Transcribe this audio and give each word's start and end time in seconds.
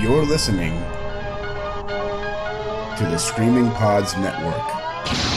You're 0.00 0.24
listening 0.24 0.72
to 2.96 3.06
the 3.10 3.18
Screaming 3.18 3.70
Pods 3.72 4.16
Network. 4.16 5.29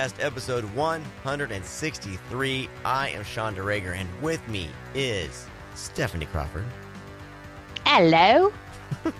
Welcome 0.00 0.16
to 0.16 0.22
the 0.22 0.24
Screamcast 0.24 0.24
episode 0.24 0.64
163. 0.74 2.68
I 2.84 3.08
am 3.10 3.22
Sean 3.22 3.54
DeRager, 3.54 3.94
and 3.94 4.08
with 4.22 4.46
me 4.48 4.70
is 4.94 5.46
Stephanie 5.74 6.26
Crawford. 6.26 6.64
Hello. 7.84 8.52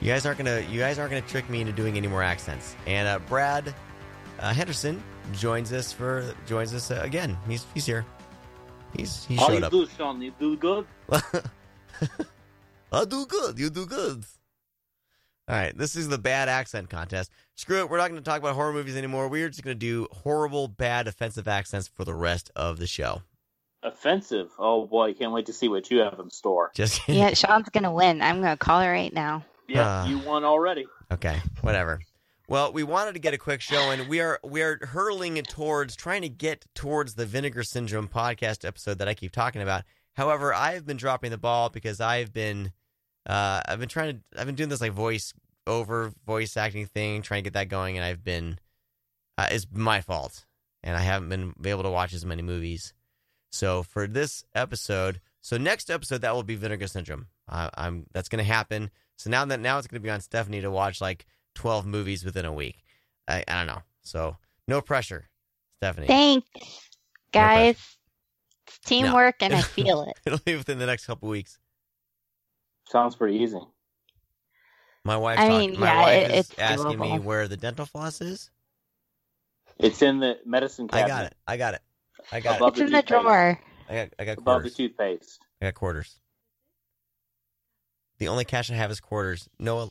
You 0.00 0.10
guys 0.10 0.26
aren't 0.26 0.36
gonna 0.36 0.60
you 0.70 0.80
guys 0.80 0.98
aren't 0.98 1.12
gonna 1.12 1.22
trick 1.22 1.48
me 1.48 1.62
into 1.62 1.72
doing 1.72 1.96
any 1.96 2.08
more 2.08 2.22
accents. 2.22 2.76
And 2.86 3.08
uh, 3.08 3.20
Brad 3.20 3.74
uh, 4.38 4.52
Henderson 4.52 5.02
joins 5.32 5.72
us 5.72 5.94
for 5.94 6.34
joins 6.46 6.74
us 6.74 6.90
uh, 6.90 7.00
again. 7.02 7.38
He's 7.48 7.64
he's 7.72 7.86
here. 7.86 8.04
He's 8.94 9.24
he 9.24 9.36
How 9.36 9.46
showed 9.46 9.60
you 9.60 9.64
up. 9.64 9.72
do, 9.72 9.86
Sean? 9.96 10.20
You 10.20 10.32
do 10.38 10.56
good? 10.58 10.86
I 12.92 13.04
do 13.06 13.24
good. 13.24 13.58
You 13.58 13.70
do 13.70 13.86
good. 13.86 14.26
All 15.46 15.54
right, 15.56 15.76
this 15.76 15.94
is 15.94 16.08
the 16.08 16.16
bad 16.18 16.48
accent 16.48 16.88
contest. 16.88 17.30
Screw 17.54 17.80
it. 17.80 17.90
We're 17.90 17.98
not 17.98 18.08
going 18.10 18.22
to 18.22 18.28
talk 18.28 18.38
about 18.40 18.54
horror 18.54 18.72
movies 18.72 18.96
anymore. 18.96 19.28
We're 19.28 19.48
just 19.50 19.62
going 19.62 19.74
to 19.76 19.78
do 19.78 20.06
horrible, 20.10 20.68
bad, 20.68 21.06
offensive 21.06 21.46
accents 21.46 21.86
for 21.86 22.04
the 22.04 22.14
rest 22.14 22.50
of 22.56 22.78
the 22.78 22.86
show. 22.86 23.20
Offensive. 23.82 24.50
Oh 24.58 24.86
boy, 24.86 25.10
I 25.10 25.12
can't 25.12 25.32
wait 25.32 25.44
to 25.46 25.52
see 25.52 25.68
what 25.68 25.90
you 25.90 25.98
have 25.98 26.18
in 26.18 26.30
store. 26.30 26.70
Just 26.74 27.02
Yeah, 27.08 27.34
Sean's 27.34 27.68
gonna 27.68 27.92
win. 27.92 28.22
I'm 28.22 28.40
gonna 28.40 28.56
call 28.56 28.80
her 28.80 28.90
right 28.90 29.12
now. 29.12 29.44
Yeah, 29.68 29.84
Ah. 29.86 30.06
you 30.06 30.18
won 30.20 30.42
already. 30.42 30.86
Okay, 31.12 31.38
whatever. 31.60 32.00
Well, 32.48 32.72
we 32.72 32.82
wanted 32.82 33.12
to 33.12 33.18
get 33.18 33.34
a 33.34 33.38
quick 33.38 33.60
show, 33.60 33.90
and 33.90 34.08
we 34.08 34.20
are 34.20 34.40
we 34.42 34.62
are 34.62 34.78
hurling 34.86 35.36
it 35.36 35.48
towards 35.48 35.96
trying 35.96 36.22
to 36.22 36.30
get 36.30 36.64
towards 36.74 37.14
the 37.14 37.26
Vinegar 37.26 37.62
Syndrome 37.62 38.08
podcast 38.08 38.66
episode 38.66 38.96
that 39.00 39.08
I 39.08 39.12
keep 39.12 39.32
talking 39.32 39.60
about. 39.60 39.82
However, 40.14 40.54
I've 40.54 40.86
been 40.86 40.96
dropping 40.96 41.30
the 41.30 41.36
ball 41.36 41.68
because 41.68 42.00
I've 42.00 42.32
been 42.32 42.72
uh, 43.26 43.60
I've 43.66 43.80
been 43.80 43.88
trying 43.88 44.16
to 44.16 44.40
I've 44.40 44.46
been 44.46 44.54
doing 44.54 44.68
this 44.68 44.80
like 44.80 44.92
voice 44.92 45.32
over 45.66 46.12
voice 46.26 46.56
acting 46.56 46.86
thing, 46.86 47.22
trying 47.22 47.42
to 47.42 47.50
get 47.50 47.54
that 47.54 47.68
going, 47.68 47.96
and 47.96 48.04
I've 48.04 48.24
been 48.24 48.58
uh, 49.38 49.48
it's 49.50 49.66
my 49.72 50.00
fault, 50.00 50.46
and 50.82 50.96
I 50.96 51.00
haven't 51.00 51.28
been 51.28 51.54
able 51.64 51.82
to 51.82 51.90
watch 51.90 52.12
as 52.12 52.24
many 52.24 52.42
movies. 52.42 52.92
So 53.50 53.82
for 53.82 54.06
this 54.06 54.44
episode, 54.54 55.20
so 55.40 55.56
next 55.56 55.90
episode 55.90 56.22
that 56.22 56.34
will 56.34 56.42
be 56.42 56.56
Vinegar 56.56 56.86
Syndrome. 56.86 57.26
Uh, 57.48 57.70
I'm 57.74 58.06
that's 58.12 58.28
going 58.28 58.44
to 58.44 58.50
happen. 58.50 58.90
So 59.16 59.30
now 59.30 59.44
that 59.44 59.60
now 59.60 59.78
it's 59.78 59.86
going 59.86 60.00
to 60.00 60.04
be 60.04 60.10
on 60.10 60.20
Stephanie 60.20 60.60
to 60.60 60.70
watch 60.70 61.00
like 61.00 61.26
12 61.54 61.86
movies 61.86 62.24
within 62.24 62.44
a 62.44 62.52
week. 62.52 62.82
I, 63.28 63.44
I 63.46 63.58
don't 63.58 63.66
know. 63.68 63.82
So 64.02 64.36
no 64.68 64.80
pressure, 64.80 65.28
Stephanie. 65.76 66.06
Thanks, 66.06 66.48
guys. 67.32 67.76
It's 68.66 68.78
teamwork, 68.80 69.36
and 69.40 69.54
I 69.54 69.62
feel 69.62 70.02
it. 70.02 70.18
It'll 70.26 70.38
be 70.38 70.56
within 70.56 70.78
the 70.78 70.86
next 70.86 71.06
couple 71.06 71.28
weeks. 71.28 71.58
Sounds 72.88 73.16
pretty 73.16 73.38
easy. 73.38 73.58
My 75.04 75.16
wife. 75.16 75.38
I 75.38 75.48
talking- 75.48 75.70
mean, 75.72 75.80
my 75.80 75.86
yeah, 75.86 76.00
wife 76.02 76.30
it- 76.30 76.34
is 76.34 76.50
it's 76.50 76.58
asking 76.58 76.98
me 76.98 77.18
where 77.18 77.48
the 77.48 77.56
dental 77.56 77.86
floss 77.86 78.20
is. 78.20 78.50
It's 79.78 80.02
in 80.02 80.20
the 80.20 80.38
medicine 80.46 80.88
cabinet. 80.88 81.04
I 81.04 81.08
got 81.08 81.24
it. 81.24 81.34
I 81.46 81.56
got 81.56 81.74
it. 81.74 81.82
I 82.32 82.40
got 82.40 82.56
Above 82.56 82.72
It's 82.74 82.80
in 82.80 82.92
the 82.92 83.02
drawer. 83.02 83.50
it. 83.50 83.58
I 83.92 83.94
got 83.94 84.08
I 84.18 84.24
got 84.24 84.32
Above 84.38 84.44
the 84.44 84.70
quarters. 84.70 84.74
toothpaste. 84.76 85.40
I 85.60 85.64
got 85.66 85.74
quarters. 85.74 86.18
The 88.18 88.28
only 88.28 88.44
cash 88.44 88.70
I 88.70 88.74
have 88.74 88.90
is 88.90 89.00
quarters. 89.00 89.48
Noah 89.58 89.90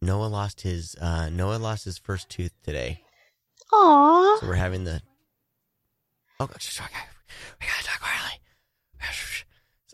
Noah 0.00 0.26
lost 0.28 0.60
his 0.62 0.94
uh 1.00 1.28
Noah 1.28 1.56
lost 1.56 1.84
his 1.84 1.98
first 1.98 2.28
tooth 2.30 2.52
today. 2.62 3.02
Aw. 3.72 4.38
So 4.40 4.46
we're 4.46 4.54
having 4.54 4.84
the. 4.84 5.02
Oh, 6.38 6.44
okay. 6.44 6.56
we 7.60 7.66
gotta 7.66 7.84
talk 7.84 8.00
quietly. 8.00 8.40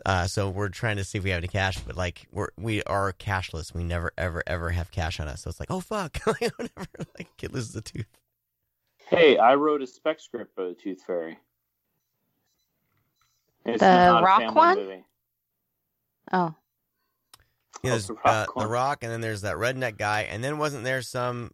Uh, 0.07 0.25
so 0.29 0.49
we're 0.49 0.69
trying 0.69 0.97
to 0.97 1.03
see 1.05 1.19
if 1.19 1.25
we 1.25 1.31
have 1.31 1.39
any 1.39 1.49
cash, 1.49 1.79
but 1.81 1.97
like 1.97 2.29
we're 2.31 2.51
we 2.57 2.81
are 2.85 3.13
cashless. 3.13 3.75
We 3.75 3.83
never 3.83 4.13
ever 4.17 4.41
ever 4.47 4.71
have 4.71 4.93
cash 4.93 5.19
on 5.19 5.27
us. 5.27 5.43
So 5.43 5.51
it's 5.51 5.59
like, 5.59 5.71
oh 5.71 5.81
fuck, 5.81 6.21
like 6.27 6.57
whenever 6.57 6.87
like 7.19 7.37
kid 7.37 7.53
loses 7.53 7.75
a 7.75 7.83
tooth. 7.83 8.07
Hey, 9.09 9.37
I 9.37 9.57
wrote 9.57 9.83
a 9.83 9.87
spec 9.87 10.21
script 10.21 10.55
for 10.55 10.69
the 10.69 10.75
Tooth 10.75 11.03
Fairy. 11.05 11.39
It's 13.65 13.81
The 13.81 14.21
rock 14.23 14.41
family 14.41 14.55
one? 14.55 14.79
movie. 14.79 15.05
Oh, 16.33 16.55
Yeah, 17.83 17.91
Oh, 17.91 17.91
there's 17.91 18.07
the 18.07 18.17
uh, 18.25 18.47
the. 18.57 18.67
Rock, 18.69 18.99
and 19.03 19.11
then 19.11 19.21
there's 19.21 19.41
that 19.43 19.57
redneck 19.57 19.99
guy, 19.99 20.23
and 20.23 20.43
then 20.43 20.59
wasn't 20.59 20.85
there 20.85 21.03
some 21.03 21.51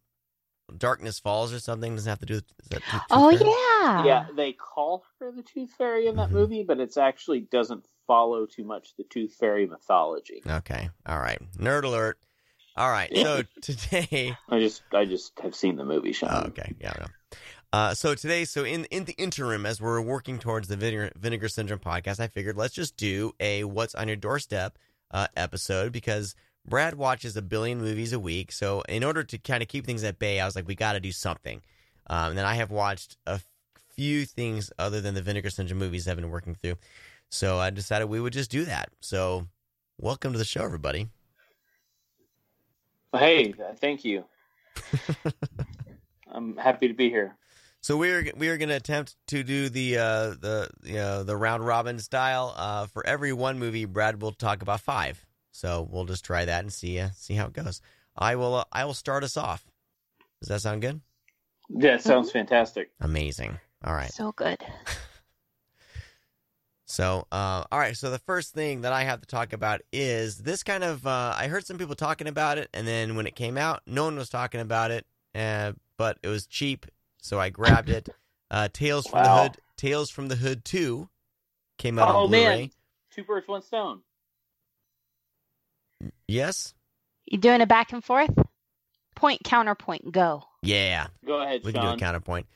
Darkness 0.78 1.18
Falls 1.18 1.52
or 1.52 1.58
something? 1.60 1.94
Doesn't 1.94 2.08
have 2.08 2.18
to 2.20 2.26
do 2.26 2.34
with 2.34 2.44
is 2.62 2.68
that 2.70 2.82
Tooth- 2.82 2.92
Tooth 2.92 3.02
oh 3.10 3.36
Fairy? 3.36 3.50
yeah. 3.50 4.04
Yeah, 4.04 4.26
they 4.36 4.52
call 4.52 5.04
her 5.18 5.32
the 5.32 5.42
Tooth 5.42 5.72
Fairy 5.78 6.06
in 6.06 6.16
that 6.16 6.28
Mhm. 6.30 6.32
movie, 6.32 6.64
but 6.64 6.80
it's 6.80 6.96
actually 6.96 7.40
doesn't 7.40 7.84
follow 8.06 8.46
too 8.46 8.64
much 8.64 8.94
the 8.96 9.04
Tooth 9.04 9.34
Fairy 9.34 9.66
mythology. 9.66 10.42
Okay, 10.46 10.90
all 11.06 11.18
right, 11.18 11.40
nerd 11.56 11.84
alert. 11.84 12.18
All 12.76 12.90
right, 12.90 13.10
so 13.14 13.42
today 13.62 14.36
I 14.48 14.58
just, 14.60 14.82
I 14.92 15.04
just 15.04 15.38
have 15.40 15.54
seen 15.54 15.76
the 15.76 15.84
movie, 15.84 16.12
Sean. 16.12 16.30
Oh, 16.32 16.46
okay. 16.48 16.74
Yeah. 16.80 16.92
I 16.96 17.00
know. 17.00 17.06
Uh, 17.74 17.94
so 17.94 18.14
today, 18.14 18.44
so 18.44 18.64
in 18.64 18.84
in 18.86 19.04
the 19.06 19.14
interim, 19.14 19.64
as 19.64 19.80
we're 19.80 20.00
working 20.00 20.38
towards 20.38 20.68
the 20.68 20.76
Vinegar, 20.76 21.10
Vinegar 21.16 21.48
Syndrome 21.48 21.78
podcast, 21.78 22.20
I 22.20 22.26
figured 22.28 22.56
let's 22.56 22.74
just 22.74 22.96
do 22.98 23.32
a 23.40 23.64
"What's 23.64 23.94
on 23.94 24.08
Your 24.08 24.16
Doorstep" 24.16 24.76
uh, 25.10 25.28
episode 25.36 25.90
because 25.92 26.34
Brad 26.66 26.94
watches 26.94 27.36
a 27.36 27.42
billion 27.42 27.80
movies 27.80 28.12
a 28.12 28.20
week. 28.20 28.52
So 28.52 28.82
in 28.88 29.04
order 29.04 29.24
to 29.24 29.38
kind 29.38 29.62
of 29.62 29.68
keep 29.68 29.84
things 29.84 30.04
at 30.04 30.18
bay, 30.18 30.40
I 30.40 30.44
was 30.44 30.54
like, 30.54 30.68
we 30.68 30.74
got 30.74 30.92
to 30.92 31.00
do 31.00 31.12
something. 31.12 31.60
Um, 32.08 32.30
and 32.30 32.38
then 32.38 32.44
I 32.44 32.54
have 32.54 32.70
watched 32.70 33.16
a 33.26 33.40
few 33.94 34.24
things 34.24 34.72
other 34.78 35.00
than 35.00 35.14
the 35.14 35.22
Vinegar 35.22 35.50
Syndrome 35.50 35.78
movies 35.78 36.06
I've 36.06 36.16
been 36.16 36.30
working 36.30 36.54
through. 36.54 36.76
So 37.30 37.58
I 37.58 37.70
decided 37.70 38.06
we 38.06 38.20
would 38.20 38.32
just 38.32 38.50
do 38.50 38.64
that. 38.66 38.90
So 39.00 39.46
welcome 39.98 40.32
to 40.32 40.38
the 40.38 40.44
show, 40.44 40.62
everybody. 40.62 41.08
Hey, 43.12 43.54
thank 43.78 44.04
you. 44.04 44.24
I'm 46.30 46.56
happy 46.56 46.88
to 46.88 46.94
be 46.94 47.10
here. 47.10 47.36
So 47.80 47.96
we're 47.96 48.30
we 48.36 48.48
are 48.48 48.56
going 48.56 48.68
to 48.68 48.76
attempt 48.76 49.16
to 49.28 49.42
do 49.42 49.68
the 49.68 49.98
uh, 49.98 50.26
the 50.40 50.70
you 50.84 50.94
know, 50.94 51.24
the 51.24 51.36
round 51.36 51.66
robin 51.66 51.98
style. 51.98 52.54
Uh, 52.56 52.86
for 52.86 53.04
every 53.04 53.32
one 53.32 53.58
movie, 53.58 53.86
Brad 53.86 54.22
will 54.22 54.32
talk 54.32 54.62
about 54.62 54.80
five. 54.80 55.26
So 55.52 55.86
we'll 55.90 56.06
just 56.06 56.24
try 56.24 56.44
that 56.44 56.64
and 56.64 56.72
see 56.72 56.98
uh, 56.98 57.10
see 57.14 57.34
how 57.34 57.46
it 57.46 57.52
goes. 57.52 57.80
I 58.16 58.36
will 58.36 58.54
uh, 58.56 58.64
I 58.72 58.84
will 58.84 58.94
start 58.94 59.22
us 59.22 59.36
off. 59.36 59.64
Does 60.40 60.48
that 60.48 60.60
sound 60.60 60.82
good? 60.82 61.00
Yeah, 61.68 61.94
it 61.94 62.02
sounds 62.02 62.32
fantastic. 62.32 62.90
Amazing. 63.00 63.58
All 63.84 63.94
right. 63.94 64.12
So 64.12 64.32
good. 64.32 64.58
So, 66.84 67.26
uh, 67.32 67.64
all 67.72 67.78
right. 67.78 67.96
So 67.96 68.10
the 68.10 68.18
first 68.18 68.52
thing 68.52 68.82
that 68.82 68.92
I 68.92 69.04
have 69.04 69.22
to 69.22 69.26
talk 69.26 69.54
about 69.54 69.80
is 69.94 70.36
this 70.36 70.62
kind 70.62 70.84
of. 70.84 71.06
Uh, 71.06 71.34
I 71.34 71.48
heard 71.48 71.64
some 71.64 71.78
people 71.78 71.94
talking 71.94 72.26
about 72.26 72.58
it, 72.58 72.68
and 72.74 72.86
then 72.86 73.16
when 73.16 73.26
it 73.26 73.34
came 73.34 73.56
out, 73.56 73.80
no 73.86 74.04
one 74.04 74.16
was 74.16 74.28
talking 74.28 74.60
about 74.60 74.90
it. 74.90 75.06
Uh, 75.34 75.72
but 75.96 76.18
it 76.22 76.28
was 76.28 76.46
cheap, 76.46 76.84
so 77.18 77.40
I 77.40 77.48
grabbed 77.50 77.88
it. 77.88 78.08
Uh, 78.50 78.68
Tales 78.70 79.06
from 79.06 79.22
the 79.24 79.30
Hood. 79.30 79.56
Tales 79.78 80.10
from 80.10 80.28
the 80.28 80.36
Hood 80.36 80.62
Two 80.62 81.08
came 81.78 81.98
out 81.98 82.14
Oh 82.14 82.24
on 82.24 82.28
Blu-ray. 82.28 82.60
man, 82.60 82.70
two 83.10 83.24
birds, 83.24 83.48
one 83.48 83.62
stone. 83.62 84.02
Yes. 86.28 86.74
You 87.26 87.38
doing 87.38 87.60
a 87.60 87.66
back 87.66 87.92
and 87.92 88.02
forth? 88.04 88.30
Point 89.14 89.42
counterpoint. 89.44 90.10
Go. 90.12 90.44
Yeah. 90.62 91.06
Go 91.24 91.40
ahead, 91.40 91.62
We 91.64 91.72
can 91.72 91.82
do 91.82 91.88
a 91.88 91.96
counterpoint. 91.96 92.46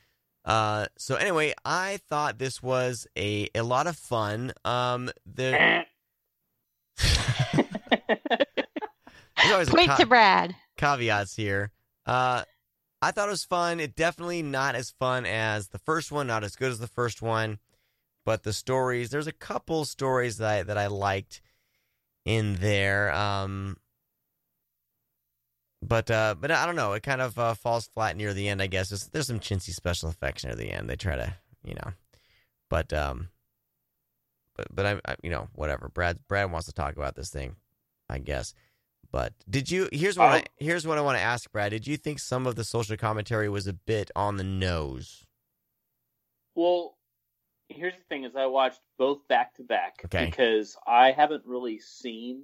Uh, 0.45 0.87
so 0.97 1.15
anyway, 1.15 1.53
I 1.65 1.99
thought 2.09 2.37
this 2.39 2.63
was 2.63 3.05
a 3.17 3.49
a 3.53 3.61
lot 3.63 3.85
of 3.87 3.97
fun. 3.97 4.53
Um, 4.63 5.09
the 5.25 5.83
there's 9.37 9.51
always 9.51 9.67
a 9.67 9.71
Point 9.71 9.89
ca- 9.89 9.97
to 9.97 10.05
Brad. 10.05 10.55
caveats 10.77 11.35
here. 11.35 11.71
Uh, 12.05 12.43
I 13.01 13.11
thought 13.11 13.27
it 13.27 13.31
was 13.31 13.43
fun. 13.43 13.79
It 13.79 13.95
definitely 13.95 14.41
not 14.41 14.75
as 14.75 14.91
fun 14.91 15.25
as 15.25 15.67
the 15.69 15.79
first 15.79 16.11
one, 16.11 16.27
not 16.27 16.43
as 16.43 16.55
good 16.55 16.71
as 16.71 16.79
the 16.79 16.87
first 16.87 17.21
one, 17.21 17.59
but 18.25 18.43
the 18.43 18.53
stories. 18.53 19.09
There's 19.09 19.27
a 19.27 19.31
couple 19.33 19.85
stories 19.85 20.37
that 20.37 20.49
I, 20.59 20.63
that 20.63 20.77
I 20.77 20.87
liked 20.87 21.41
in 22.27 22.55
there. 22.55 23.11
Um, 23.13 23.77
but 25.81 26.11
uh, 26.11 26.35
but 26.39 26.51
I 26.51 26.65
don't 26.65 26.75
know. 26.75 26.93
It 26.93 27.03
kind 27.03 27.21
of 27.21 27.39
uh, 27.39 27.53
falls 27.53 27.87
flat 27.87 28.17
near 28.17 28.33
the 28.33 28.49
end. 28.49 28.61
I 28.61 28.67
guess 28.67 28.89
there's, 28.89 29.07
there's 29.07 29.27
some 29.27 29.39
chintzy 29.39 29.71
special 29.71 30.09
effects 30.09 30.43
near 30.43 30.53
the 30.53 30.71
end. 30.71 30.89
They 30.89 30.97
try 30.97 31.15
to 31.15 31.33
you 31.63 31.75
know, 31.75 31.93
but 32.69 32.91
um, 32.91 33.29
but 34.55 34.67
but 34.75 34.85
I, 34.85 34.99
I 35.05 35.15
you 35.23 35.29
know 35.29 35.47
whatever. 35.53 35.89
Brad 35.89 36.19
Brad 36.27 36.51
wants 36.51 36.67
to 36.67 36.73
talk 36.73 36.97
about 36.97 37.15
this 37.15 37.29
thing, 37.29 37.55
I 38.09 38.19
guess. 38.19 38.53
But 39.09 39.33
did 39.49 39.71
you? 39.71 39.87
Here's 39.93 40.17
what 40.17 40.27
I, 40.27 40.37
Um, 40.39 40.43
here's 40.57 40.85
what 40.85 40.97
I 40.97 41.01
want 41.01 41.17
to 41.17 41.23
ask, 41.23 41.49
Brad. 41.49 41.71
Did 41.71 41.87
you 41.87 41.95
think 41.95 42.19
some 42.19 42.45
of 42.45 42.55
the 42.55 42.65
social 42.65 42.97
commentary 42.97 43.47
was 43.47 43.65
a 43.65 43.73
bit 43.73 44.11
on 44.17 44.35
the 44.35 44.43
nose? 44.43 45.25
Well, 46.55 46.96
here's 47.69 47.95
the 47.95 48.03
thing: 48.09 48.23
is 48.23 48.35
I 48.35 48.45
watched 48.45 48.81
both 48.97 49.27
back 49.27 49.55
to 49.55 49.63
back 49.63 50.01
Okay. 50.05 50.25
because 50.25 50.77
I 50.85 51.11
haven't 51.11 51.45
really 51.45 51.79
seen 51.79 52.43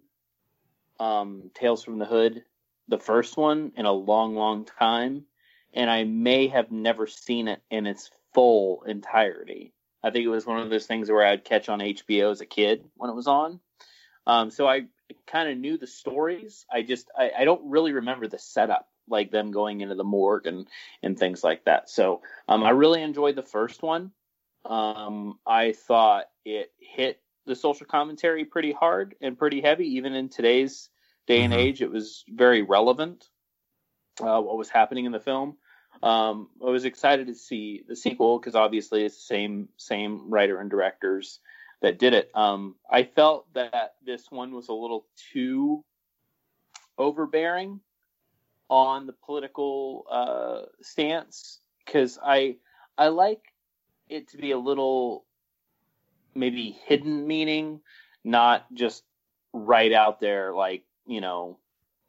um, 0.99 1.51
Tales 1.53 1.83
from 1.83 1.99
the 1.99 2.05
Hood, 2.05 2.43
the 2.87 2.99
first 2.99 3.37
one, 3.37 3.71
in 3.75 3.85
a 3.85 3.91
long, 3.91 4.35
long 4.35 4.65
time, 4.65 5.25
and 5.73 5.89
I 5.89 6.03
may 6.03 6.47
have 6.47 6.71
never 6.71 7.07
seen 7.07 7.47
it 7.47 7.61
in 7.69 7.85
its 7.85 8.11
full 8.33 8.83
entirety. 8.83 9.73
I 10.03 10.11
think 10.11 10.25
it 10.25 10.29
was 10.29 10.45
one 10.45 10.59
of 10.59 10.69
those 10.69 10.85
things 10.85 11.09
where 11.09 11.25
I'd 11.25 11.45
catch 11.45 11.69
on 11.69 11.79
HBO 11.79 12.31
as 12.31 12.41
a 12.41 12.45
kid 12.45 12.83
when 12.95 13.09
it 13.09 13.15
was 13.15 13.27
on. 13.27 13.59
Um, 14.27 14.51
so 14.51 14.67
I 14.67 14.85
kind 15.27 15.49
of 15.49 15.57
knew 15.57 15.77
the 15.77 15.87
stories. 15.87 16.65
I 16.71 16.81
just 16.81 17.09
I, 17.17 17.31
I 17.39 17.45
don't 17.45 17.69
really 17.69 17.93
remember 17.93 18.27
the 18.27 18.39
setup, 18.39 18.89
like 19.07 19.31
them 19.31 19.51
going 19.51 19.81
into 19.81 19.95
the 19.95 20.03
morgue 20.03 20.47
and 20.47 20.67
and 21.01 21.17
things 21.17 21.43
like 21.43 21.65
that. 21.65 21.89
So 21.89 22.21
um, 22.47 22.63
I 22.63 22.71
really 22.71 23.01
enjoyed 23.01 23.35
the 23.35 23.43
first 23.43 23.81
one. 23.81 24.11
Um, 24.65 25.39
I 25.45 25.73
thought 25.73 26.25
it 26.45 26.71
hit 26.79 27.21
the 27.45 27.55
social 27.55 27.85
commentary 27.85 28.45
pretty 28.45 28.71
hard 28.71 29.15
and 29.21 29.37
pretty 29.37 29.61
heavy, 29.61 29.95
even 29.95 30.13
in 30.13 30.29
today's 30.29 30.89
day 31.27 31.43
and 31.43 31.53
Mhm. 31.53 31.57
age. 31.57 31.81
It 31.81 31.91
was 31.91 32.23
very 32.29 32.61
relevant. 32.61 33.29
Uh, 34.19 34.39
what 34.39 34.57
was 34.57 34.69
happening 34.69 35.05
in 35.05 35.11
the 35.11 35.19
film. 35.19 35.57
Um, 36.01 36.49
I 36.61 36.69
was 36.69 36.85
excited 36.85 37.27
to 37.27 37.35
see 37.35 37.83
the 37.87 37.95
sequel 37.95 38.39
because 38.39 38.55
obviously 38.55 39.05
it's 39.05 39.15
the 39.15 39.21
same 39.21 39.69
same 39.77 40.29
writer 40.29 40.59
and 40.59 40.69
directors 40.69 41.39
that 41.81 41.99
did 41.99 42.13
it. 42.13 42.31
Um, 42.35 42.75
I 42.89 43.03
felt 43.03 43.51
that 43.53 43.95
this 44.05 44.31
one 44.31 44.53
was 44.53 44.69
a 44.69 44.73
little 44.73 45.07
too 45.31 45.83
overbearing 46.97 47.81
on 48.69 49.05
the 49.07 49.13
political 49.13 50.05
uh, 50.09 50.61
stance 50.81 51.59
because 51.85 52.19
I 52.23 52.57
I 52.97 53.07
like 53.07 53.52
it 54.09 54.29
to 54.29 54.37
be 54.37 54.51
a 54.51 54.57
little 54.57 55.25
maybe 56.35 56.77
hidden 56.85 57.27
meaning, 57.27 57.81
not 58.23 58.65
just 58.73 59.03
right 59.53 59.93
out 59.93 60.19
there 60.19 60.53
like 60.53 60.83
you 61.05 61.21
know 61.21 61.57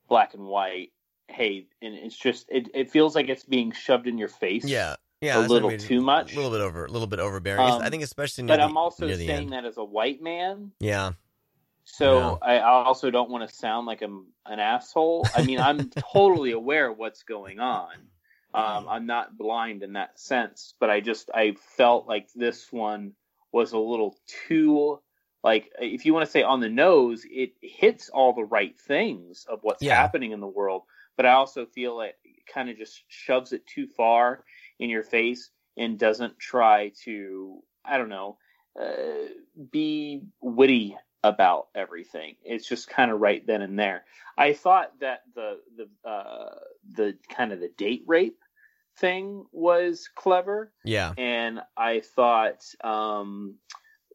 black 0.08 0.34
and 0.34 0.44
white. 0.44 0.92
Hey, 1.28 1.66
and 1.80 1.94
it's 1.94 2.16
just 2.16 2.46
it, 2.50 2.68
it 2.74 2.90
feels 2.90 3.14
like 3.14 3.28
it's 3.28 3.44
being 3.44 3.72
shoved 3.72 4.06
in 4.06 4.18
your 4.18 4.28
face. 4.28 4.64
Yeah, 4.64 4.96
yeah, 5.20 5.36
A 5.36 5.40
what 5.40 5.44
I 5.44 5.48
little 5.48 5.70
mean. 5.70 5.78
too 5.78 6.00
much. 6.02 6.32
A 6.32 6.36
little 6.36 6.50
bit 6.50 6.60
over, 6.60 6.84
a 6.84 6.90
little 6.90 7.06
bit 7.06 7.18
overbearing. 7.18 7.60
Um, 7.70 7.82
I 7.82 7.88
think 7.90 8.02
especially 8.02 8.44
But 8.44 8.58
the, 8.58 8.64
I'm 8.64 8.76
also 8.76 9.08
saying 9.14 9.30
end. 9.30 9.52
that 9.52 9.64
as 9.64 9.78
a 9.78 9.84
white 9.84 10.22
man, 10.22 10.72
Yeah, 10.80 11.12
so 11.84 12.38
I 12.42 12.58
I 12.58 12.84
also 12.84 13.10
don't 13.10 13.30
want 13.30 13.48
to 13.48 13.54
sound 13.54 13.86
like 13.86 14.02
I'm 14.02 14.26
an 14.46 14.58
asshole. 14.58 15.26
I 15.34 15.42
mean, 15.42 15.60
I'm 15.60 15.90
totally 16.12 16.52
aware 16.52 16.90
of 16.90 16.98
what's 16.98 17.22
going 17.22 17.58
on. 17.58 17.92
Um, 18.54 18.86
I'm 18.88 19.06
not 19.06 19.36
blind 19.36 19.82
in 19.82 19.94
that 19.94 20.18
sense, 20.18 20.74
but 20.80 20.90
I 20.90 21.00
just 21.00 21.30
I 21.34 21.56
felt 21.76 22.06
like 22.06 22.28
this 22.34 22.72
one 22.72 23.12
was 23.52 23.72
a 23.72 23.78
little 23.78 24.16
too 24.46 25.00
like 25.44 25.70
if 25.78 26.06
you 26.06 26.14
want 26.14 26.24
to 26.24 26.30
say 26.30 26.42
on 26.42 26.60
the 26.60 26.70
nose, 26.70 27.26
it 27.30 27.52
hits 27.60 28.08
all 28.08 28.32
the 28.32 28.44
right 28.44 28.76
things 28.80 29.46
of 29.48 29.58
what's 29.62 29.82
Yeah. 29.82 29.94
happening 29.94 30.32
in 30.32 30.40
the 30.40 30.46
world, 30.46 30.82
but 31.18 31.26
I 31.26 31.32
also 31.32 31.66
feel 31.66 32.00
it 32.00 32.16
kind 32.52 32.70
of 32.70 32.78
just 32.78 33.02
shoves 33.08 33.52
it 33.52 33.66
too 33.66 33.86
far 33.86 34.42
in 34.78 34.88
your 34.88 35.02
face 35.02 35.50
and 35.76 35.98
doesn't 35.98 36.38
try 36.38 36.92
to 37.04 37.62
I 37.84 37.98
don't 37.98 38.08
know 38.08 38.38
uh, 38.80 39.28
be 39.70 40.22
witty 40.40 40.96
about 41.22 41.68
everything. 41.74 42.36
It's 42.42 42.66
just 42.66 42.88
kind 42.88 43.10
of 43.10 43.20
right 43.20 43.46
then 43.46 43.62
and 43.62 43.78
there. 43.78 44.04
I 44.38 44.54
thought 44.54 44.98
that 45.00 45.22
the 45.34 45.58
the 45.76 46.08
uh, 46.08 46.54
the 46.90 47.18
kind 47.28 47.52
of 47.52 47.60
the 47.60 47.70
date 47.76 48.04
rape 48.06 48.38
thing 48.96 49.46
was 49.52 50.08
clever, 50.14 50.72
yeah, 50.84 51.12
and 51.16 51.60
I 51.76 52.00
thought 52.00 52.64
um, 52.82 53.56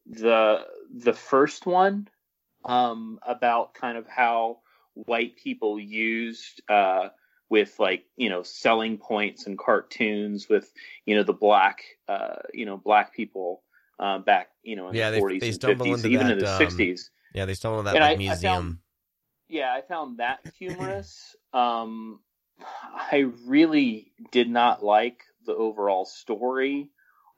the 0.06 0.66
the 0.94 1.14
first 1.14 1.66
one 1.66 2.08
um, 2.66 3.20
about 3.26 3.74
kind 3.74 3.98
of 3.98 4.08
how 4.08 4.60
white 4.94 5.36
people 5.38 5.80
used 5.80 6.62
uh, 6.70 7.10
with 7.50 7.80
like 7.80 8.06
you 8.18 8.30
know 8.30 8.44
selling 8.44 8.98
points 8.98 9.48
and 9.48 9.58
cartoons 9.58 10.50
with 10.50 10.72
you 11.06 11.16
know 11.16 11.24
the 11.24 11.34
black 11.34 11.84
uh, 12.08 12.36
you 12.54 12.66
know 12.66 12.78
black 12.78 13.14
people 13.14 13.64
uh, 14.00 14.18
back 14.20 14.50
you 14.64 14.76
know 14.76 14.90
in 14.90 14.96
Yeah, 14.96 15.12
the 15.12 15.18
they- 15.18 15.22
40s 15.22 15.40
they 15.40 15.48
and 15.48 15.56
stumble 15.56 15.86
50s 15.88 15.96
into 15.96 16.08
even 16.10 16.28
that, 16.28 16.34
in 16.34 16.40
the 16.40 16.52
um, 16.52 16.62
60s 16.62 17.10
yeah. 17.34 17.46
They 17.46 17.54
stumbled 17.54 17.86
that 17.86 17.94
like, 17.94 18.02
I- 18.04 18.14
I 18.14 18.18
museum. 18.18 18.42
found- 18.42 18.78
yeah, 19.50 19.74
I 19.74 19.81
found 19.81 20.18
that 20.20 20.40
humorous. 20.58 21.36
um, 21.54 22.20
I 23.11 23.31
really 23.45 24.11
did 24.31 24.50
not 24.50 24.83
like 24.83 25.23
the 25.45 25.56
overall 25.56 26.06
story 26.06 26.89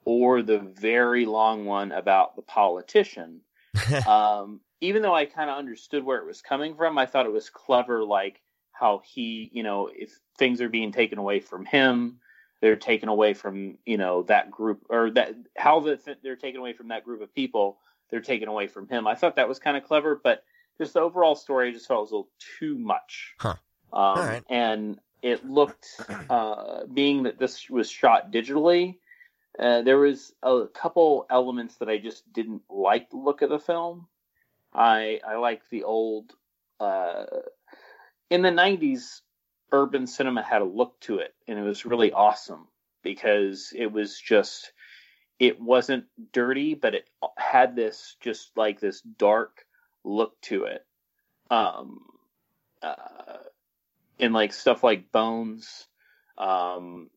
or 0.04 0.42
the 0.42 0.60
very 0.60 1.26
long 1.26 1.66
one 1.66 1.92
about 1.92 2.36
the 2.36 2.42
politician. 2.42 3.42
um, 4.08 4.60
even 4.82 5.02
though 5.02 5.14
I 5.14 5.26
kind 5.26 5.50
of 5.50 5.58
understood 5.58 6.04
where 6.04 6.18
it 6.18 6.26
was 6.26 6.42
coming 6.42 6.76
from, 6.76 6.98
I 6.98 7.06
thought 7.06 7.26
it 7.26 7.32
was 7.32 7.50
clever, 7.50 8.04
like 8.04 8.42
how 8.72 9.02
he, 9.06 9.50
you 9.54 9.64
know, 9.64 9.90
if 9.94 10.20
things 10.38 10.60
are 10.60 10.70
being 10.70 10.92
taken 10.92 11.20
away 11.20 11.40
from 11.40 11.66
him, 11.66 12.20
they're 12.62 12.76
taken 12.76 13.10
away 13.10 13.34
from, 13.34 13.78
you 13.86 13.98
know, 13.98 14.24
that 14.24 14.52
group 14.52 14.86
or 14.90 15.12
that 15.12 15.36
how 15.56 15.80
the, 15.80 16.00
they're 16.24 16.36
taken 16.36 16.60
away 16.60 16.74
from 16.74 16.90
that 16.90 17.04
group 17.04 17.22
of 17.22 17.34
people, 17.34 17.78
they're 18.10 18.22
taken 18.22 18.50
away 18.50 18.68
from 18.68 18.88
him. 18.88 19.08
I 19.08 19.16
thought 19.16 19.36
that 19.36 19.48
was 19.48 19.60
kind 19.60 19.78
of 19.78 19.84
clever, 19.84 20.20
but 20.22 20.44
just 20.80 20.94
the 20.94 21.00
overall 21.00 21.36
story 21.36 21.70
I 21.70 21.72
just 21.72 21.88
felt 21.88 22.02
was 22.02 22.12
a 22.12 22.16
little 22.16 22.30
too 22.60 22.78
much. 22.78 23.36
Huh. 23.40 23.56
Um, 23.94 24.20
right. 24.20 24.44
And 24.50 25.00
it 25.22 25.46
looked, 25.46 25.88
uh, 26.30 26.86
being 26.86 27.24
that 27.24 27.40
this 27.40 27.70
was 27.70 27.90
shot 27.90 28.32
digitally, 28.32 28.98
uh, 29.60 29.82
there 29.82 29.98
was 29.98 30.34
a 30.42 30.66
couple 30.74 31.26
elements 31.30 31.76
that 31.76 31.90
I 31.90 31.98
just 31.98 32.32
didn't 32.32 32.64
like 32.70 33.10
the 33.10 33.18
look 33.18 33.42
of 33.42 33.50
the 33.50 33.60
film. 33.60 34.08
I 34.74 35.20
I 35.28 35.36
like 35.36 35.62
the 35.70 35.84
old 35.84 36.34
uh, 36.80 37.26
in 38.30 38.42
the 38.42 38.50
'90s. 38.50 39.22
Urban 39.74 40.06
cinema 40.06 40.44
had 40.44 40.62
a 40.62 40.66
look 40.66 41.00
to 41.02 41.20
it, 41.20 41.34
and 41.48 41.58
it 41.58 41.62
was 41.62 41.86
really 41.86 42.12
awesome 42.12 42.68
because 43.04 43.74
it 43.76 43.92
was 43.92 44.20
just 44.20 44.74
it 45.40 45.60
wasn't 45.60 46.06
dirty, 46.34 46.76
but 46.76 46.94
it 46.94 47.10
had 47.38 47.76
this 47.76 48.16
just 48.20 48.52
like 48.56 48.80
this 48.80 49.02
dark 49.02 49.66
look 50.04 50.40
to 50.42 50.66
it. 50.66 50.86
Um, 51.50 52.02
uh, 52.82 53.38
and 54.22 54.34
like 54.34 54.54
stuff 54.54 54.84
like 54.84 55.12
Bones. 55.12 55.88
Um, 56.38 57.10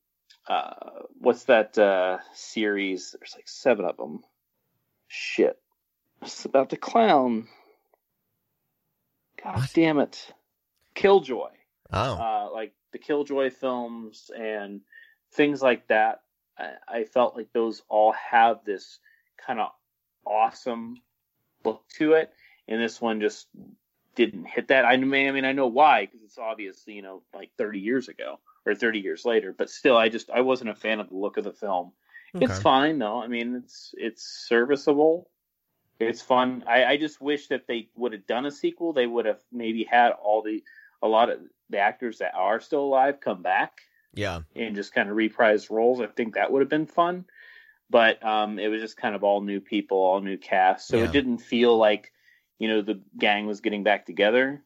uh, 0.49 0.75
what's 1.21 1.45
that 1.47 1.79
uh, 1.79 2.19
series? 2.35 3.17
There's 3.19 3.35
like 3.37 3.49
seven 3.49 3.87
of 3.87 3.97
them. 3.99 4.23
Shit, 5.09 5.59
it's 6.23 6.45
about 6.47 6.71
the 6.71 6.77
clown. 6.79 7.49
God 9.43 9.57
What? 9.57 9.71
damn 9.75 9.99
it, 9.99 10.33
Killjoy. 10.95 11.51
oh, 11.93 12.15
Uh, 12.21 12.49
like 12.53 12.73
the 12.93 12.99
Killjoy 12.99 13.51
films 13.51 14.31
and 14.37 14.81
things 15.35 15.63
like 15.63 15.89
that. 15.89 16.23
I, 16.59 16.73
I 16.89 17.05
felt 17.05 17.37
like 17.37 17.53
those 17.53 17.83
all 17.89 18.13
have 18.13 18.65
this 18.65 19.01
kind 19.47 19.61
of 19.61 19.71
awesome 20.27 20.97
look 21.65 21.83
to 21.99 22.15
it, 22.15 22.33
and 22.69 22.81
this 22.81 23.01
one 23.01 23.21
just 23.21 23.49
didn't 24.15 24.47
hit 24.47 24.69
that. 24.69 24.85
I 24.85 24.97
mean, 24.97 25.29
I 25.29 25.33
mean, 25.33 25.45
I 25.45 25.53
know 25.53 25.67
why 25.67 26.07
because 26.07 26.23
it's 26.23 26.39
obviously 26.39 26.95
you 26.95 27.03
know 27.03 27.23
like 27.35 27.51
30 27.59 27.81
years 27.81 28.09
ago 28.09 28.41
or 28.67 28.75
30 28.75 29.01
years 29.01 29.25
later, 29.25 29.55
but 29.57 29.71
still, 29.71 29.97
I 29.97 30.09
just 30.09 30.31
I 30.31 30.41
wasn't 30.41 30.71
a 30.71 30.75
fan 30.75 31.01
of 31.01 31.09
the 31.09 31.17
look 31.17 31.37
of 31.37 31.45
the 31.45 31.53
film. 31.53 31.93
It's 32.35 32.59
fine 32.61 32.99
though. 32.99 33.23
I 33.23 33.29
mean, 33.29 33.55
it's 33.55 33.95
it's 33.97 34.25
serviceable. 34.49 35.29
It's 36.01 36.21
fun. 36.21 36.65
I, 36.67 36.85
I 36.85 36.97
just 36.97 37.21
wish 37.21 37.49
that 37.49 37.67
they 37.69 37.89
would 37.95 38.13
have 38.13 38.27
done 38.27 38.47
a 38.47 38.51
sequel. 38.51 38.93
They 38.93 39.07
would 39.07 39.27
have 39.27 39.41
maybe 39.53 39.85
had 39.85 40.11
all 40.13 40.43
the 40.43 40.65
a 41.03 41.09
lot 41.09 41.31
of 41.31 41.39
the 41.71 41.79
actors 41.79 42.19
that 42.19 42.35
are 42.35 42.61
still 42.61 42.81
alive 42.85 43.21
come 43.21 43.43
back 43.43 43.81
yeah, 44.13 44.41
and 44.57 44.75
just 44.75 44.93
kind 44.95 45.09
of 45.09 45.17
reprise 45.17 45.71
roles. 45.71 46.01
I 46.01 46.07
think 46.07 46.35
that 46.35 46.51
would 46.51 46.61
have 46.61 46.69
been 46.69 46.87
fun. 46.87 47.27
But 47.91 48.25
um, 48.25 48.59
it 48.59 48.69
was 48.69 48.81
just 48.81 48.97
kind 48.97 49.15
of 49.15 49.23
all 49.23 49.41
new 49.41 49.61
people, 49.61 49.99
all 49.99 50.21
new 50.21 50.39
cast, 50.39 50.89
so 50.89 50.97
Yeah. 50.97 51.05
it 51.05 51.13
didn't 51.13 51.39
feel 51.39 51.77
like 51.77 52.13
you 52.59 52.69
know 52.69 52.83
the 52.83 53.01
gang 53.19 53.47
was 53.47 53.61
getting 53.61 53.83
back 53.83 54.07
together. 54.07 54.63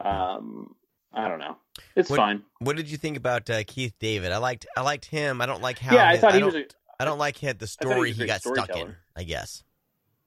Um, 0.00 0.74
I 1.12 1.28
don't 1.28 1.38
know. 1.38 1.56
It's 1.96 2.10
What- 2.10 2.16
fine. 2.16 2.42
What 2.60 2.76
did 2.76 2.90
you 2.90 2.96
think 2.96 3.16
about 3.16 3.48
uh, 3.50 3.62
Keith 3.66 3.94
David? 3.98 4.32
I 4.32 4.38
liked 4.38 4.66
I 4.76 4.82
liked 4.82 5.04
him. 5.04 5.40
I 5.40 5.46
don't 5.46 5.62
like 5.62 5.78
how. 5.78 5.94
Yeah, 5.94 6.08
I 6.08 6.16
thought 6.18 6.34
he 6.34 6.40
don't, 6.40 6.54
was 6.54 6.56
a, 6.56 6.66
I 7.00 7.04
don't 7.04 7.18
like 7.18 7.38
the 7.38 7.56
he 7.60 7.66
story 7.66 8.10
a 8.10 8.14
he, 8.14 8.26
got 8.26 8.42
stuck 8.42 8.76
in. 8.76 8.94
I 9.16 9.24
guess. 9.24 9.62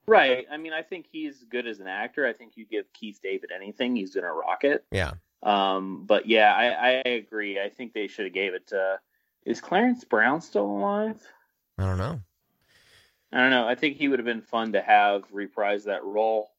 right. 0.06 0.46
I 0.50 0.56
mean, 0.56 0.72
I 0.72 0.82
think 0.82 1.06
he's 1.10 1.44
good 1.44 1.66
as 1.66 1.80
an 1.80 1.86
actor. 1.86 2.26
I 2.26 2.32
think 2.32 2.56
you 2.56 2.66
give 2.66 2.92
Keith 2.92 3.20
David 3.22 3.50
anything, 3.54 3.96
he's 3.96 4.14
gonna 4.14 4.32
rock 4.32 4.64
it. 4.64 4.84
Yeah. 4.90 5.12
Um, 5.42 6.04
but 6.06 6.26
yeah, 6.26 6.54
I, 6.54 7.00
I 7.06 7.08
agree. 7.08 7.60
I 7.60 7.68
think 7.68 7.92
they 7.92 8.06
should 8.06 8.26
have 8.26 8.34
gave 8.34 8.54
it 8.54 8.68
to. 8.68 8.98
Is 9.44 9.60
Clarence 9.60 10.04
Brown 10.04 10.40
still 10.40 10.66
alive? 10.66 11.20
I 11.78 11.84
don't 11.84 11.98
know. 11.98 12.20
I 13.32 13.38
don't 13.38 13.50
know. 13.50 13.66
I 13.66 13.74
think 13.74 13.96
he 13.96 14.08
would 14.08 14.18
have 14.18 14.26
been 14.26 14.42
fun 14.42 14.72
to 14.72 14.82
have 14.82 15.24
reprise 15.32 15.84
that 15.84 16.04
role. 16.04 16.51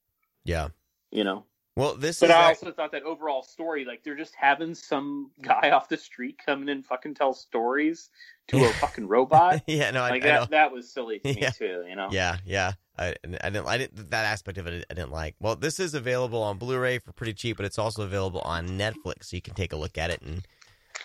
Yeah. 0.45 0.69
You 1.11 1.23
know. 1.23 1.45
Well, 1.75 1.95
this 1.95 2.19
But 2.19 2.29
is 2.29 2.35
I 2.35 2.39
like- 2.39 2.47
also 2.49 2.71
thought 2.71 2.91
that 2.91 3.01
overall 3.03 3.41
story, 3.41 3.83
like 3.83 4.03
they're 4.03 4.15
just 4.15 4.35
having 4.35 4.75
some 4.75 5.31
guy 5.41 5.71
off 5.71 5.89
the 5.89 5.97
street 5.97 6.39
coming 6.45 6.69
in 6.69 6.77
and 6.77 6.85
fucking 6.85 7.15
tell 7.15 7.33
stories 7.33 8.09
to 8.49 8.63
a 8.63 8.69
fucking 8.73 9.07
robot. 9.07 9.63
yeah, 9.67 9.89
no, 9.91 10.03
I, 10.03 10.09
like 10.11 10.23
I 10.23 10.27
know. 10.27 10.39
that, 10.41 10.49
that 10.51 10.71
was 10.71 10.91
silly 10.91 11.19
to 11.19 11.33
Yeah. 11.33 11.47
me 11.47 11.51
too. 11.57 11.83
You 11.89 11.95
know. 11.95 12.09
Yeah, 12.11 12.37
yeah. 12.45 12.73
I, 12.95 13.15
I 13.41 13.49
didn't. 13.49 13.67
I 13.67 13.77
didn't. 13.79 14.11
That 14.11 14.25
aspect 14.25 14.59
of 14.59 14.67
it, 14.67 14.85
I 14.87 14.93
didn't 14.93 15.11
like. 15.11 15.35
Well, 15.39 15.55
this 15.55 15.79
is 15.79 15.95
available 15.95 16.43
on 16.43 16.59
Blu-ray 16.59 16.99
for 16.99 17.11
pretty 17.11 17.33
cheap, 17.33 17.57
but 17.57 17.65
it's 17.65 17.79
also 17.79 18.03
available 18.03 18.41
on 18.41 18.67
Netflix, 18.77 19.25
so 19.25 19.35
you 19.35 19.41
can 19.41 19.55
take 19.55 19.73
a 19.73 19.75
look 19.75 19.97
at 19.97 20.11
it 20.11 20.21
and 20.21 20.45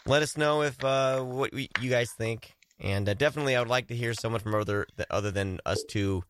let 0.04 0.22
us 0.22 0.36
know 0.36 0.60
if 0.60 0.84
uh, 0.84 1.22
what 1.22 1.50
we, 1.54 1.70
you 1.80 1.88
guys 1.88 2.10
think. 2.12 2.52
And 2.78 3.08
uh, 3.08 3.14
definitely, 3.14 3.56
I 3.56 3.60
would 3.60 3.70
like 3.70 3.86
to 3.88 3.96
hear 3.96 4.12
someone 4.12 4.42
from 4.42 4.54
other 4.54 4.86
other 5.08 5.30
than 5.30 5.60
us 5.64 5.82
two 5.88 6.24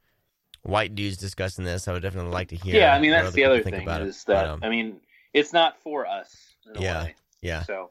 white 0.62 0.94
dudes 0.94 1.16
discussing 1.16 1.64
this. 1.64 1.88
I 1.88 1.92
would 1.92 2.02
definitely 2.02 2.32
like 2.32 2.48
to 2.48 2.56
hear. 2.56 2.78
Yeah, 2.80 2.94
I 2.94 3.00
mean 3.00 3.10
that's 3.10 3.32
the 3.32 3.44
other 3.44 3.62
thing 3.62 3.74
about 3.74 4.02
it. 4.02 4.08
is 4.08 4.24
that 4.24 4.44
But, 4.44 4.46
um, 4.46 4.60
I 4.62 4.68
mean 4.68 5.00
it's 5.34 5.52
not 5.52 5.80
for 5.82 6.06
us. 6.06 6.54
In 6.70 6.76
a 6.76 6.82
Yeah, 6.82 7.02
way. 7.04 7.14
yeah. 7.42 7.64
So 7.64 7.90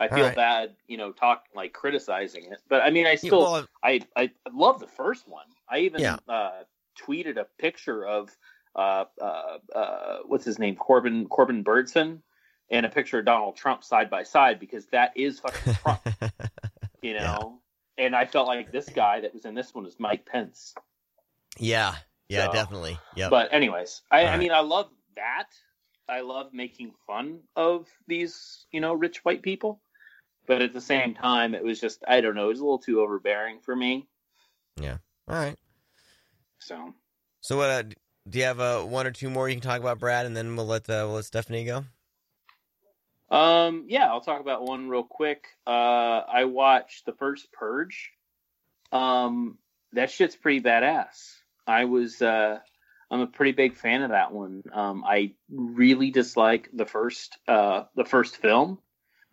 I 0.00 0.08
feel 0.08 0.26
right. 0.26 0.36
bad, 0.36 0.76
you 0.86 0.96
know, 0.96 1.12
talk 1.12 1.44
like 1.54 1.72
criticizing 1.72 2.44
it, 2.44 2.60
but 2.68 2.82
I 2.82 2.90
mean 2.90 3.06
I 3.06 3.14
Yeah, 3.22 3.30
still 3.30 3.40
well, 3.40 3.66
I 3.82 4.00
I 4.16 4.30
love 4.52 4.80
the 4.80 4.86
first 4.86 5.28
one. 5.28 5.46
I 5.68 5.80
even 5.80 6.02
Yeah. 6.02 6.16
uh, 6.28 6.64
tweeted 7.00 7.36
a 7.38 7.44
picture 7.58 8.06
of 8.06 8.30
uh, 8.76 9.04
uh, 9.20 9.58
uh, 9.74 10.18
what's 10.26 10.44
his 10.44 10.58
name 10.58 10.76
Corbin 10.76 11.26
Corbin 11.28 11.64
Bernsen 11.64 12.20
and 12.70 12.84
a 12.86 12.88
picture 12.88 13.18
of 13.20 13.24
Donald 13.24 13.56
Trump 13.56 13.82
side 13.82 14.10
by 14.10 14.22
side 14.22 14.60
because 14.60 14.86
that 14.88 15.16
is 15.16 15.40
fucking 15.40 15.72
Trump, 15.82 16.02
you 17.02 17.14
Yeah. 17.18 17.22
know. 17.22 17.60
And 17.96 18.14
I 18.14 18.26
felt 18.26 18.46
like 18.46 18.70
this 18.70 18.90
guy 18.90 19.20
that 19.20 19.34
was 19.34 19.44
in 19.44 19.54
this 19.54 19.74
one 19.74 19.84
was 19.84 19.98
Mike 19.98 20.26
Pence. 20.26 20.74
yeah, 21.58 21.96
yeah, 22.28 22.46
So, 22.46 22.52
definitely. 22.52 22.98
Yep. 23.16 23.30
But 23.30 23.52
anyways, 23.52 24.02
I, 24.10 24.24
All 24.24 24.28
I 24.28 24.36
mean, 24.36 24.52
I 24.52 24.60
love 24.60 24.90
that. 25.16 25.48
I 26.08 26.20
love 26.20 26.54
making 26.54 26.92
fun 27.06 27.40
of 27.54 27.86
these, 28.06 28.66
you 28.72 28.80
know, 28.80 28.94
rich 28.94 29.24
white 29.24 29.42
people. 29.42 29.80
But 30.46 30.62
at 30.62 30.72
the 30.72 30.80
same 30.80 31.14
time, 31.14 31.54
it 31.54 31.62
was 31.62 31.78
just, 31.78 32.02
I 32.08 32.22
don't 32.22 32.34
know, 32.34 32.46
it 32.46 32.48
was 32.48 32.60
a 32.60 32.64
little 32.64 32.78
too 32.78 33.02
overbearing 33.02 33.60
for 33.60 33.76
me. 33.76 34.08
Yeah. 34.80 34.96
All 35.28 35.34
right. 35.34 35.56
So, 36.58 36.94
So, 37.42 37.58
what? 37.58 37.68
Uh, 37.70 37.82
do 38.28 38.38
you 38.38 38.44
have 38.44 38.60
uh, 38.60 38.80
one 38.80 39.06
or 39.06 39.10
two 39.10 39.28
more 39.30 39.48
you 39.48 39.54
can 39.54 39.62
talk 39.62 39.80
about, 39.80 39.98
Brad, 39.98 40.26
and 40.26 40.36
then 40.36 40.56
we'll 40.56 40.66
let 40.66 40.88
uh, 40.88 41.04
we'll 41.06 41.14
let 41.14 41.24
Stephanie 41.24 41.64
go. 41.64 41.84
um, 43.30 43.86
yeah, 43.88 44.06
I'll 44.08 44.20
talk 44.20 44.40
about 44.40 44.64
one 44.64 44.88
real 44.88 45.02
quick. 45.02 45.46
Uh, 45.66 45.70
I 45.70 46.44
watched 46.44 47.04
the 47.06 47.12
first 47.12 47.52
Purge. 47.52 48.10
Um, 48.92 49.58
that 49.92 50.10
shit's 50.10 50.36
pretty 50.36 50.60
badass. 50.60 51.37
I 51.68 51.84
was, 51.84 52.20
uh, 52.22 52.58
I'm 53.10 53.20
a 53.20 53.26
pretty 53.26 53.52
big 53.52 53.76
fan 53.76 54.02
of 54.02 54.10
that 54.10 54.32
one. 54.32 54.62
Um, 54.72 55.04
I 55.06 55.34
really 55.50 56.10
dislike 56.10 56.68
the 56.72 56.86
first, 56.86 57.38
uh, 57.46 57.84
the 57.94 58.04
first 58.04 58.36
film. 58.36 58.78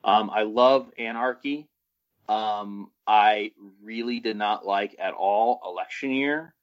Um, 0.04 0.30
I 0.30 0.44
love 0.44 0.92
Anarchy. 1.00 1.68
Um, 2.28 2.92
I 3.08 3.52
really 3.84 4.20
did 4.20 4.38
not 4.38 4.66
like 4.66 4.96
at 5.00 5.14
all 5.14 5.62
Election 5.66 6.12
Year. 6.12 6.54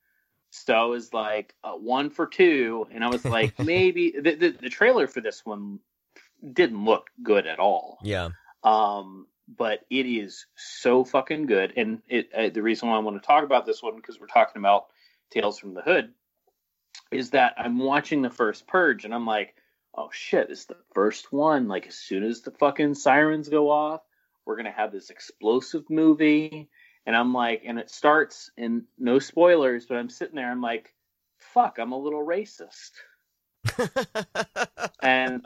So 0.50 0.74
I 0.74 0.84
was 0.84 1.14
like 1.14 1.54
uh, 1.64 1.72
one 1.72 2.10
for 2.10 2.26
two, 2.26 2.86
and 2.92 3.02
I 3.02 3.08
was 3.08 3.24
like, 3.24 3.58
maybe 3.64 4.12
the, 4.12 4.34
the 4.34 4.50
the 4.50 4.68
trailer 4.68 5.06
for 5.06 5.20
this 5.20 5.44
one 5.46 5.80
didn't 6.52 6.84
look 6.84 7.08
good 7.22 7.46
at 7.46 7.58
all. 7.58 7.98
Yeah. 8.02 8.30
Um, 8.62 9.26
but 9.48 9.80
it 9.90 10.06
is 10.06 10.46
so 10.54 11.04
fucking 11.04 11.46
good, 11.46 11.72
and 11.76 12.02
it 12.06 12.30
uh, 12.36 12.50
the 12.50 12.62
reason 12.62 12.88
why 12.88 12.96
I 12.96 13.00
want 13.00 13.20
to 13.20 13.26
talk 13.26 13.44
about 13.44 13.64
this 13.64 13.82
one 13.82 13.96
because 13.96 14.20
we're 14.20 14.26
talking 14.26 14.60
about 14.60 14.86
Tales 15.32 15.58
from 15.58 15.74
the 15.74 15.82
Hood 15.82 16.12
is 17.10 17.30
that 17.30 17.54
I'm 17.58 17.78
watching 17.78 18.22
the 18.22 18.30
first 18.30 18.66
Purge, 18.66 19.04
and 19.04 19.14
I'm 19.14 19.26
like, 19.26 19.54
oh 19.94 20.10
shit, 20.12 20.48
this 20.48 20.60
is 20.60 20.66
the 20.66 20.76
first 20.94 21.32
one. 21.32 21.68
Like 21.68 21.86
as 21.86 21.96
soon 21.96 22.24
as 22.24 22.42
the 22.42 22.50
fucking 22.50 22.94
sirens 22.94 23.48
go 23.48 23.70
off, 23.70 24.02
we're 24.44 24.56
gonna 24.56 24.72
have 24.72 24.92
this 24.92 25.10
explosive 25.10 25.88
movie, 25.90 26.68
and 27.06 27.16
I'm 27.16 27.32
like, 27.32 27.62
and 27.64 27.78
it 27.78 27.90
starts, 27.90 28.50
and 28.56 28.84
no 28.98 29.18
spoilers, 29.18 29.86
but 29.86 29.96
I'm 29.96 30.10
sitting 30.10 30.36
there, 30.36 30.50
I'm 30.50 30.62
like, 30.62 30.94
fuck, 31.38 31.78
I'm 31.78 31.92
a 31.92 31.98
little 31.98 32.24
racist. 32.24 32.92
And 35.02 35.44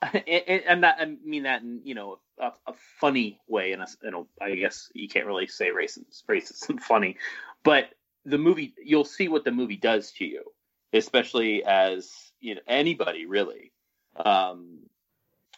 and, 0.02 0.22
and 0.66 0.84
that 0.84 0.96
I 1.00 1.06
mean 1.24 1.44
that 1.44 1.62
in 1.62 1.80
you 1.84 1.94
know 1.94 2.20
a, 2.38 2.52
a 2.66 2.74
funny 3.00 3.40
way, 3.48 3.72
in 3.72 3.80
a, 3.80 3.86
in 4.04 4.14
a 4.14 4.22
I 4.40 4.54
guess 4.54 4.90
you 4.94 5.08
can't 5.08 5.26
really 5.26 5.48
say 5.48 5.70
racist, 5.70 6.24
racist 6.28 6.68
and 6.68 6.80
funny, 6.80 7.16
but 7.64 7.86
the 8.28 8.38
movie 8.38 8.74
you'll 8.82 9.04
see 9.04 9.28
what 9.28 9.44
the 9.44 9.52
movie 9.52 9.76
does 9.76 10.12
to 10.12 10.24
you, 10.24 10.44
especially 10.92 11.64
as 11.64 12.10
you 12.40 12.54
know 12.54 12.60
anybody 12.66 13.26
really, 13.26 13.72
um, 14.16 14.80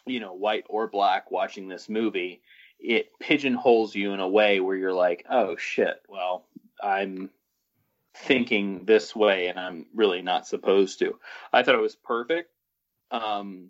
you 0.05 0.19
know 0.19 0.33
white 0.33 0.65
or 0.69 0.87
black 0.87 1.31
watching 1.31 1.67
this 1.67 1.89
movie, 1.89 2.41
it 2.79 3.07
pigeonholes 3.19 3.95
you 3.95 4.13
in 4.13 4.19
a 4.19 4.27
way 4.27 4.59
where 4.59 4.75
you're 4.75 4.93
like, 4.93 5.25
oh 5.29 5.55
shit, 5.55 6.01
well 6.07 6.45
I'm 6.81 7.29
thinking 8.15 8.85
this 8.85 9.15
way 9.15 9.47
and 9.47 9.59
I'm 9.59 9.85
really 9.93 10.21
not 10.21 10.47
supposed 10.47 10.99
to. 10.99 11.19
I 11.53 11.63
thought 11.63 11.75
it 11.75 11.81
was 11.81 11.95
perfect. 11.95 12.51
Um, 13.09 13.69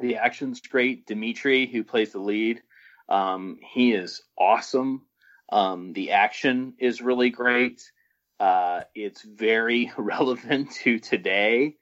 the 0.00 0.16
action's 0.16 0.60
great. 0.60 1.06
Dimitri, 1.06 1.66
who 1.66 1.84
plays 1.84 2.12
the 2.12 2.18
lead, 2.18 2.62
um, 3.08 3.58
he 3.62 3.92
is 3.92 4.22
awesome. 4.38 5.02
Um, 5.50 5.92
the 5.92 6.12
action 6.12 6.74
is 6.78 7.02
really 7.02 7.30
great. 7.30 7.90
Uh, 8.38 8.82
it's 8.94 9.22
very 9.22 9.92
relevant 9.98 10.72
to 10.72 10.98
today. 10.98 11.76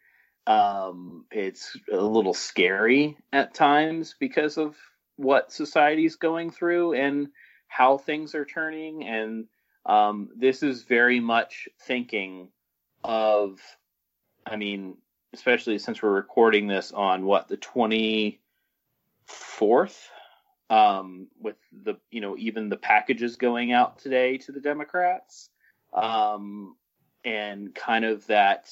Um, 0.46 1.26
it's 1.30 1.76
a 1.92 1.96
little 1.96 2.34
scary 2.34 3.16
at 3.32 3.54
times 3.54 4.14
because 4.18 4.58
of 4.58 4.76
what 5.16 5.52
society's 5.52 6.16
going 6.16 6.50
through 6.50 6.94
and 6.94 7.28
how 7.68 7.96
things 7.98 8.34
are 8.34 8.44
turning. 8.44 9.06
And 9.06 9.46
um, 9.86 10.30
this 10.36 10.62
is 10.62 10.82
very 10.82 11.20
much 11.20 11.68
thinking 11.86 12.48
of, 13.04 13.60
I 14.44 14.56
mean, 14.56 14.96
especially 15.32 15.78
since 15.78 16.02
we're 16.02 16.10
recording 16.10 16.66
this 16.66 16.92
on 16.92 17.24
what 17.24 17.48
the 17.48 17.56
24th 17.56 18.38
um, 20.70 21.28
with 21.38 21.56
the 21.84 21.94
you 22.10 22.20
know 22.20 22.36
even 22.38 22.68
the 22.68 22.76
packages 22.76 23.36
going 23.36 23.72
out 23.72 23.98
today 23.98 24.38
to 24.38 24.52
the 24.52 24.60
democrats 24.60 25.50
um, 25.94 26.76
and 27.24 27.74
kind 27.74 28.04
of 28.04 28.26
that 28.26 28.70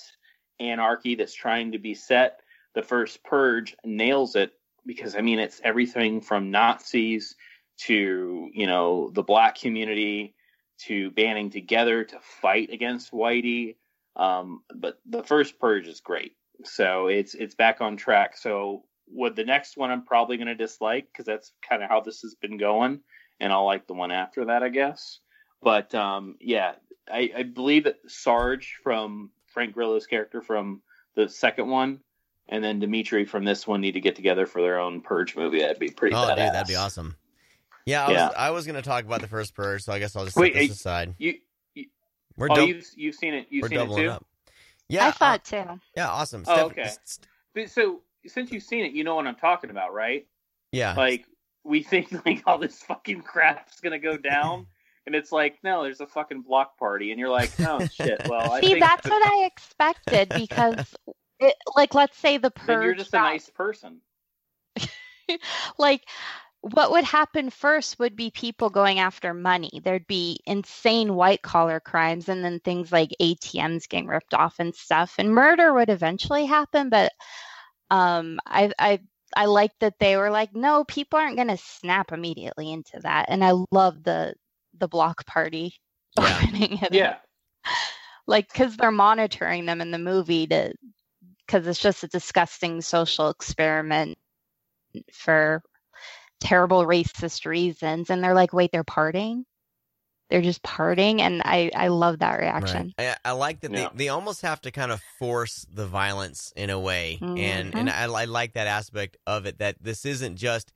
anarchy 0.59 1.15
that's 1.15 1.35
trying 1.35 1.73
to 1.73 1.79
be 1.79 1.95
set 1.95 2.41
the 2.75 2.83
first 2.83 3.25
purge 3.25 3.75
nails 3.85 4.37
it 4.37 4.53
because 4.85 5.17
i 5.17 5.21
mean 5.21 5.39
it's 5.39 5.61
everything 5.65 6.21
from 6.21 6.51
nazis 6.51 7.35
to 7.79 8.51
you 8.53 8.67
know 8.67 9.11
the 9.15 9.23
black 9.23 9.59
community 9.59 10.35
to 10.79 11.11
banding 11.13 11.49
together 11.49 12.05
to 12.05 12.19
fight 12.21 12.71
against 12.71 13.13
whitey 13.13 13.77
um, 14.17 14.63
but 14.75 14.99
the 15.07 15.23
first 15.23 15.59
purge 15.59 15.87
is 15.87 16.01
great 16.01 16.35
so 16.65 17.07
it's 17.09 17.35
it's 17.35 17.55
back 17.55 17.81
on 17.81 17.97
track. 17.97 18.37
So 18.37 18.85
with 19.09 19.37
the 19.37 19.45
next 19.45 19.77
one, 19.77 19.91
I'm 19.91 20.05
probably 20.05 20.37
going 20.37 20.49
to 20.49 20.55
dislike 20.55 21.09
because 21.13 21.27
that's 21.27 21.53
kind 21.69 21.83
of 21.83 21.89
how 21.89 22.01
this 22.01 22.21
has 22.21 22.35
been 22.35 22.59
going, 22.59 23.01
and 23.39 23.53
I'll 23.53 23.67
like 23.67 23.87
the 23.87 23.95
one 23.95 24.11
after 24.11 24.47
that, 24.47 24.63
I 24.63 24.69
guess. 24.69 25.21
But 25.63 25.95
um, 25.95 26.37
yeah, 26.41 26.75
I, 27.13 27.31
I 27.37 27.43
believe 27.45 27.85
that 27.85 27.97
Sarge 28.09 28.79
from 28.83 29.31
Frank 29.47 29.75
Grillo's 29.75 30.07
character 30.07 30.41
from 30.43 30.83
the 31.15 31.29
second 31.29 31.69
one, 31.69 32.01
and 32.49 32.63
then 32.63 32.79
Dimitri 32.81 33.25
from 33.25 33.45
this 33.45 33.67
one 33.67 33.81
need 33.81 33.93
to 33.93 34.01
get 34.01 34.17
together 34.17 34.47
for 34.47 34.61
their 34.63 34.79
own 34.79 35.01
Purge 35.01 35.37
movie. 35.37 35.61
That'd 35.61 35.79
be 35.79 35.91
pretty. 35.91 36.15
Oh, 36.15 36.19
badass. 36.19 36.37
dude, 36.37 36.55
that'd 36.55 36.69
be 36.69 36.77
awesome. 36.77 37.17
Yeah, 37.87 38.07
I 38.07 38.11
Yeah. 38.13 38.27
was 38.29 38.35
I 38.37 38.51
was 38.51 38.67
gonna 38.67 38.83
talk 38.83 39.05
about 39.05 39.21
the 39.21 39.27
first 39.29 39.55
purge, 39.55 39.83
so 39.83 39.93
I 39.93 39.99
guess 39.99 40.15
I'll 40.15 40.25
just 40.25 40.37
Wait, 40.37 40.53
set 40.53 40.59
this 40.61 40.69
hey, 40.69 40.73
aside. 40.73 41.15
You, 41.19 41.35
We're 42.37 42.49
oh, 42.51 42.55
dou- 42.55 42.67
you've 42.67 42.87
you've 42.95 43.15
seen 43.15 43.35
it. 43.35 43.47
You've 43.51 43.63
we're 43.63 43.69
seen 43.69 43.81
it 43.81 43.97
too. 43.97 44.11
up. 44.11 44.27
Yeah, 44.89 45.07
I 45.09 45.11
thought 45.13 45.53
uh, 45.53 45.65
too. 45.75 45.81
yeah, 45.97 46.09
awesome. 46.09 46.45
Oh, 46.47 46.55
Steph- 46.55 46.67
okay. 46.73 46.83
s- 46.83 47.21
But 47.55 47.71
so 47.71 48.03
since 48.27 48.51
you've 48.53 48.63
seen 48.63 48.85
it, 48.85 48.93
you 48.93 49.03
know 49.05 49.15
what 49.17 49.27
I'm 49.27 49.35
talking 49.37 49.71
about, 49.71 49.95
right? 49.95 50.27
Yeah, 50.73 50.95
like 50.95 51.25
we 51.65 51.83
think 51.83 52.13
like 52.27 52.43
all 52.47 52.59
this 52.59 52.83
fucking 52.83 53.23
crap's 53.23 53.81
gonna 53.81 53.99
go 53.99 54.17
down 54.17 54.67
and 55.07 55.15
it's 55.15 55.33
like 55.33 55.59
no 55.63 55.83
there's 55.83 56.01
a 56.01 56.07
fucking 56.07 56.43
block 56.43 56.79
party 56.79 57.11
and 57.11 57.19
you're 57.19 57.29
like 57.29 57.53
oh 57.61 57.87
shit 57.95 58.21
well 58.29 58.53
i 58.53 58.61
See, 58.61 58.69
think 58.73 58.81
that's 58.81 59.09
what 59.09 59.23
I 59.23 59.45
expected 59.47 60.29
because, 60.35 60.95
it, 61.39 61.55
like, 61.77 61.95
let's 61.95 62.19
say 62.19 62.39
the 62.39 62.53
then 62.67 62.83
you're 62.83 62.95
just 62.95 63.15
a 63.15 63.19
nice 63.19 63.49
person 63.49 64.01
like 65.79 66.03
what 66.63 66.91
would 66.91 67.05
happen 67.05 67.49
first 67.49 67.99
would 67.99 68.17
be 68.17 68.31
people 68.31 68.69
going 68.69 68.99
after 68.99 69.33
money. 69.33 69.81
There'd 69.83 70.07
be 70.07 70.41
insane 70.45 71.15
white 71.15 71.41
collar 71.41 71.81
crimes 71.81 72.29
and 72.29 72.45
then 72.45 72.61
things 72.61 72.93
like 72.93 73.11
ATMs 73.21 73.89
getting 73.89 74.09
ripped 74.09 74.35
off 74.35 74.57
and 74.59 74.75
stuff. 74.75 75.15
And 75.17 75.35
murder 75.35 75.73
would 75.73 75.89
eventually 75.89 76.45
happen, 76.45 76.91
but 76.91 77.13
um 77.91 78.39
I 78.47 78.73
I 78.79 79.01
I 79.35 79.47
like 79.47 79.73
that 79.81 79.99
they 80.01 80.17
were 80.17 80.31
like, 80.31 80.55
no, 80.55 80.85
people 80.85 81.19
aren't 81.19 81.37
gonna 81.37 81.57
snap 81.57 82.13
immediately 82.13 82.71
into 82.73 82.99
that. 83.01 83.27
And 83.29 83.43
I 83.45 83.53
love 83.71 84.03
the 84.03 84.35
the 84.81 84.89
block 84.89 85.27
party 85.27 85.75
Yeah. 86.19 86.41
opening 86.43 86.79
it. 86.83 86.93
yeah 86.93 87.17
Like 88.27 88.53
because 88.53 88.77
they're 88.77 88.91
monitoring 88.91 89.67
them 89.67 89.81
in 89.81 89.91
the 89.93 89.99
movie 89.99 90.47
to 90.49 90.73
because 91.47 91.67
it's 91.67 91.81
just 91.81 92.05
a 92.05 92.09
disgusting 92.09 92.81
social 92.81 93.29
experiment 93.31 94.19
for 95.13 95.63
terrible 96.41 96.85
racist 96.87 97.45
reasons. 97.47 98.11
And 98.11 98.23
they're 98.23 98.35
like, 98.35 98.53
wait, 98.53 98.71
they're 98.73 98.85
partying? 98.85 99.45
They're 100.31 100.43
just 100.43 100.63
partying, 100.63 101.19
and 101.21 101.43
I 101.45 101.73
I 101.75 101.89
love 101.89 102.21
that 102.21 102.39
reaction. 102.39 102.95
Right. 102.97 103.17
I, 103.25 103.31
I 103.31 103.33
like 103.33 103.61
that 103.61 103.73
Yeah. 103.73 103.89
they, 103.93 104.05
they 104.05 104.09
almost 104.11 104.43
have 104.43 104.61
to 104.61 104.71
kind 104.71 104.93
of 104.93 105.03
force 105.19 105.67
the 105.73 105.87
violence 105.87 106.53
in 106.55 106.71
a 106.71 106.79
way, 106.79 107.19
and 107.21 107.73
mm-hmm. 107.73 107.77
and 107.77 107.91
I, 107.91 108.05
I 108.05 108.25
like 108.27 108.53
that 108.53 108.69
aspect 108.69 109.17
of 109.27 109.45
it. 109.47 109.59
That 109.59 109.83
this 109.83 110.05
isn't 110.07 110.37
just 110.37 110.73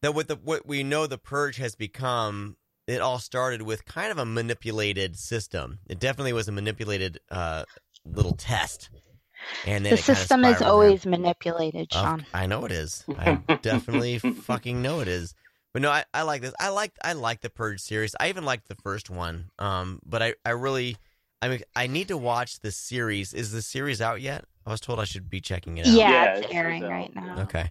that 0.00 0.14
what 0.14 0.28
the 0.28 0.36
what 0.36 0.66
we 0.66 0.82
know 0.82 1.06
the 1.06 1.18
purge 1.18 1.56
has 1.58 1.74
become. 1.74 2.56
It 2.86 3.00
all 3.00 3.18
started 3.18 3.62
with 3.62 3.84
kind 3.86 4.10
of 4.10 4.18
a 4.18 4.24
manipulated 4.26 5.16
system. 5.18 5.78
It 5.88 5.98
definitely 5.98 6.32
was 6.34 6.48
a 6.48 6.52
manipulated 6.52 7.18
uh, 7.30 7.64
little 8.04 8.34
test, 8.36 8.90
and 9.66 9.84
then 9.86 9.94
The 9.94 9.98
it 9.98 10.04
kinda 10.04 10.20
system 10.20 10.44
is 10.44 10.60
always 10.62 11.04
down. 11.04 11.12
manipulated, 11.12 11.88
Of- 11.94 12.00
Sean. 12.02 12.26
I 12.34 12.46
know 12.46 12.64
it 12.66 12.72
is. 12.72 13.04
I 13.18 13.36
definitely 13.62 14.18
fucking 14.18 14.82
know 14.82 15.00
it 15.00 15.08
is. 15.08 15.34
But 15.72 15.82
no, 15.82 15.90
I, 15.90 16.04
I 16.14 16.22
like 16.22 16.42
this. 16.42 16.54
I 16.60 16.68
like 16.68 16.92
I 17.02 17.14
like 17.14 17.40
the 17.40 17.50
Purge 17.50 17.80
series. 17.80 18.14
I 18.20 18.28
even 18.28 18.44
liked 18.44 18.68
the 18.68 18.76
first 18.76 19.10
one. 19.10 19.50
Um, 19.58 19.98
but 20.06 20.22
I, 20.22 20.34
I 20.44 20.50
really 20.50 20.96
I 21.42 21.48
mean 21.48 21.62
I 21.74 21.88
need 21.88 22.08
to 22.08 22.16
watch 22.16 22.60
the 22.60 22.70
series. 22.70 23.34
Is 23.34 23.50
the 23.50 23.60
series 23.62 24.00
out 24.00 24.20
yet? 24.20 24.44
I 24.66 24.70
was 24.70 24.80
told 24.80 25.00
I 25.00 25.04
should 25.04 25.28
be 25.28 25.40
checking 25.40 25.78
it 25.78 25.86
out. 25.86 25.92
Yeah, 25.94 26.10
Yeah, 26.10 26.24
it's 26.32 26.38
it's- 26.40 26.54
airing 26.54 26.82
it's 26.84 26.90
right 26.90 27.14
now. 27.14 27.42
Okay. 27.42 27.70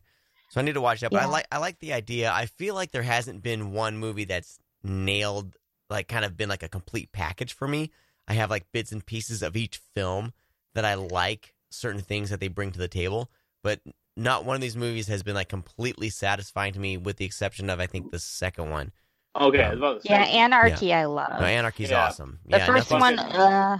So 0.49 0.59
I 0.59 0.63
need 0.65 0.73
to 0.73 0.81
watch 0.81 0.99
that. 0.99 1.11
But 1.11 1.21
I 1.21 1.25
like 1.27 1.47
I 1.51 1.59
like 1.59 1.79
the 1.79 1.93
idea. 1.93 2.29
I 2.31 2.47
feel 2.47 2.75
like 2.75 2.91
there 2.91 3.03
hasn't 3.03 3.41
been 3.41 3.71
one 3.71 3.97
movie 3.97 4.25
that's 4.25 4.59
nailed 4.83 5.55
like 5.89 6.07
kind 6.07 6.25
of 6.25 6.37
been 6.37 6.49
like 6.49 6.63
a 6.63 6.69
complete 6.69 7.11
package 7.11 7.53
for 7.53 7.67
me. 7.67 7.91
I 8.27 8.33
have 8.33 8.49
like 8.49 8.71
bits 8.71 8.91
and 8.91 9.05
pieces 9.05 9.43
of 9.43 9.55
each 9.55 9.81
film 9.95 10.33
that 10.73 10.85
I 10.85 10.95
like 10.95 11.53
certain 11.69 12.01
things 12.01 12.29
that 12.29 12.39
they 12.39 12.47
bring 12.47 12.71
to 12.71 12.79
the 12.79 12.87
table, 12.87 13.29
but 13.63 13.81
not 14.15 14.45
one 14.45 14.55
of 14.55 14.61
these 14.61 14.77
movies 14.77 15.07
has 15.07 15.23
been 15.23 15.35
like 15.35 15.49
completely 15.49 16.09
satisfying 16.09 16.73
to 16.73 16.79
me 16.79 16.97
with 16.97 17.17
the 17.17 17.25
exception 17.25 17.69
of 17.69 17.79
I 17.79 17.87
think 17.87 18.11
the 18.11 18.19
second 18.19 18.69
one. 18.69 18.91
Okay, 19.35 19.63
Um, 19.63 19.69
was 19.71 19.77
about 19.79 20.01
to 20.03 20.09
Yeah, 20.09 20.21
Anarchy, 20.23 20.93
I 20.93 21.05
love. 21.05 21.39
No, 21.39 21.45
Anarchy's 21.47 21.89
Yeah. 21.89 22.05
awesome. 22.05 22.39
the 22.45 22.57
yeah, 22.57 22.65
first 22.67 22.91
one, 22.91 23.17
uh, 23.17 23.79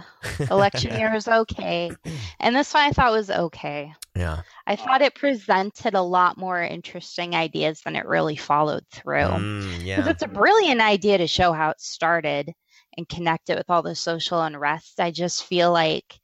election 0.50 0.94
year 0.98 1.12
was 1.12 1.28
okay, 1.28 1.92
and 2.40 2.56
this 2.56 2.74
one 2.74 2.82
I 2.82 2.90
thought 2.90 3.12
was 3.12 3.30
okay. 3.30 3.94
Yeah. 4.16 4.42
I 4.66 4.74
thought 4.76 5.02
it 5.02 5.14
presented 5.14 5.94
a 5.94 6.02
lot 6.02 6.36
more 6.38 6.60
interesting 6.60 7.34
ideas 7.36 7.80
than 7.82 7.94
it 7.94 8.04
really 8.06 8.36
followed 8.36 8.84
through. 8.92 9.18
Mm, 9.26 9.62
Because 9.78 9.84
yeah. 9.84 10.08
it's 10.08 10.22
a 10.22 10.28
brilliant 10.28 10.80
idea 10.80 11.18
to 11.18 11.26
show 11.28 11.52
how 11.52 11.70
it 11.70 11.80
started 11.80 12.52
and 12.96 13.08
connect 13.08 13.50
it 13.50 13.56
with 13.56 13.70
all 13.70 13.82
the 13.82 13.94
social 13.94 14.42
unrest. 14.42 14.98
I 15.00 15.10
just 15.12 15.44
feel 15.44 15.72
like 15.72 16.18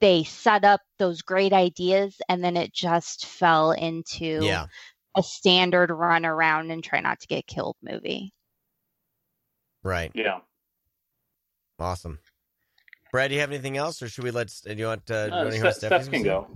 they 0.00 0.22
set 0.22 0.64
up 0.64 0.80
those 0.98 1.22
great 1.22 1.52
ideas 1.52 2.16
and 2.28 2.42
then 2.44 2.56
it 2.56 2.72
just 2.72 3.26
fell 3.26 3.72
into 3.72 4.40
Yeah. 4.44 4.66
a 5.16 5.22
standard 5.22 5.90
run 5.90 6.24
around 6.24 6.70
and 6.70 6.82
try 6.84 7.00
not 7.00 7.18
to 7.20 7.26
get 7.26 7.46
killed 7.48 7.76
movie. 7.82 8.32
Right. 9.88 10.12
yeah. 10.14 10.40
Awesome. 11.78 12.18
Brad, 13.10 13.30
do 13.30 13.34
you 13.36 13.40
have 13.40 13.50
anything 13.50 13.78
else, 13.78 14.02
or 14.02 14.08
should 14.08 14.24
we 14.24 14.30
let? 14.30 14.52
Do 14.64 14.74
you 14.74 14.86
want? 14.86 15.10
Uh, 15.10 15.28
do 15.28 15.30
you 15.30 15.40
Uh, 15.40 15.42
want 15.44 15.54
to 15.54 15.60
hear 15.62 15.72
Steph, 15.72 16.02
Steph 16.02 16.10
can 16.10 16.22
go. 16.22 16.46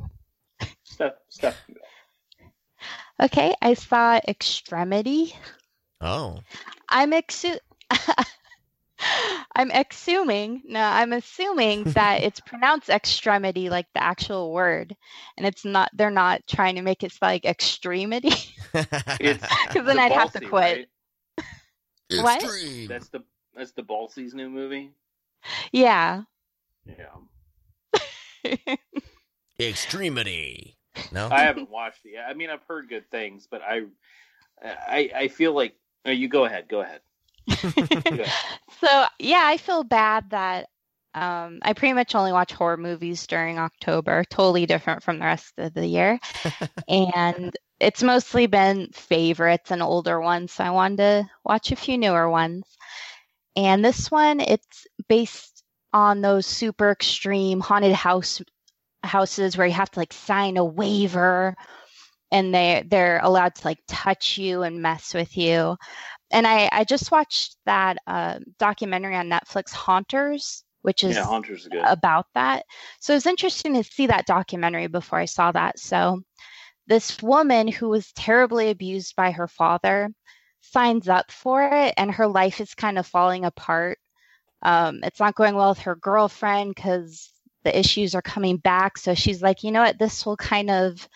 Steph, 0.82 1.12
Steph 1.30 1.56
can 1.66 1.74
go. 1.76 3.24
Okay, 3.24 3.54
I 3.62 3.74
saw 3.74 4.20
Extremity. 4.28 5.34
Oh. 6.00 6.40
I'm 6.88 7.12
exu- 7.12 7.58
I'm 9.54 9.70
assuming, 9.70 10.62
no, 10.66 10.80
I'm 10.80 11.12
assuming 11.12 11.84
that 11.94 12.22
it's 12.22 12.40
pronounced 12.40 12.88
extremity 12.90 13.70
like 13.70 13.86
the 13.94 14.02
actual 14.02 14.52
word, 14.52 14.94
and 15.38 15.46
it's 15.46 15.64
not. 15.64 15.90
They're 15.94 16.10
not 16.10 16.42
trying 16.46 16.74
to 16.74 16.82
make 16.82 17.02
it 17.02 17.12
like 17.22 17.44
extremity. 17.46 18.34
Because 18.72 19.86
then 19.86 19.96
the 19.96 20.02
I'd 20.02 20.12
have 20.12 20.32
to 20.32 20.40
quit. 20.40 20.50
right? 20.52 20.88
What? 22.20 22.42
Extreme. 22.42 22.88
That's 22.88 23.08
the 23.08 23.22
that's 23.54 23.72
DiBlasi's 23.72 24.34
new 24.34 24.48
movie. 24.48 24.92
Yeah. 25.72 26.22
Yeah. 26.84 27.96
Extremity. 29.60 30.76
No. 31.10 31.28
I 31.30 31.42
haven't 31.42 31.70
watched 31.70 32.04
it 32.04 32.12
yet. 32.14 32.24
I 32.28 32.34
mean, 32.34 32.50
I've 32.50 32.62
heard 32.68 32.88
good 32.88 33.10
things, 33.10 33.46
but 33.50 33.62
I, 33.62 33.82
I, 34.62 35.10
I 35.14 35.28
feel 35.28 35.54
like. 35.54 35.74
Oh, 36.04 36.10
you 36.10 36.28
go 36.28 36.44
ahead. 36.44 36.68
Go 36.68 36.80
ahead. 36.80 37.00
Go 37.48 38.22
ahead. 38.22 38.32
So 38.80 39.04
yeah, 39.20 39.42
I 39.44 39.56
feel 39.56 39.84
bad 39.84 40.30
that 40.30 40.68
um, 41.14 41.60
I 41.62 41.72
pretty 41.74 41.92
much 41.92 42.14
only 42.14 42.32
watch 42.32 42.52
horror 42.52 42.76
movies 42.76 43.26
during 43.26 43.58
October, 43.58 44.24
totally 44.30 44.66
different 44.66 45.02
from 45.02 45.18
the 45.18 45.24
rest 45.24 45.52
of 45.58 45.74
the 45.74 45.86
year, 45.86 46.18
and 46.88 47.56
it's 47.82 48.02
mostly 48.02 48.46
been 48.46 48.88
favorites 48.92 49.70
and 49.70 49.82
older 49.82 50.20
ones. 50.20 50.52
So 50.52 50.64
I 50.64 50.70
wanted 50.70 50.98
to 50.98 51.30
watch 51.44 51.72
a 51.72 51.76
few 51.76 51.98
newer 51.98 52.30
ones, 52.30 52.64
and 53.56 53.84
this 53.84 54.10
one 54.10 54.40
it's 54.40 54.86
based 55.08 55.62
on 55.92 56.22
those 56.22 56.46
super 56.46 56.90
extreme 56.90 57.60
haunted 57.60 57.92
house 57.92 58.40
houses 59.02 59.56
where 59.56 59.66
you 59.66 59.74
have 59.74 59.90
to 59.90 60.00
like 60.00 60.12
sign 60.12 60.56
a 60.56 60.64
waiver 60.64 61.56
and 62.30 62.54
they 62.54 62.84
they're 62.88 63.20
allowed 63.22 63.54
to 63.56 63.66
like 63.66 63.80
touch 63.88 64.38
you 64.38 64.62
and 64.62 64.80
mess 64.82 65.12
with 65.14 65.36
you 65.36 65.76
and 66.32 66.46
I, 66.46 66.68
I 66.72 66.84
just 66.84 67.12
watched 67.12 67.56
that 67.66 67.98
uh, 68.06 68.38
documentary 68.58 69.16
on 69.16 69.28
Netflix, 69.28 69.72
Haunters, 69.72 70.64
which 70.82 71.04
is 71.04 71.16
Yeah, 71.16 71.24
Haunters 71.26 71.68
good. 71.68 71.84
about 71.86 72.26
that. 72.34 72.64
So 73.00 73.12
it 73.12 73.16
was 73.16 73.26
interesting 73.26 73.74
to 73.74 73.84
see 73.84 74.06
that 74.06 74.26
documentary 74.26 74.86
before 74.86 75.18
I 75.18 75.26
saw 75.26 75.52
that. 75.52 75.78
So 75.78 76.22
this 76.86 77.22
woman 77.22 77.68
who 77.68 77.88
was 77.88 78.12
terribly 78.12 78.70
abused 78.70 79.16
by 79.16 79.30
her 79.30 79.48
father 79.48 80.10
signs 80.60 81.08
up 81.08 81.30
for 81.30 81.62
it, 81.62 81.94
and 81.96 82.10
her 82.12 82.26
life 82.26 82.60
is 82.60 82.74
kind 82.74 82.98
of 82.98 83.06
falling 83.06 83.44
apart. 83.44 83.98
Um, 84.62 85.00
it's 85.02 85.20
not 85.20 85.34
going 85.34 85.54
well 85.54 85.70
with 85.70 85.80
her 85.80 85.96
girlfriend 85.96 86.74
because 86.74 87.30
the 87.64 87.76
issues 87.76 88.14
are 88.14 88.22
coming 88.22 88.56
back. 88.56 88.98
So 88.98 89.14
she's 89.14 89.42
like, 89.42 89.62
you 89.62 89.72
know 89.72 89.82
what, 89.82 89.98
this 89.98 90.24
will 90.24 90.36
kind 90.36 90.70
of 90.70 91.08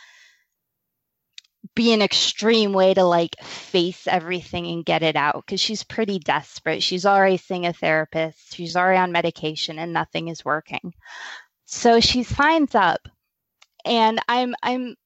be 1.74 1.92
an 1.92 2.02
extreme 2.02 2.72
way 2.72 2.94
to 2.94 3.04
like 3.04 3.36
face 3.42 4.06
everything 4.06 4.66
and 4.66 4.84
get 4.84 5.02
it 5.02 5.16
out 5.16 5.44
because 5.44 5.60
she's 5.60 5.84
pretty 5.84 6.18
desperate. 6.18 6.82
She's 6.82 7.06
already 7.06 7.36
seeing 7.36 7.66
a 7.66 7.72
therapist, 7.72 8.54
she's 8.54 8.76
already 8.76 8.98
on 8.98 9.12
medication, 9.12 9.78
and 9.78 9.92
nothing 9.92 10.28
is 10.28 10.44
working. 10.44 10.94
So 11.66 12.00
she 12.00 12.22
signs 12.22 12.74
up, 12.74 13.08
and 13.84 14.20
I'm 14.28 14.54
I'm. 14.62 14.96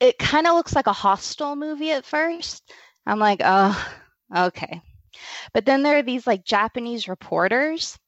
It 0.00 0.18
kind 0.18 0.46
of 0.46 0.54
looks 0.54 0.74
like 0.74 0.86
a 0.86 0.92
hostile 0.92 1.56
movie 1.56 1.92
at 1.92 2.06
first. 2.06 2.62
I'm 3.06 3.18
like, 3.18 3.40
oh, 3.44 3.92
okay. 4.34 4.82
But 5.52 5.66
then 5.66 5.82
there 5.82 5.98
are 5.98 6.02
these 6.02 6.26
like 6.26 6.44
Japanese 6.44 7.08
reporters, 7.08 7.98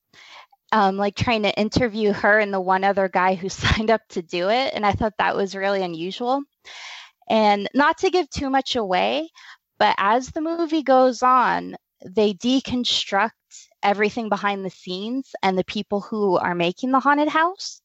um, 0.72 0.96
like 0.96 1.14
trying 1.14 1.42
to 1.42 1.59
interview 1.59 2.12
her 2.12 2.38
and 2.38 2.52
the 2.52 2.61
one 2.61 2.85
other 2.85 3.09
guy 3.09 3.35
who 3.35 3.48
signed 3.50 3.90
up 3.90 4.02
to 4.11 4.22
do 4.22 4.48
it, 4.48 4.72
and 4.74 4.87
I 4.87 4.92
thought 4.92 5.14
that 5.18 5.37
was 5.37 5.55
really 5.55 5.83
unusual. 5.83 6.42
And 7.28 7.68
not 7.74 7.98
to 7.98 8.11
give 8.11 8.28
too 8.31 8.50
much 8.50 8.76
away, 8.76 9.28
but 9.78 9.94
as 9.98 10.28
the 10.28 10.40
movie 10.40 10.83
goes 10.83 11.22
on, 11.22 11.76
they 12.05 12.35
deconstruct 12.35 13.31
everything 13.83 14.28
behind 14.28 14.64
the 14.64 14.70
scenes 14.70 15.31
and 15.42 15.59
the 15.59 15.64
people 15.64 16.00
who 16.00 16.37
are 16.37 16.55
making 16.55 16.90
the 16.90 17.00
haunted 17.00 17.28
house. 17.28 17.82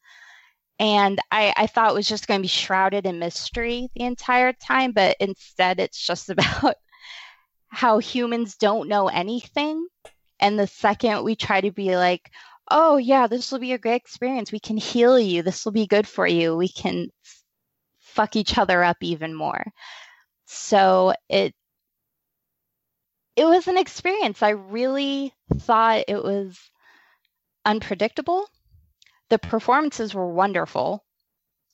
And 0.80 1.20
I, 1.32 1.54
I 1.58 1.68
thought 1.68 1.92
it 1.92 1.96
was 1.96 2.08
just 2.08 2.28
going 2.28 2.40
to 2.40 2.44
be 2.44 2.48
shrouded 2.48 3.06
in 3.06 3.20
mystery 3.20 3.90
the 3.96 4.04
entire 4.04 4.54
time, 4.54 4.92
but 4.92 5.18
instead 5.20 5.80
it's 5.80 6.00
just 6.00 6.30
about 6.30 6.76
how 7.68 8.00
humans 8.00 8.56
don't 8.58 8.90
know 8.90 9.08
anything. 9.08 9.88
And 10.40 10.60
the 10.60 10.68
second 10.68 11.24
we 11.24 11.36
try 11.36 11.62
to 11.62 11.72
be 11.72 11.96
like, 11.96 12.32
oh, 12.70 12.98
yeah, 12.98 13.28
this 13.28 13.52
will 13.52 13.60
be 13.60 13.74
a 13.74 13.78
great 13.78 13.96
experience, 13.96 14.52
we 14.52 14.60
can 14.60 14.78
heal 14.78 15.18
you, 15.20 15.42
this 15.42 15.66
will 15.66 15.72
be 15.72 15.88
good 15.88 16.08
for 16.08 16.28
you, 16.28 16.56
we 16.56 16.68
can 16.68 17.08
fuck 18.00 18.36
each 18.36 18.58
other 18.58 18.84
up 18.84 18.98
even 19.02 19.34
more. 19.34 19.64
So 20.46 21.14
it 21.30 21.54
it 23.36 23.46
was 23.46 23.68
an 23.68 23.78
experience. 23.78 24.42
I 24.42 24.50
really 24.50 25.34
thought 25.60 26.06
it 26.08 26.24
was 26.24 26.60
unpredictable. 27.66 28.48
The 29.30 29.40
performances 29.40 30.14
were 30.14 30.32
wonderful. 30.32 31.04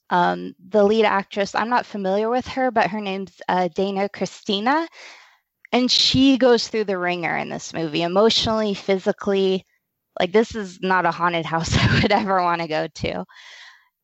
Um, 0.10 0.56
the 0.60 0.84
lead 0.84 1.06
actress, 1.06 1.56
I'm 1.56 1.70
not 1.70 1.86
familiar 1.86 2.30
with 2.30 2.48
her, 2.50 2.72
but 2.72 2.92
her 2.92 3.02
name's 3.02 3.42
uh, 3.50 3.70
Dana 3.70 4.10
Christina. 4.10 4.88
And 5.72 5.92
she 5.92 6.38
goes 6.38 6.68
through 6.68 6.86
the 6.86 6.98
ringer 6.98 7.36
in 7.38 7.50
this 7.50 7.74
movie, 7.74 8.04
emotionally, 8.04 8.74
physically. 8.76 9.66
Like, 10.20 10.32
this 10.32 10.56
is 10.56 10.80
not 10.82 11.06
a 11.06 11.12
haunted 11.12 11.46
house 11.54 11.76
I 11.76 12.02
would 12.02 12.12
ever 12.12 12.42
want 12.44 12.62
to 12.62 12.68
go 12.68 12.88
to. 12.88 13.26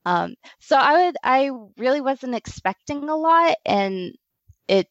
Um, 0.06 0.36
so 0.60 0.78
I 0.78 1.06
would, 1.06 1.18
I 1.24 1.52
really 1.78 2.02
wasn't 2.02 2.36
expecting 2.36 3.10
a 3.10 3.16
lot, 3.16 3.58
and 3.66 4.14
it, 4.68 4.88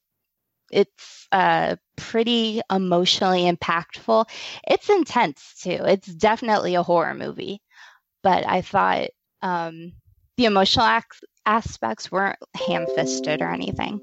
it's 0.71 1.29
uh, 1.33 1.77
pretty 1.97 2.61
emotionally 2.71 3.51
impactful. 3.51 4.27
It's 4.69 4.91
intense 4.91 5.55
too. 5.63 5.79
It's 5.87 6.07
definitely 6.09 6.75
a 6.77 6.83
horror 6.83 7.15
movie, 7.15 7.63
but 8.23 8.47
I 8.47 8.61
thought 8.63 9.09
um, 9.43 9.93
the 10.37 10.45
emotional 10.47 10.87
ac- 10.87 11.27
aspects 11.47 12.11
weren't 12.13 12.39
ham-fisted 12.55 13.41
or 13.43 13.51
anything. 13.51 14.01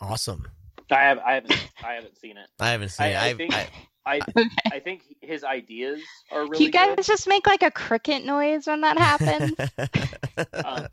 Awesome. 0.00 0.46
I 0.90 0.94
have 1.02 1.18
I 1.18 1.34
haven't 1.34 1.68
I 1.84 1.92
haven't 1.94 2.16
seen 2.18 2.36
it. 2.36 2.48
I 2.60 2.70
haven't 2.70 2.88
seen 2.90 3.06
I, 3.06 3.10
it. 3.10 3.16
I 3.16 3.28
I, 3.28 3.34
think 3.34 3.54
I, 3.54 3.68
I 4.06 4.20
Okay. 4.36 4.48
I 4.72 4.80
think 4.80 5.02
his 5.20 5.44
ideas 5.44 6.00
are 6.32 6.46
really 6.48 6.64
you 6.66 6.70
guys 6.70 6.96
good. 6.96 7.04
just 7.04 7.28
make 7.28 7.46
like 7.46 7.62
a 7.62 7.70
cricket 7.70 8.24
noise 8.24 8.66
when 8.66 8.80
that 8.82 8.96
happens. 8.98 9.52
Um, 10.64 10.86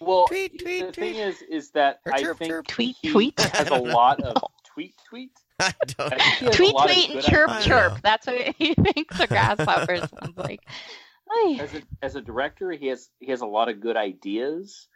well, 0.00 0.26
Tweet, 0.28 0.60
tweet, 0.60 0.86
the 0.86 0.92
tweet. 0.92 0.94
thing 0.94 1.14
is, 1.16 1.42
is 1.42 1.70
that 1.72 1.98
I 2.06 2.22
Chirp, 2.22 2.38
think 2.38 2.50
chirp. 2.50 2.66
Tweet, 2.68 2.94
he 3.02 3.10
tweet. 3.10 3.40
has 3.40 3.66
a 3.70 3.74
lot 3.74 4.20
of 4.22 4.40
tweet 4.72 4.94
tweet. 5.08 5.32
I 5.60 5.72
don't. 5.86 6.12
I 6.12 6.18
think 6.18 6.22
he 6.22 6.44
has 6.44 6.54
a 6.54 6.56
tweet, 6.56 6.76
tweet, 6.76 7.10
and 7.10 7.24
chirp, 7.24 7.50
ideas. 7.50 7.66
chirp. 7.66 8.02
That's 8.02 8.26
what 8.26 8.54
he 8.56 8.74
thinks 8.94 9.20
a 9.20 9.26
grasshopper 9.26 9.96
sounds 9.96 10.36
like. 10.36 10.60
As 11.60 11.74
a 11.74 11.82
as 12.00 12.16
a 12.16 12.20
director, 12.20 12.70
he 12.72 12.86
has 12.86 13.08
he 13.20 13.30
has 13.30 13.40
a 13.40 13.46
lot 13.46 13.68
of 13.68 13.80
good 13.80 13.96
ideas, 13.96 14.88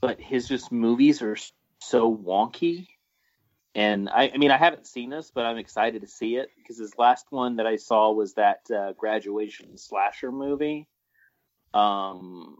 but 0.00 0.20
his 0.20 0.48
just 0.48 0.70
movies 0.70 1.22
are 1.22 1.36
so 1.80 2.14
wonky. 2.14 2.88
And 3.74 4.08
I, 4.08 4.32
I 4.34 4.38
mean, 4.38 4.50
I 4.50 4.56
haven't 4.56 4.86
seen 4.86 5.10
this, 5.10 5.30
but 5.32 5.44
I'm 5.44 5.58
excited 5.58 6.02
to 6.02 6.08
see 6.08 6.36
it 6.36 6.50
because 6.56 6.78
his 6.78 6.98
last 6.98 7.26
one 7.30 7.56
that 7.56 7.66
I 7.66 7.76
saw 7.76 8.10
was 8.10 8.34
that 8.34 8.60
uh, 8.74 8.92
graduation 8.94 9.78
slasher 9.78 10.32
movie. 10.32 10.88
Um, 11.72 12.58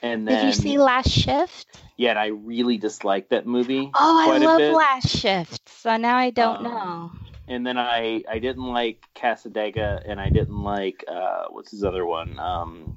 and 0.00 0.26
then 0.26 0.46
Did 0.46 0.46
you 0.46 0.52
see 0.52 0.78
Last 0.78 1.10
Shift? 1.10 1.80
Yeah, 1.96 2.10
and 2.10 2.18
I 2.18 2.26
really 2.26 2.76
disliked 2.78 3.30
that 3.30 3.46
movie. 3.46 3.90
Oh, 3.94 4.18
I 4.20 4.36
a 4.36 4.40
love. 4.40 4.60
Last 4.76 5.08
Shift. 5.08 5.68
So 5.68 5.96
now 5.96 6.16
I 6.16 6.30
don't 6.30 6.58
Um, 6.58 6.64
know. 6.64 7.12
and 7.46 7.66
then 7.66 7.78
I 7.78 8.24
I 8.28 8.38
didn't 8.38 8.66
like 8.66 9.06
Cassadaga, 9.14 10.02
and 10.06 10.20
I 10.20 10.30
didn't 10.30 10.62
like 10.62 11.04
uh, 11.06 11.44
what's 11.50 11.70
his 11.70 11.84
other 11.84 12.04
one, 12.04 12.38
um, 12.40 12.96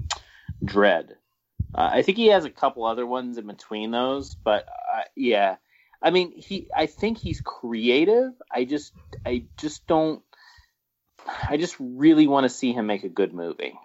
Dread. 0.63 1.15
Uh, 1.75 1.89
I 1.93 2.01
think 2.01 2.17
he 2.17 2.27
has 2.27 2.45
a 2.45 2.49
couple 2.49 2.85
other 2.85 3.05
ones 3.05 3.37
in 3.37 3.45
between 3.45 3.91
those, 3.91 4.35
but 4.35 4.65
uh, 4.95 5.01
yeah, 5.15 5.57
I 6.01 6.11
mean 6.11 6.31
he 6.31 6.67
I 6.75 6.85
think 6.87 7.17
he's 7.17 7.41
creative. 7.41 8.31
I 8.49 8.63
just 8.63 8.93
I 9.25 9.43
just 9.57 9.85
don't. 9.85 10.23
I 11.49 11.57
just 11.57 11.75
really 11.79 12.25
want 12.25 12.45
to 12.45 12.49
see 12.49 12.71
him 12.71 12.87
make 12.87 13.03
a 13.03 13.09
good 13.09 13.33
movie. 13.33 13.77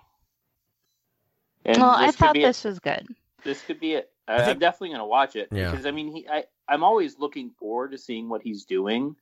And 1.64 1.78
Well, 1.78 1.90
I 1.90 2.12
thought 2.12 2.34
this 2.34 2.64
was 2.64 2.78
good. 2.78 3.06
This 3.44 3.60
could 3.62 3.80
be 3.80 3.94
it. 3.94 4.11
I, 4.28 4.34
I 4.34 4.38
think- 4.38 4.48
I'm 4.50 4.58
definitely 4.58 4.88
going 4.90 5.00
to 5.00 5.04
watch 5.06 5.36
it 5.36 5.48
Yeah. 5.52 5.70
because 5.70 5.86
I 5.86 5.90
mean, 5.90 6.12
he, 6.14 6.28
I, 6.28 6.44
I'm 6.68 6.84
always 6.84 7.18
looking 7.18 7.50
forward 7.58 7.92
to 7.92 7.98
seeing 7.98 8.28
what 8.28 8.42
he's 8.42 8.64
doing, 8.64 9.16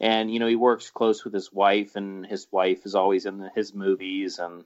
and 0.00 0.32
you 0.32 0.40
know, 0.40 0.46
he 0.46 0.56
works 0.56 0.90
close 0.90 1.24
with 1.24 1.34
his 1.34 1.52
wife, 1.52 1.96
and 1.96 2.26
his 2.26 2.46
wife 2.50 2.84
is 2.86 2.94
always 2.94 3.26
in 3.26 3.38
the, 3.38 3.50
his 3.54 3.74
movies, 3.74 4.38
and 4.38 4.64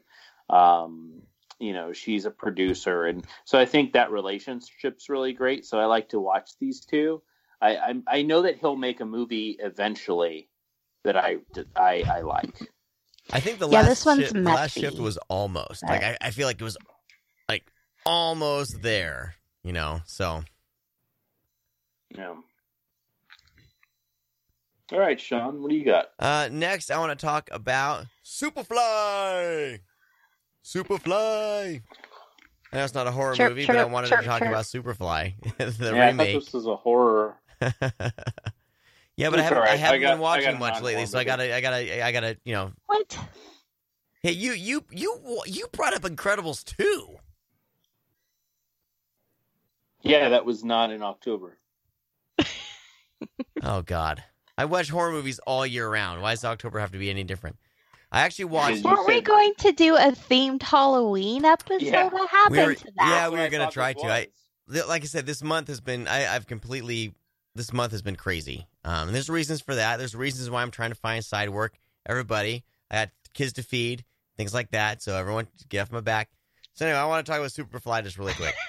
um, 0.48 1.22
you 1.59 1.72
know, 1.72 1.92
she's 1.92 2.24
a 2.24 2.31
producer, 2.31 3.05
and 3.07 3.24
so 3.44 3.59
I 3.59 3.66
think 3.66 3.92
that 3.92 4.11
relationship's 4.11 5.09
really 5.09 5.33
great. 5.33 5.66
So 5.66 5.79
I 5.79 5.85
like 5.87 6.09
to 6.11 6.20
watch 6.20 6.50
these 6.59 6.81
two. 6.81 7.22
I, 7.61 7.76
I, 7.76 7.94
I 8.07 8.22
know 8.22 8.42
that 8.42 8.57
he'll 8.59 8.76
make 8.76 9.00
a 9.00 9.05
movie 9.05 9.57
eventually 9.61 10.48
that 11.05 11.16
I, 11.16 11.37
I, 11.76 12.03
I 12.11 12.20
like. 12.22 12.70
I 13.33 13.40
think 13.40 13.59
the 13.59 13.68
Yeah, 13.68 13.83
last 13.83 13.88
this 13.88 14.07
one's 14.07 14.20
shift, 14.22 14.35
the 14.35 14.40
last 14.40 14.72
shift 14.72 14.98
was 14.98 15.18
almost 15.29 15.83
like 15.83 16.03
I, 16.03 16.16
I 16.20 16.31
feel 16.31 16.46
like 16.46 16.61
it 16.61 16.64
was 16.64 16.79
like 17.48 17.70
almost 18.07 18.81
there, 18.83 19.35
you 19.62 19.73
know. 19.73 20.01
So 20.07 20.42
Yeah. 22.16 22.35
All 24.92 24.99
right, 24.99 25.20
Sean, 25.20 25.62
what 25.62 25.70
do 25.70 25.77
you 25.77 25.85
got? 25.85 26.11
uh, 26.18 26.49
next, 26.51 26.90
I 26.90 26.99
want 26.99 27.16
to 27.16 27.25
talk 27.25 27.49
about 27.53 28.07
Superfly. 28.25 29.79
Superfly. 30.64 31.83
I 32.73 32.77
know 32.77 32.85
it's 32.85 32.94
not 32.94 33.07
a 33.07 33.12
horror 33.12 33.35
Chirp, 33.35 33.51
movie, 33.51 33.66
but 33.66 33.77
I 33.77 33.85
wanted 33.85 34.09
chirp, 34.09 34.20
to 34.20 34.27
talk 34.27 34.40
chirp. 34.40 34.49
about 34.51 34.64
Superfly, 34.64 35.35
the 35.59 35.92
yeah, 35.94 36.05
I 36.05 36.07
remake. 36.11 36.33
thought 36.35 36.40
this 36.44 36.53
was 36.53 36.66
a 36.66 36.75
horror. 36.77 37.37
yeah, 37.61 37.70
but 39.31 39.38
I 39.38 39.42
haven't, 39.42 39.59
all 39.59 39.62
right. 39.64 39.70
I 39.70 39.75
I 39.75 39.77
haven't 39.77 40.01
got- 40.01 40.11
been 40.14 40.20
watching 40.20 40.59
much 40.59 40.81
lately, 40.83 41.07
so 41.07 41.18
I 41.18 41.25
gotta, 41.25 41.55
I 41.55 41.61
gotta, 41.61 42.05
I 42.07 42.12
gotta, 42.12 42.37
you 42.44 42.55
know. 42.55 42.73
What? 42.87 43.16
Hey, 44.23 44.33
you, 44.33 44.53
you, 44.53 44.85
you, 44.90 45.40
you 45.46 45.66
brought 45.73 45.94
up 45.94 46.03
Incredibles 46.03 46.64
too. 46.64 47.16
Yeah, 50.02 50.30
that 50.30 50.44
was 50.44 50.64
not 50.64 50.90
in 50.90 51.02
October. 51.02 51.58
Oh 53.62 53.82
God, 53.82 54.22
I 54.56 54.64
watch 54.64 54.88
horror 54.88 55.12
movies 55.12 55.38
all 55.40 55.66
year 55.66 55.86
round. 55.88 56.22
Why 56.22 56.32
does 56.32 56.44
October 56.44 56.78
have 56.78 56.92
to 56.92 56.98
be 56.98 57.10
any 57.10 57.24
different? 57.24 57.56
I 58.10 58.22
actually 58.22 58.46
watched. 58.46 58.82
Weren't 58.82 59.06
we 59.06 59.20
going 59.20 59.52
to 59.58 59.72
do 59.72 59.94
a 59.96 60.12
themed 60.12 60.62
Halloween 60.62 61.44
episode? 61.44 61.82
Yeah. 61.82 62.08
What 62.08 62.30
happened 62.30 62.56
We 62.56 62.64
were- 62.66 62.74
to 62.74 62.84
that? 62.84 62.92
yeah, 62.98 63.28
we 63.28 63.38
were 63.38 63.48
gonna 63.50 63.70
try 63.70 63.92
to. 63.92 64.06
I- 64.06 64.28
like 64.66 65.02
I 65.02 65.06
said, 65.06 65.26
this 65.26 65.42
month 65.42 65.68
has 65.68 65.80
been 65.80 66.08
I, 66.08 66.34
I've 66.34 66.46
completely 66.46 67.12
this 67.54 67.72
month 67.72 67.92
has 67.92 68.02
been 68.02 68.16
crazy. 68.16 68.66
Um, 68.84 69.08
and 69.08 69.14
there's 69.14 69.28
reasons 69.28 69.60
for 69.60 69.74
that. 69.74 69.98
There's 69.98 70.14
reasons 70.14 70.48
why 70.48 70.62
I'm 70.62 70.70
trying 70.70 70.90
to 70.90 70.96
find 70.96 71.22
side 71.24 71.50
work. 71.50 71.74
Everybody, 72.06 72.64
I 72.90 72.94
got 73.04 73.10
kids 73.34 73.52
to 73.54 73.62
feed, 73.62 74.04
things 74.38 74.54
like 74.54 74.70
that. 74.70 75.02
So 75.02 75.14
everyone 75.16 75.48
get 75.68 75.80
off 75.82 75.92
my 75.92 76.00
back. 76.00 76.30
So 76.72 76.86
anyway, 76.86 76.98
I 77.00 77.04
want 77.06 77.26
to 77.26 77.30
talk 77.30 77.38
about 77.40 77.50
Superfly 77.50 78.02
just 78.04 78.16
really 78.18 78.32
quick. 78.34 78.54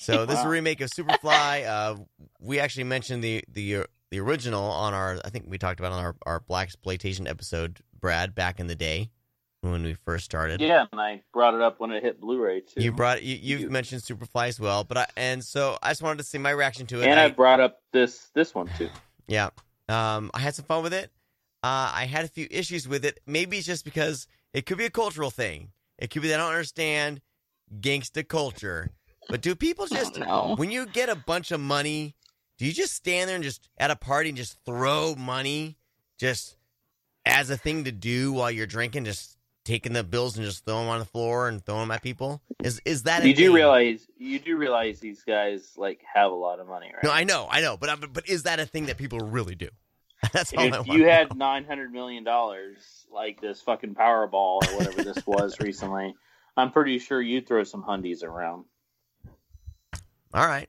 So 0.00 0.24
this 0.24 0.38
is 0.38 0.44
a 0.44 0.48
remake 0.48 0.80
of 0.80 0.90
Superfly. 0.90 1.66
Uh, 1.66 1.96
we 2.40 2.58
actually 2.58 2.84
mentioned 2.84 3.22
the 3.22 3.44
the 3.52 3.84
the 4.10 4.18
original 4.18 4.62
on 4.64 4.94
our 4.94 5.18
I 5.24 5.28
think 5.28 5.44
we 5.48 5.58
talked 5.58 5.78
about 5.78 5.92
it 5.92 5.96
on 5.96 6.04
our 6.04 6.16
our 6.24 6.40
black 6.40 6.68
exploitation 6.68 7.26
episode, 7.26 7.80
Brad, 8.00 8.34
back 8.34 8.60
in 8.60 8.66
the 8.66 8.74
day 8.74 9.10
when 9.60 9.82
we 9.82 9.92
first 9.92 10.24
started. 10.24 10.62
Yeah, 10.62 10.86
and 10.90 10.98
I 11.00 11.22
brought 11.34 11.54
it 11.54 11.60
up 11.60 11.80
when 11.80 11.90
it 11.90 12.02
hit 12.02 12.18
Blu-ray 12.18 12.60
too. 12.62 12.80
You 12.82 12.92
brought 12.92 13.22
you 13.22 13.36
you've 13.40 13.60
You- 13.60 13.70
mentioned 13.70 14.00
Superfly 14.00 14.48
as 14.48 14.58
well, 14.58 14.84
but 14.84 14.96
I 14.96 15.06
and 15.18 15.44
so 15.44 15.76
I 15.82 15.90
just 15.90 16.02
wanted 16.02 16.18
to 16.18 16.24
see 16.24 16.38
my 16.38 16.50
reaction 16.50 16.86
to 16.88 17.02
it. 17.02 17.06
and 17.06 17.20
I, 17.20 17.24
I- 17.24 17.28
brought 17.28 17.60
up 17.60 17.80
this 17.92 18.30
this 18.34 18.54
one 18.54 18.70
too. 18.78 18.88
yeah, 19.28 19.50
um, 19.90 20.30
I 20.32 20.38
had 20.40 20.54
some 20.54 20.64
fun 20.64 20.82
with 20.82 20.94
it. 20.94 21.10
Uh, 21.62 21.92
I 21.94 22.06
had 22.06 22.24
a 22.24 22.28
few 22.28 22.46
issues 22.50 22.88
with 22.88 23.04
it. 23.04 23.20
Maybe 23.26 23.58
it's 23.58 23.66
just 23.66 23.84
because 23.84 24.26
it 24.54 24.64
could 24.64 24.78
be 24.78 24.86
a 24.86 24.90
cultural 24.90 25.30
thing. 25.30 25.72
It 25.98 26.08
could 26.08 26.22
be 26.22 26.28
they 26.28 26.38
don't 26.38 26.48
understand 26.48 27.20
gangsta 27.80 28.26
culture. 28.26 28.92
But 29.30 29.40
do 29.42 29.54
people 29.54 29.86
just 29.86 30.18
no. 30.18 30.54
when 30.56 30.70
you 30.70 30.86
get 30.86 31.08
a 31.08 31.16
bunch 31.16 31.50
of 31.52 31.60
money, 31.60 32.14
do 32.58 32.66
you 32.66 32.72
just 32.72 32.92
stand 32.94 33.28
there 33.28 33.36
and 33.36 33.44
just 33.44 33.68
at 33.78 33.90
a 33.90 33.96
party 33.96 34.30
and 34.30 34.36
just 34.38 34.58
throw 34.64 35.14
money 35.16 35.76
just 36.18 36.56
as 37.24 37.50
a 37.50 37.56
thing 37.56 37.84
to 37.84 37.92
do 37.92 38.32
while 38.32 38.50
you're 38.50 38.66
drinking, 38.66 39.04
just 39.04 39.36
taking 39.64 39.92
the 39.92 40.02
bills 40.02 40.36
and 40.36 40.44
just 40.44 40.64
throwing 40.64 40.86
them 40.86 40.92
on 40.94 40.98
the 40.98 41.04
floor 41.04 41.48
and 41.48 41.64
throwing 41.64 41.82
them 41.82 41.90
at 41.90 42.02
people? 42.02 42.42
Is 42.64 42.80
is 42.84 43.04
that 43.04 43.22
a 43.22 43.28
You 43.28 43.34
do 43.34 43.46
thing? 43.46 43.54
realize 43.54 44.06
you 44.18 44.38
do 44.38 44.56
realize 44.56 45.00
these 45.00 45.22
guys 45.22 45.72
like 45.76 46.00
have 46.12 46.32
a 46.32 46.34
lot 46.34 46.60
of 46.60 46.66
money, 46.66 46.90
right? 46.92 47.04
No, 47.04 47.10
I 47.12 47.24
know, 47.24 47.46
I 47.50 47.60
know, 47.60 47.76
but 47.76 47.88
I'm- 47.88 48.00
but 48.12 48.28
is 48.28 48.42
that 48.44 48.58
a 48.60 48.66
thing 48.66 48.86
that 48.86 48.98
people 48.98 49.18
really 49.20 49.54
do? 49.54 49.68
That's 50.34 50.52
all 50.52 50.64
if 50.64 50.72
want. 50.72 50.88
you 50.88 51.04
had 51.06 51.34
nine 51.34 51.64
hundred 51.64 51.92
million 51.92 52.24
dollars, 52.24 53.06
like 53.10 53.40
this 53.40 53.62
fucking 53.62 53.94
Powerball 53.94 54.62
or 54.68 54.76
whatever 54.76 55.02
this 55.02 55.24
was 55.26 55.58
recently, 55.60 56.14
I'm 56.58 56.72
pretty 56.72 56.98
sure 56.98 57.22
you'd 57.22 57.46
throw 57.46 57.64
some 57.64 57.82
hundies 57.82 58.22
around. 58.22 58.64
All 60.32 60.46
right. 60.46 60.68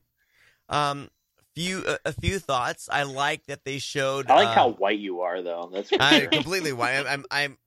Um, 0.69 1.09
few 1.55 1.83
a, 1.85 1.97
a 2.05 2.13
few 2.13 2.39
thoughts. 2.39 2.89
I 2.91 3.03
like 3.03 3.45
that 3.47 3.65
they 3.65 3.77
showed. 3.79 4.29
I 4.29 4.35
like 4.35 4.47
uh, 4.49 4.53
how 4.53 4.69
white 4.71 4.99
you 4.99 5.21
are, 5.21 5.41
though. 5.41 5.69
That's 5.73 5.89
for 5.89 6.01
I 6.01 6.21
sure. 6.21 6.27
completely 6.31 6.73
white. 6.73 6.97
I'm 6.97 7.07
I'm 7.07 7.25
I'm 7.31 7.57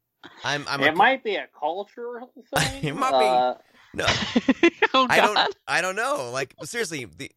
I'm, 0.44 0.64
I'm 0.68 0.83
a, 0.83 0.87
it 0.87 0.96
might 0.96 1.22
be 1.22 1.37
a 1.37 1.46
cultural 1.59 2.33
thing. 2.57 2.85
It 2.85 2.96
might 2.96 3.11
be. 3.18 3.26
Uh, 3.26 3.54
no, 3.94 4.07
oh, 4.94 5.07
I 5.09 5.20
don't 5.20 5.57
I 5.68 5.80
don't 5.80 5.96
know. 5.96 6.30
Like 6.33 6.54
seriously, 6.64 7.04
the 7.04 7.30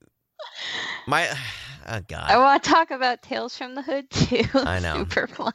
my 1.06 1.30
oh 1.88 2.02
God. 2.08 2.26
I 2.30 2.38
want 2.38 2.63
to 2.63 2.70
talk 2.70 2.91
about 2.91 3.22
Tales 3.22 3.56
from 3.58 3.76
the 3.76 3.82
Hood 3.82 4.10
too. 4.10 4.46
I 4.56 4.80
know. 4.80 5.06
Superfly. 5.06 5.52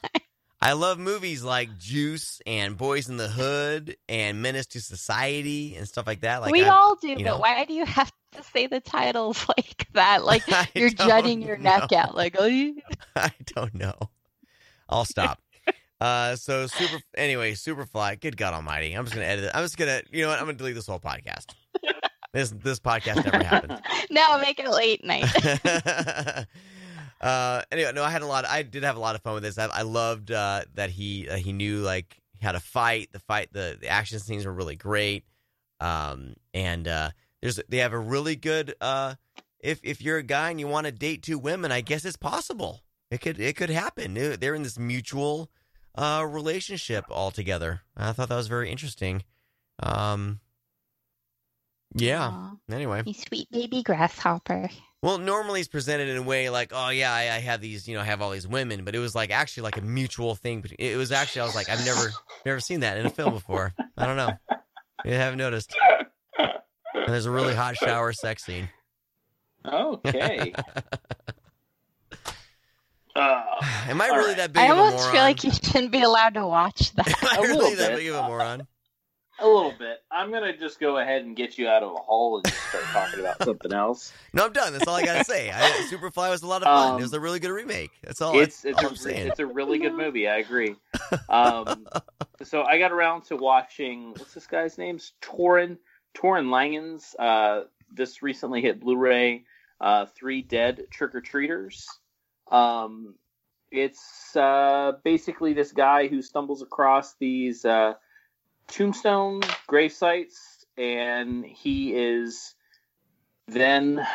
I 0.62 0.74
love 0.74 0.96
movies 0.98 1.42
like 1.42 1.76
Juice 1.76 2.40
and 2.46 2.76
Boys 2.78 3.08
in 3.08 3.16
the 3.16 3.26
Hood 3.26 3.96
and 4.08 4.40
Menace 4.40 4.66
to 4.68 4.80
Society 4.80 5.74
and 5.74 5.88
stuff 5.88 6.06
like 6.06 6.20
that. 6.20 6.40
Like 6.40 6.52
we 6.52 6.64
I, 6.64 6.68
all 6.68 6.94
do, 6.94 7.16
but 7.16 7.24
know. 7.24 7.38
why 7.38 7.64
do 7.64 7.74
you 7.74 7.84
have 7.84 8.12
to 8.32 8.42
say 8.44 8.68
the 8.68 8.78
titles 8.78 9.44
like 9.56 9.88
that? 9.94 10.24
Like 10.32 10.44
you're 10.74 10.90
jutting 10.90 11.42
your 11.42 11.56
neck 11.56 11.92
out, 11.92 12.14
like 12.14 12.36
oh, 12.38 12.46
you- 12.46 12.76
I 13.16 13.32
don't 13.46 13.74
know. 13.74 13.94
I'll 14.88 15.04
stop. 15.04 15.40
Uh, 16.00 16.36
so 16.36 16.66
super. 16.68 17.00
Anyway, 17.16 17.52
Superfly. 17.54 18.20
Good 18.20 18.36
God 18.36 18.54
Almighty! 18.54 18.92
I'm 18.92 19.04
just 19.04 19.14
gonna 19.14 19.26
edit 19.26 19.46
it. 19.46 19.50
I'm 19.54 19.64
just 19.64 19.76
gonna. 19.76 20.02
You 20.12 20.22
know 20.22 20.28
what? 20.28 20.38
I'm 20.38 20.46
gonna 20.46 20.58
delete 20.58 20.74
this 20.76 20.86
whole 20.86 21.00
podcast. 21.00 21.46
This 22.32 22.50
this 22.50 22.78
podcast 22.80 23.24
never 23.24 23.44
happened. 23.44 23.80
no, 24.10 24.38
make 24.38 24.58
it 24.58 24.68
late 24.70 25.04
night. 25.04 25.26
Uh, 27.22 27.62
anyway, 27.70 27.92
no, 27.94 28.02
I 28.02 28.10
had 28.10 28.22
a 28.22 28.26
lot. 28.26 28.44
I 28.46 28.62
did 28.62 28.82
have 28.82 28.96
a 28.96 29.00
lot 29.00 29.14
of 29.14 29.22
fun 29.22 29.34
with 29.34 29.42
this. 29.44 29.56
I, 29.58 29.66
I 29.66 29.82
loved 29.82 30.30
uh, 30.30 30.62
that 30.74 30.90
he 30.90 31.28
uh, 31.28 31.36
he 31.36 31.52
knew 31.52 31.78
like 31.78 32.18
how 32.40 32.52
to 32.52 32.60
fight. 32.60 33.10
The 33.12 33.20
fight, 33.20 33.52
the, 33.52 33.78
the 33.80 33.88
action 33.88 34.18
scenes 34.18 34.44
were 34.44 34.52
really 34.52 34.76
great. 34.76 35.24
Um, 35.80 36.34
and 36.52 36.86
uh, 36.88 37.10
there's 37.40 37.60
they 37.68 37.78
have 37.78 37.92
a 37.92 37.98
really 37.98 38.36
good. 38.36 38.74
Uh, 38.80 39.14
if 39.60 39.80
if 39.84 40.02
you're 40.02 40.18
a 40.18 40.22
guy 40.24 40.50
and 40.50 40.58
you 40.58 40.66
want 40.66 40.86
to 40.86 40.92
date 40.92 41.22
two 41.22 41.38
women, 41.38 41.70
I 41.70 41.80
guess 41.80 42.04
it's 42.04 42.16
possible. 42.16 42.82
It 43.10 43.20
could 43.20 43.38
it 43.40 43.56
could 43.56 43.70
happen. 43.70 44.14
They're 44.14 44.54
in 44.54 44.62
this 44.64 44.78
mutual 44.78 45.50
uh, 45.94 46.26
relationship 46.28 47.04
altogether. 47.10 47.82
I 47.96 48.12
thought 48.12 48.28
that 48.30 48.36
was 48.36 48.48
very 48.48 48.70
interesting. 48.70 49.22
Um, 49.80 50.40
Yeah. 51.94 52.28
Aw, 52.28 52.56
Anyway. 52.70 53.02
you 53.06 53.14
sweet 53.14 53.50
baby 53.50 53.82
grasshopper. 53.82 54.68
Well, 55.02 55.18
normally 55.18 55.58
it's 55.60 55.68
presented 55.68 56.08
in 56.08 56.16
a 56.16 56.22
way 56.22 56.48
like, 56.48 56.70
oh 56.72 56.90
yeah, 56.90 57.12
I, 57.12 57.22
I 57.22 57.40
have 57.40 57.60
these, 57.60 57.88
you 57.88 57.94
know, 57.96 58.00
I 58.00 58.04
have 58.04 58.22
all 58.22 58.30
these 58.30 58.46
women, 58.46 58.84
but 58.84 58.94
it 58.94 59.00
was 59.00 59.14
like 59.16 59.30
actually 59.32 59.64
like 59.64 59.76
a 59.76 59.80
mutual 59.82 60.36
thing. 60.36 60.64
It 60.78 60.96
was 60.96 61.10
actually 61.10 61.42
I 61.42 61.44
was 61.46 61.56
like, 61.56 61.68
I've 61.68 61.84
never, 61.84 62.12
never 62.46 62.60
seen 62.60 62.80
that 62.80 62.98
in 62.98 63.06
a 63.06 63.10
film 63.10 63.34
before. 63.34 63.74
I 63.96 64.06
don't 64.06 64.16
know. 64.16 64.30
You 65.04 65.14
haven't 65.14 65.38
noticed. 65.38 65.74
And 66.38 67.08
there's 67.08 67.26
a 67.26 67.30
really 67.32 67.54
hot 67.54 67.76
shower 67.76 68.12
sex 68.12 68.44
scene. 68.44 68.68
Okay. 69.66 70.54
Uh, 73.14 73.42
Am 73.88 74.00
I 74.00 74.06
really 74.06 74.28
right. 74.28 74.36
that 74.38 74.52
big 74.52 74.62
I 74.62 74.66
of 74.66 74.78
a 74.78 74.80
almost 74.80 75.10
feel 75.10 75.20
like 75.20 75.42
you 75.44 75.50
shouldn't 75.50 75.90
be 75.92 76.00
allowed 76.02 76.34
to 76.34 76.46
watch 76.46 76.92
that. 76.94 77.08
Am 77.08 77.14
I 77.30 77.36
A 77.36 77.42
really 77.42 77.58
little 77.58 77.76
that 77.76 77.88
bit. 77.90 77.96
big 77.98 78.08
of 78.08 78.14
a 78.16 78.22
moron? 78.22 78.66
A 79.42 79.46
little 79.46 79.74
bit. 79.78 80.02
I'm 80.10 80.30
gonna 80.30 80.56
just 80.56 80.80
go 80.80 80.98
ahead 80.98 81.22
and 81.22 81.36
get 81.36 81.58
you 81.58 81.68
out 81.68 81.82
of 81.82 81.92
a 81.92 81.96
hole 81.96 82.36
and 82.36 82.46
just 82.46 82.68
start 82.68 82.84
talking 82.84 83.20
about 83.20 83.42
something 83.44 83.72
else. 83.72 84.12
No, 84.32 84.46
I'm 84.46 84.52
done. 84.52 84.72
That's 84.72 84.86
all 84.86 84.96
I 84.96 85.04
gotta 85.04 85.24
say. 85.24 85.50
I, 85.50 85.86
Superfly 85.90 86.30
was 86.30 86.42
a 86.42 86.46
lot 86.46 86.62
of 86.62 86.66
fun. 86.66 86.94
Um, 86.94 86.98
it 86.98 87.02
was 87.02 87.12
a 87.12 87.20
really 87.20 87.40
good 87.40 87.50
remake. 87.50 87.90
That's 88.02 88.20
all. 88.20 88.38
it's 88.38 88.62
that's 88.62 88.76
it's 88.76 88.78
all 88.78 88.86
a 88.86 88.90
I'm 88.90 88.96
saying. 88.96 89.26
it's 89.28 89.40
a 89.40 89.46
really 89.46 89.78
good 89.78 89.94
movie. 89.94 90.28
I 90.28 90.38
agree. 90.38 90.76
Um, 91.28 91.86
so 92.42 92.62
I 92.62 92.78
got 92.78 92.90
around 92.90 93.24
to 93.24 93.36
watching 93.36 94.10
what's 94.10 94.34
this 94.34 94.46
guy's 94.46 94.78
name's 94.78 95.12
Torin 95.20 95.76
Torin 96.14 96.48
Langen's. 96.48 97.14
Uh, 97.18 97.64
this 97.92 98.22
recently 98.22 98.62
hit 98.62 98.80
Blu-ray. 98.80 99.44
Uh, 99.80 100.06
Three 100.06 100.42
Dead 100.42 100.84
Trick 100.90 101.14
or 101.14 101.20
Treaters. 101.20 101.86
Um, 102.50 103.14
it's 103.70 104.36
uh, 104.36 104.92
basically 105.04 105.54
this 105.54 105.72
guy 105.72 106.06
who 106.06 106.22
stumbles 106.22 106.62
across 106.62 107.14
these 107.18 107.64
uh, 107.64 107.94
tombstone 108.68 109.42
grave 109.66 109.92
sites, 109.92 110.66
and 110.76 111.44
he 111.44 111.94
is 111.94 112.54
then 113.48 114.06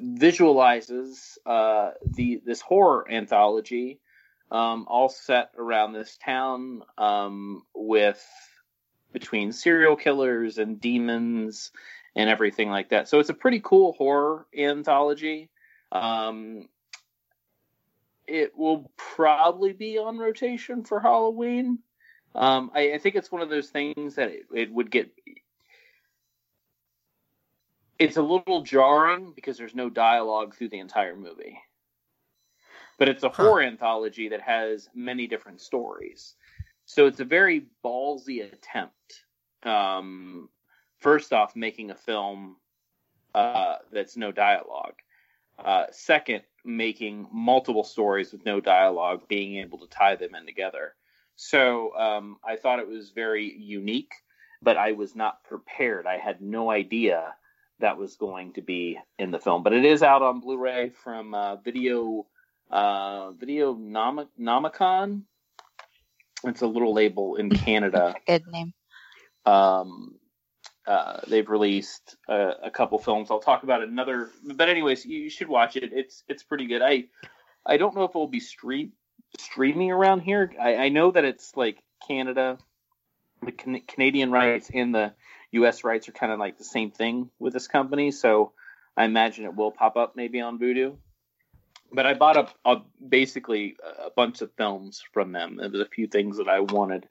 visualizes 0.00 1.38
uh, 1.46 1.90
the 2.04 2.40
this 2.44 2.60
horror 2.60 3.10
anthology, 3.10 4.00
um, 4.50 4.86
all 4.88 5.08
set 5.08 5.50
around 5.58 5.92
this 5.92 6.16
town 6.24 6.82
um, 6.96 7.62
with 7.74 8.24
between 9.12 9.52
serial 9.52 9.96
killers 9.96 10.58
and 10.58 10.80
demons 10.80 11.72
and 12.14 12.28
everything 12.28 12.70
like 12.70 12.90
that. 12.90 13.08
So 13.08 13.20
it's 13.20 13.30
a 13.30 13.34
pretty 13.34 13.60
cool 13.60 13.92
horror 13.92 14.46
anthology. 14.56 15.50
Um, 15.92 16.68
it 18.26 18.56
will 18.56 18.90
probably 18.96 19.72
be 19.72 19.98
on 19.98 20.18
rotation 20.18 20.84
for 20.84 21.00
Halloween. 21.00 21.78
Um, 22.38 22.70
I, 22.74 22.92
I 22.94 22.98
think 22.98 23.16
it's 23.16 23.32
one 23.32 23.42
of 23.42 23.50
those 23.50 23.68
things 23.70 24.14
that 24.14 24.28
it, 24.30 24.46
it 24.54 24.72
would 24.72 24.90
get. 24.92 25.10
It's 27.98 28.16
a 28.16 28.22
little 28.22 28.62
jarring 28.62 29.32
because 29.34 29.58
there's 29.58 29.74
no 29.74 29.90
dialogue 29.90 30.54
through 30.54 30.68
the 30.68 30.78
entire 30.78 31.16
movie, 31.16 31.58
but 32.98 33.08
it's 33.08 33.24
a 33.24 33.28
Huh. 33.28 33.42
horror 33.44 33.62
anthology 33.62 34.28
that 34.28 34.40
has 34.40 34.88
many 34.94 35.26
different 35.26 35.60
stories. 35.60 36.36
So 36.86 37.06
it's 37.06 37.20
a 37.20 37.24
very 37.24 37.66
ballsy 37.84 38.50
attempt. 38.52 39.24
Um, 39.64 40.48
first 41.00 41.32
off, 41.32 41.56
making 41.56 41.90
a 41.90 41.96
film 41.96 42.56
uh, 43.34 43.78
that's 43.92 44.16
no 44.16 44.30
dialogue. 44.30 44.94
Uh, 45.58 45.86
second, 45.90 46.42
making 46.64 47.26
multiple 47.32 47.84
stories 47.84 48.30
with 48.32 48.44
no 48.44 48.60
dialogue, 48.60 49.26
being 49.28 49.56
able 49.56 49.78
to 49.78 49.88
tie 49.88 50.14
them 50.14 50.36
in 50.36 50.46
together. 50.46 50.94
So 51.40 51.96
um, 51.96 52.38
I 52.44 52.56
thought 52.56 52.80
it 52.80 52.88
was 52.88 53.10
very 53.10 53.56
unique, 53.56 54.10
but 54.60 54.76
I 54.76 54.92
was 54.92 55.14
not 55.14 55.44
prepared. 55.44 56.04
I 56.04 56.18
had 56.18 56.42
no 56.42 56.68
idea 56.68 57.32
that 57.78 57.96
was 57.96 58.16
going 58.16 58.54
to 58.54 58.60
be 58.60 58.98
in 59.20 59.30
the 59.30 59.38
film. 59.38 59.62
But 59.62 59.72
it 59.72 59.84
is 59.84 60.02
out 60.02 60.20
on 60.20 60.40
Blu-ray 60.40 60.90
from 60.90 61.34
uh, 61.34 61.54
Video 61.56 62.26
uh, 62.72 63.30
Video 63.30 63.72
Nom- 63.74 64.28
Nomicon. 64.38 65.22
It's 66.42 66.62
a 66.62 66.66
little 66.66 66.92
label 66.92 67.36
in 67.36 67.50
Canada. 67.50 68.16
Good 68.26 68.48
name. 68.48 68.74
Um, 69.46 70.16
uh, 70.88 71.20
they've 71.28 71.48
released 71.48 72.16
uh, 72.28 72.54
a 72.64 72.70
couple 72.70 72.98
films. 72.98 73.30
I'll 73.30 73.38
talk 73.38 73.62
about 73.62 73.84
another, 73.84 74.30
but 74.42 74.68
anyways, 74.68 75.06
you, 75.06 75.20
you 75.20 75.30
should 75.30 75.48
watch 75.48 75.76
it. 75.76 75.92
It's 75.92 76.24
it's 76.26 76.42
pretty 76.42 76.66
good. 76.66 76.82
I 76.82 77.04
I 77.64 77.76
don't 77.76 77.94
know 77.94 78.02
if 78.02 78.10
it 78.10 78.18
will 78.18 78.26
be 78.26 78.40
stream 78.40 78.90
streaming 79.38 79.90
around 79.90 80.20
here. 80.20 80.52
I, 80.60 80.76
I 80.76 80.88
know 80.88 81.10
that 81.10 81.24
it's 81.24 81.56
like 81.56 81.82
Canada, 82.06 82.58
the 83.42 83.52
Can- 83.52 83.82
Canadian 83.86 84.30
rights 84.30 84.70
and 84.72 84.94
the 84.94 85.14
U.S. 85.52 85.84
rights 85.84 86.08
are 86.08 86.12
kind 86.12 86.32
of 86.32 86.38
like 86.38 86.58
the 86.58 86.64
same 86.64 86.90
thing 86.90 87.30
with 87.38 87.52
this 87.52 87.68
company. 87.68 88.10
So 88.10 88.52
I 88.96 89.04
imagine 89.04 89.44
it 89.44 89.54
will 89.54 89.70
pop 89.70 89.96
up 89.96 90.16
maybe 90.16 90.40
on 90.40 90.58
Vudu. 90.58 90.96
But 91.90 92.04
I 92.04 92.14
bought 92.14 92.36
up 92.36 92.54
a, 92.64 92.76
basically 93.06 93.76
a 94.04 94.10
bunch 94.10 94.42
of 94.42 94.52
films 94.52 95.02
from 95.12 95.32
them. 95.32 95.56
There 95.56 95.70
was 95.70 95.80
a 95.80 95.86
few 95.86 96.06
things 96.06 96.36
that 96.36 96.48
I 96.48 96.60
wanted, 96.60 97.08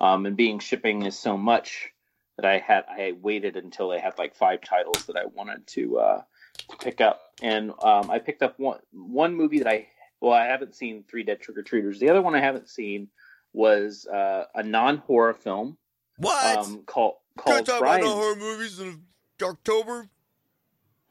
um, 0.00 0.26
and 0.26 0.36
being 0.36 0.60
shipping 0.60 1.02
is 1.02 1.18
so 1.18 1.36
much 1.36 1.90
that 2.36 2.46
I 2.46 2.58
had 2.58 2.84
I 2.88 3.14
waited 3.20 3.56
until 3.56 3.88
they 3.88 3.98
had 3.98 4.18
like 4.18 4.36
five 4.36 4.60
titles 4.60 5.06
that 5.06 5.16
I 5.16 5.24
wanted 5.24 5.66
to 5.68 5.98
uh, 5.98 6.22
to 6.68 6.76
pick 6.76 7.00
up, 7.00 7.20
and 7.42 7.72
um, 7.82 8.12
I 8.12 8.20
picked 8.20 8.42
up 8.42 8.60
one 8.60 8.78
one 8.92 9.34
movie 9.34 9.58
that 9.58 9.66
I 9.66 9.88
well 10.22 10.32
I 10.32 10.46
haven't 10.46 10.74
seen 10.74 11.04
Three 11.06 11.24
Dead 11.24 11.40
Trick 11.40 11.58
or 11.58 11.62
Treaters. 11.62 11.98
The 11.98 12.08
other 12.08 12.22
one 12.22 12.34
I 12.34 12.40
haven't 12.40 12.68
seen 12.68 13.08
was 13.52 14.06
uh, 14.06 14.44
a 14.54 14.62
non 14.62 14.98
horror 14.98 15.34
film 15.34 15.76
What? 16.16 16.58
um, 16.58 16.84
called 16.86 17.16
Can't 17.36 17.66
called 17.66 17.66
talk 17.66 17.80
about 17.80 18.04
horror 18.04 18.36
movies 18.36 18.78
in 18.78 19.02
October. 19.42 20.08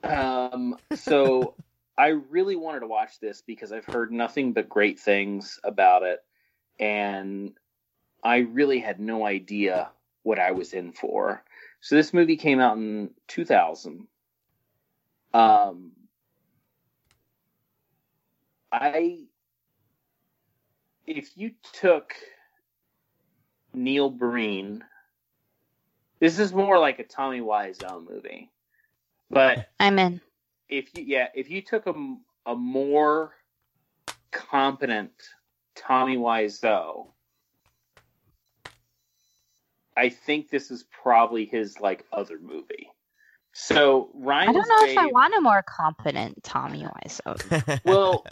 Um, 0.04 0.78
so 0.96 1.56
I 1.98 2.08
really 2.08 2.56
wanted 2.56 2.80
to 2.80 2.88
watch 2.88 3.20
this 3.20 3.44
because 3.46 3.72
I've 3.72 3.86
heard 3.86 4.12
nothing 4.12 4.54
but 4.54 4.70
great 4.70 5.00
things 5.00 5.60
about 5.64 6.04
it, 6.04 6.20
and 6.80 7.52
I 8.24 8.38
really 8.38 8.80
had 8.80 9.00
no 9.00 9.26
idea 9.26 9.90
what 10.24 10.40
I 10.40 10.52
was 10.52 10.74
in 10.74 10.94
for. 10.94 11.44
So 11.82 11.96
this 11.96 12.14
movie 12.14 12.38
came 12.38 12.60
out 12.60 12.78
in 12.78 13.10
2000. 13.28 14.08
Um, 15.34 15.92
I, 18.72 19.20
if 21.06 21.38
you 21.38 21.52
took 21.74 22.14
Neil 23.74 24.10
Breen, 24.10 24.84
this 26.20 26.40
is 26.40 26.54
more 26.54 26.80
like 26.80 27.00
a 27.00 27.04
Tommy 27.04 27.42
Wiseau 27.42 28.08
movie, 28.08 28.52
but 29.30 29.68
I'm 29.80 29.98
in. 30.00 30.22
if 30.70 30.96
you 30.96 31.04
yeah 31.06 31.28
if 31.34 31.50
you 31.50 31.62
took 31.62 31.88
a, 31.88 31.94
a 32.46 32.56
more 32.56 33.34
competent 34.32 35.12
Tommy 35.76 36.18
Wiseau, 36.18 37.08
I 39.98 40.10
think 40.10 40.50
this 40.50 40.72
is 40.72 40.86
probably 41.04 41.46
his 41.46 41.80
like 41.80 42.06
other 42.14 42.40
movie. 42.40 42.88
So 43.54 44.10
Ryan, 44.14 44.50
I 44.50 44.54
don't 44.54 44.70
know 44.70 44.92
if 44.92 44.98
I 44.98 45.08
want 45.08 45.34
a 45.38 45.42
more 45.42 45.64
competent 45.64 46.42
Tommy 46.44 46.86
Wiseau. 46.86 47.82
Well, 47.86 48.26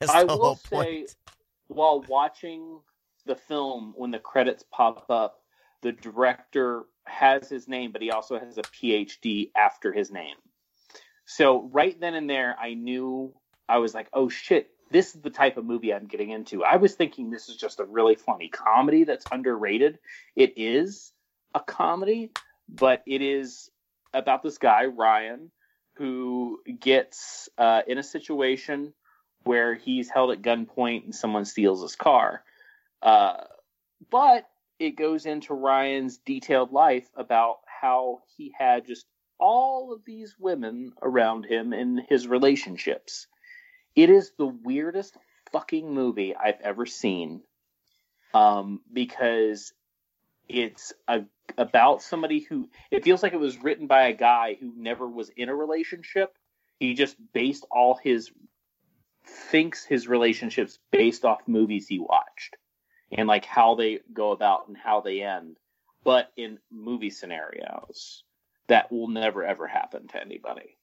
That's 0.06 0.12
I 0.12 0.24
will 0.24 0.56
say, 0.56 1.06
while 1.68 2.02
watching 2.08 2.80
the 3.26 3.36
film, 3.36 3.92
when 3.96 4.10
the 4.10 4.18
credits 4.18 4.64
pop 4.70 5.04
up, 5.10 5.42
the 5.82 5.92
director 5.92 6.84
has 7.04 7.50
his 7.50 7.68
name, 7.68 7.92
but 7.92 8.00
he 8.00 8.10
also 8.10 8.38
has 8.38 8.56
a 8.56 8.62
PhD 8.62 9.50
after 9.54 9.92
his 9.92 10.10
name. 10.10 10.36
So 11.26 11.68
right 11.72 11.98
then 12.00 12.14
and 12.14 12.30
there, 12.30 12.56
I 12.58 12.74
knew 12.74 13.34
I 13.68 13.78
was 13.78 13.94
like, 13.94 14.08
"Oh 14.14 14.28
shit, 14.28 14.70
this 14.90 15.14
is 15.14 15.20
the 15.20 15.30
type 15.30 15.58
of 15.58 15.66
movie 15.66 15.92
I'm 15.92 16.06
getting 16.06 16.30
into." 16.30 16.64
I 16.64 16.76
was 16.76 16.94
thinking 16.94 17.30
this 17.30 17.50
is 17.50 17.56
just 17.56 17.78
a 17.78 17.84
really 17.84 18.14
funny 18.14 18.48
comedy 18.48 19.04
that's 19.04 19.26
underrated. 19.30 19.98
It 20.34 20.54
is 20.56 21.12
a 21.54 21.60
comedy, 21.60 22.32
but 22.68 23.02
it 23.06 23.20
is 23.20 23.70
about 24.14 24.42
this 24.42 24.58
guy 24.58 24.86
Ryan 24.86 25.50
who 25.94 26.60
gets 26.80 27.50
uh, 27.58 27.82
in 27.86 27.98
a 27.98 28.02
situation 28.02 28.94
where 29.44 29.74
he's 29.74 30.10
held 30.10 30.30
at 30.30 30.42
gunpoint 30.42 31.04
and 31.04 31.14
someone 31.14 31.44
steals 31.44 31.82
his 31.82 31.96
car. 31.96 32.42
Uh, 33.02 33.44
but 34.10 34.48
it 34.78 34.96
goes 34.96 35.26
into 35.26 35.54
Ryan's 35.54 36.18
detailed 36.18 36.72
life 36.72 37.08
about 37.16 37.58
how 37.66 38.20
he 38.36 38.52
had 38.56 38.86
just 38.86 39.06
all 39.38 39.92
of 39.92 40.04
these 40.04 40.36
women 40.38 40.92
around 41.02 41.44
him 41.44 41.72
in 41.72 42.04
his 42.08 42.26
relationships. 42.26 43.26
It 43.94 44.10
is 44.10 44.32
the 44.36 44.46
weirdest 44.46 45.16
fucking 45.52 45.92
movie 45.92 46.34
I've 46.36 46.60
ever 46.60 46.86
seen. 46.86 47.42
Um, 48.32 48.80
because 48.92 49.72
it's 50.48 50.92
a, 51.08 51.22
about 51.58 52.02
somebody 52.02 52.40
who 52.40 52.68
it 52.90 53.04
feels 53.04 53.22
like 53.22 53.32
it 53.32 53.40
was 53.40 53.62
written 53.62 53.86
by 53.86 54.02
a 54.02 54.12
guy 54.12 54.56
who 54.58 54.72
never 54.76 55.06
was 55.06 55.30
in 55.30 55.48
a 55.48 55.54
relationship. 55.54 56.36
He 56.78 56.94
just 56.94 57.16
based 57.32 57.66
all 57.70 57.98
his 58.02 58.30
thinks 59.24 59.84
his 59.84 60.08
relationships 60.08 60.78
based 60.90 61.24
off 61.24 61.46
movies 61.46 61.86
he 61.88 61.98
watched 61.98 62.56
and 63.12 63.28
like 63.28 63.44
how 63.44 63.74
they 63.74 64.00
go 64.12 64.32
about 64.32 64.68
and 64.68 64.76
how 64.76 65.00
they 65.00 65.22
end, 65.22 65.56
but 66.04 66.30
in 66.36 66.58
movie 66.70 67.10
scenarios. 67.10 68.24
that 68.68 68.92
will 68.92 69.08
never 69.08 69.44
ever 69.44 69.66
happen 69.66 70.06
to 70.08 70.20
anybody. 70.20 70.76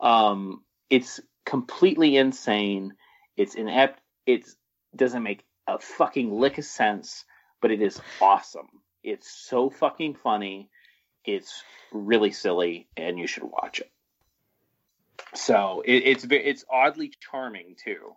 Um, 0.00 0.64
it's 0.88 1.20
completely 1.44 2.16
insane. 2.16 2.94
It's 3.36 3.54
inept. 3.54 4.00
It 4.24 4.46
doesn't 4.94 5.22
make 5.22 5.44
a 5.66 5.78
fucking 5.78 6.32
lick 6.32 6.56
of 6.58 6.64
sense, 6.64 7.24
but 7.60 7.70
it 7.70 7.82
is 7.82 8.00
awesome. 8.20 8.68
It's 9.02 9.30
so 9.30 9.68
fucking 9.68 10.14
funny. 10.14 10.70
It's 11.26 11.62
really 11.92 12.32
silly, 12.32 12.88
and 12.96 13.18
you 13.18 13.26
should 13.26 13.44
watch 13.44 13.80
it. 13.80 13.90
So 15.34 15.82
it, 15.84 16.02
it's 16.04 16.26
it's 16.30 16.64
oddly 16.70 17.12
charming 17.30 17.76
too, 17.82 18.16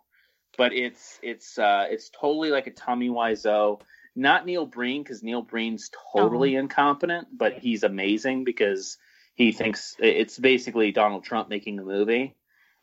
but 0.56 0.72
it's 0.72 1.18
it's 1.22 1.58
uh, 1.58 1.86
it's 1.88 2.10
totally 2.10 2.50
like 2.50 2.66
a 2.66 2.72
Tommy 2.72 3.08
Wiseau. 3.08 3.80
Not 4.16 4.44
Neil 4.44 4.66
Breen 4.66 5.02
because 5.02 5.22
Neil 5.22 5.42
Breen's 5.42 5.90
totally 6.12 6.56
incompetent, 6.56 7.28
but 7.32 7.54
he's 7.54 7.84
amazing 7.84 8.44
because 8.44 8.98
he 9.34 9.52
thinks 9.52 9.94
it's 9.98 10.38
basically 10.38 10.92
Donald 10.92 11.24
Trump 11.24 11.48
making 11.48 11.78
a 11.78 11.84
movie 11.84 12.34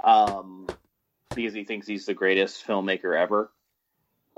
um, 0.03 0.67
because 1.35 1.53
he 1.53 1.65
thinks 1.65 1.85
he's 1.85 2.05
the 2.05 2.13
greatest 2.13 2.65
filmmaker 2.65 3.15
ever, 3.19 3.51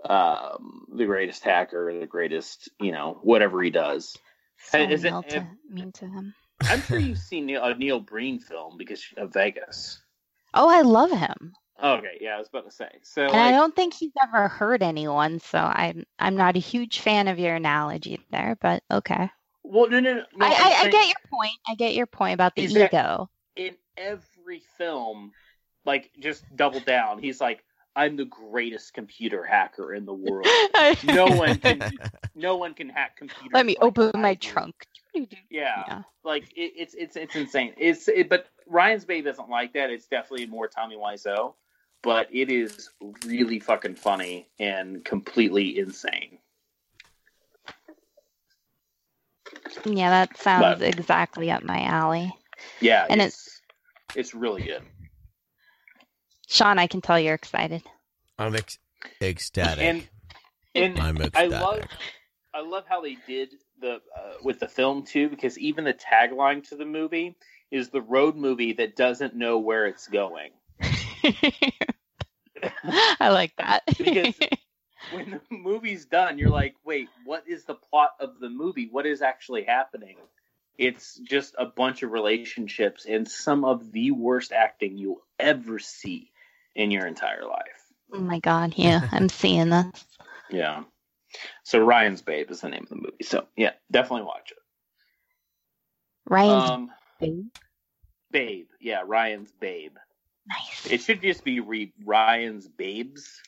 um, 0.04 0.86
the 0.92 1.06
greatest 1.06 1.44
hacker, 1.44 1.98
the 2.00 2.08
greatest, 2.08 2.70
you 2.80 2.92
know, 2.92 3.20
whatever 3.22 3.62
he 3.62 3.70
does. 3.70 4.18
So 4.66 4.80
Is 4.80 5.06
it- 5.06 5.14
to, 5.30 5.48
mean 5.70 5.92
to 5.94 6.06
him. 6.06 6.34
I'm 6.62 6.82
sure 6.82 7.00
you've 7.00 7.18
seen 7.18 7.46
Neil, 7.46 7.64
a 7.64 7.76
Neil 7.76 8.00
Breen 8.00 8.40
film 8.40 8.78
because 8.78 9.04
of 9.18 9.34
Vegas. 9.34 10.02
Oh, 10.54 10.70
I 10.70 10.82
love 10.82 11.12
him. 11.12 11.54
Okay, 11.82 12.18
yeah, 12.20 12.36
I 12.36 12.40
was 12.40 12.50
about 12.50 12.66
to 12.66 12.72
say. 12.72 12.90
So, 13.04 13.24
And 13.24 13.36
I 13.38 13.52
don't 13.52 13.74
think 13.76 13.94
he's 13.94 14.12
ever 14.22 14.50
hurt 14.50 14.82
anyone, 14.82 15.40
so 15.40 15.58
I'm 15.58 16.06
I'm 16.18 16.36
not 16.36 16.58
a 16.58 16.60
huge 16.60 17.00
fan 17.00 17.28
of 17.30 17.40
your 17.40 17.56
analogy 17.56 18.20
there, 18.32 18.58
but 18.60 18.84
okay. 18.92 19.30
well, 19.64 19.90
no, 19.90 20.00
no, 20.02 20.16
no. 20.16 20.24
no, 20.36 20.46
I, 20.46 20.50
I, 20.50 20.84
I 20.84 20.90
get 20.90 21.08
your 21.08 21.22
point. 21.30 21.58
I 21.68 21.76
get 21.76 21.96
your 21.96 22.08
point 22.08 22.34
about 22.34 22.56
the 22.56 22.64
ego. 22.64 23.30
in 23.56 23.76
every 23.96 24.62
film, 24.78 25.32
like 25.86 26.12
just 26.20 26.44
double 26.56 26.82
down. 26.82 27.20
He's 27.20 27.40
like, 27.40 27.64
I'm 28.00 28.16
the 28.16 28.26
greatest 28.26 28.94
computer 28.94 29.44
hacker 29.44 29.94
in 29.94 30.06
the 30.06 30.14
world. 30.14 30.48
No 31.04 31.26
one 31.28 31.58
can, 31.60 31.82
no 32.36 32.56
one 32.56 32.74
can 32.74 32.88
hack 32.90 33.18
computers. 33.18 33.50
Let 33.54 33.66
me 33.66 33.76
like 33.82 33.84
open 33.98 34.22
my 34.22 34.34
do. 34.36 34.48
trunk. 34.50 34.88
Yeah, 35.14 35.28
Yeah. 35.50 36.02
like 36.24 36.44
it, 36.56 36.72
it's 36.78 36.94
it's 36.94 37.16
it's 37.18 37.36
insane. 37.36 37.74
It's 37.78 38.08
it, 38.08 38.30
but 38.30 38.48
Ryan's 38.68 39.04
Babe 39.04 39.26
doesn't 39.26 39.50
like 39.50 39.74
that. 39.74 39.90
It's 39.90 40.08
definitely 40.08 40.46
more 40.48 40.68
Tommy 40.70 40.96
Wiseau, 40.96 41.56
but 42.02 42.28
it 42.32 42.50
is 42.50 42.90
really 43.26 43.60
fucking 43.60 43.96
funny 43.96 44.48
and 44.60 45.04
completely 45.04 45.78
insane. 45.80 46.38
Yeah, 49.86 50.10
that 50.10 50.38
sounds 50.38 50.80
But- 50.80 50.82
exactly 50.88 51.52
up 51.52 51.64
my 51.64 51.82
alley. 51.84 52.34
Yeah, 52.80 53.06
And 53.10 53.22
it's 53.22 53.62
it's 54.16 54.34
really 54.34 54.64
good. 54.64 54.84
Sean, 56.50 56.80
I 56.80 56.88
can 56.88 57.00
tell 57.00 57.20
you're 57.20 57.36
excited. 57.36 57.84
I'm 58.40 58.56
ex- 58.56 58.80
ecstatic. 59.22 59.84
And 59.86 60.08
and 60.76 61.00
I'm 61.00 61.18
I 61.36 61.46
love 61.46 61.82
I 62.54 62.62
love 62.62 62.86
how 62.90 63.02
they 63.02 63.18
did 63.28 63.54
the 63.80 63.96
uh, 64.18 64.34
with 64.44 64.60
the 64.60 64.68
film 64.68 65.04
too 65.06 65.30
because 65.30 65.58
even 65.60 65.84
the 65.84 65.94
tagline 65.94 66.68
to 66.70 66.76
the 66.76 66.86
movie 66.86 67.36
is 67.72 67.90
the 67.90 68.02
road 68.02 68.36
movie 68.36 68.74
that 68.74 68.96
doesn't 68.96 69.36
know 69.36 69.60
where 69.60 69.86
it's 69.86 70.08
going. 70.08 70.50
I 73.20 73.30
like 73.30 73.56
that. 73.58 73.84
Because- 73.98 74.36
When 75.14 75.32
the 75.32 75.42
movie's 75.50 76.06
done, 76.06 76.38
you're 76.38 76.50
like, 76.50 76.76
"Wait, 76.84 77.08
what 77.24 77.46
is 77.48 77.64
the 77.64 77.74
plot 77.74 78.12
of 78.20 78.38
the 78.40 78.50
movie? 78.50 78.90
What 78.92 79.06
is 79.08 79.22
actually 79.22 79.64
happening?" 79.64 80.18
It's 80.78 81.16
just 81.16 81.56
a 81.58 81.66
bunch 81.66 82.04
of 82.04 82.12
relationships 82.12 83.06
and 83.08 83.26
some 83.28 83.64
of 83.66 83.92
the 83.94 84.12
worst 84.12 84.52
acting 84.52 84.98
you'll 84.98 85.22
ever 85.40 85.80
see 85.80 86.32
in 86.76 86.92
your 86.92 87.06
entire 87.08 87.46
life. 87.46 87.84
oh 88.14 88.20
my 88.20 88.40
god, 88.40 88.74
yeah, 88.76 89.08
I'm 89.12 89.30
seeing 89.30 89.70
this. 89.70 89.88
Yeah. 90.50 90.84
So 91.64 91.80
Ryan's 91.80 92.22
Babe 92.24 92.50
is 92.50 92.62
the 92.62 92.70
name 92.70 92.84
of 92.84 92.90
the 92.90 92.96
movie. 92.96 93.24
So 93.24 93.46
yeah, 93.56 93.72
definitely 93.92 94.26
watch 94.26 94.52
it. 94.52 94.58
Ryan's 96.28 96.70
Um, 96.70 96.92
babe. 97.20 97.46
Babe, 98.32 98.68
yeah, 98.80 99.02
Ryan's 99.06 99.52
Babe. 99.60 99.94
Nice. 100.48 100.92
It 100.92 101.02
should 101.02 101.22
just 101.22 101.44
be 101.44 101.60
re- 101.60 101.94
Ryan's 102.04 102.68
Babes, 102.68 103.42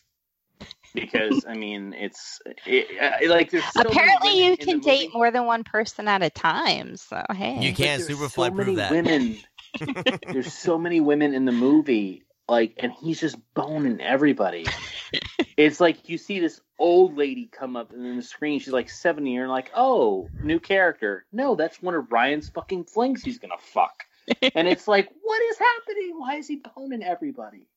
because 0.94 1.46
I 1.48 1.54
mean, 1.56 1.94
it's 1.94 2.40
it, 2.66 2.88
uh, 3.02 3.30
like 3.34 3.50
there's 3.52 3.64
so 3.74 3.82
Apparently, 3.82 4.46
you 4.46 4.58
can 4.58 4.80
date 4.80 5.06
movie. 5.08 5.12
more 5.14 5.32
than 5.32 5.46
one 5.46 5.64
person 5.64 6.08
at 6.08 6.22
a 6.24 6.30
time. 6.30 6.98
So 6.98 7.24
hey, 7.32 7.60
You 7.60 7.74
can't 7.74 8.06
there's 8.06 8.08
Superfly 8.20 8.36
so 8.36 8.52
prove 8.52 8.76
that. 8.78 8.92
Women, 8.92 9.38
there's 10.32 10.54
so 10.54 10.78
many 10.78 11.00
women 11.00 11.34
in 11.34 11.46
the 11.46 11.52
movie, 11.52 12.24
like, 12.52 12.74
and 12.80 12.92
he's 12.92 13.22
just 13.22 13.38
boning 13.54 14.02
everybody. 14.02 14.66
it's 15.58 15.80
like 15.80 16.10
you 16.10 16.18
see 16.18 16.42
this 16.42 16.60
old 16.78 17.16
lady 17.16 17.50
come 17.50 17.78
up 17.78 17.94
and 17.94 18.06
in 18.06 18.18
the 18.18 18.22
screen, 18.22 18.60
she's 18.60 18.74
like 18.74 18.90
70, 18.90 19.38
and 19.38 19.50
like, 19.50 19.72
oh, 19.74 20.28
new 20.44 20.60
character. 20.60 21.26
No, 21.32 21.56
that's 21.56 21.82
one 21.82 21.96
of 21.96 22.12
Ryan's 22.12 22.50
fucking 22.50 22.84
flings 22.84 23.24
he's 23.24 23.40
gonna 23.40 23.56
fuck. 23.58 24.04
and 24.54 24.68
it's 24.68 24.86
like, 24.86 25.10
what 25.24 25.42
is 25.44 25.58
happening? 25.58 26.16
Why 26.18 26.36
is 26.36 26.48
he 26.50 26.62
boning 26.76 27.04
everybody? 27.04 27.68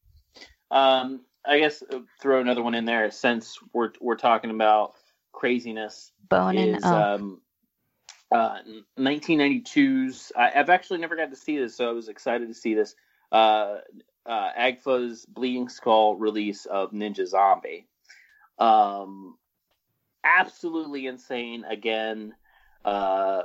Um, 0.72 1.20
I 1.46 1.60
guess 1.60 1.84
uh, 1.88 2.00
throw 2.20 2.40
another 2.40 2.62
one 2.64 2.74
in 2.74 2.84
there 2.84 3.12
since 3.12 3.56
we're 3.72 3.92
we're 4.00 4.16
talking 4.16 4.50
about 4.50 4.94
craziness 5.30 6.10
boning. 6.28 6.74
is 6.74 6.84
um, 6.84 7.40
uh, 8.34 8.58
1992's. 8.98 10.32
I, 10.36 10.50
I've 10.56 10.70
actually 10.70 10.98
never 10.98 11.14
got 11.14 11.30
to 11.30 11.36
see 11.36 11.58
this, 11.58 11.76
so 11.76 11.88
I 11.88 11.92
was 11.92 12.08
excited 12.08 12.48
to 12.48 12.54
see 12.54 12.74
this. 12.74 12.96
Uh, 13.30 13.76
uh, 14.26 14.50
Agfa's 14.58 15.26
Bleeding 15.26 15.68
Skull 15.68 16.16
release 16.16 16.66
of 16.66 16.92
Ninja 16.92 17.26
Zombie. 17.26 17.86
Um, 18.58 19.36
absolutely 20.22 21.06
insane. 21.06 21.64
Again, 21.64 22.34
uh, 22.84 23.42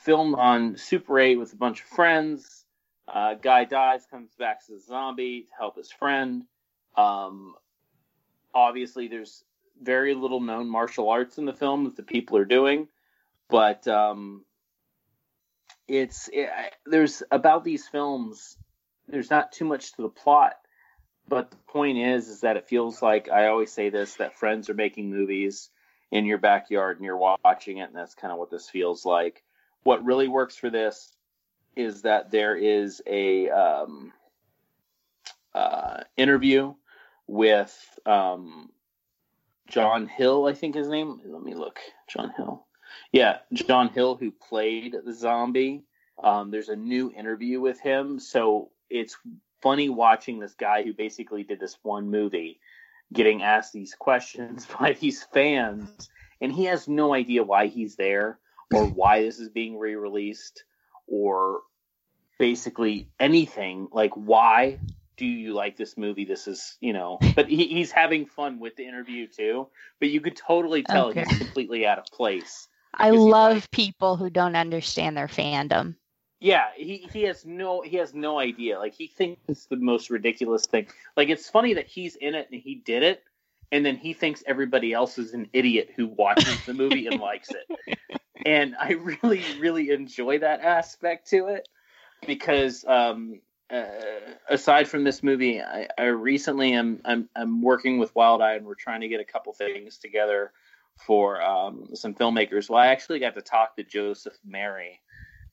filmed 0.00 0.34
on 0.36 0.76
Super 0.76 1.18
8 1.18 1.36
with 1.36 1.52
a 1.52 1.56
bunch 1.56 1.80
of 1.80 1.86
friends. 1.86 2.64
Uh, 3.08 3.34
guy 3.34 3.64
dies, 3.64 4.06
comes 4.10 4.30
back 4.38 4.60
as 4.62 4.82
a 4.82 4.86
zombie 4.86 5.42
to 5.42 5.48
help 5.58 5.76
his 5.76 5.90
friend. 5.90 6.44
Um, 6.96 7.54
obviously, 8.54 9.08
there's 9.08 9.44
very 9.82 10.14
little 10.14 10.40
known 10.40 10.68
martial 10.68 11.10
arts 11.10 11.38
in 11.38 11.44
the 11.44 11.52
film 11.52 11.84
that 11.84 11.96
the 11.96 12.02
people 12.02 12.36
are 12.38 12.44
doing, 12.44 12.88
but 13.48 13.86
um, 13.88 14.44
it's 15.88 16.30
it, 16.32 16.48
there's 16.86 17.22
about 17.30 17.64
these 17.64 17.88
films. 17.88 18.56
There's 19.12 19.30
not 19.30 19.52
too 19.52 19.66
much 19.66 19.92
to 19.92 20.02
the 20.02 20.08
plot, 20.08 20.54
but 21.28 21.50
the 21.50 21.56
point 21.68 21.98
is, 21.98 22.28
is 22.28 22.40
that 22.40 22.56
it 22.56 22.66
feels 22.66 23.02
like 23.02 23.28
I 23.30 23.48
always 23.48 23.70
say 23.70 23.90
this 23.90 24.14
that 24.14 24.38
friends 24.38 24.70
are 24.70 24.74
making 24.74 25.10
movies 25.10 25.68
in 26.10 26.24
your 26.24 26.38
backyard 26.38 26.96
and 26.96 27.04
you're 27.04 27.18
watching 27.18 27.76
it, 27.76 27.88
and 27.88 27.94
that's 27.94 28.14
kind 28.14 28.32
of 28.32 28.38
what 28.38 28.50
this 28.50 28.70
feels 28.70 29.04
like. 29.04 29.44
What 29.82 30.04
really 30.04 30.28
works 30.28 30.56
for 30.56 30.70
this 30.70 31.14
is 31.76 32.02
that 32.02 32.30
there 32.30 32.56
is 32.56 33.02
a 33.06 33.50
um, 33.50 34.14
uh, 35.54 36.04
interview 36.16 36.74
with 37.26 37.98
um, 38.06 38.70
John 39.68 40.06
Hill, 40.06 40.46
I 40.46 40.54
think 40.54 40.74
his 40.74 40.88
name. 40.88 41.20
Let 41.24 41.42
me 41.42 41.54
look. 41.54 41.80
John 42.08 42.32
Hill. 42.34 42.64
Yeah, 43.12 43.38
John 43.52 43.90
Hill, 43.90 44.16
who 44.16 44.30
played 44.30 44.96
the 45.04 45.12
zombie. 45.12 45.84
Um, 46.22 46.50
there's 46.50 46.70
a 46.70 46.76
new 46.76 47.10
interview 47.10 47.60
with 47.60 47.78
him, 47.80 48.18
so 48.18 48.70
it's 48.92 49.16
funny 49.62 49.88
watching 49.88 50.38
this 50.38 50.54
guy 50.54 50.82
who 50.82 50.92
basically 50.92 51.42
did 51.44 51.58
this 51.60 51.78
one 51.82 52.10
movie 52.10 52.60
getting 53.12 53.42
asked 53.42 53.72
these 53.72 53.94
questions 53.94 54.66
by 54.80 54.92
these 54.92 55.22
fans, 55.34 56.08
and 56.40 56.52
he 56.52 56.64
has 56.64 56.88
no 56.88 57.14
idea 57.14 57.42
why 57.42 57.66
he's 57.66 57.96
there 57.96 58.38
or 58.70 58.86
why 59.00 59.22
this 59.22 59.38
is 59.38 59.48
being 59.48 59.78
re-released 59.78 60.64
or 61.06 61.60
basically 62.38 63.08
anything 63.20 63.88
like 63.92 64.12
why 64.14 64.78
do 65.16 65.26
you 65.26 65.52
like 65.52 65.76
this 65.76 65.96
movie 65.96 66.24
this 66.24 66.48
is 66.48 66.76
you 66.80 66.92
know 66.92 67.18
but 67.36 67.48
he, 67.48 67.66
he's 67.68 67.92
having 67.92 68.26
fun 68.26 68.58
with 68.58 68.74
the 68.76 68.86
interview 68.86 69.28
too 69.28 69.68
but 70.00 70.08
you 70.08 70.20
could 70.20 70.34
totally 70.36 70.82
tell 70.82 71.08
Okay. 71.08 71.20
he's 71.20 71.38
completely 71.38 71.86
out 71.86 71.98
of 71.98 72.06
place 72.06 72.66
I 72.94 73.10
love 73.10 73.54
like- 73.54 73.70
people 73.70 74.16
who 74.16 74.28
don't 74.30 74.56
understand 74.56 75.16
their 75.16 75.28
fandom. 75.28 75.96
Yeah 76.42 76.64
he, 76.76 77.08
he 77.12 77.22
has 77.22 77.44
no 77.44 77.82
he 77.82 77.96
has 77.98 78.12
no 78.14 78.38
idea. 78.38 78.78
Like 78.78 78.94
he 78.94 79.06
thinks 79.06 79.40
it's 79.48 79.66
the 79.66 79.76
most 79.76 80.10
ridiculous 80.10 80.66
thing. 80.66 80.88
Like 81.16 81.28
it's 81.28 81.48
funny 81.48 81.74
that 81.74 81.86
he's 81.86 82.16
in 82.16 82.34
it 82.34 82.48
and 82.50 82.60
he 82.60 82.74
did 82.74 83.02
it 83.02 83.22
and 83.70 83.86
then 83.86 83.96
he 83.96 84.12
thinks 84.12 84.42
everybody 84.46 84.92
else 84.92 85.18
is 85.18 85.32
an 85.32 85.48
idiot 85.52 85.90
who 85.96 86.06
watches 86.08 86.64
the 86.66 86.74
movie 86.74 87.06
and 87.06 87.20
likes 87.20 87.50
it. 87.50 87.98
And 88.44 88.74
i 88.76 88.94
really 89.22 89.44
really 89.60 89.90
enjoy 89.90 90.40
that 90.40 90.62
aspect 90.62 91.30
to 91.30 91.46
it 91.46 91.68
because 92.26 92.84
um 92.84 93.40
uh, 93.72 93.84
aside 94.48 94.88
from 94.88 95.04
this 95.04 95.22
movie 95.22 95.62
I, 95.62 95.86
I 95.96 96.06
recently 96.06 96.72
am 96.72 97.02
I'm, 97.04 97.28
I'm 97.36 97.62
working 97.62 97.98
with 97.98 98.12
wild 98.16 98.42
eye 98.42 98.54
and 98.54 98.66
we're 98.66 98.74
trying 98.74 99.02
to 99.02 99.08
get 99.08 99.20
a 99.20 99.24
couple 99.24 99.52
things 99.52 99.98
together 99.98 100.50
for 101.06 101.40
um, 101.40 101.90
some 101.94 102.14
filmmakers. 102.14 102.68
Well 102.68 102.80
i 102.80 102.88
actually 102.88 103.20
got 103.20 103.36
to 103.36 103.42
talk 103.42 103.76
to 103.76 103.84
Joseph 103.84 104.36
Merhi 104.44 104.98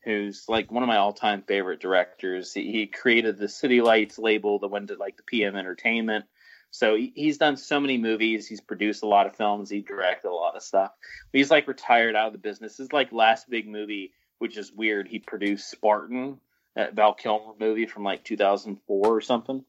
who's 0.04 0.46
like 0.48 0.72
one 0.72 0.84
of 0.84 0.88
my 0.88 0.98
all-time 0.98 1.44
favorite 1.44 1.80
directors. 1.80 2.54
He, 2.54 2.72
he 2.72 2.88
created 2.88 3.38
the 3.38 3.50
City 3.50 3.82
Lights 3.82 4.18
label 4.18 4.60
that 4.60 4.70
went 4.70 4.88
to 4.90 4.96
like 4.96 5.18
the 5.18 5.24
PM 5.24 5.56
Entertainment. 5.56 6.26
So 6.72 6.96
he, 6.96 7.12
he's 7.16 7.38
done 7.38 7.58
so 7.58 7.80
many 7.80 7.98
movies. 7.98 8.48
He's 8.48 8.62
produced 8.62 9.04
a 9.04 9.08
lot 9.08 9.26
of 9.26 9.36
films. 9.36 9.70
He 9.70 9.82
directed 9.82 10.30
a 10.30 10.34
lot 10.34 10.56
of 10.56 10.64
stuff. 10.64 10.92
He's 11.34 11.52
like 11.52 11.68
retired 11.68 12.16
out 12.16 12.28
of 12.28 12.34
the 12.34 12.40
business. 12.40 12.78
His 12.78 12.94
like 12.94 13.12
last 13.12 13.50
big 13.50 13.68
movie, 13.68 14.14
which 14.38 14.58
is 14.58 14.72
weird. 14.72 15.08
He 15.08 15.20
produced 15.20 15.70
Spartan, 15.70 16.40
that 16.76 16.94
Val 16.94 17.14
Kilmer 17.14 17.54
movie 17.60 17.88
from 17.88 18.04
like 18.04 18.24
2004 18.24 19.08
or 19.08 19.22
something. 19.22 19.66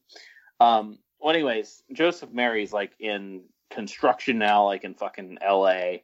Um, 0.59 0.99
well, 1.19 1.33
anyways, 1.33 1.83
Joseph 1.91 2.31
Merhi's 2.31 2.71
like 2.71 2.91
in 2.99 3.41
construction 3.69 4.37
now, 4.37 4.65
like 4.65 4.83
in 4.83 4.93
fucking 4.93 5.39
L.A. 5.41 6.03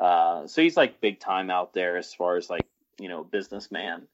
Uh, 0.00 0.46
so 0.46 0.62
he's 0.62 0.76
like 0.76 1.00
big 1.00 1.20
time 1.20 1.50
out 1.50 1.74
there 1.74 1.96
as 1.96 2.14
far 2.14 2.36
as 2.36 2.48
like 2.48 2.66
you 2.98 3.08
know 3.08 3.24
businessman. 3.24 4.06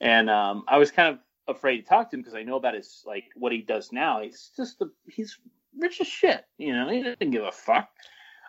And 0.00 0.28
um, 0.28 0.64
I 0.68 0.78
was 0.78 0.90
kind 0.90 1.14
of 1.14 1.54
afraid 1.56 1.78
to 1.78 1.82
talk 1.84 2.10
to 2.10 2.16
him 2.16 2.22
because 2.22 2.34
I 2.34 2.42
know 2.42 2.56
about 2.56 2.74
his 2.74 3.02
like 3.06 3.24
what 3.34 3.52
he 3.52 3.58
does 3.62 3.92
now. 3.92 4.20
He's 4.22 4.50
just 4.56 4.78
the 4.78 4.90
he's 5.08 5.38
rich 5.78 6.00
as 6.00 6.06
shit. 6.06 6.44
You 6.58 6.72
know, 6.74 6.88
he 6.88 7.02
doesn't 7.02 7.30
give 7.30 7.44
a 7.44 7.52
fuck. 7.52 7.88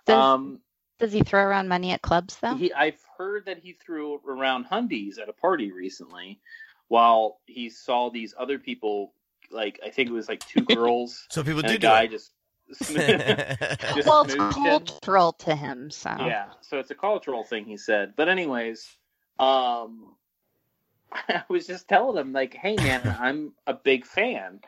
Does, 0.05 0.15
um, 0.15 0.61
does 0.99 1.11
he 1.11 1.21
throw 1.21 1.43
around 1.43 1.67
money 1.67 1.91
at 1.91 2.01
clubs 2.01 2.37
though? 2.37 2.55
he 2.55 2.73
I've 2.73 2.99
heard 3.17 3.45
that 3.45 3.59
he 3.59 3.73
threw 3.73 4.19
around 4.27 4.65
hundies 4.65 5.19
at 5.19 5.29
a 5.29 5.33
party 5.33 5.71
recently, 5.71 6.39
while 6.87 7.39
he 7.45 7.69
saw 7.69 8.09
these 8.09 8.33
other 8.37 8.59
people 8.59 9.13
like 9.51 9.79
I 9.85 9.89
think 9.89 10.09
it 10.09 10.13
was 10.13 10.27
like 10.27 10.45
two 10.45 10.61
girls 10.75 11.25
So 11.29 11.43
people 11.43 11.59
and 11.59 11.67
do 11.67 11.75
a 11.75 11.77
do 11.77 11.87
guy 11.87 12.03
it. 12.03 12.11
just. 12.11 12.31
just 12.77 12.99
well, 14.07 14.23
it's 14.23 14.35
smooched 14.35 14.55
him. 14.55 14.85
cultural 14.85 15.31
to 15.39 15.55
him, 15.55 15.89
so 15.89 16.09
Yeah, 16.19 16.47
so 16.59 16.79
it's 16.79 16.91
a 16.91 16.95
cultural 16.95 17.45
thing, 17.45 17.63
he 17.63 17.77
said. 17.77 18.11
But 18.17 18.27
anyways, 18.27 18.85
um, 19.39 20.15
I 21.11 21.43
was 21.49 21.67
just 21.67 21.87
telling 21.87 22.17
him 22.17 22.33
like, 22.33 22.53
"Hey, 22.53 22.75
man, 22.75 23.01
I'm 23.19 23.53
a 23.65 23.73
big 23.73 24.05
fan," 24.05 24.59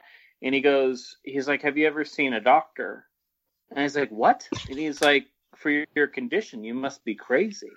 and 0.41 0.55
he 0.55 0.61
goes, 0.61 1.17
"He's 1.23 1.47
like, 1.47 1.61
have 1.63 1.77
you 1.77 1.87
ever 1.87 2.05
seen 2.05 2.33
a 2.33 2.41
doctor?" 2.41 3.05
And 3.69 3.79
I 3.79 3.83
was 3.83 3.95
like, 3.95 4.09
"What?" 4.09 4.47
And 4.69 4.79
he's 4.79 5.01
like, 5.01 5.27
"For 5.55 5.69
your, 5.69 5.85
your 5.95 6.07
condition, 6.07 6.63
you 6.63 6.73
must 6.73 7.03
be 7.03 7.15
crazy." 7.15 7.71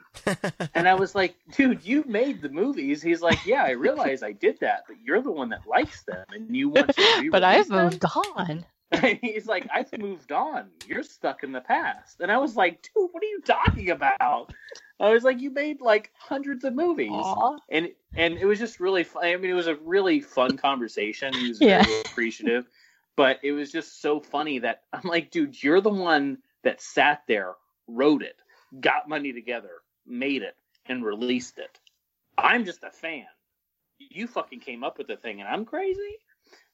And 0.74 0.88
I 0.88 0.94
was 0.94 1.14
like, 1.14 1.34
"Dude, 1.52 1.84
you 1.84 2.04
made 2.06 2.40
the 2.40 2.48
movies." 2.48 3.02
He's 3.02 3.20
like, 3.20 3.44
"Yeah, 3.44 3.64
I 3.64 3.70
realize 3.70 4.22
I 4.22 4.32
did 4.32 4.58
that, 4.60 4.84
but 4.86 4.96
you're 5.02 5.22
the 5.22 5.32
one 5.32 5.50
that 5.50 5.66
likes 5.66 6.02
them, 6.04 6.24
and 6.30 6.54
you 6.54 6.68
want 6.68 6.94
to." 6.94 7.28
but 7.30 7.44
I've 7.44 7.68
them?" 7.68 7.84
moved 7.84 8.04
on. 8.36 8.64
And 9.02 9.18
he's 9.22 9.46
like, 9.46 9.66
I've 9.72 9.90
moved 9.98 10.32
on. 10.32 10.68
You're 10.86 11.02
stuck 11.02 11.44
in 11.44 11.52
the 11.52 11.60
past. 11.60 12.20
And 12.20 12.30
I 12.30 12.38
was 12.38 12.56
like, 12.56 12.82
dude, 12.82 13.08
what 13.12 13.22
are 13.22 13.26
you 13.26 13.40
talking 13.40 13.90
about? 13.90 14.52
I 15.00 15.10
was 15.10 15.24
like, 15.24 15.40
you 15.40 15.50
made 15.50 15.80
like 15.80 16.10
hundreds 16.18 16.64
of 16.64 16.74
movies. 16.74 17.10
Aw. 17.10 17.56
And 17.70 17.90
and 18.14 18.36
it 18.38 18.44
was 18.44 18.58
just 18.58 18.80
really 18.80 19.04
fun. 19.04 19.24
I 19.24 19.36
mean, 19.36 19.50
it 19.50 19.54
was 19.54 19.66
a 19.66 19.76
really 19.76 20.20
fun 20.20 20.56
conversation. 20.56 21.32
He 21.34 21.48
was 21.48 21.60
Yeah. 21.60 21.82
very 21.82 22.00
appreciative. 22.02 22.66
But 23.16 23.40
it 23.42 23.52
was 23.52 23.70
just 23.72 24.00
so 24.00 24.20
funny 24.20 24.58
that 24.60 24.82
I'm 24.92 25.08
like, 25.08 25.30
dude, 25.30 25.60
you're 25.62 25.80
the 25.80 25.90
one 25.90 26.38
that 26.62 26.80
sat 26.80 27.22
there, 27.28 27.54
wrote 27.86 28.22
it, 28.22 28.36
got 28.80 29.08
money 29.08 29.32
together, 29.32 29.82
made 30.06 30.42
it, 30.42 30.56
and 30.86 31.04
released 31.04 31.58
it. 31.58 31.78
I'm 32.38 32.64
just 32.64 32.82
a 32.84 32.90
fan. 32.90 33.26
You 33.98 34.26
fucking 34.26 34.60
came 34.60 34.82
up 34.82 34.98
with 34.98 35.08
the 35.08 35.16
thing, 35.16 35.40
and 35.40 35.48
I'm 35.48 35.64
crazy. 35.64 36.16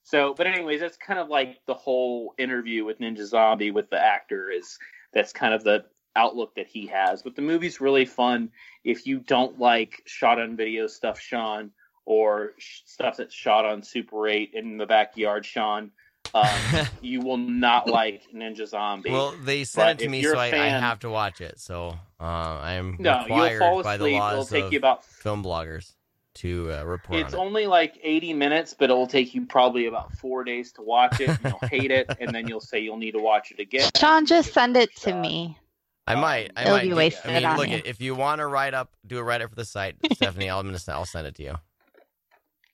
So, 0.09 0.33
but 0.33 0.47
anyways, 0.47 0.81
that's 0.81 0.97
kind 0.97 1.21
of 1.21 1.29
like 1.29 1.61
the 1.67 1.75
whole 1.75 2.33
interview 2.39 2.83
with 2.83 2.99
Ninja 2.99 3.27
Zombie 3.27 3.73
with 3.73 3.91
the 3.91 4.03
actor 4.03 4.51
is 4.51 4.79
that's 5.13 5.35
kind 5.35 5.53
of 5.53 5.65
the 5.65 5.85
outlook 6.17 6.55
that 6.55 6.67
he 6.67 6.87
has. 6.87 7.23
But 7.23 7.37
the 7.37 7.43
movie's 7.43 7.79
really 7.79 8.07
fun 8.07 8.51
if 8.85 9.07
you 9.07 9.19
don't 9.19 9.59
like 9.59 10.03
shot 10.07 10.41
on 10.41 10.57
video 10.57 10.87
stuff, 10.87 11.21
Sean, 11.21 11.73
or 12.07 12.53
sh- 12.57 12.81
stuff 12.87 13.19
that's 13.19 13.35
shot 13.35 13.67
on 13.67 13.83
Super 13.83 14.27
8 14.27 14.53
in 14.55 14.79
the 14.79 14.87
backyard, 14.87 15.45
Sean. 15.45 15.91
Um, 16.33 16.49
you 17.03 17.21
will 17.21 17.37
not 17.37 17.87
like 17.87 18.23
Ninja 18.35 18.67
Zombie. 18.67 19.11
well, 19.11 19.35
they 19.45 19.65
sent 19.65 20.01
it 20.01 20.05
to 20.05 20.11
me, 20.11 20.23
so 20.23 20.39
I, 20.39 20.51
fan- 20.51 20.81
have 20.81 21.01
to 21.01 21.11
watch 21.11 21.43
it. 21.43 21.61
So 21.61 21.99
uh, 22.19 22.23
I 22.23 22.75
am 22.75 22.97
no, 22.99 23.13
you'll 23.29 23.37
required 23.37 23.59
fall 23.59 23.83
by 23.83 23.99
the 23.99 24.05
asleep. 24.05 24.17
It'll 24.17 24.37
laws 24.39 24.49
take 24.49 24.65
of 24.65 24.73
you 24.73 24.79
about 24.79 25.05
film 25.05 25.45
bloggers 25.45 25.93
to 26.39 26.72
uh, 26.72 26.84
report 26.84 27.20
It's 27.20 27.34
on 27.34 27.41
it. 27.41 27.43
only 27.45 27.66
like 27.66 27.99
80 28.03 28.34
minutes, 28.34 28.74
but 28.78 28.91
it'll 28.91 29.07
take 29.07 29.34
you 29.34 29.47
probably 29.47 29.86
about 29.86 30.12
four 30.12 30.45
days 30.45 30.72
to 30.72 30.82
watch 30.82 31.20
it. 31.20 31.28
And 31.28 31.39
you'll 31.45 31.59
hate 31.70 31.91
it, 31.91 32.11
and 32.20 32.34
then 32.34 32.47
you'll 32.49 32.61
say 32.61 32.78
you'll 32.80 32.97
need 32.97 33.12
to 33.12 33.18
watch 33.20 33.51
it 33.51 33.61
again. 33.61 33.91
Sean, 33.97 34.26
just 34.26 34.53
send 34.53 34.76
it 34.76 34.95
to 34.97 35.11
Shot. 35.11 35.20
me. 35.20 35.59
I 36.07 36.14
might. 36.14 36.51
I 36.57 36.62
It'll 36.62 36.74
might. 36.76 36.82
be 36.84 36.89
do- 36.89 36.97
wasted 36.97 37.30
I 37.30 37.34
mean, 37.34 37.45
on 37.45 37.57
look, 37.59 37.68
you. 37.68 37.82
if 37.84 38.01
you 38.01 38.14
want 38.14 38.39
to 38.41 38.47
write 38.47 38.72
up, 38.74 38.93
do 39.07 39.18
a 39.18 39.22
write 39.22 39.43
up 39.43 39.51
for 39.51 39.57
the 39.57 39.64
site, 39.64 39.97
Stephanie. 40.14 40.49
I'm 40.51 40.64
gonna. 40.66 40.78
I'll 40.89 41.05
send 41.05 41.26
it 41.26 41.34
to 41.34 41.43
you. 41.43 41.55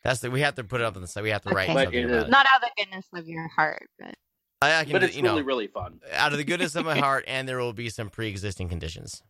That's 0.04 0.20
the. 0.20 0.30
We 0.30 0.40
have 0.42 0.54
to 0.56 0.64
put 0.64 0.80
it 0.80 0.84
up 0.84 0.94
on 0.96 1.02
the 1.02 1.08
site. 1.08 1.24
We 1.24 1.30
have 1.30 1.42
to 1.42 1.50
write 1.50 1.66
But 1.68 1.84
something 1.84 1.98
it 2.00 2.04
about 2.04 2.16
is- 2.18 2.24
it. 2.24 2.30
Not 2.30 2.46
out 2.46 2.62
of 2.62 2.68
the 2.76 2.82
goodness 2.84 3.06
of 3.12 3.26
your 3.28 3.48
heart, 3.48 3.88
but 3.98 4.14
I, 4.62 4.80
I 4.80 4.84
can. 4.84 4.92
But 4.92 5.02
it's 5.02 5.16
you 5.16 5.22
really, 5.24 5.42
really 5.42 5.66
fun. 5.66 6.00
out 6.12 6.30
of 6.32 6.38
the 6.38 6.44
goodness 6.44 6.76
of 6.76 6.84
my 6.84 6.96
heart, 7.00 7.24
and 7.26 7.48
there 7.48 7.58
will 7.58 7.72
be 7.72 7.88
some 7.88 8.08
pre-existing 8.08 8.68
conditions. 8.68 9.20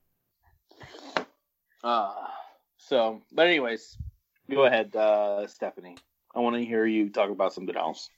Uh, 1.82 2.12
so, 2.76 3.20
but 3.32 3.46
anyways, 3.46 3.96
go 4.50 4.64
ahead, 4.64 4.94
uh, 4.96 5.46
Stephanie. 5.46 5.96
I 6.34 6.40
want 6.40 6.56
to 6.56 6.64
hear 6.64 6.84
you 6.84 7.10
talk 7.10 7.30
about 7.30 7.52
something 7.54 7.76
else. 7.76 8.08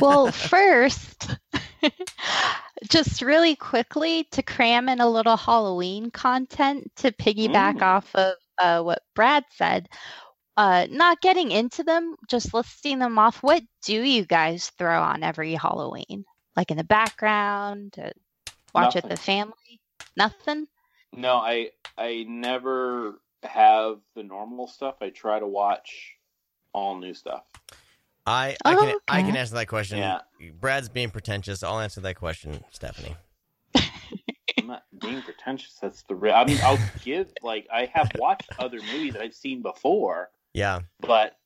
well, 0.00 0.30
first, 0.32 1.36
just 2.90 3.22
really 3.22 3.54
quickly 3.56 4.24
to 4.32 4.42
cram 4.42 4.88
in 4.88 5.00
a 5.00 5.08
little 5.08 5.36
Halloween 5.36 6.10
content 6.10 6.90
to 6.96 7.12
piggyback 7.12 7.78
Mm. 7.78 7.82
off 7.82 8.14
of 8.14 8.34
uh, 8.58 8.82
what 8.82 9.02
Brad 9.14 9.44
said. 9.50 9.88
Uh, 10.56 10.86
not 10.90 11.20
getting 11.20 11.50
into 11.50 11.82
them, 11.82 12.14
just 12.28 12.54
listing 12.54 13.00
them 13.00 13.18
off. 13.18 13.42
What 13.42 13.62
do 13.82 14.00
you 14.02 14.24
guys 14.24 14.70
throw 14.78 15.02
on 15.02 15.22
every 15.24 15.54
Halloween? 15.54 16.24
Like 16.56 16.70
in 16.70 16.76
the 16.76 16.84
background, 16.84 17.94
to 17.94 18.12
watch 18.72 18.94
with 18.94 19.08
the 19.08 19.16
family? 19.16 19.80
Nothing. 20.16 20.66
No, 21.12 21.34
I 21.36 21.70
I 21.98 22.24
never 22.28 23.20
have 23.48 23.98
the 24.14 24.22
normal 24.22 24.66
stuff. 24.66 24.96
I 25.00 25.10
try 25.10 25.38
to 25.38 25.46
watch 25.46 26.14
all 26.72 26.96
new 26.98 27.14
stuff. 27.14 27.44
I. 28.26 28.56
I 28.64 28.74
Oh, 28.74 28.78
can. 28.80 28.96
I 29.08 29.22
can 29.22 29.36
answer 29.36 29.54
that 29.56 29.66
question. 29.66 29.98
Yeah. 29.98 30.20
Brad's 30.60 30.88
being 30.88 31.10
pretentious. 31.10 31.62
I'll 31.62 31.80
answer 31.80 32.00
that 32.02 32.16
question, 32.16 32.64
Stephanie. 32.70 33.16
I'm 34.58 34.68
not 34.68 34.84
being 35.00 35.20
pretentious. 35.22 35.76
That's 35.80 36.02
the 36.04 36.14
real. 36.14 36.34
I 36.34 36.44
mean, 36.44 36.58
I'll 36.62 36.78
give 37.04 37.28
like 37.42 37.66
I 37.72 37.90
have 37.92 38.10
watched 38.18 38.50
other 38.58 38.78
movies 38.92 39.12
that 39.14 39.22
I've 39.22 39.34
seen 39.34 39.60
before, 39.62 40.30
Yeah. 40.54 40.80
but 41.00 41.36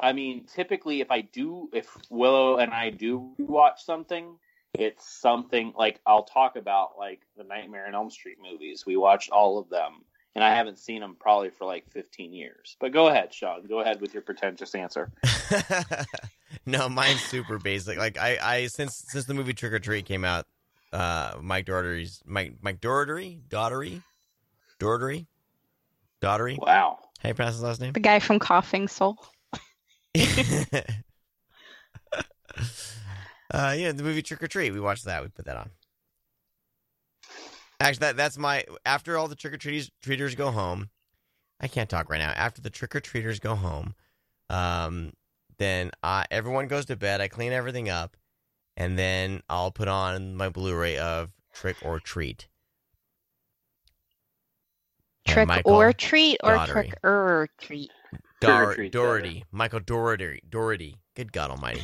I 0.00 0.12
mean, 0.14 0.46
typically 0.46 1.00
if 1.00 1.10
I 1.10 1.20
do, 1.20 1.68
if 1.74 1.94
Willow 2.08 2.56
and 2.58 2.72
I 2.72 2.90
do 2.90 3.34
watch 3.38 3.84
something, 3.84 4.36
it's 4.74 5.06
something 5.20 5.74
like 5.76 6.00
I'll 6.06 6.24
talk 6.24 6.56
about 6.56 6.92
like 6.98 7.20
the 7.36 7.44
Nightmare 7.44 7.86
on 7.88 7.94
Elm 7.94 8.10
Street 8.10 8.38
movies. 8.42 8.84
We 8.86 8.96
watched 8.96 9.30
all 9.30 9.58
of 9.58 9.68
them, 9.68 10.04
and 10.34 10.42
I 10.42 10.54
haven't 10.54 10.78
seen 10.78 11.00
them 11.00 11.16
probably 11.18 11.50
for 11.50 11.66
like 11.66 11.88
15 11.90 12.32
years. 12.32 12.76
But 12.80 12.92
go 12.92 13.08
ahead, 13.08 13.32
Sean. 13.32 13.66
Go 13.66 13.80
ahead 13.80 14.00
with 14.00 14.14
your 14.14 14.22
pretentious 14.22 14.74
answer. 14.74 15.10
no, 16.66 16.88
mine's 16.88 17.20
super 17.20 17.58
basic. 17.58 17.98
Like 17.98 18.18
I, 18.18 18.38
I 18.42 18.66
since 18.66 19.04
since 19.08 19.26
the 19.26 19.34
movie 19.34 19.52
Trick 19.52 19.72
or 19.72 19.78
Treat 19.78 20.06
came 20.06 20.24
out, 20.24 20.46
uh, 20.92 21.34
Mike 21.40 21.66
Dougherty's 21.66 22.22
Mike 22.24 22.54
Mike 22.62 22.80
Dougherty, 22.80 23.40
Daughtery, 23.48 24.02
Dougherty, 24.78 25.26
Daughtery. 26.22 26.58
Wow. 26.58 26.98
How 27.20 27.28
you 27.28 27.34
pronounce 27.34 27.56
his 27.56 27.62
last 27.62 27.80
name? 27.80 27.92
The 27.92 28.00
guy 28.00 28.18
from 28.18 28.38
Coughing 28.38 28.88
Soul. 28.88 29.16
uh, 30.14 30.34
yeah, 33.52 33.92
the 33.92 34.02
movie 34.02 34.22
Trick 34.22 34.42
or 34.42 34.48
Treat. 34.48 34.72
We 34.72 34.80
watched 34.80 35.04
that. 35.04 35.22
We 35.22 35.28
put 35.28 35.44
that 35.44 35.56
on. 35.56 35.70
Actually, 37.82 38.06
that 38.06 38.16
that's 38.16 38.38
my 38.38 38.64
after 38.86 39.18
all 39.18 39.28
the 39.28 39.34
trick 39.34 39.54
or 39.54 39.56
treaters 39.58 39.90
treaters 40.02 40.34
go 40.34 40.50
home. 40.50 40.88
I 41.60 41.68
can't 41.68 41.90
talk 41.90 42.10
right 42.10 42.18
now. 42.18 42.30
After 42.30 42.60
the 42.62 42.70
trick 42.70 42.94
or 42.96 43.00
treaters 43.00 43.40
go 43.40 43.54
home, 43.54 43.94
um, 44.50 45.12
then 45.58 45.90
uh, 46.02 46.24
everyone 46.30 46.68
goes 46.68 46.86
to 46.86 46.96
bed. 46.96 47.20
I 47.20 47.28
clean 47.28 47.52
everything 47.52 47.88
up, 47.88 48.16
and 48.76 48.98
then 48.98 49.42
I'll 49.48 49.72
put 49.72 49.88
on 49.88 50.36
my 50.36 50.48
Blu-ray 50.48 50.98
of 50.98 51.30
Trick 51.52 51.76
or 51.82 52.00
Treat. 52.00 52.48
Trick 55.26 55.48
or 55.64 55.92
treat 55.92 56.38
or 56.42 56.58
Daughtery. 56.58 56.66
trick 56.72 56.94
or 57.04 57.48
treat. 57.60 57.90
Trick 58.44 58.58
Dor- 58.58 58.74
Treat, 58.74 58.92
Dougherty, 58.92 59.44
Michael 59.52 59.80
Dougherty, 59.80 60.42
Dougherty. 60.48 60.96
Good 61.16 61.32
God 61.32 61.50
Almighty, 61.50 61.82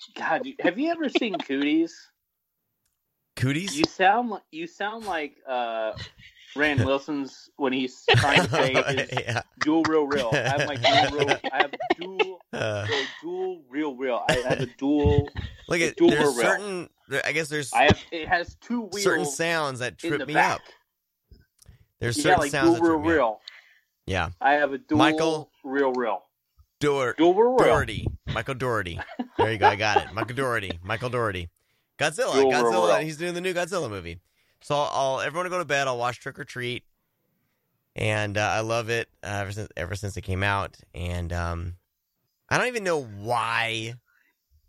God, 0.16 0.42
have 0.60 0.78
you 0.78 0.90
ever 0.90 1.08
seen 1.08 1.38
Cooties? 1.38 2.09
Cooties. 3.40 3.76
You 3.76 3.84
sound 3.84 4.30
like 4.30 4.42
you 4.50 4.66
sound 4.66 5.06
like 5.06 5.36
uh, 5.48 5.92
Rand 6.56 6.84
Wilson's 6.84 7.50
when 7.56 7.72
he's 7.72 8.04
trying 8.16 8.42
to 8.44 8.50
say 8.50 8.74
his 8.74 9.08
yeah. 9.12 9.42
dual 9.60 9.82
real 9.84 10.06
real. 10.06 10.30
I 10.32 10.36
have 10.36 10.66
my 10.68 10.76
dual 10.76 11.18
real. 11.18 11.38
I 11.52 11.56
have 11.58 11.74
dual 12.00 12.38
Uh, 12.52 12.86
dual 13.22 13.62
real 13.68 13.94
real. 13.96 14.24
I 14.28 14.32
have 14.34 14.60
a 14.60 14.66
dual. 14.78 15.28
look 15.68 15.80
at 15.80 15.96
dual 15.96 16.10
there's 16.10 16.36
certain. 16.36 16.88
I 17.24 17.32
guess 17.32 17.48
there's 17.48 17.72
I 17.72 17.84
have. 17.84 17.98
It 18.12 18.28
has 18.28 18.56
two 18.60 18.82
wheels 18.82 19.02
certain 19.02 19.26
sounds 19.26 19.78
that 19.80 19.98
trip 19.98 20.26
me 20.26 20.34
back. 20.34 20.56
up. 20.56 20.60
There's 21.98 22.16
Yeah, 22.18 22.22
certain 22.22 22.40
like 22.40 22.50
sounds 22.50 22.78
dual 22.78 22.82
that 22.82 22.82
real 22.82 23.02
trip 23.02 23.16
me 23.16 23.20
up. 23.22 23.40
Yeah. 24.06 24.28
I 24.40 24.52
have 24.54 24.72
a 24.72 24.78
dual 24.78 24.98
Michael- 24.98 25.50
real 25.64 25.92
real. 25.92 26.22
Royal. 26.82 27.14
Dougherty. 27.58 28.06
Michael 28.32 28.54
Dougherty. 28.54 28.98
There 29.36 29.52
you 29.52 29.58
go. 29.58 29.66
I 29.68 29.76
got 29.76 29.98
it. 29.98 30.14
Michael 30.14 30.34
Dougherty. 30.34 30.78
Michael 30.82 31.10
Dougherty. 31.10 31.50
Godzilla. 32.00 32.32
Dual 32.34 32.50
Godzilla. 32.52 32.72
Royal. 32.88 32.96
He's 33.00 33.16
doing 33.16 33.34
the 33.34 33.40
new 33.40 33.52
Godzilla 33.54 33.88
movie. 33.90 34.20
So 34.62 34.74
I'll, 34.74 34.90
I'll 34.92 35.20
everyone 35.20 35.44
to 35.44 35.50
go 35.50 35.58
to 35.58 35.64
bed. 35.64 35.86
I'll 35.86 35.98
watch 35.98 36.20
Trick 36.20 36.38
or 36.38 36.44
Treat, 36.44 36.84
and 37.96 38.36
uh, 38.36 38.40
I 38.40 38.60
love 38.60 38.88
it 38.90 39.08
uh, 39.22 39.28
ever 39.42 39.52
since 39.52 39.68
ever 39.76 39.94
since 39.94 40.16
it 40.16 40.22
came 40.22 40.42
out. 40.42 40.76
And 40.94 41.32
um, 41.32 41.74
I 42.48 42.58
don't 42.58 42.66
even 42.68 42.84
know 42.84 43.02
why 43.02 43.94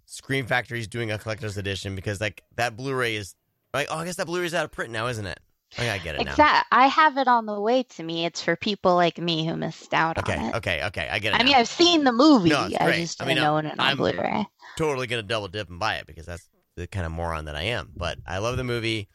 Scream 0.05 0.45
Factory 0.45 0.79
is 0.79 0.87
doing 0.87 1.11
a 1.11 1.17
collector's 1.17 1.57
edition 1.57 1.95
because 1.95 2.21
like 2.21 2.43
that 2.55 2.75
Blu-ray 2.77 3.15
is 3.15 3.35
like 3.73 3.87
oh 3.89 3.97
I 3.97 4.05
guess 4.05 4.15
that 4.17 4.27
Blu-ray 4.27 4.45
is 4.45 4.53
out 4.53 4.65
of 4.65 4.71
print 4.71 4.91
now, 4.91 5.07
isn't 5.07 5.25
it? 5.25 5.39
Yeah, 5.79 5.93
I 5.93 5.99
get 5.99 6.15
it 6.15 6.25
now. 6.25 6.31
Exact. 6.31 6.67
I 6.73 6.87
have 6.87 7.15
it 7.17 7.29
on 7.29 7.45
the 7.45 7.57
way 7.59 7.83
to 7.83 8.03
me. 8.03 8.25
It's 8.25 8.41
for 8.41 8.57
people 8.57 8.95
like 8.95 9.17
me 9.17 9.47
who 9.47 9.55
missed 9.55 9.93
out 9.93 10.17
Okay, 10.17 10.35
on 10.35 10.45
it. 10.47 10.55
okay, 10.55 10.77
okay. 10.83 10.87
Okay. 10.87 11.09
I 11.09 11.19
get 11.19 11.33
it. 11.33 11.39
I 11.39 11.43
mean. 11.43 11.55
I've 11.55 11.67
seen 11.69 12.03
the 12.03 12.11
movie. 12.11 12.49
No, 12.49 12.65
it's 12.65 12.75
I 12.75 12.85
great. 12.87 12.99
just 12.99 13.21
I 13.21 13.25
didn't 13.25 13.39
mean, 13.39 13.47
own 13.47 13.65
it 13.65 13.79
on 13.79 13.79
I'm- 13.79 13.95
Blu-ray. 13.95 14.45
totally 14.77 15.07
gonna 15.07 15.23
double 15.23 15.47
dip 15.47 15.69
and 15.69 15.79
buy 15.79 15.95
it 15.95 16.07
because 16.07 16.25
that's 16.25 16.49
the 16.75 16.87
kind 16.87 17.05
of 17.05 17.11
moron 17.11 17.45
that 17.45 17.55
I 17.55 17.63
am. 17.63 17.91
But 17.95 18.17
I 18.25 18.39
love 18.39 18.57
the 18.57 18.63
movie 18.63 19.09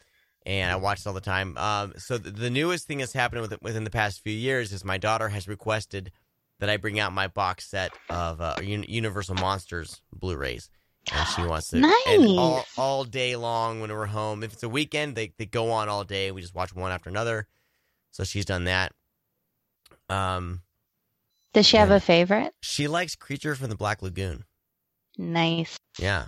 and 0.44 0.70
I 0.70 0.76
watch 0.76 1.00
it 1.00 1.06
all 1.06 1.12
the 1.12 1.20
time. 1.20 1.56
Um, 1.58 1.94
so 1.96 2.18
the, 2.18 2.30
the 2.30 2.50
newest 2.50 2.86
thing 2.86 2.98
that's 2.98 3.12
happened 3.12 3.42
with, 3.42 3.60
within 3.62 3.84
the 3.84 3.90
past 3.90 4.22
few 4.22 4.32
years 4.32 4.72
is 4.72 4.84
my 4.84 4.98
daughter 4.98 5.28
has 5.28 5.48
requested 5.48 6.12
that 6.60 6.70
I 6.70 6.76
bring 6.76 6.98
out 6.98 7.12
my 7.12 7.28
box 7.28 7.68
set 7.68 7.92
of 8.08 8.40
uh, 8.40 8.54
Un- 8.58 8.84
Universal 8.88 9.34
Monsters 9.36 10.00
Blu-rays. 10.12 10.70
And 11.12 11.28
she 11.28 11.42
wants 11.42 11.68
to, 11.68 11.76
and 12.08 12.38
all, 12.38 12.64
all 12.76 13.04
day 13.04 13.36
long 13.36 13.80
when 13.80 13.92
we're 13.92 14.06
home. 14.06 14.42
If 14.42 14.54
it's 14.54 14.64
a 14.64 14.68
weekend, 14.68 15.14
they, 15.14 15.32
they 15.38 15.46
go 15.46 15.70
on 15.70 15.88
all 15.88 16.02
day. 16.02 16.32
We 16.32 16.40
just 16.40 16.54
watch 16.54 16.74
one 16.74 16.90
after 16.90 17.08
another. 17.08 17.46
So 18.10 18.24
she's 18.24 18.44
done 18.44 18.64
that. 18.64 18.92
Um, 20.08 20.62
Does 21.52 21.66
she 21.66 21.76
have 21.76 21.92
a 21.92 22.00
favorite? 22.00 22.52
she 22.60 22.88
likes 22.88 23.14
Creature 23.14 23.54
from 23.54 23.68
the 23.68 23.76
Black 23.76 24.02
Lagoon. 24.02 24.44
Nice. 25.16 25.76
Yeah. 25.98 26.26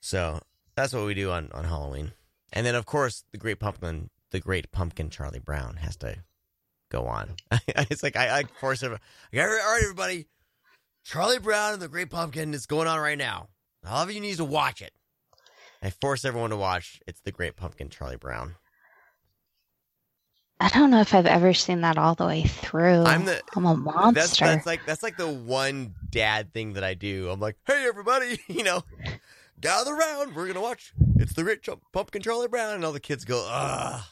So 0.00 0.40
that's 0.74 0.92
what 0.92 1.06
we 1.06 1.14
do 1.14 1.30
on, 1.30 1.50
on 1.52 1.64
Halloween. 1.64 2.12
And 2.52 2.66
then 2.66 2.74
of 2.74 2.86
course 2.86 3.24
the 3.32 3.38
great 3.38 3.60
pumpkin 3.60 4.10
the 4.30 4.40
great 4.40 4.70
pumpkin 4.70 5.10
Charlie 5.10 5.40
Brown 5.40 5.76
has 5.76 5.96
to 5.96 6.16
go 6.90 7.06
on. 7.06 7.36
it's 7.68 8.02
like 8.02 8.16
I, 8.16 8.40
I 8.40 8.44
force 8.60 8.82
everyone 8.82 9.00
all 9.34 9.40
right 9.40 9.80
everybody. 9.82 10.26
Charlie 11.04 11.38
Brown 11.38 11.74
and 11.74 11.82
the 11.82 11.88
Great 11.88 12.10
Pumpkin 12.10 12.54
is 12.54 12.66
going 12.66 12.86
on 12.86 12.98
right 13.00 13.18
now. 13.18 13.48
All 13.88 14.02
of 14.02 14.12
you 14.12 14.20
need 14.20 14.36
to 14.36 14.44
watch 14.44 14.82
it. 14.82 14.92
I 15.82 15.90
force 15.90 16.24
everyone 16.24 16.50
to 16.50 16.56
watch 16.56 17.00
It's 17.06 17.20
the 17.22 17.32
Great 17.32 17.56
Pumpkin 17.56 17.88
Charlie 17.88 18.16
Brown. 18.16 18.56
I 20.62 20.68
don't 20.68 20.90
know 20.90 21.00
if 21.00 21.14
I've 21.14 21.24
ever 21.24 21.54
seen 21.54 21.80
that 21.80 21.96
all 21.96 22.14
the 22.14 22.26
way 22.26 22.42
through. 22.42 23.04
I'm 23.04 23.24
the 23.24 23.40
I'm 23.56 23.64
a 23.64 23.74
monster. 23.74 24.20
that's 24.20 24.38
that's 24.38 24.66
like 24.66 24.84
that's 24.84 25.02
like 25.02 25.16
the 25.16 25.26
one 25.26 25.94
dad 26.10 26.52
thing 26.52 26.74
that 26.74 26.84
I 26.84 26.92
do. 26.92 27.30
I'm 27.30 27.40
like, 27.40 27.56
hey 27.66 27.86
everybody, 27.88 28.38
you 28.46 28.62
know, 28.62 28.84
gather 29.60 29.94
around. 29.94 30.34
We're 30.34 30.46
gonna 30.46 30.60
watch. 30.60 30.92
It's 31.16 31.32
the 31.34 31.42
Great 31.42 31.62
Ch- 31.62 31.70
Pumpkin 31.92 32.22
Charlie 32.22 32.48
Brown, 32.48 32.74
and 32.74 32.84
all 32.84 32.92
the 32.92 33.00
kids 33.00 33.24
go, 33.24 33.44
ah. 33.48 34.08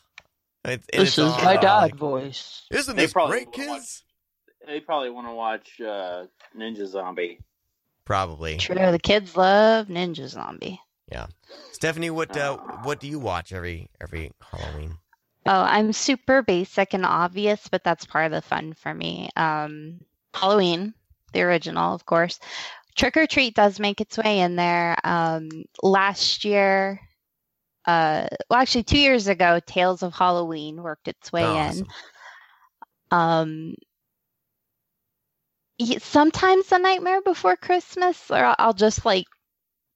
It's, 0.65 0.87
and 0.93 1.03
it's 1.03 1.19
all, 1.19 1.31
like, 1.31 1.95
voice. 1.95 2.67
Isn't 2.71 2.97
They 2.97 3.05
this 3.05 3.13
probably 3.13 3.45
great, 3.45 3.57
wanna 3.57 3.71
watch- 3.71 3.79
kids? 3.81 4.05
They 4.67 4.81
probably 4.81 5.11
want 5.11 5.27
to 5.29 5.33
watch 5.33 5.81
uh, 5.81 6.27
Ninja 6.55 6.87
Zombie. 6.87 7.41
Probably. 8.05 8.59
True. 8.59 8.91
The 8.91 8.99
kids 8.99 9.35
love 9.37 9.87
Ninja 9.87 10.27
Zombie. 10.29 10.81
Yeah. 11.11 11.29
Stephanie, 11.73 12.11
what 12.11 12.37
uh, 12.37 12.59
what 12.83 13.01
do 13.01 13.09
you 13.09 13.19
watch 13.19 13.53
every 13.53 13.89
every 14.01 14.33
Halloween? 14.43 14.99
Oh, 15.47 15.63
I'm 15.63 15.95
super 15.95 16.43
basic 16.43 16.93
and 16.93 17.07
obvious, 17.07 17.67
but 17.69 17.83
that's 17.83 18.05
part 18.05 18.27
of 18.27 18.33
the 18.33 18.43
fun 18.43 18.75
for 18.75 18.93
me. 18.93 19.31
Um, 19.37 20.01
Halloween, 20.35 20.93
the 21.33 21.41
original, 21.43 21.95
of 21.95 22.05
course. 22.05 22.39
Trick 22.99 23.17
or 23.17 23.27
Treat 23.27 23.55
does 23.55 23.79
make 23.81 24.01
its 24.03 24.19
way 24.19 24.41
in 24.41 24.57
there. 24.57 24.97
Um, 25.05 25.49
last 25.83 26.45
year, 26.45 27.01
uh, 27.87 28.27
well, 28.51 28.61
actually, 28.61 28.83
two 28.83 28.99
years 28.99 29.29
ago, 29.29 29.61
Tales 29.65 30.03
of 30.03 30.13
Halloween 30.13 30.83
worked 30.83 31.09
its 31.09 31.33
way 31.33 31.45
Oh, 31.45 31.53
in. 31.57 31.69
awesome. 31.69 31.87
Um, 33.11 33.75
sometimes 35.99 36.67
the 36.67 36.79
Nightmare 36.79 37.23
Before 37.23 37.57
Christmas, 37.57 38.31
or 38.31 38.55
I'll- 38.59 38.75
just 38.75 39.05
like 39.05 39.27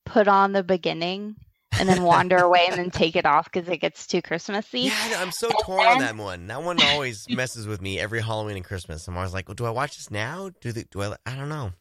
put 0.06 0.28
on 0.28 0.52
the 0.52 0.62
beginning 0.62 1.34
and 1.78 1.88
then 1.88 2.02
wander 2.04 2.36
away 2.42 2.66
and 2.68 2.78
then 2.78 2.90
take 2.90 3.16
it 3.16 3.26
off 3.26 3.50
because 3.50 3.68
it 3.68 3.78
gets 3.78 4.06
too 4.06 4.22
Christmassy. 4.22 4.80
Yeah, 4.82 4.94
I'm 5.18 5.32
so 5.32 5.50
torn 5.64 5.86
on 5.86 5.98
that 5.98 6.16
one. 6.16 6.46
That 6.46 6.62
one 6.62 6.80
always 6.82 7.26
messes 7.28 7.66
with 7.66 7.82
me 7.82 7.98
every 7.98 8.22
Halloween 8.22 8.56
and 8.56 8.64
Christmas. 8.64 9.06
I'm 9.08 9.16
always 9.16 9.34
like, 9.34 9.48
well, 9.48 9.54
do 9.56 9.66
I 9.66 9.70
watch 9.70 9.96
this 9.96 10.10
now? 10.10 10.50
Do 10.60 10.72
they, 10.72 10.84
do 10.90 11.02
I? 11.02 11.16
I 11.26 11.34
don't 11.34 11.48
know. 11.48 11.72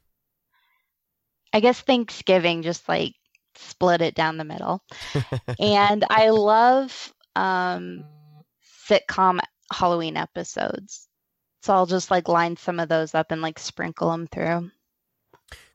I 1.53 1.59
guess 1.59 1.81
Thanksgiving 1.81 2.61
just 2.61 2.87
like 2.87 3.15
split 3.55 4.01
it 4.01 4.15
down 4.15 4.37
the 4.37 4.43
middle. 4.43 4.83
and 5.59 6.05
I 6.09 6.29
love 6.29 7.13
um 7.35 8.03
sitcom 8.89 9.39
Halloween 9.71 10.17
episodes. 10.17 11.07
So 11.63 11.73
I'll 11.73 11.85
just 11.85 12.11
like 12.11 12.27
line 12.27 12.57
some 12.57 12.79
of 12.79 12.89
those 12.89 13.13
up 13.13 13.31
and 13.31 13.41
like 13.41 13.59
sprinkle 13.59 14.11
them 14.11 14.27
through. 14.27 14.71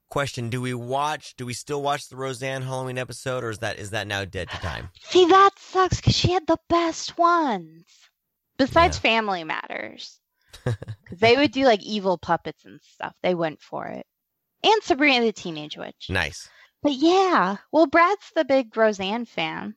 Question: 0.09 0.51
Do 0.51 0.61
we 0.61 0.73
watch? 0.73 1.35
Do 1.37 1.47
we 1.47 1.53
still 1.53 1.83
watch 1.83 2.09
the 2.09 2.17
Roseanne 2.17 2.63
Halloween 2.63 2.99
episode, 2.99 3.43
or 3.43 3.51
is 3.51 3.59
that 3.59 3.79
is 3.79 3.91
that 3.91 4.07
now 4.07 4.25
dead 4.25 4.49
to 4.51 4.57
time? 4.59 4.91
See, 5.03 5.27
that 5.27 5.51
sucks 5.59 5.97
because 5.97 6.15
she 6.15 6.33
had 6.33 6.47
the 6.47 6.59
best 6.69 7.19
ones. 7.19 7.85
Besides 8.57 8.99
Family 8.99 9.45
Matters, 9.45 10.19
they 11.13 11.37
would 11.37 11.51
do 11.51 11.65
like 11.65 11.83
evil 11.83 12.19
puppets 12.19 12.65
and 12.65 12.81
stuff. 12.83 13.15
They 13.23 13.35
went 13.35 13.61
for 13.61 13.87
it. 13.87 14.07
And 14.63 14.83
Sabrina 14.83 15.25
the 15.25 15.33
Teenage 15.33 15.77
Witch. 15.77 16.07
Nice. 16.09 16.49
But 16.83 16.95
yeah, 16.95 17.57
well, 17.73 17.87
Brad's 17.87 18.31
the 18.35 18.45
big 18.45 18.77
Roseanne 18.77 19.25
fan. 19.25 19.75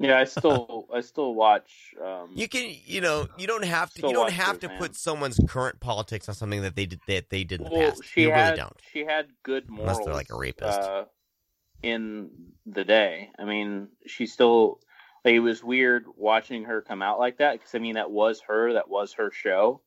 Yeah, 0.00 0.18
I 0.18 0.24
still 0.24 0.88
I 0.94 1.00
still 1.02 1.34
watch. 1.34 1.94
Um, 2.02 2.30
You 2.34 2.48
can, 2.48 2.74
you 2.84 3.00
know, 3.00 3.28
you 3.38 3.46
don't 3.46 3.64
have 3.64 3.92
to. 3.94 4.06
You 4.06 4.14
don't 4.14 4.24
watch 4.24 4.32
have 4.32 4.58
to 4.60 4.68
put 4.70 4.96
someone's 4.96 5.38
current 5.46 5.78
politics 5.78 6.28
on 6.28 6.34
something 6.34 6.62
that 6.62 6.74
they 6.74 6.86
did 6.86 7.00
that 7.06 7.30
they 7.30 7.44
did 7.44 7.60
in 7.60 7.66
the 7.66 7.70
well, 7.70 7.90
past. 7.90 8.04
she 8.04 8.22
you 8.22 8.32
had 8.32 8.44
really 8.46 8.56
don't. 8.56 8.76
she 8.92 9.04
had 9.04 9.26
good 9.42 9.68
morals. 9.68 9.90
Unless 9.90 10.04
they're 10.06 10.14
like 10.14 10.30
a 10.30 10.36
rapist. 10.38 10.80
Uh, 10.80 11.04
in 11.82 12.30
the 12.66 12.84
day, 12.84 13.30
I 13.38 13.44
mean, 13.44 13.88
she 14.06 14.26
still. 14.26 14.80
Like, 15.22 15.34
it 15.34 15.40
was 15.40 15.62
weird 15.62 16.06
watching 16.16 16.64
her 16.64 16.80
come 16.80 17.02
out 17.02 17.18
like 17.18 17.38
that 17.38 17.52
because 17.52 17.74
I 17.74 17.78
mean 17.78 17.96
that 17.96 18.10
was 18.10 18.40
her, 18.48 18.72
that 18.72 18.88
was 18.88 19.12
her 19.12 19.30
show. 19.30 19.82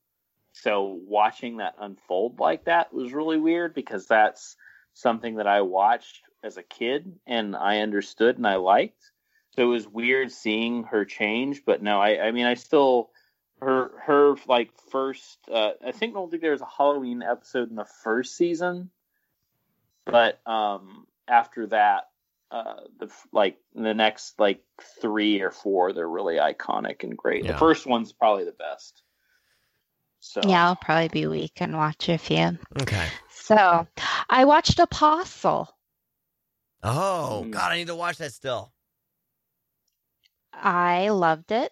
So 0.54 1.00
watching 1.06 1.58
that 1.58 1.76
unfold 1.80 2.40
like 2.40 2.66
that 2.66 2.94
was 2.94 3.12
really 3.12 3.38
weird 3.38 3.74
because 3.74 4.06
that's 4.06 4.56
something 4.94 5.36
that 5.36 5.48
I 5.48 5.62
watched 5.62 6.22
as 6.44 6.58
a 6.58 6.64
kid 6.64 7.20
and 7.26 7.56
I 7.56 7.80
understood 7.80 8.38
and 8.38 8.48
I 8.48 8.56
liked. 8.56 9.12
So 9.52 9.64
it 9.64 9.66
was 9.66 9.88
weird 9.88 10.32
seeing 10.32 10.84
her 10.86 11.06
change, 11.06 11.64
but 11.66 11.82
no, 11.84 12.02
I, 12.02 12.28
I 12.28 12.32
mean, 12.32 12.46
I 12.46 12.56
still 12.56 13.12
her 13.62 13.92
her 14.06 14.36
like 14.48 14.72
first. 14.92 15.38
Uh, 15.52 15.72
I 15.86 15.92
think 15.92 16.14
I 16.14 16.16
don't 16.16 16.30
think 16.30 16.42
there 16.42 16.52
was 16.52 16.62
a 16.62 16.66
Halloween 16.66 17.22
episode 17.22 17.70
in 17.70 17.76
the 17.76 17.86
first 17.86 18.36
season, 18.36 18.90
but 20.06 20.42
um, 20.48 21.06
after 21.28 21.68
that, 21.68 22.10
uh, 22.50 22.82
the 23.00 23.12
like 23.32 23.58
the 23.76 23.94
next 23.94 24.40
like 24.40 24.64
three 25.02 25.42
or 25.42 25.52
four, 25.52 25.94
they're 25.94 26.10
really 26.10 26.38
iconic 26.38 27.04
and 27.04 27.16
great. 27.16 27.46
Yeah. 27.46 27.52
The 27.52 27.58
first 27.60 27.86
one's 27.86 28.12
probably 28.12 28.46
the 28.46 28.52
best. 28.54 29.03
So 30.26 30.42
Yeah, 30.48 30.66
I'll 30.68 30.78
probably 30.78 31.10
be 31.10 31.28
weak 31.28 31.52
and 31.58 31.76
watch 31.76 32.08
a 32.08 32.18
few. 32.18 32.58
Okay. 32.82 33.08
So 33.30 33.86
I 34.30 34.46
watched 34.46 34.80
Apostle. 34.80 35.70
Oh 36.82 37.44
Mm. 37.46 37.52
God, 37.52 37.72
I 37.74 37.78
need 37.78 37.88
to 37.88 37.96
watch 37.96 38.18
that 38.20 38.32
still. 38.32 38.72
I 40.54 41.10
loved 41.10 41.52
it. 41.52 41.72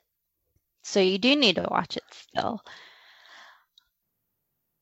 So 0.84 1.00
you 1.00 1.18
do 1.18 1.34
need 1.38 1.56
to 1.56 1.68
watch 1.72 1.96
it 1.96 2.04
still. 2.12 2.62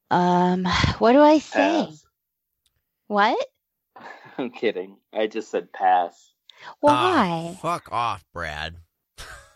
Um, 0.10 0.66
what 0.98 1.12
do 1.14 1.22
I 1.22 1.38
say? 1.38 1.86
pass. 1.86 2.06
What? 3.08 3.48
I'm 4.40 4.50
kidding. 4.50 4.98
I 5.14 5.28
just 5.28 5.52
said 5.52 5.72
pass. 5.72 6.34
Why? 6.80 6.94
Ah, 6.94 7.58
fuck 7.62 7.92
off, 7.92 8.26
Brad. 8.34 8.78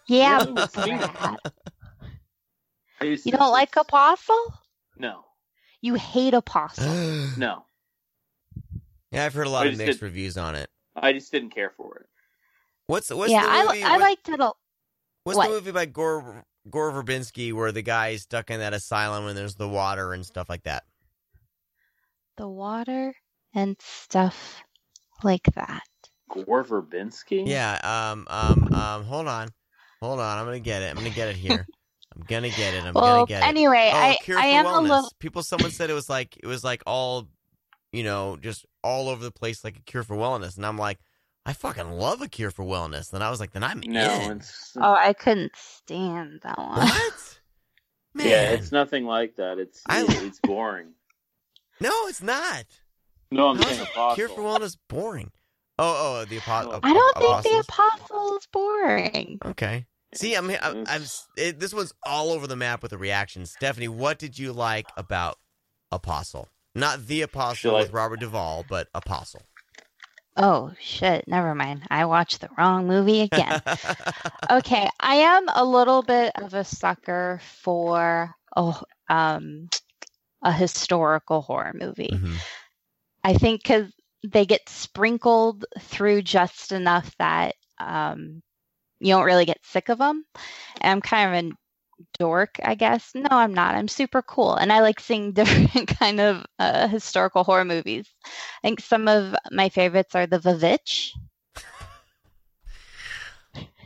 yeah, 0.07 0.43
Well, 0.55 0.68
see. 0.68 0.82
Brad. 0.91 1.39
I 3.03 3.17
You 3.23 3.31
don't 3.31 3.51
like 3.51 3.75
Apostle? 3.75 4.53
No, 4.97 5.25
You 5.81 5.95
hate 5.95 6.33
Apostle. 6.33 6.85
no. 7.37 7.65
Yeah, 9.11 9.25
I've 9.25 9.33
heard 9.33 9.47
a 9.47 9.49
lot 9.49 9.67
of 9.67 9.77
mixed 9.77 10.01
reviews 10.01 10.37
on 10.37 10.55
it. 10.55 10.69
I 10.95 11.13
just 11.13 11.31
didn't 11.31 11.51
care 11.51 11.71
for 11.75 11.97
it. 11.97 12.07
What's 12.87 13.09
what's 13.11 13.31
yeah, 13.31 13.43
the 13.43 13.49
I, 13.49 13.63
movie? 13.65 13.83
I 13.83 13.91
what- 13.91 14.01
liked 14.01 14.29
it. 14.29 14.39
A, 14.39 14.51
what's 15.23 15.37
what? 15.37 15.47
the 15.47 15.53
movie 15.53 15.71
by 15.71 15.85
Gore 15.85 16.45
Gore 16.69 16.91
Verbinski 16.91 17.53
where 17.53 17.71
the 17.71 17.81
guy's 17.81 18.23
stuck 18.23 18.49
in 18.49 18.59
that 18.59 18.73
asylum 18.73 19.27
and 19.27 19.37
there's 19.37 19.55
the 19.55 19.67
water 19.69 20.13
and 20.13 20.25
stuff 20.25 20.49
like 20.49 20.63
that? 20.63 20.83
the 22.37 22.47
water 22.47 23.13
and 23.53 23.77
stuff 23.79 24.63
like 25.23 25.43
that. 25.55 25.83
Gore 26.29 26.63
Verbinski. 26.63 27.47
Yeah. 27.47 27.79
Um. 27.83 28.25
Um. 28.29 28.73
Um. 28.73 29.03
Hold 29.03 29.27
on. 29.27 29.49
Hold 30.01 30.19
on. 30.19 30.37
I'm 30.39 30.45
gonna 30.45 30.59
get 30.59 30.81
it. 30.81 30.89
I'm 30.89 30.95
gonna 30.95 31.09
get 31.11 31.29
it 31.29 31.35
here. 31.35 31.67
I'm 32.16 32.24
gonna 32.28 32.49
get 32.49 32.74
it. 32.74 32.84
I'm 32.84 32.93
well, 32.93 33.26
gonna 33.26 33.26
get 33.28 33.43
it. 33.43 33.47
anyway, 33.47 33.91
Oh, 33.93 33.97
I 33.97 34.18
cure 34.22 34.38
I 34.38 34.41
for 34.41 34.47
am 34.47 34.66
wellness. 34.66 34.78
a 34.78 34.82
little. 34.82 35.11
People, 35.20 35.43
someone 35.43 35.72
said 35.72 35.89
it 35.89 35.93
was 35.93 36.09
like 36.09 36.38
it 36.38 36.45
was 36.47 36.64
like 36.64 36.84
all, 36.86 37.28
you 37.91 38.03
know, 38.03 38.38
just 38.39 38.66
all 38.84 39.09
over 39.09 39.24
the 39.24 39.32
place, 39.32 39.64
like 39.64 39.78
a 39.78 39.82
cure 39.82 40.03
for 40.03 40.16
wellness. 40.16 40.55
And 40.57 40.66
I'm 40.66 40.78
like, 40.78 40.99
I 41.45 41.53
fucking 41.53 41.91
love 41.91 42.22
a 42.22 42.28
cure 42.28 42.51
for 42.51 42.64
wellness. 42.64 43.09
Then 43.09 43.22
I 43.22 43.30
was 43.30 43.39
like, 43.39 43.51
then 43.51 43.64
I'm 43.64 43.82
No, 43.86 44.14
in. 44.22 44.38
it's 44.38 44.74
Oh, 44.80 44.93
I 44.93 45.14
couldn't 45.14 45.51
stand 45.55 46.41
that 46.43 46.57
one. 46.57 46.78
What? 46.88 47.39
Man, 48.14 48.28
yeah, 48.30 48.51
it's 48.51 48.72
nothing 48.72 49.05
like 49.05 49.36
that. 49.38 49.57
It's 49.57 49.82
I- 49.89 50.05
it's 50.07 50.39
boring. 50.39 50.89
no, 51.82 51.91
it's 52.07 52.22
not. 52.22 52.66
No, 53.32 53.47
I'm 53.49 53.61
saying 53.64 53.82
apostle. 53.82 54.16
Cure 54.16 54.30
for 54.30 54.41
wellness 54.41 54.78
boring. 54.88 55.32
Oh, 55.80 56.20
oh, 56.22 56.26
the 56.26 56.38
apostle. 56.38 56.80
I 56.84 56.93
don't 56.93 57.18
think 57.43 57.43
the 57.55 57.59
apostle 57.68 58.38
is 58.38 58.47
boring. 58.53 59.39
Okay. 59.43 59.88
See, 60.16 60.36
I'm, 60.36 60.49
I'm, 60.49 60.86
I'm 60.88 61.03
it, 61.38 61.59
this 61.59 61.74
one's 61.74 61.93
all 62.03 62.32
over 62.32 62.47
the 62.47 62.55
map 62.55 62.82
with 62.82 62.91
the 62.91 62.97
reactions. 62.97 63.51
Stephanie, 63.51 63.88
what 63.88 64.20
did 64.20 64.38
you 64.38 64.53
like 64.53 64.88
about 64.97 65.38
Apostle? 65.91 66.49
Not 66.76 67.07
the 67.07 67.22
Apostle 67.22 67.74
like- 67.74 67.84
with 67.84 67.93
Robert 67.93 68.20
Duvall, 68.20 68.66
but 68.68 68.88
Apostle. 68.93 69.41
Oh 70.36 70.74
shit! 70.80 71.28
Never 71.28 71.53
mind. 71.53 71.84
I 71.91 72.05
watched 72.05 72.41
the 72.41 72.49
wrong 72.57 72.88
movie 72.88 73.22
again. 73.22 73.61
okay, 74.49 74.89
I 74.99 75.16
am 75.18 75.47
a 75.53 75.64
little 75.64 76.01
bit 76.01 76.32
of 76.36 76.55
a 76.55 76.64
sucker 76.64 77.39
for 77.61 78.34
a 78.55 78.74
um 79.09 79.70
a 80.41 80.51
historical 80.51 81.43
horror 81.43 81.74
movie. 81.76 82.09
Mhm. 82.11 82.36
I 83.24 83.36
think 83.36 83.61
because 83.61 83.91
they 84.24 84.45
get 84.45 84.68
sprinkled 84.70 85.66
through 85.80 86.24
just 86.24 86.72
enough 86.72 87.16
that 87.20 87.53
um, 87.80 88.41
you 89.03 89.13
don't 89.13 89.25
really 89.25 89.45
get 89.45 89.59
sick 89.63 89.89
of 89.89 89.97
them. 89.97 90.25
And 90.81 90.91
I'm 90.91 91.01
kind 91.01 91.35
of 91.35 91.43
a 91.43 91.57
dork, 92.19 92.59
I 92.63 92.75
guess. 92.75 93.11
No, 93.13 93.27
I'm 93.29 93.53
not. 93.53 93.75
I'm 93.75 93.87
super 93.87 94.21
cool, 94.21 94.55
and 94.55 94.71
I 94.71 94.79
like 94.79 94.99
seeing 94.99 95.31
different 95.33 95.87
kind 95.99 96.19
of 96.19 96.45
uh, 96.59 96.87
historical 96.87 97.43
horror 97.43 97.65
movies. 97.65 98.07
I 98.25 98.29
think 98.67 98.79
some 98.79 99.07
of 99.07 99.35
my 99.51 99.69
favorites 99.69 100.15
are 100.15 100.25
The 100.25 100.39
Vavitch. 100.39 101.09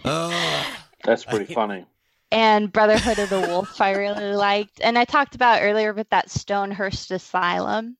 Oh, 0.05 0.77
That's 1.03 1.25
pretty 1.25 1.53
funny. 1.53 1.85
and 2.31 2.71
Brotherhood 2.71 3.19
of 3.19 3.29
the 3.29 3.39
Wolf 3.49 3.81
I 3.81 3.91
really 3.91 4.33
liked. 4.35 4.79
And 4.81 4.97
I 4.97 5.05
talked 5.05 5.35
about 5.35 5.61
earlier 5.61 5.93
with 5.93 6.09
that 6.09 6.29
Stonehurst 6.29 7.11
Asylum. 7.11 7.97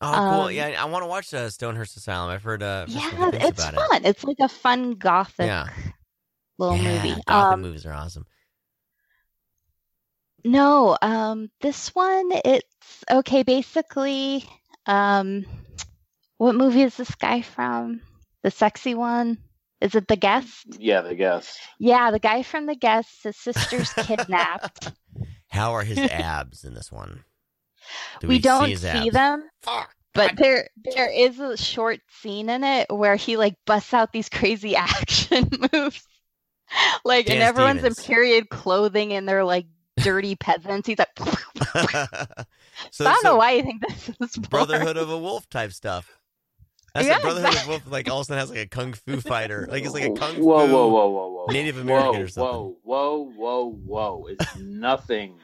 oh, 0.00 0.26
cool. 0.30 0.40
Um, 0.46 0.52
yeah, 0.52 0.76
I 0.78 0.84
want 0.86 1.02
to 1.02 1.08
watch 1.08 1.34
uh, 1.34 1.50
Stonehurst 1.50 1.96
Asylum. 1.96 2.30
I've 2.30 2.42
heard, 2.42 2.62
uh, 2.62 2.86
Yeah, 2.88 3.30
it's 3.34 3.66
about 3.68 3.74
fun. 3.90 4.04
It's 4.04 4.24
like 4.24 4.38
a 4.40 4.48
fun 4.48 4.92
gothic 4.92 5.46
Yeah. 5.46 5.66
Little. 6.60 6.76
Yeah, 6.76 7.02
movie. 7.02 7.22
Gothic 7.26 7.28
Um, 7.54 7.60
movies 7.62 7.86
are 7.86 7.92
awesome. 7.92 8.26
no, 10.44 10.96
um, 11.02 11.50
this 11.60 11.94
one 11.94 12.30
it's 12.44 13.04
okay. 13.10 13.42
Basically, 13.42 14.44
um, 14.86 15.44
what 16.38 16.54
movie 16.54 16.82
is 16.82 16.96
this 16.96 17.14
guy 17.16 17.42
from? 17.42 18.00
The 18.42 18.50
sexy 18.50 18.94
one? 18.94 19.38
Is 19.80 19.94
it 19.94 20.08
The 20.08 20.16
Guest? 20.16 20.66
Yeah, 20.78 21.00
the 21.00 21.14
guest. 21.14 21.58
Yeah, 21.78 22.10
the 22.10 22.18
guy 22.18 22.42
from 22.42 22.66
The 22.66 22.74
Guest. 22.76 23.22
His 23.24 23.36
sister's 23.36 23.92
kidnapped. 23.96 24.92
How 25.48 25.72
are 25.72 25.82
his 25.84 25.98
abs 26.10 26.64
in 26.64 26.74
this 26.74 26.92
one? 26.92 27.24
Do 28.20 28.28
we, 28.28 28.38
don't 28.38 28.68
his 28.68 28.82
see 28.82 29.10
them. 29.10 29.48
Fuck. 29.62 29.90
But 30.12 30.36
there 30.36 30.68
there 30.94 31.10
is 31.10 31.38
a 31.38 31.56
short 31.56 32.00
scene 32.20 32.48
in 32.50 32.64
it 32.64 32.90
where 32.90 33.16
he 33.16 33.36
like 33.36 33.54
busts 33.64 33.94
out 33.94 34.12
these 34.12 34.28
crazy 34.28 34.74
action 34.76 35.48
moves. 35.72 36.06
Like 37.04 37.30
and 37.30 37.42
everyone's 37.42 37.80
Stevens. 37.80 37.98
in 37.98 38.04
period 38.04 38.48
clothing 38.50 39.12
and 39.12 39.28
they're 39.28 39.44
like 39.44 39.66
dirty 40.02 40.34
peasants. 40.36 40.86
He's 40.86 40.98
like 40.98 41.08
so, 42.90 43.06
I 43.06 43.12
don't 43.12 43.24
know 43.24 43.36
why 43.36 43.52
you 43.52 43.62
think 43.62 43.82
this 43.86 44.08
is 44.08 44.36
boring. 44.36 44.48
Brotherhood 44.66 44.96
of 44.96 45.10
a 45.10 45.18
Wolf 45.18 45.48
type 45.48 45.72
stuff. 45.72 46.18
That's 46.94 47.06
Yeah, 47.06 47.18
the 47.18 47.22
Brotherhood 47.22 47.48
exactly. 47.50 47.74
of 47.74 47.84
Wolf. 47.84 47.92
Like 47.92 48.10
all 48.10 48.18
of 48.18 48.22
a 48.22 48.24
sudden 48.26 48.40
has 48.40 48.50
like 48.50 48.58
a 48.58 48.66
kung 48.66 48.92
fu 48.92 49.20
fighter. 49.20 49.66
Like 49.70 49.84
it's 49.84 49.94
like 49.94 50.04
a 50.04 50.12
kung 50.12 50.34
fu. 50.36 50.44
Whoa, 50.44 50.66
whoa, 50.66 50.88
whoa, 50.88 51.08
whoa, 51.08 51.28
whoa. 51.30 51.46
Native 51.52 51.78
American 51.78 52.14
whoa, 52.14 52.20
or 52.20 52.28
something. 52.28 52.52
Whoa, 52.52 52.76
whoa, 52.82 53.30
whoa, 53.36 53.72
whoa. 53.72 54.26
It's 54.28 54.56
nothing 54.56 55.38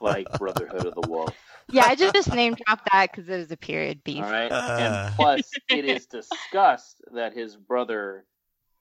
like 0.00 0.26
Brotherhood 0.38 0.86
of 0.86 0.94
the 0.94 1.08
Wolf. 1.08 1.34
Yeah, 1.70 1.84
I 1.86 1.96
just, 1.96 2.14
just 2.14 2.32
name 2.32 2.54
dropped 2.66 2.88
that 2.92 3.10
because 3.10 3.28
it 3.28 3.36
was 3.36 3.50
a 3.50 3.56
period 3.56 4.04
piece. 4.04 4.22
All 4.22 4.30
right. 4.30 4.50
Uh. 4.52 4.76
and 4.80 5.14
plus, 5.16 5.50
it 5.68 5.84
is 5.84 6.06
discussed 6.06 7.02
that 7.12 7.34
his 7.34 7.56
brother 7.56 8.24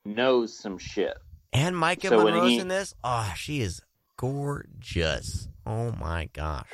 knows 0.05 0.57
some 0.57 0.77
shit. 0.77 1.17
And 1.57 1.75
Maika 1.75 2.09
So 2.09 2.17
when 2.23 2.33
Monroe's 2.33 2.49
he- 2.51 2.59
in 2.59 2.67
this. 2.67 2.93
Oh, 3.03 3.31
she 3.37 3.61
is 3.61 3.81
gorgeous. 4.17 5.47
Oh 5.65 5.91
my 5.93 6.29
gosh. 6.33 6.67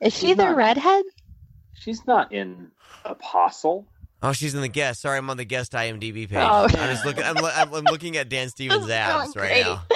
Is 0.00 0.14
she 0.14 0.28
She's 0.28 0.36
the 0.36 0.44
not- 0.44 0.56
redhead? 0.56 1.04
She's 1.74 2.06
not 2.06 2.32
in 2.32 2.70
Apostle. 3.04 3.86
Oh, 4.22 4.32
she's 4.32 4.54
in 4.54 4.60
the 4.60 4.68
guest. 4.68 5.00
Sorry, 5.00 5.16
I'm 5.16 5.30
on 5.30 5.36
the 5.38 5.44
guest 5.46 5.72
IMDb 5.72 6.28
page. 6.28 6.32
Oh. 6.38 6.64
I'm 6.64 6.68
just 6.70 7.06
looking. 7.06 7.22
I'm, 7.22 7.38
I'm, 7.38 7.72
I'm 7.72 7.84
looking 7.84 8.16
at 8.18 8.28
Dan 8.28 8.48
Stevens' 8.50 8.82
This 8.86 8.92
abs 8.94 9.34
right 9.36 9.48
great. 9.48 9.64
now. 9.64 9.82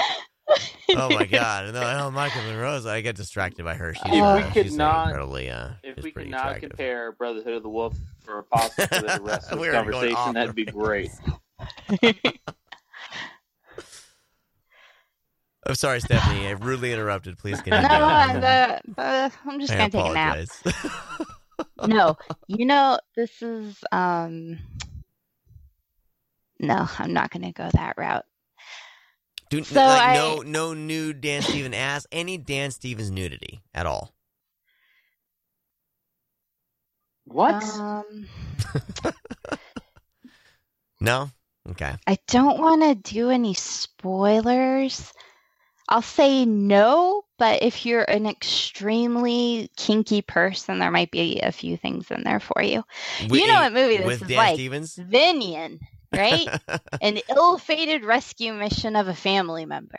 Oh 0.96 1.08
my 1.08 1.24
god! 1.24 1.72
No, 1.72 1.80
oh, 1.80 2.10
Maika 2.14 2.36
Monroe's. 2.46 2.84
I 2.84 3.00
get 3.00 3.16
distracted 3.16 3.64
by 3.64 3.74
her. 3.74 3.94
She's, 3.94 4.02
If 4.12 4.22
uh, 4.22 4.42
we 4.46 4.52
could 4.52 4.66
she's 4.66 4.76
not- 4.76 5.06
incredibly. 5.08 5.48
Uh, 5.50 5.70
If 5.82 6.04
we 6.04 6.12
could 6.12 6.28
not 6.28 6.40
attractive. 6.42 6.70
compare 6.70 7.12
Brotherhood 7.12 7.54
of 7.54 7.62
the 7.62 7.70
Wolf 7.70 7.96
or 8.28 8.40
Apostle 8.40 8.86
to 8.86 9.00
the 9.00 9.20
rest 9.22 9.50
of 9.50 9.58
We 9.58 9.68
the 9.68 9.76
are 9.78 9.90
going 9.90 10.14
off 10.14 10.24
conversation, 10.26 10.34
that'd 10.34 10.54
be 10.54 10.64
great. 10.66 11.10
I'm 15.66 15.74
sorry, 15.74 16.00
Stephanie. 16.00 16.46
I 16.46 16.52
rudely 16.52 16.92
interrupted. 16.92 17.38
Please 17.38 17.56
No, 17.66 17.72
continue. 17.72 17.88
I'm, 17.88 18.36
uh, 18.44 18.78
uh, 19.00 19.30
I'm 19.46 19.60
just 19.60 19.72
I 19.72 19.76
gonna 19.88 19.90
take 19.90 20.10
a 20.10 20.14
nap. 20.14 20.38
no, 21.86 22.16
you 22.48 22.66
know 22.66 22.98
this 23.16 23.42
is 23.42 23.76
um. 23.92 24.58
No, 26.60 26.86
I'm 26.98 27.12
not 27.12 27.30
gonna 27.30 27.52
go 27.52 27.68
that 27.72 27.94
route. 27.96 28.24
Do, 29.50 29.62
So 29.64 29.76
like 29.80 30.00
I- 30.02 30.14
no 30.14 30.42
no 30.42 30.74
nude 30.74 31.20
Dan 31.20 31.42
Stevens 31.42 31.74
ass. 31.74 32.06
Any 32.12 32.38
Dan 32.38 32.70
Stevens 32.70 33.10
nudity 33.10 33.62
at 33.74 33.86
all? 33.86 34.14
What? 37.26 37.62
Um, 37.64 38.26
No. 41.00 41.30
Okay. 41.70 41.94
I 42.06 42.18
don't 42.28 42.60
want 42.60 42.82
to 42.82 42.94
do 42.94 43.30
any 43.30 43.54
spoilers. 43.54 45.12
I'll 45.89 46.03
say 46.03 46.45
no, 46.47 47.24
but 47.39 47.62
if 47.62 47.85
you're 47.85 48.03
an 48.05 48.26
extremely 48.26 49.70
kinky 49.76 50.22
person, 50.22 50.78
there 50.78 50.91
might 50.91 51.11
be 51.11 51.41
a 51.41 51.53
few 51.53 51.76
things 51.76 52.11
in 52.11 52.22
there 52.24 52.41
for 52.41 52.62
you. 52.62 52.82
you 53.20 53.47
know 53.47 53.55
what 53.61 53.72
movie 53.72 53.99
this 53.99 54.07
with 54.07 54.22
is 54.22 54.28
Dan 54.28 54.37
like? 54.39 54.55
Stevens? 54.55 54.97
Vinyan, 54.97 55.80
right? 56.16 56.49
An 57.01 57.18
ill-fated 57.28 58.05
rescue 58.05 58.55
mission 58.55 58.97
of 58.97 59.09
a 59.09 59.14
family 59.14 59.66
member. 59.66 59.99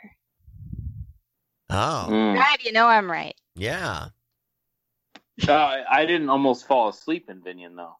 oh 1.70 2.06
Mm. 2.08 2.34
God, 2.36 2.58
you 2.64 2.72
know 2.72 2.86
I'm 2.88 3.10
right. 3.10 3.34
yeah. 3.54 4.08
Uh, 5.46 5.52
I 5.52 5.84
I 5.88 6.06
didn't 6.06 6.30
almost 6.30 6.66
fall 6.66 6.88
asleep 6.88 7.28
in 7.28 7.42
Vinyan 7.42 7.76
though. 7.76 7.96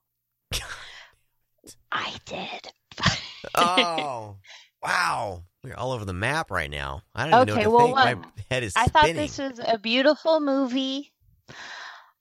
I 1.93 2.13
did. 2.25 2.73
Oh 3.55 4.37
wow. 4.83 5.43
We're 5.67 5.75
all 5.75 5.91
over 5.91 6.05
the 6.05 6.13
map 6.13 6.53
right 6.53 6.71
now. 6.71 7.03
I 7.13 7.25
don't 7.25 7.33
even 7.33 7.47
Okay, 7.51 7.65
know 7.65 7.71
well, 7.71 7.93
My 7.97 8.17
head 8.49 8.63
is 8.63 8.73
I 8.77 8.87
thought 8.87 9.15
this 9.15 9.39
was 9.39 9.59
a 9.59 9.79
beautiful 9.79 10.39
movie. 10.39 11.13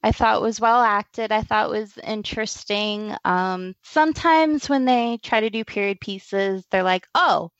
I 0.01 0.11
thought 0.11 0.37
it 0.37 0.41
was 0.41 0.59
well 0.59 0.81
acted. 0.81 1.31
I 1.31 1.41
thought 1.43 1.67
it 1.67 1.79
was 1.79 1.97
interesting. 1.99 3.15
Um, 3.23 3.75
sometimes 3.83 4.67
when 4.67 4.85
they 4.85 5.19
try 5.21 5.41
to 5.41 5.49
do 5.51 5.63
period 5.63 5.99
pieces, 5.99 6.65
they're 6.71 6.81
like, 6.83 7.07
"Oh, 7.13 7.51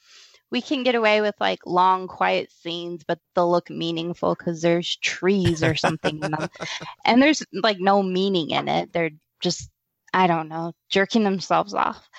we 0.51 0.61
can 0.61 0.83
get 0.83 0.95
away 0.95 1.21
with 1.21 1.35
like 1.39 1.59
long, 1.67 2.07
quiet 2.07 2.51
scenes, 2.51 3.03
but 3.07 3.19
they'll 3.35 3.51
look 3.51 3.69
meaningful 3.69 4.35
because 4.35 4.61
there's 4.61 4.95
trees 4.97 5.63
or 5.63 5.75
something 5.75 6.23
in 6.23 6.31
them." 6.31 6.49
And 7.05 7.21
there's 7.21 7.43
like 7.53 7.79
no 7.79 8.01
meaning 8.01 8.51
in 8.51 8.67
it. 8.69 8.91
They're 8.93 9.11
just, 9.41 9.69
I 10.13 10.27
don't 10.27 10.49
know, 10.49 10.73
jerking 10.89 11.23
themselves 11.23 11.75
off. 11.75 12.09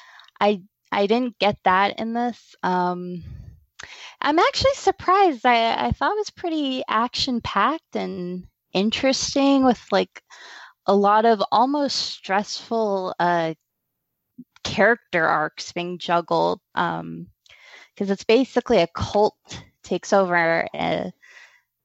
I 0.41 0.63
I 0.93 1.07
didn't 1.09 1.39
get 1.39 1.59
that 1.65 1.99
in 2.01 2.15
this. 2.15 2.55
Um, 2.63 3.25
I'm 4.21 4.39
actually 4.39 4.75
surprised. 4.75 5.45
I, 5.45 5.87
I 5.87 5.91
thought 5.93 6.13
it 6.13 6.19
was 6.19 6.31
pretty 6.31 6.83
action 6.89 7.41
packed 7.41 7.97
and 7.97 8.47
interesting 8.73 9.65
with 9.65 9.81
like 9.93 10.23
a 10.87 10.95
lot 10.95 11.25
of 11.25 11.43
almost 11.53 11.97
stressful 11.97 13.15
uh, 13.19 13.55
character 14.65 15.25
arcs 15.25 15.73
being 15.73 15.99
juggled. 15.99 16.61
Um, 16.75 17.29
because 17.97 18.11
it's 18.11 18.25
basically 18.25 18.79
a 18.79 18.87
cult 18.89 19.63
takes 19.83 20.13
over 20.13 20.67
a, 20.75 21.13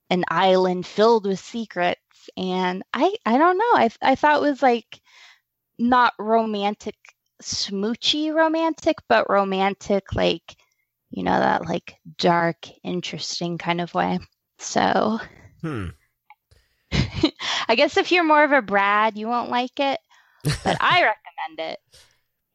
an 0.09 0.25
island 0.29 0.85
filled 0.85 1.25
with 1.25 1.39
secrets, 1.39 2.29
and 2.35 2.83
I 2.93 3.15
I 3.25 3.37
don't 3.37 3.57
know. 3.57 3.73
I 3.73 3.89
I 4.01 4.15
thought 4.15 4.37
it 4.37 4.49
was 4.49 4.61
like 4.61 5.01
not 5.79 6.13
romantic, 6.19 6.97
smoochy 7.41 8.33
romantic, 8.33 8.97
but 9.07 9.29
romantic 9.29 10.13
like 10.13 10.57
you 11.11 11.23
know 11.23 11.37
that 11.39 11.65
like 11.65 11.95
dark 12.17 12.67
interesting 12.83 13.57
kind 13.57 13.81
of 13.81 13.93
way 13.93 14.19
So 14.59 15.19
Hmm. 15.61 15.87
I 17.67 17.75
guess 17.75 17.97
if 17.97 18.11
you're 18.11 18.23
more 18.23 18.43
of 18.43 18.51
a 18.51 18.61
Brad, 18.61 19.17
you 19.17 19.27
won't 19.27 19.49
like 19.49 19.79
it, 19.79 19.99
but 20.43 20.77
I 20.81 21.01
recommend 21.47 21.71
it. 21.71 21.79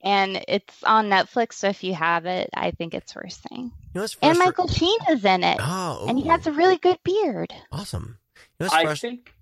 And 0.03 0.45
it's 0.47 0.83
on 0.85 1.09
Netflix, 1.09 1.55
so 1.55 1.69
if 1.69 1.83
you 1.83 1.95
have 1.95 2.27
it, 2.27 2.51
I 2.55 2.71
think 2.73 2.93
it's 2.95 3.15
worth 3.17 3.41
seeing. 3.49 3.65
You 3.65 3.71
know 3.95 4.01
what's 4.03 4.17
And 4.23 4.39
Michael 4.39 4.69
Sheen 4.69 4.99
is 5.11 5.25
in 5.25 5.43
it, 5.43 5.59
Oh, 5.61 6.07
and 6.09 6.19
he 6.19 6.29
has 6.29 6.47
a 6.47 6.53
really 6.53 6.77
good 6.77 6.99
beard. 7.03 7.53
awesome. 7.73 8.19
You 8.37 8.41
know 8.61 8.67
what's 8.67 8.75
I 8.75 8.85
frust- 8.85 9.01
think, 9.01 9.33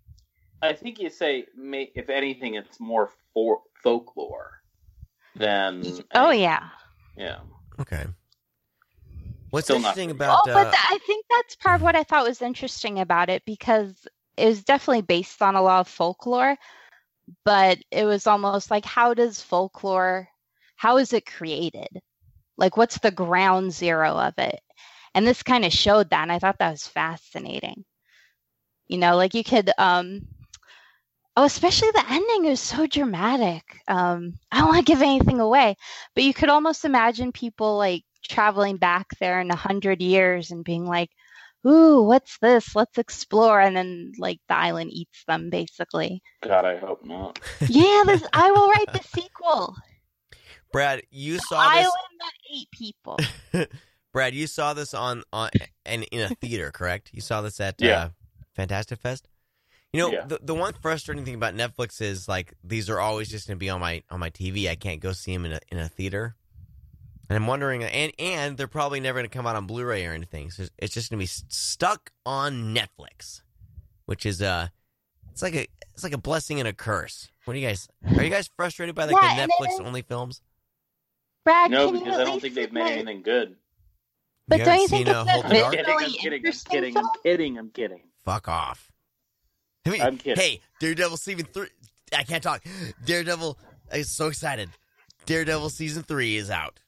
I 0.63 0.73
think 0.75 1.01
you 1.01 1.11
say, 1.11 1.47
if 1.57 2.09
anything, 2.09 2.55
it's 2.55 2.79
more 2.79 3.11
for 3.35 3.61
folklore 3.83 4.51
than. 5.35 5.83
Oh 6.15 6.31
any- 6.31 6.43
yeah. 6.43 6.69
yeah. 7.17 7.41
Okay. 7.81 8.05
What's 9.55 9.67
Still 9.67 9.79
not 9.79 9.97
interesting 9.97 10.09
for 10.09 10.15
me. 10.15 10.25
about 10.25 10.41
oh, 10.49 10.51
uh, 10.51 10.55
but 10.55 10.65
th- 10.73 10.85
I 10.91 10.99
think 11.07 11.27
that's 11.31 11.55
part 11.55 11.77
of 11.77 11.83
what 11.83 11.95
I 11.95 12.03
thought 12.03 12.27
was 12.27 12.43
interesting 12.43 12.99
about 12.99 13.31
it 13.31 13.45
because 13.47 13.95
it 14.37 14.47
was 14.47 14.65
definitely 14.65 15.03
based 15.03 15.41
on 15.43 15.55
a 15.55 15.63
lot 15.63 15.79
of 15.79 15.89
folklore, 15.89 16.57
but 17.45 17.79
it 17.93 18.05
was 18.05 18.27
almost 18.27 18.69
like 18.69 18.85
how 18.85 19.15
does 19.15 19.41
folklore, 19.41 20.29
how 20.75 20.97
is 20.97 21.13
it 21.13 21.25
created? 21.25 22.03
Like, 22.57 22.77
what's 22.77 22.99
the 22.99 23.13
ground 23.13 23.73
zero 23.73 24.11
of 24.11 24.35
it? 24.39 24.59
And 25.15 25.25
this 25.25 25.45
kind 25.45 25.65
of 25.65 25.73
showed 25.73 26.11
that, 26.11 26.23
and 26.23 26.33
I 26.33 26.41
thought 26.41 26.59
that 26.59 26.73
was 26.73 26.89
fascinating. 26.89 27.85
You 28.89 28.99
know, 28.99 29.15
like 29.15 29.35
you 29.35 29.45
could, 29.45 29.71
um, 29.79 30.27
oh, 31.37 31.45
especially 31.45 31.93
the 31.93 32.11
ending 32.11 32.47
is 32.47 32.59
so 32.59 32.89
dramatic. 32.89 33.63
Um, 33.87 34.35
I 34.51 34.59
don't 34.59 34.69
want 34.71 34.85
to 34.85 34.93
give 34.93 35.01
anything 35.01 35.39
away, 35.39 35.77
but 36.17 36.25
you 36.25 36.35
could 36.35 36.49
almost 36.49 36.85
imagine 36.85 37.31
people 37.31 37.79
like 37.79 38.03
traveling 38.29 38.77
back 38.77 39.07
there 39.21 39.41
in 39.41 39.51
a 39.51 39.57
hundred 39.57 40.03
years 40.03 40.51
and 40.51 40.65
being 40.65 40.85
like, 40.87 41.11
"Ooh, 41.67 42.03
what's 42.03 42.39
this? 42.39 42.75
Let's 42.75 42.99
explore." 42.99 43.61
And 43.61 43.77
then 43.77 44.13
like 44.19 44.41
the 44.49 44.57
island 44.57 44.91
eats 44.93 45.25
them, 45.27 45.51
basically. 45.51 46.23
God, 46.43 46.65
I 46.65 46.79
hope 46.79 47.05
not. 47.05 47.39
yeah, 47.69 48.03
this 48.07 48.23
I 48.33 48.51
will 48.51 48.71
write 48.71 48.93
the 48.93 49.03
sequel. 49.03 49.77
Brad, 50.73 51.03
you 51.11 51.39
saw 51.39 51.59
Island 51.61 51.85
this. 51.85 51.93
that 52.21 52.33
ate 52.53 52.71
people. 52.73 53.19
Brad, 54.13 54.35
you 54.35 54.47
saw 54.47 54.75
this 54.75 54.95
on 54.95 55.23
on 55.33 55.51
and 55.87 56.05
in 56.11 56.21
a 56.21 56.35
theater, 56.35 56.71
correct? 56.71 57.11
You 57.13 57.21
saw 57.21 57.41
this 57.43 57.61
at 57.61 57.81
Yeah. 57.81 57.97
uh, 57.97 58.09
Fantastic 58.57 58.99
Fest. 59.01 59.29
You 59.93 60.01
know, 60.01 60.13
Yeah. 60.13 60.25
the 60.27 60.41
the 60.43 60.55
one 60.55 60.73
frustrating 60.73 61.25
thing 61.25 61.35
about 61.37 61.55
Netflix 61.55 62.01
is 62.01 62.27
like 62.29 62.55
these 62.65 62.91
are 62.91 62.99
always 62.99 63.29
just 63.29 63.47
going 63.47 63.57
to 63.57 63.61
be 63.61 63.71
on 63.71 63.81
my 63.81 64.03
on 64.11 64.19
my 64.21 64.31
TV. 64.31 64.69
I 64.69 64.75
can't 64.75 65.01
go 65.01 65.13
see 65.13 65.33
them 65.33 65.45
in 65.45 65.53
a 65.53 65.61
in 65.71 65.79
a 65.79 65.89
theater. 65.89 66.35
And 67.29 67.37
I'm 67.37 67.47
wondering, 67.47 67.83
and 67.85 68.13
and 68.19 68.57
they're 68.57 68.67
probably 68.69 69.01
never 69.01 69.19
going 69.19 69.29
to 69.31 69.35
come 69.35 69.47
out 69.47 69.57
on 69.57 69.67
Blu-ray 69.67 70.07
or 70.07 70.13
anything. 70.13 70.51
So 70.51 70.65
it's 70.79 70.93
just 70.95 71.11
going 71.11 71.19
to 71.19 71.23
be 71.23 71.27
stuck 71.49 72.11
on 72.27 72.75
Netflix, 72.75 73.41
which 74.07 74.27
is 74.27 74.43
uh, 74.43 74.69
it's 75.33 75.41
like 75.43 75.55
a 75.55 75.67
it's 75.95 76.05
like 76.05 76.13
a 76.13 76.19
blessing 76.19 76.59
and 76.59 76.69
a 76.69 76.73
curse. 76.73 77.29
What 77.47 77.55
do 77.55 77.61
you 77.61 77.67
guys? 77.67 77.89
Are 78.17 78.23
you 78.23 78.31
guys 78.31 78.51
frustrated 78.57 78.95
by 78.95 79.07
like 79.07 79.17
Yeah, 79.23 79.47
the 79.47 79.53
Netflix 79.53 79.75
is- 79.75 79.81
only 79.81 80.03
films? 80.03 80.43
Brad, 81.45 81.71
No, 81.71 81.91
can 81.91 81.99
because 82.01 82.15
at 82.15 82.21
I 82.21 82.25
don't 82.25 82.41
think 82.41 82.55
they've 82.55 82.73
made 82.73 82.81
admit- 82.83 82.99
anything 82.99 83.23
good. 83.23 83.57
But 84.49 84.59
You 84.59 84.65
don't 84.67 84.81
you 84.81 84.89
think 84.89 85.07
seen, 85.07 85.17
it's 85.17 85.21
a 85.21 85.25
the 85.25 85.31
I'm 85.47 85.51
Dark? 85.51 85.73
kidding, 85.75 85.87
I'm 85.89 86.11
kidding, 86.11 86.47
I'm 86.47 86.53
kidding. 86.71 86.97
I'm 86.99 87.05
kidding, 87.23 87.59
I'm 87.59 87.71
kidding. 87.71 88.01
Fuck 88.25 88.49
off. 88.49 88.91
I 89.87 89.91
mean, 89.91 90.03
I'm 90.03 90.19
kidding. 90.19 90.43
Hey, 90.43 90.61
Daredevil 90.81 91.17
season 91.17 91.47
three. 91.53 91.69
I 92.15 92.23
can't 92.25 92.43
talk. 92.43 92.63
Daredevil. 93.07 93.59
I'm 93.93 94.05
so 94.05 94.29
excited. 94.29 94.69
Daredevil 95.27 95.71
season 95.71 96.03
three 96.03 96.37
is 96.37 96.51
out. 96.51 96.81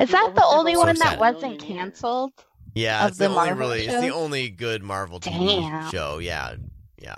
Is 0.00 0.10
that 0.10 0.32
the 0.34 0.44
only 0.44 0.74
So 0.74 0.80
one 0.80 0.90
excited. 0.90 1.18
that 1.18 1.20
wasn't 1.20 1.58
canceled? 1.60 2.32
Yeah, 2.74 3.02
Of 3.04 3.08
it's 3.10 3.18
the, 3.18 3.24
the 3.24 3.30
only 3.30 3.46
Marvel 3.46 3.68
really. 3.68 3.86
It's 3.86 4.00
the 4.00 4.10
only 4.10 4.50
good 4.50 4.82
Marvel 4.82 5.20
TV 5.20 5.60
Damn. 5.60 5.90
show. 5.90 6.18
Yeah, 6.18 6.56
yeah. 7.00 7.16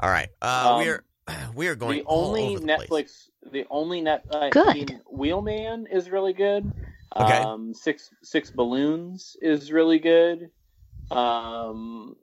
All 0.00 0.10
right. 0.10 0.28
Uh, 0.42 0.72
Um, 0.74 0.78
we 0.80 0.88
are 0.88 1.04
we 1.54 1.68
are 1.68 1.74
going 1.76 1.98
the 1.98 2.04
only 2.06 2.40
all 2.42 2.46
over 2.50 2.60
the 2.60 2.66
Netflix, 2.66 2.88
place. 2.88 3.30
the 3.52 3.66
only 3.70 4.00
net, 4.00 4.24
uh, 4.30 4.50
Good. 4.50 4.68
I 4.68 4.74
mean, 4.74 5.00
Wheelman 5.10 5.86
is 5.90 6.10
really 6.10 6.32
good. 6.32 6.70
Okay. 7.16 7.38
Um, 7.38 7.74
six 7.74 8.10
Six 8.22 8.50
Balloons 8.50 9.36
is 9.40 9.72
really 9.72 9.98
good. 9.98 10.50
Um, 11.10 12.16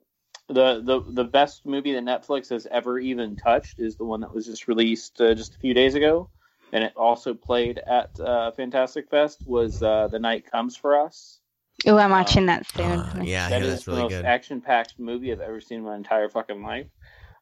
the 0.48 0.80
the 0.82 1.02
the 1.12 1.24
best 1.24 1.66
movie 1.66 1.92
that 1.92 2.04
Netflix 2.04 2.48
has 2.50 2.66
ever 2.70 2.98
even 2.98 3.36
touched 3.36 3.80
is 3.80 3.96
the 3.96 4.04
one 4.04 4.20
that 4.20 4.34
was 4.34 4.46
just 4.46 4.66
released 4.68 5.20
uh, 5.20 5.34
just 5.34 5.54
a 5.54 5.58
few 5.58 5.74
days 5.74 5.94
ago, 5.94 6.30
and 6.72 6.84
it 6.84 6.92
also 6.96 7.34
played 7.34 7.78
at 7.78 8.18
uh, 8.20 8.50
Fantastic 8.52 9.08
Fest. 9.10 9.42
Was 9.46 9.82
uh, 9.82 10.08
The 10.08 10.18
Night 10.18 10.50
Comes 10.50 10.76
for 10.76 10.98
Us? 11.00 11.38
Oh, 11.86 11.96
I'm 11.96 12.10
watching 12.10 12.46
that 12.46 12.66
soon. 12.74 12.98
Uh, 13.00 13.20
yeah, 13.24 13.46
I 13.46 13.50
That 13.50 13.62
hear 13.62 13.64
is 13.70 13.74
that's 13.74 13.84
the 13.84 13.90
really 13.92 14.02
most 14.02 14.10
good. 14.12 14.24
action-packed 14.24 14.94
movie 14.98 15.30
I've 15.32 15.40
ever 15.40 15.60
seen 15.60 15.78
in 15.78 15.84
my 15.84 15.94
entire 15.96 16.28
fucking 16.28 16.62
life. 16.62 16.86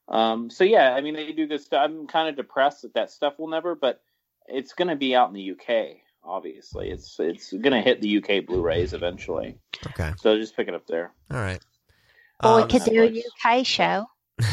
Um, 0.08 0.50
so 0.50 0.62
yeah, 0.64 0.94
I 0.94 1.00
mean 1.00 1.14
they 1.14 1.32
do 1.32 1.46
good 1.48 1.60
stuff. 1.62 1.80
I'm 1.84 2.06
kind 2.06 2.28
of 2.28 2.36
depressed 2.36 2.82
that 2.82 2.94
that 2.94 3.10
stuff 3.10 3.38
will 3.38 3.48
never, 3.48 3.74
but 3.74 4.02
it's 4.46 4.72
going 4.74 4.88
to 4.88 4.94
be 4.96 5.16
out 5.16 5.28
in 5.28 5.34
the 5.34 5.50
UK. 5.52 5.96
Obviously, 6.22 6.90
it's 6.90 7.18
it's 7.18 7.50
going 7.52 7.72
to 7.72 7.80
hit 7.80 8.00
the 8.02 8.18
UK 8.18 8.46
Blu-rays 8.46 8.92
eventually. 8.92 9.58
Okay. 9.88 10.12
So 10.18 10.36
just 10.36 10.54
pick 10.54 10.68
it 10.68 10.74
up 10.74 10.86
there. 10.86 11.12
All 11.30 11.40
right. 11.40 11.60
Well, 12.42 12.56
Um, 12.58 12.62
we 12.62 12.68
could 12.78 12.84
do 12.84 13.02
a 13.02 13.24
UK 13.56 13.64
show, 13.66 14.06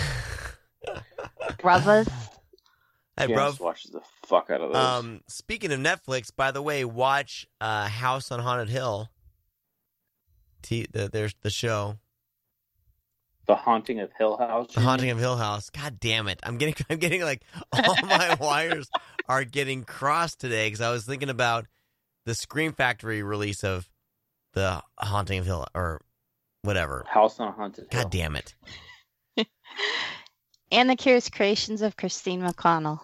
brothers. 1.62 2.08
hey, 3.18 3.28
Janice 3.28 3.58
bro. 3.58 3.66
watches 3.68 3.92
the 3.92 4.02
fuck 4.26 4.50
out 4.50 4.62
of 4.62 4.74
those. 4.74 4.84
Um, 4.84 5.22
speaking 5.28 5.72
of 5.72 5.80
Netflix, 5.80 6.32
by 6.36 6.52
the 6.52 6.62
way, 6.62 6.86
watch 6.86 7.48
uh, 7.62 7.88
House 7.88 8.32
on 8.32 8.40
Haunted 8.40 8.70
Hill. 8.70 9.10
T- 10.62 10.88
the, 10.92 11.10
there's 11.10 11.36
the 11.42 11.50
show, 11.50 11.98
the 13.46 13.56
Haunting 13.56 14.00
of 14.00 14.12
Hill 14.18 14.38
House. 14.38 14.74
The 14.74 14.82
Haunting 14.82 15.10
of 15.10 15.20
Hill 15.20 15.38
House. 15.38 15.70
God 15.70 16.00
damn 16.00 16.28
it! 16.28 16.40
I'm 16.44 16.58
getting, 16.58 16.76
I'm 16.90 16.98
getting 16.98 17.22
like 17.22 17.44
all 17.72 17.96
my 18.04 18.38
wires 18.40 18.90
are 19.28 19.44
getting 19.44 19.84
crossed 19.84 20.40
today 20.40 20.68
because 20.68 20.82
I 20.82 20.92
was 20.92 21.06
thinking 21.06 21.30
about 21.30 21.66
the 22.26 22.36
Scream 22.36 22.74
Factory 22.74 23.24
release 23.24 23.64
of 23.64 23.90
the 24.54 24.82
Haunting 24.98 25.40
of 25.40 25.46
Hill 25.46 25.66
or 25.76 26.02
whatever. 26.62 27.06
House 27.10 27.40
on 27.40 27.52
Haunted 27.54 27.88
Hill. 27.92 28.04
God 28.04 28.12
damn 28.12 28.36
it! 28.36 28.56
And 30.72 30.90
the 30.90 30.96
Curious 30.96 31.30
Creations 31.30 31.82
of 31.82 31.98
Christine 31.98 32.42
McConnell. 32.42 33.00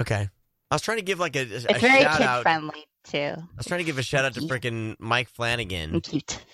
Okay, 0.00 0.28
I 0.70 0.74
was 0.76 0.82
trying 0.82 0.98
to 0.98 1.02
give 1.04 1.18
like 1.18 1.36
a, 1.36 1.40
a 1.40 1.42
It's 1.42 1.64
very 1.64 2.02
shout 2.02 2.18
kid 2.18 2.26
out. 2.26 2.42
friendly 2.42 2.86
too. 3.04 3.34
I 3.36 3.56
was 3.56 3.66
trying 3.66 3.78
to 3.80 3.84
give 3.84 3.98
a 3.98 4.02
shout 4.02 4.24
out 4.24 4.34
to 4.34 4.40
freaking 4.42 4.94
Mike 4.98 5.28
Flanagan. 5.28 5.94
And 5.94 6.02
cute. 6.02 6.44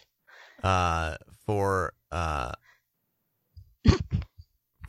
uh, 0.62 1.16
for 1.46 1.92
uh, 2.10 2.52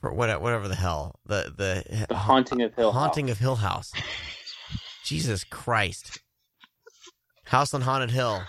for 0.01 0.13
what, 0.13 0.41
whatever 0.41 0.67
the 0.67 0.75
hell 0.75 1.19
the 1.25 1.53
the, 1.55 2.05
The 2.09 2.15
Haunting 2.15 2.61
of 2.61 2.73
Hill 2.75 2.91
haunting 2.91 3.27
House. 3.27 3.35
of 3.35 3.39
Hill 3.39 3.55
House. 3.55 3.91
Jesus 5.03 5.43
Christ! 5.43 6.19
House 7.45 7.73
on 7.73 7.81
Haunted 7.81 8.11
Hill. 8.11 8.43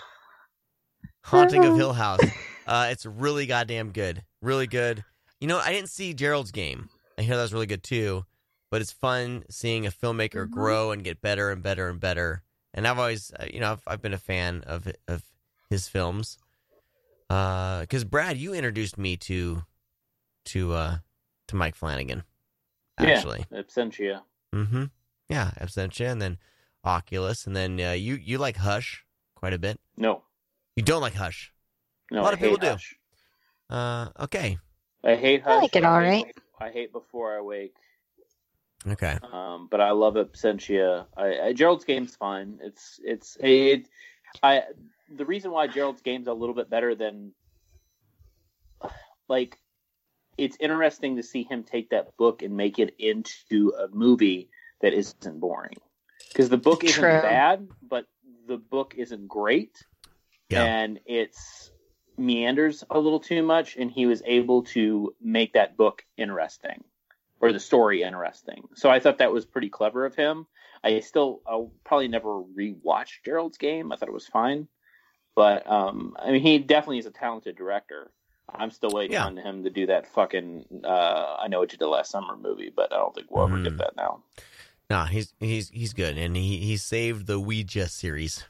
Haunting 1.25 1.63
of 1.65 1.75
Hill 1.75 1.93
House. 1.93 2.19
Uh, 2.67 2.89
it's 2.91 3.03
really 3.03 3.47
goddamn 3.47 3.89
good. 3.89 4.21
Really 4.43 4.67
good. 4.67 5.03
You 5.41 5.47
know, 5.47 5.57
I 5.57 5.71
didn't 5.71 5.89
see 5.89 6.13
Gerald's 6.13 6.51
game. 6.51 6.87
I 7.17 7.23
hear 7.23 7.35
that 7.35 7.41
was 7.41 7.51
really 7.51 7.65
good 7.65 7.81
too. 7.81 8.25
But 8.71 8.81
it's 8.81 8.91
fun 8.91 9.45
seeing 9.49 9.85
a 9.87 9.91
filmmaker 9.91 10.45
Mhm. 10.47 10.51
grow 10.51 10.91
and 10.91 11.03
get 11.03 11.21
better 11.21 11.49
and 11.51 11.63
better 11.63 11.89
and 11.89 11.99
better. 11.99 12.43
And 12.73 12.87
I've 12.87 12.99
always, 12.99 13.31
uh, 13.33 13.47
you 13.51 13.59
know, 13.59 13.71
I've, 13.71 13.81
I've 13.87 14.01
been 14.01 14.13
a 14.13 14.17
fan 14.19 14.63
of 14.67 14.87
of 15.07 15.23
his 15.69 15.87
films. 15.87 16.37
Because 17.27 18.03
Brad, 18.05 18.37
you 18.37 18.53
introduced 18.53 18.97
me 18.97 19.17
to 19.17 19.63
to 20.45 20.73
uh 20.73 20.97
to 21.47 21.55
Mike 21.55 21.75
Flanagan. 21.75 22.23
Actually, 22.97 23.45
Yeah, 23.51 23.61
Absentia. 23.61 24.23
mm-hmm. 24.53 24.85
Yeah, 25.29 25.51
Absentia, 25.59 26.11
and 26.11 26.21
then 26.21 26.37
Oculus, 26.83 27.47
and 27.47 27.55
then 27.55 27.79
uh, 27.79 27.91
you 27.91 28.15
you 28.15 28.37
like 28.37 28.57
Hush 28.57 29.05
quite 29.35 29.53
a 29.53 29.59
bit. 29.59 29.79
No, 29.95 30.23
You 30.75 30.83
don't 30.83 31.01
like 31.01 31.13
Hush. 31.13 31.53
no. 32.11 32.21
A 32.21 32.23
lot 32.23 32.29
I 32.31 32.33
of 32.33 32.39
people 32.39 32.55
hate 32.55 32.61
do. 32.61 32.67
Hush. 32.69 32.95
Uh, 33.69 34.09
okay, 34.19 34.57
I 35.03 35.15
hate 35.15 35.43
Hush. 35.43 35.51
I 35.51 35.59
like 35.59 35.75
it 35.75 35.83
I 35.83 36.01
hate- 36.11 36.23
right. 36.25 36.35
I 36.59 36.69
hate 36.71 36.91
Before 36.91 37.37
I 37.37 37.41
Wake. 37.41 37.75
Okay. 38.87 39.17
Um, 39.31 39.67
but 39.69 39.81
I 39.81 39.91
love 39.91 40.15
Absentia. 40.15 41.05
I, 41.15 41.39
I, 41.39 41.53
Gerald's 41.53 41.85
game's 41.85 42.15
fine. 42.15 42.59
It's 42.61 42.99
it's 43.03 43.37
it. 43.39 43.89
I 44.43 44.63
the 45.13 45.25
reason 45.25 45.51
why 45.51 45.67
Gerald's 45.67 46.01
game's 46.01 46.27
a 46.27 46.33
little 46.33 46.55
bit 46.55 46.69
better 46.69 46.95
than 46.95 47.33
like 49.27 49.57
it's 50.37 50.57
interesting 50.59 51.17
to 51.17 51.23
see 51.23 51.43
him 51.43 51.63
take 51.63 51.89
that 51.89 52.15
book 52.17 52.41
and 52.41 52.55
make 52.55 52.79
it 52.79 52.95
into 52.97 53.73
a 53.77 53.87
movie 53.93 54.49
that 54.81 54.93
isn't 54.93 55.39
boring 55.39 55.75
because 56.29 56.49
the 56.49 56.57
book 56.57 56.83
isn't 56.83 57.01
True. 57.01 57.21
bad, 57.21 57.67
but 57.81 58.05
the 58.47 58.57
book 58.57 58.95
isn't 58.97 59.27
great, 59.27 59.83
Yeah. 60.49 60.63
and 60.63 60.99
it's 61.05 61.71
meanders 62.17 62.83
a 62.89 62.99
little 62.99 63.19
too 63.19 63.43
much, 63.43 63.75
and 63.75 63.91
he 63.91 64.05
was 64.05 64.21
able 64.25 64.63
to 64.63 65.13
make 65.21 65.53
that 65.53 65.75
book 65.77 66.05
interesting 66.17 66.83
or 67.41 67.51
the 67.53 67.59
story 67.59 68.03
interesting. 68.03 68.67
So 68.75 68.89
I 68.89 68.99
thought 68.99 69.19
that 69.19 69.31
was 69.31 69.45
pretty 69.45 69.69
clever 69.69 70.05
of 70.05 70.15
him. 70.15 70.45
I 70.83 70.99
still 71.01 71.41
I'll 71.47 71.71
probably 71.83 72.07
never 72.07 72.41
rewatch 72.41 73.21
Gerald's 73.25 73.57
game. 73.57 73.91
I 73.91 73.95
thought 73.95 74.09
it 74.09 74.13
was 74.13 74.27
fine. 74.27 74.67
But 75.35 75.69
um 75.69 76.15
I 76.19 76.31
mean 76.31 76.41
he 76.41 76.59
definitely 76.59 76.99
is 76.99 77.05
a 77.05 77.11
talented 77.11 77.55
director. 77.55 78.11
I'm 78.53 78.71
still 78.71 78.89
waiting 78.91 79.13
Yeah. 79.13 79.25
on 79.25 79.37
him 79.37 79.63
to 79.63 79.69
do 79.69 79.85
that 79.87 80.07
fucking 80.07 80.65
uh, 80.83 81.35
I 81.39 81.47
know 81.49 81.59
what 81.59 81.71
you 81.71 81.77
did 81.77 81.85
last 81.85 82.11
summer 82.11 82.35
movie, 82.35 82.71
but 82.75 82.91
I 82.91 82.97
don't 82.97 83.13
think 83.13 83.27
we'll 83.29 83.45
ever 83.45 83.57
Mm. 83.57 83.63
get 83.65 83.77
that 83.77 83.95
now. 83.95 84.23
No, 84.89 85.03
he's 85.03 85.33
he's 85.39 85.69
he's 85.69 85.93
good, 85.93 86.17
and 86.17 86.35
he 86.35 86.57
he 86.57 86.75
saved 86.77 87.27
the 87.27 87.39
Ouija 87.39 87.87
series. 87.87 88.45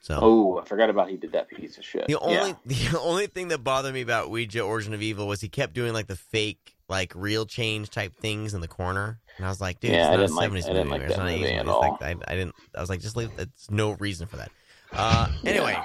So 0.00 0.18
Oh, 0.22 0.58
I 0.58 0.64
forgot 0.64 0.88
about 0.88 1.10
he 1.10 1.16
did 1.18 1.32
that 1.32 1.48
piece 1.48 1.76
of 1.76 1.84
shit. 1.84 2.06
the 2.06 2.18
only 2.18 2.56
Yeah. 2.64 2.90
the 2.92 2.98
only 3.00 3.26
thing 3.26 3.48
that 3.48 3.58
bothered 3.58 3.92
me 3.92 4.00
about 4.00 4.30
Ouija 4.30 4.62
Origin 4.62 4.94
of 4.94 5.02
Evil 5.02 5.26
was 5.28 5.40
he 5.42 5.48
kept 5.48 5.74
doing 5.74 5.92
like 5.92 6.06
the 6.06 6.16
fake 6.16 6.76
like 6.88 7.12
real 7.14 7.44
change 7.46 7.90
type 7.90 8.16
things 8.18 8.54
in 8.54 8.60
the 8.60 8.68
corner, 8.68 9.20
and 9.36 9.46
I 9.46 9.48
was 9.48 9.60
like, 9.60 9.80
dude, 9.80 9.90
Yeah, 9.92 10.10
it's 10.10 10.10
not 10.10 10.18
a 10.18 10.34
like- 10.34 10.42
seventies 10.44 10.64
I 10.66 10.68
didn't 10.72 10.88
movie, 10.88 10.98
like 11.00 11.08
it's 11.10 11.18
not 11.18 11.26
an 11.28 11.32
movie 11.34 11.44
80s 11.52 11.58
at 11.58 11.66
movie. 11.66 11.74
All. 11.76 11.80
like, 11.80 12.02
I, 12.02 12.32
I 12.32 12.34
didn't. 12.34 12.54
I 12.76 12.80
was 12.80 12.88
like, 12.90 13.00
just 13.00 13.16
leave. 13.16 13.30
That's 13.36 13.70
no 13.70 13.92
reason 13.92 14.26
for 14.26 14.36
that. 14.38 14.50
Uh, 14.92 15.28
anyway, 15.44 15.72
Yeah. 15.72 15.84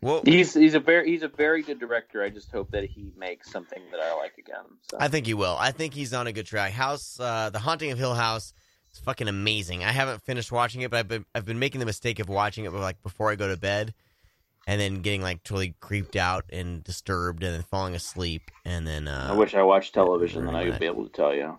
well, 0.00 0.22
He's 0.24 0.54
he's 0.54 0.74
a 0.74 0.80
very 0.80 1.10
he's 1.10 1.22
a 1.22 1.28
very 1.28 1.62
good 1.62 1.78
director. 1.80 2.22
I 2.22 2.30
just 2.30 2.50
hope 2.52 2.70
that 2.70 2.84
he 2.84 3.12
makes 3.16 3.50
something 3.50 3.82
that 3.90 4.00
I 4.00 4.14
like 4.16 4.38
again. 4.38 4.64
So. 4.90 4.96
I 5.00 5.08
think 5.08 5.26
he 5.26 5.34
will. 5.34 5.56
I 5.58 5.70
think 5.72 5.94
he's 5.94 6.14
on 6.14 6.26
a 6.26 6.32
good 6.32 6.46
track. 6.46 6.72
House, 6.72 7.18
uh, 7.20 7.50
The 7.50 7.58
Haunting 7.58 7.90
of 7.92 7.98
Hill 7.98 8.14
House, 8.14 8.52
is 8.92 8.98
fucking 9.00 9.28
amazing. 9.28 9.84
I 9.84 9.92
haven't 9.92 10.22
finished 10.22 10.52
watching 10.52 10.82
it, 10.82 10.90
but 10.90 10.98
I've 10.98 11.08
been 11.08 11.24
I've 11.34 11.44
been 11.44 11.58
making 11.58 11.80
the 11.80 11.86
mistake 11.86 12.18
of 12.18 12.28
watching 12.28 12.64
it 12.64 12.72
like 12.72 13.02
before 13.02 13.30
I 13.30 13.34
go 13.34 13.48
to 13.48 13.56
bed, 13.56 13.94
and 14.66 14.80
then 14.80 15.02
getting 15.02 15.22
like 15.22 15.42
totally 15.42 15.74
creeped 15.80 16.16
out 16.16 16.44
and 16.50 16.82
disturbed, 16.84 17.42
and 17.42 17.54
then 17.54 17.62
falling 17.62 17.94
asleep, 17.94 18.50
and 18.64 18.86
then 18.86 19.08
uh, 19.08 19.28
I 19.30 19.34
wish 19.34 19.54
I 19.54 19.62
watched 19.62 19.94
television, 19.94 20.46
then 20.46 20.54
I 20.54 20.64
would 20.64 20.78
be 20.78 20.86
able 20.86 21.04
to 21.04 21.12
tell 21.12 21.34
you. 21.34 21.58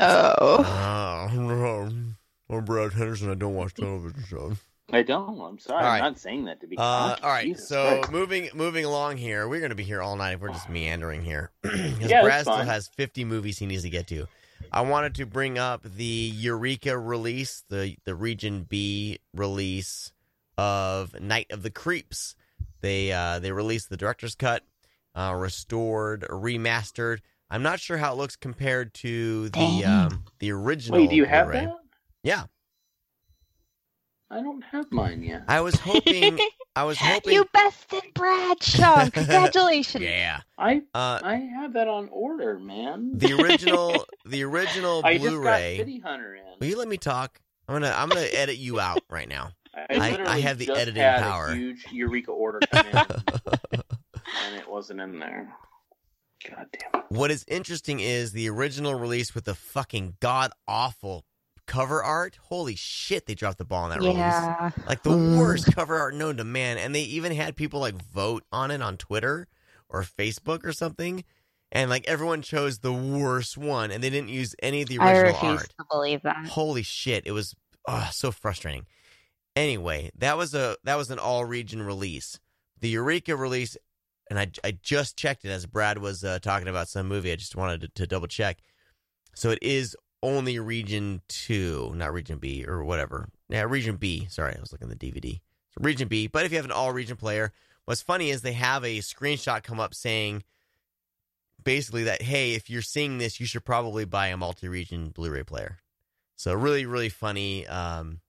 Oh. 0.00 1.26
Oh, 2.50 2.56
I'm 2.56 2.64
Brad 2.64 2.92
Henderson. 2.92 3.30
I 3.30 3.34
don't 3.34 3.54
watch 3.54 3.74
television 3.74 4.24
shows. 4.28 4.56
I 4.92 5.02
don't. 5.02 5.40
I'm 5.40 5.58
sorry. 5.58 5.84
All 5.84 5.88
right. 5.88 5.98
I'm 5.98 6.12
not 6.12 6.18
saying 6.18 6.46
that 6.46 6.60
to 6.62 6.66
be. 6.66 6.76
Uh, 6.76 7.14
all 7.22 7.28
right, 7.30 7.44
Jesus 7.46 7.68
so 7.68 7.98
Christ. 7.98 8.10
moving 8.10 8.48
moving 8.54 8.84
along 8.84 9.18
here, 9.18 9.46
we're 9.48 9.60
going 9.60 9.70
to 9.70 9.76
be 9.76 9.84
here 9.84 10.02
all 10.02 10.16
night. 10.16 10.32
If 10.34 10.40
we're 10.40 10.48
just 10.48 10.68
meandering 10.68 11.22
here. 11.22 11.52
'Cause 11.62 12.10
Yeah, 12.10 12.22
Brad 12.22 12.42
still 12.42 12.56
has 12.56 12.88
50 12.88 13.24
movies 13.24 13.58
he 13.58 13.66
needs 13.66 13.84
to 13.84 13.90
get 13.90 14.08
to. 14.08 14.26
I 14.72 14.80
wanted 14.80 15.14
to 15.16 15.26
bring 15.26 15.58
up 15.58 15.82
the 15.84 16.04
Eureka 16.04 16.98
release, 16.98 17.62
the 17.68 17.96
the 18.04 18.16
Region 18.16 18.64
B 18.68 19.20
release 19.32 20.10
of 20.60 21.18
Night 21.20 21.46
of 21.50 21.62
the 21.62 21.70
Creeps. 21.70 22.34
They 22.82 23.12
uh, 23.12 23.38
they 23.38 23.52
released 23.52 23.88
the 23.88 23.96
director's 23.96 24.34
cut, 24.34 24.62
uh, 25.14 25.34
restored, 25.36 26.22
remastered. 26.28 27.18
I'm 27.50 27.62
not 27.62 27.80
sure 27.80 27.96
how 27.96 28.12
it 28.12 28.16
looks 28.16 28.36
compared 28.36 28.92
to 28.94 29.44
the 29.44 29.50
Dang. 29.50 29.84
um, 29.86 30.24
the 30.38 30.52
original. 30.52 31.00
Wait, 31.00 31.10
do 31.10 31.16
you 31.16 31.24
have 31.24 31.46
Blu-ray. 31.46 31.64
that? 31.66 31.76
Yeah, 32.22 32.44
I 34.30 34.40
don't 34.42 34.62
have 34.62 34.92
mine 34.92 35.22
yet. 35.22 35.42
I 35.48 35.60
was 35.60 35.74
hoping. 35.76 36.38
I 36.76 36.84
was 36.84 36.98
hoping. 37.00 37.32
You 37.34 37.46
bested 37.52 38.02
Brad, 38.14 38.62
Sean. 38.62 39.10
Congratulations. 39.12 40.04
yeah. 40.04 40.40
I 40.58 40.82
Uh, 40.94 41.20
I 41.22 41.36
have 41.36 41.72
that 41.72 41.88
on 41.88 42.08
order, 42.12 42.58
man. 42.58 43.12
the 43.18 43.32
original 43.32 44.04
the 44.26 44.44
original 44.44 45.00
I 45.04 45.14
just 45.14 45.24
got 45.24 45.30
Blu-ray. 45.32 45.76
City 45.78 45.98
Hunter 45.98 46.34
in. 46.36 46.42
Will 46.60 46.66
you 46.68 46.78
let 46.78 46.88
me 46.88 46.98
talk? 46.98 47.40
I'm 47.66 47.74
gonna 47.74 47.94
I'm 47.96 48.08
gonna 48.08 48.26
edit 48.32 48.56
you 48.58 48.78
out 48.78 49.02
right 49.10 49.28
now. 49.28 49.50
I, 49.90 49.94
I- 50.24 50.32
I 50.34 50.40
have 50.40 50.58
the 50.58 50.66
just 50.66 50.80
editing 50.80 51.02
had 51.02 51.22
power. 51.22 51.46
A 51.48 51.54
huge 51.54 51.86
Eureka 51.90 52.30
order 52.32 52.60
come 52.72 52.86
in, 52.86 52.96
and 52.96 54.54
it 54.56 54.68
wasn't 54.68 55.00
in 55.00 55.18
there. 55.18 55.52
God 56.48 56.66
damn 56.72 57.00
it! 57.02 57.06
What 57.10 57.30
is 57.30 57.44
interesting 57.48 58.00
is 58.00 58.32
the 58.32 58.48
original 58.48 58.94
release 58.94 59.34
with 59.34 59.44
the 59.44 59.54
fucking 59.54 60.16
god 60.20 60.52
awful 60.66 61.24
cover 61.66 62.02
art. 62.02 62.38
Holy 62.44 62.74
shit, 62.74 63.26
they 63.26 63.34
dropped 63.34 63.58
the 63.58 63.64
ball 63.64 63.84
on 63.84 63.90
that 63.90 64.00
release. 64.00 64.86
Like 64.86 65.02
the 65.02 65.10
Mm. 65.10 65.38
worst 65.38 65.74
cover 65.74 65.98
art 65.98 66.14
known 66.14 66.38
to 66.38 66.44
man, 66.44 66.78
and 66.78 66.94
they 66.94 67.02
even 67.02 67.32
had 67.32 67.56
people 67.56 67.80
like 67.80 67.94
vote 67.94 68.44
on 68.50 68.70
it 68.70 68.80
on 68.82 68.96
Twitter 68.96 69.48
or 69.88 70.02
Facebook 70.02 70.64
or 70.64 70.72
something, 70.72 71.24
and 71.70 71.90
like 71.90 72.06
everyone 72.08 72.40
chose 72.42 72.78
the 72.78 72.92
worst 72.92 73.58
one, 73.58 73.90
and 73.90 74.02
they 74.02 74.10
didn't 74.10 74.30
use 74.30 74.54
any 74.62 74.82
of 74.82 74.88
the 74.88 74.96
original 74.98 75.08
I 75.08 75.20
original 75.20 75.34
refuse 75.50 75.60
art. 75.60 75.74
to 75.78 75.84
believe 75.90 76.22
that. 76.22 76.46
Holy 76.48 76.82
shit! 76.82 77.24
It 77.26 77.32
was 77.32 77.54
oh, 77.86 78.08
so 78.12 78.30
frustrating. 78.32 78.86
Anyway, 79.56 80.10
that 80.16 80.36
was 80.36 80.54
a 80.54 80.76
that 80.84 80.96
was 80.96 81.10
an 81.10 81.18
all 81.18 81.44
region 81.44 81.82
release. 81.82 82.38
The 82.80 82.88
Eureka 82.88 83.36
release, 83.36 83.76
and 84.28 84.38
I 84.38 84.50
I 84.64 84.78
just 84.82 85.16
checked 85.16 85.44
it 85.44 85.50
as 85.50 85.66
Brad 85.66 85.98
was 85.98 86.24
uh, 86.24 86.38
talking 86.40 86.68
about 86.68 86.88
some 86.88 87.08
movie. 87.08 87.32
I 87.32 87.36
just 87.36 87.56
wanted 87.56 87.80
to, 87.82 87.88
to 87.88 88.06
double 88.06 88.28
check. 88.28 88.58
So 89.34 89.50
it 89.50 89.58
is 89.62 89.96
only 90.22 90.58
region 90.58 91.22
two, 91.28 91.92
not 91.94 92.12
region 92.12 92.38
B 92.38 92.64
or 92.66 92.84
whatever. 92.84 93.28
Yeah, 93.48 93.62
region 93.62 93.96
B. 93.96 94.26
Sorry, 94.28 94.54
I 94.56 94.60
was 94.60 94.72
looking 94.72 94.90
at 94.90 94.98
the 94.98 95.10
DVD. 95.10 95.40
So 95.70 95.80
region 95.80 96.08
B. 96.08 96.26
But 96.26 96.44
if 96.44 96.52
you 96.52 96.58
have 96.58 96.64
an 96.64 96.72
all 96.72 96.92
region 96.92 97.16
player, 97.16 97.52
what's 97.84 98.02
funny 98.02 98.30
is 98.30 98.42
they 98.42 98.52
have 98.52 98.84
a 98.84 98.98
screenshot 98.98 99.62
come 99.62 99.80
up 99.80 99.94
saying 99.94 100.44
basically 101.62 102.04
that 102.04 102.22
hey, 102.22 102.54
if 102.54 102.70
you're 102.70 102.82
seeing 102.82 103.18
this, 103.18 103.40
you 103.40 103.46
should 103.46 103.64
probably 103.64 104.04
buy 104.04 104.28
a 104.28 104.36
multi 104.36 104.68
region 104.68 105.10
Blu-ray 105.10 105.44
player. 105.44 105.78
So 106.36 106.54
really, 106.54 106.86
really 106.86 107.08
funny. 107.08 107.66
Um, 107.66 108.20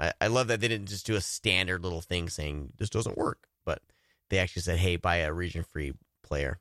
I, 0.00 0.12
I 0.20 0.26
love 0.28 0.48
that 0.48 0.60
they 0.60 0.68
didn't 0.68 0.88
just 0.88 1.06
do 1.06 1.14
a 1.14 1.20
standard 1.20 1.82
little 1.82 2.00
thing 2.00 2.28
saying 2.28 2.72
this 2.78 2.90
doesn't 2.90 3.18
work, 3.18 3.46
but 3.64 3.82
they 4.30 4.38
actually 4.38 4.62
said, 4.62 4.78
"Hey, 4.78 4.96
buy 4.96 5.16
a 5.16 5.32
region-free 5.32 5.92
player." 6.22 6.58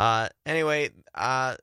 Uh, 0.00 0.28
anyway, 0.46 0.90
uh, 1.14 1.56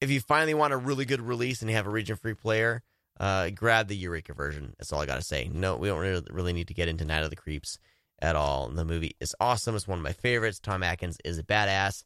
if 0.00 0.10
you 0.10 0.20
finally 0.20 0.54
want 0.54 0.72
a 0.72 0.76
really 0.76 1.04
good 1.04 1.20
release 1.20 1.60
and 1.60 1.70
you 1.70 1.76
have 1.76 1.86
a 1.86 1.90
region-free 1.90 2.34
player, 2.34 2.82
uh, 3.20 3.50
grab 3.50 3.88
the 3.88 3.96
Eureka 3.96 4.34
version. 4.34 4.74
That's 4.78 4.92
all 4.92 5.00
I 5.00 5.06
gotta 5.06 5.22
say. 5.22 5.48
No, 5.52 5.76
we 5.76 5.88
don't 5.88 6.00
really, 6.00 6.26
really 6.30 6.52
need 6.52 6.68
to 6.68 6.74
get 6.74 6.88
into 6.88 7.04
Night 7.04 7.24
of 7.24 7.30
the 7.30 7.36
Creeps 7.36 7.78
at 8.20 8.36
all. 8.36 8.68
The 8.68 8.84
movie 8.84 9.16
is 9.20 9.34
awesome. 9.40 9.76
It's 9.76 9.88
one 9.88 9.98
of 9.98 10.04
my 10.04 10.12
favorites. 10.12 10.58
Tom 10.60 10.82
Atkins 10.82 11.18
is 11.24 11.38
a 11.38 11.44
badass, 11.44 12.02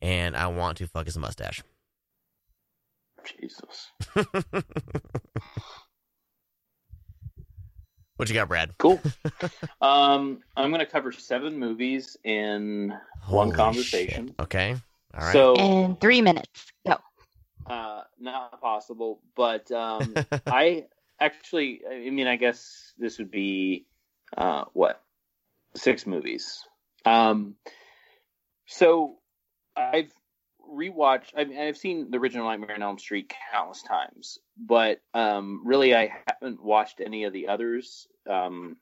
and 0.00 0.36
I 0.36 0.46
want 0.48 0.78
to 0.78 0.86
fuck 0.86 1.06
his 1.06 1.18
mustache. 1.18 1.62
Jesus. 3.24 3.90
what 8.16 8.28
you 8.28 8.34
got, 8.34 8.48
Brad? 8.48 8.76
Cool. 8.78 9.00
um, 9.80 10.40
I'm 10.56 10.70
going 10.70 10.80
to 10.80 10.86
cover 10.86 11.12
seven 11.12 11.58
movies 11.58 12.16
in 12.24 12.94
one 13.28 13.52
conversation. 13.52 14.28
shit. 14.28 14.40
Okay. 14.40 14.76
All 15.14 15.20
right. 15.20 15.32
So, 15.32 15.54
In 15.56 15.96
three 15.96 16.22
minutes. 16.22 16.48
Go. 16.86 16.96
uh, 17.66 18.02
not 18.18 18.60
possible, 18.60 19.20
but 19.34 19.70
um, 19.70 20.14
I 20.46 20.86
actually, 21.20 21.82
I 21.90 22.10
mean, 22.10 22.26
I 22.26 22.36
guess 22.36 22.92
this 22.98 23.18
would 23.18 23.30
be 23.30 23.86
uh, 24.36 24.64
what 24.72 25.02
six 25.74 26.06
movies. 26.06 26.62
Um, 27.04 27.54
so 28.66 29.16
I've 29.76 30.12
rewatched. 30.70 31.32
I 31.36 31.44
mean, 31.44 31.58
I've 31.58 31.76
seen 31.76 32.10
the 32.10 32.18
original 32.18 32.46
Nightmare 32.46 32.74
on 32.74 32.82
Elm 32.82 32.98
Street 32.98 33.32
countless 33.52 33.82
times, 33.82 34.38
but 34.58 35.00
um, 35.14 35.62
really, 35.64 35.94
I 35.94 36.12
haven't 36.26 36.62
watched 36.62 37.00
any 37.04 37.24
of 37.24 37.32
the 37.32 37.48
others. 37.48 38.06
Um, 38.28 38.76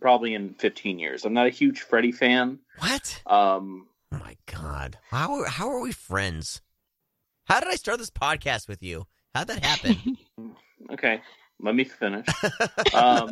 probably 0.00 0.34
in 0.34 0.54
15 0.54 0.98
years. 0.98 1.24
I'm 1.24 1.32
not 1.32 1.46
a 1.46 1.50
huge 1.50 1.80
Freddy 1.80 2.12
fan. 2.12 2.60
what? 2.78 3.20
Um, 3.26 3.88
Oh 4.12 4.18
my 4.18 4.36
god. 4.46 4.98
How 5.10 5.34
are, 5.34 5.46
how 5.46 5.68
are 5.68 5.80
we 5.80 5.92
friends? 5.92 6.62
How 7.46 7.60
did 7.60 7.68
I 7.68 7.74
start 7.74 7.98
this 7.98 8.10
podcast 8.10 8.68
with 8.68 8.82
you? 8.82 9.06
How'd 9.34 9.48
that 9.48 9.64
happen? 9.64 10.16
okay, 10.92 11.20
let 11.60 11.74
me 11.74 11.84
finish. 11.84 12.26
um, 12.94 13.30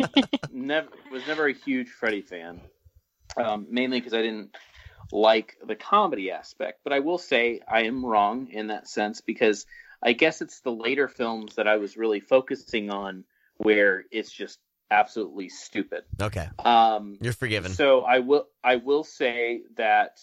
never 0.52 0.88
was 1.10 1.26
never 1.26 1.46
a 1.46 1.52
huge 1.52 1.88
Freddy 1.88 2.22
fan, 2.22 2.60
um, 3.36 3.66
mainly 3.70 4.00
because 4.00 4.14
I 4.14 4.22
didn't 4.22 4.56
like 5.12 5.56
the 5.66 5.76
comedy 5.76 6.30
aspect. 6.30 6.80
But 6.84 6.92
I 6.92 7.00
will 7.00 7.18
say 7.18 7.60
I 7.66 7.82
am 7.82 8.04
wrong 8.04 8.48
in 8.50 8.68
that 8.68 8.88
sense 8.88 9.20
because 9.20 9.66
I 10.02 10.12
guess 10.12 10.42
it's 10.42 10.60
the 10.60 10.72
later 10.72 11.08
films 11.08 11.56
that 11.56 11.66
I 11.66 11.76
was 11.76 11.96
really 11.96 12.20
focusing 12.20 12.90
on 12.90 13.24
where 13.56 14.04
it's 14.10 14.32
just 14.32 14.58
absolutely 14.90 15.48
stupid. 15.48 16.04
okay. 16.20 16.48
Um, 16.58 17.18
You're 17.20 17.32
forgiven. 17.32 17.72
so 17.72 18.02
I 18.02 18.20
will 18.20 18.46
I 18.62 18.76
will 18.76 19.04
say 19.04 19.62
that 19.76 20.20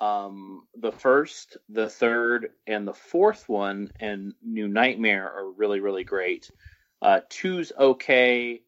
um, 0.00 0.62
the 0.76 0.92
first, 0.92 1.56
the 1.68 1.88
third, 1.88 2.50
and 2.66 2.86
the 2.86 2.94
fourth 2.94 3.48
one 3.48 3.90
and 3.98 4.32
New 4.42 4.68
Nightmare 4.68 5.30
are 5.30 5.50
really 5.50 5.80
really 5.80 6.04
great. 6.04 6.50
Uh, 7.02 7.20
two's 7.28 7.72
okay. 7.78 8.62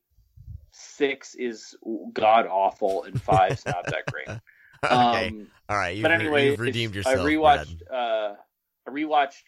Six 0.73 1.35
is 1.35 1.77
god 2.13 2.47
awful, 2.47 3.03
and 3.05 3.21
five's 3.21 3.67
not 3.67 3.87
that 3.87 4.07
great. 4.07 4.29
okay. 4.85 5.29
Um, 5.29 5.49
All 5.69 5.77
right. 5.77 5.97
You've, 5.97 6.03
but 6.03 6.13
anyway, 6.13 6.51
you've 6.51 6.61
redeemed 6.61 6.95
yourself. 6.95 7.21
I 7.21 7.23
rewatched. 7.23 7.83
Uh, 7.91 8.35
I 8.87 8.91
rewatched 8.91 9.43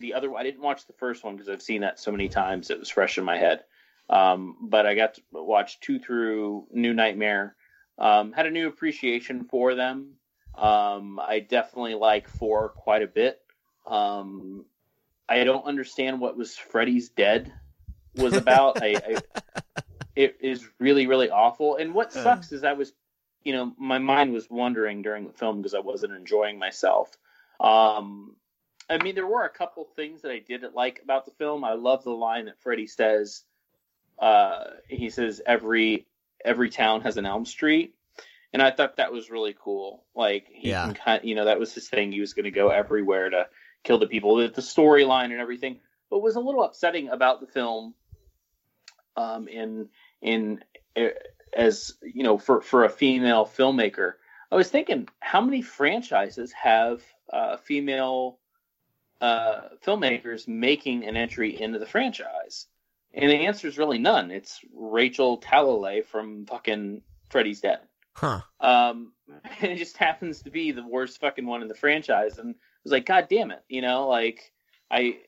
the 0.00 0.14
other. 0.14 0.34
I 0.34 0.42
didn't 0.42 0.62
watch 0.62 0.86
the 0.86 0.94
first 0.94 1.24
one 1.24 1.36
because 1.36 1.48
I've 1.48 1.62
seen 1.62 1.82
that 1.82 1.98
so 1.98 2.10
many 2.10 2.28
times. 2.28 2.70
It 2.70 2.78
was 2.78 2.88
fresh 2.88 3.18
in 3.18 3.24
my 3.24 3.38
head. 3.38 3.64
Um, 4.10 4.56
but 4.62 4.86
I 4.86 4.94
got 4.94 5.14
to 5.14 5.22
watch 5.32 5.80
two 5.80 5.98
through 5.98 6.66
New 6.72 6.94
Nightmare. 6.94 7.54
Um, 7.98 8.32
had 8.32 8.46
a 8.46 8.50
new 8.50 8.68
appreciation 8.68 9.44
for 9.44 9.74
them. 9.74 10.14
Um, 10.54 11.20
I 11.20 11.40
definitely 11.40 11.94
like 11.94 12.28
four 12.28 12.70
quite 12.70 13.02
a 13.02 13.06
bit. 13.06 13.40
Um, 13.86 14.64
I 15.28 15.44
don't 15.44 15.66
understand 15.66 16.20
what 16.20 16.36
was 16.36 16.56
Freddy's 16.56 17.10
Dead 17.10 17.52
was 18.16 18.34
about. 18.34 18.82
I, 18.82 18.96
I 18.96 19.42
it 20.16 20.38
is 20.40 20.66
really 20.78 21.06
really 21.06 21.30
awful. 21.30 21.76
And 21.76 21.92
what 21.92 22.12
sucks 22.12 22.52
is 22.52 22.64
I 22.64 22.72
was 22.72 22.92
you 23.44 23.52
know, 23.52 23.72
my 23.78 23.98
mind 23.98 24.32
was 24.32 24.50
wandering 24.50 25.02
during 25.02 25.26
the 25.26 25.32
film 25.32 25.58
because 25.58 25.74
I 25.74 25.80
wasn't 25.80 26.12
enjoying 26.14 26.58
myself. 26.58 27.16
Um, 27.60 28.36
I 28.90 29.02
mean, 29.02 29.14
there 29.14 29.26
were 29.26 29.44
a 29.44 29.50
couple 29.50 29.84
things 29.96 30.22
that 30.22 30.30
I 30.32 30.38
didn't 30.38 30.74
like 30.74 31.00
about 31.02 31.24
the 31.24 31.32
film. 31.32 31.64
I 31.64 31.74
love 31.74 32.04
the 32.04 32.10
line 32.10 32.46
that 32.46 32.60
Freddy 32.60 32.86
says. 32.86 33.42
Uh, 34.18 34.64
he 34.88 35.10
says 35.10 35.40
every 35.46 36.06
every 36.44 36.70
town 36.70 37.02
has 37.02 37.16
an 37.16 37.26
Elm 37.26 37.44
Street, 37.44 37.94
and 38.52 38.62
I 38.62 38.70
thought 38.70 38.96
that 38.96 39.12
was 39.12 39.30
really 39.30 39.54
cool. 39.58 40.04
Like 40.14 40.46
he 40.50 40.70
Yeah. 40.70 40.84
can 40.84 40.94
kind, 40.94 41.24
you 41.24 41.34
know, 41.34 41.44
that 41.44 41.58
was 41.58 41.74
his 41.74 41.88
thing. 41.88 42.12
He 42.12 42.20
was 42.20 42.34
going 42.34 42.44
to 42.44 42.50
go 42.50 42.70
everywhere 42.70 43.30
to 43.30 43.48
kill 43.84 43.98
the 43.98 44.06
people. 44.06 44.36
The, 44.36 44.48
the 44.48 44.62
storyline 44.62 45.26
and 45.26 45.40
everything. 45.40 45.80
But 46.10 46.20
was 46.20 46.36
a 46.36 46.40
little 46.40 46.64
upsetting 46.64 47.10
about 47.10 47.40
the 47.40 47.46
film, 47.46 47.94
um, 49.16 49.46
in 49.48 49.88
in 50.22 50.62
as 51.54 51.94
you 52.02 52.22
know, 52.22 52.38
for 52.38 52.60
for 52.60 52.84
a 52.84 52.90
female 52.90 53.46
filmmaker, 53.46 54.14
I 54.50 54.56
was 54.56 54.70
thinking, 54.70 55.08
how 55.20 55.40
many 55.40 55.62
franchises 55.62 56.52
have 56.52 57.02
uh, 57.32 57.56
female 57.56 58.38
uh, 59.20 59.60
filmmakers 59.84 60.48
making 60.48 61.04
an 61.04 61.16
entry 61.16 61.60
into 61.60 61.78
the 61.78 61.86
franchise? 61.86 62.66
And 63.12 63.30
the 63.30 63.46
answer 63.46 63.66
is 63.68 63.78
really 63.78 63.98
none. 63.98 64.30
It's 64.30 64.60
Rachel 64.74 65.40
Talalay 65.40 66.04
from 66.04 66.46
fucking 66.46 67.02
Freddy's 67.30 67.60
Dead. 67.60 67.80
Huh. 68.12 68.40
Um, 68.60 69.12
and 69.60 69.72
it 69.72 69.76
just 69.76 69.96
happens 69.96 70.42
to 70.42 70.50
be 70.50 70.72
the 70.72 70.86
worst 70.86 71.20
fucking 71.20 71.46
one 71.46 71.62
in 71.62 71.68
the 71.68 71.74
franchise. 71.74 72.38
And 72.38 72.54
I 72.54 72.58
was 72.84 72.92
like, 72.92 73.06
God 73.06 73.28
damn 73.30 73.50
it, 73.50 73.62
you 73.68 73.82
know, 73.82 74.08
like 74.08 74.52
I, 74.90 75.18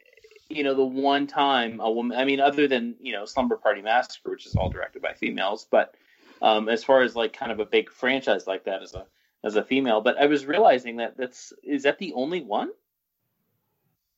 you 0.49 0.65
know, 0.65 0.75
the 0.75 0.85
one 0.85 1.27
time 1.27 1.81
a 1.81 1.91
woman, 1.91 2.19
I 2.19 2.25
mean, 2.25 2.41
other 2.41 2.67
than 2.67 2.97
you 3.01 3.13
know 3.13 3.25
Slumber 3.25 3.57
Party 3.57 3.83
Massacre, 3.83 4.31
which 4.31 4.47
is 4.47 4.57
all 4.57 4.71
directed 4.71 5.03
by 5.03 5.13
females, 5.13 5.67
but 5.71 5.95
um, 6.43 6.69
as 6.69 6.85
far 6.85 7.03
as 7.03 7.17
like 7.17 7.33
kind 7.33 7.53
of 7.53 7.61
a 7.61 7.67
big 7.67 7.91
franchise 7.91 8.47
like 8.47 8.65
that 8.65 8.83
as 8.83 8.95
a 8.95 9.07
as 9.43 9.57
a 9.57 9.65
female, 9.65 10.01
but 10.01 10.19
I 10.19 10.27
was 10.27 10.45
realizing 10.45 10.97
that 10.97 11.17
that's 11.17 11.53
is 11.63 11.85
that 11.85 11.99
the 11.99 12.13
only 12.13 12.43
one? 12.43 12.71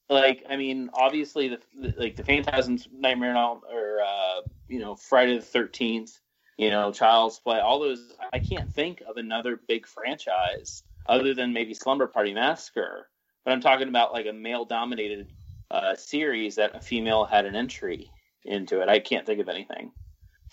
Like, 0.08 0.44
I 0.48 0.56
mean, 0.56 0.90
obviously 0.92 1.48
the, 1.48 1.60
the 1.80 1.94
like 1.96 2.16
the 2.16 2.24
Phantasms, 2.24 2.88
Nightmare 2.92 3.36
Elm, 3.36 3.60
or 3.70 4.00
uh, 4.04 4.42
you 4.68 4.80
know 4.80 4.94
Friday 4.94 5.36
the 5.36 5.44
Thirteenth, 5.44 6.18
you 6.56 6.70
know 6.70 6.92
Child's 6.92 7.38
Play, 7.38 7.60
all 7.60 7.80
those. 7.80 8.14
I 8.32 8.38
can't 8.38 8.70
think 8.70 9.02
of 9.08 9.16
another 9.16 9.60
big 9.68 9.86
franchise 9.86 10.82
other 11.06 11.34
than 11.34 11.52
maybe 11.52 11.74
Slumber 11.74 12.06
Party 12.06 12.34
Massacre. 12.34 13.08
But 13.44 13.52
I'm 13.52 13.60
talking 13.60 13.88
about 13.88 14.12
like 14.12 14.26
a 14.26 14.32
male 14.32 14.64
dominated 14.64 15.28
uh, 15.70 15.96
series 15.96 16.56
that 16.56 16.76
a 16.76 16.80
female 16.80 17.24
had 17.24 17.46
an 17.46 17.56
entry 17.56 18.10
into 18.44 18.80
it. 18.80 18.88
I 18.88 18.98
can't 18.98 19.26
think 19.26 19.40
of 19.40 19.48
anything. 19.48 19.92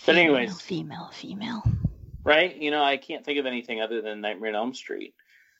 But 0.05 0.17
anyways, 0.17 0.59
female, 0.61 1.09
female. 1.13 1.63
right? 2.23 2.55
You 2.55 2.71
know, 2.71 2.83
I 2.83 2.97
can't 2.97 3.25
think 3.25 3.39
of 3.39 3.45
anything 3.45 3.81
other 3.81 4.01
than 4.01 4.21
Nightmare 4.21 4.49
on 4.49 4.55
Elm 4.55 4.73
Street. 4.73 5.13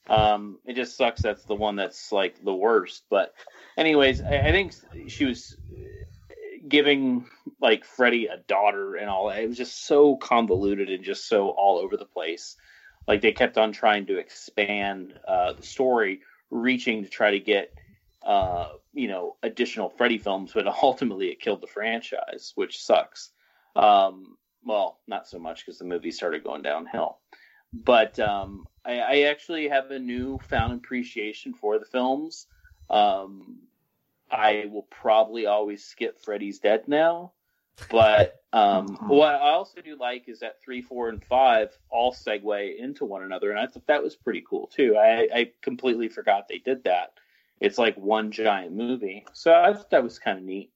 Um, 0.08 0.58
it 0.64 0.74
just 0.74 0.96
sucks 0.96 1.22
that's 1.22 1.44
the 1.44 1.54
one 1.54 1.76
that's 1.76 2.10
like 2.10 2.42
the 2.42 2.54
worst. 2.54 3.04
But, 3.10 3.34
anyways, 3.76 4.22
I, 4.22 4.38
I 4.38 4.50
think 4.50 4.74
she 5.08 5.24
was 5.24 5.56
giving 6.68 7.26
like 7.60 7.84
Freddy 7.84 8.26
a 8.26 8.38
daughter 8.38 8.94
and 8.96 9.08
all 9.08 9.28
that. 9.28 9.42
It 9.42 9.48
was 9.48 9.56
just 9.56 9.86
so 9.86 10.16
convoluted 10.16 10.90
and 10.90 11.04
just 11.04 11.28
so 11.28 11.50
all 11.50 11.78
over 11.78 11.96
the 11.96 12.04
place. 12.04 12.56
Like 13.06 13.20
they 13.20 13.32
kept 13.32 13.58
on 13.58 13.72
trying 13.72 14.06
to 14.06 14.18
expand 14.18 15.18
uh, 15.26 15.54
the 15.54 15.62
story, 15.62 16.20
reaching 16.50 17.02
to 17.02 17.08
try 17.08 17.32
to 17.32 17.40
get 17.40 17.74
uh, 18.22 18.68
you 18.92 19.08
know 19.08 19.36
additional 19.42 19.90
Freddy 19.90 20.18
films, 20.18 20.52
but 20.54 20.66
ultimately 20.82 21.28
it 21.28 21.40
killed 21.40 21.60
the 21.60 21.66
franchise, 21.66 22.52
which 22.54 22.82
sucks. 22.82 23.32
Um, 23.76 24.36
well, 24.64 24.98
not 25.06 25.28
so 25.28 25.38
much 25.38 25.64
because 25.64 25.78
the 25.78 25.84
movie 25.84 26.10
started 26.10 26.44
going 26.44 26.62
downhill. 26.62 27.18
But 27.72 28.18
um, 28.18 28.66
I, 28.84 28.98
I 28.98 29.20
actually 29.22 29.68
have 29.68 29.90
a 29.90 29.98
newfound 29.98 30.74
appreciation 30.74 31.54
for 31.54 31.78
the 31.78 31.84
films. 31.84 32.46
Um, 32.88 33.60
I 34.30 34.66
will 34.70 34.86
probably 34.90 35.46
always 35.46 35.84
skip 35.84 36.20
Freddy's 36.20 36.58
Dead 36.58 36.88
now. 36.88 37.32
But 37.88 38.42
um, 38.52 38.98
what 39.06 39.34
I 39.34 39.50
also 39.50 39.80
do 39.80 39.96
like 39.96 40.28
is 40.28 40.40
that 40.40 40.60
three, 40.62 40.82
four, 40.82 41.08
and 41.08 41.24
five 41.24 41.70
all 41.88 42.12
segue 42.12 42.78
into 42.78 43.04
one 43.04 43.22
another, 43.22 43.50
and 43.50 43.58
I 43.58 43.66
thought 43.66 43.86
that 43.86 44.02
was 44.02 44.16
pretty 44.16 44.44
cool 44.48 44.66
too. 44.66 44.96
I, 44.96 45.28
I 45.34 45.52
completely 45.62 46.08
forgot 46.08 46.48
they 46.48 46.58
did 46.58 46.84
that. 46.84 47.14
It's 47.60 47.78
like 47.78 47.96
one 47.96 48.30
giant 48.32 48.72
movie, 48.72 49.26
so 49.32 49.52
I 49.52 49.72
thought 49.72 49.90
that 49.90 50.02
was 50.02 50.18
kind 50.18 50.38
of 50.38 50.44
neat. 50.44 50.70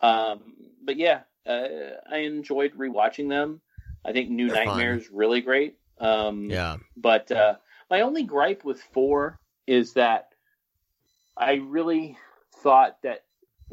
Um, 0.00 0.54
but 0.82 0.96
yeah, 0.96 1.20
uh, 1.46 1.68
I 2.10 2.18
enjoyed 2.18 2.74
rewatching 2.74 3.28
them. 3.28 3.60
I 4.04 4.12
think 4.12 4.30
New 4.30 4.48
They're. 4.50 4.64
Nightmare 4.64 4.96
is 4.96 5.10
really 5.10 5.40
great. 5.40 5.78
Um, 5.98 6.50
Yeah. 6.50 6.76
but 6.96 7.30
uh, 7.32 7.56
my 7.90 8.02
only 8.02 8.24
gripe 8.24 8.64
with 8.64 8.80
four 8.92 9.38
is 9.66 9.94
that 9.94 10.34
I 11.36 11.54
really 11.54 12.18
thought 12.62 13.00
that 13.02 13.24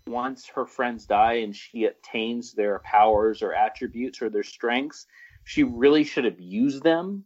once 0.07 0.47
her 0.47 0.65
friends 0.65 1.05
die 1.05 1.33
and 1.33 1.55
she 1.55 1.85
attains 1.85 2.53
their 2.53 2.79
powers 2.79 3.41
or 3.41 3.53
attributes 3.53 4.21
or 4.21 4.29
their 4.29 4.43
strengths, 4.43 5.05
she 5.43 5.63
really 5.63 6.03
should 6.03 6.25
have 6.25 6.39
used 6.39 6.83
them. 6.83 7.25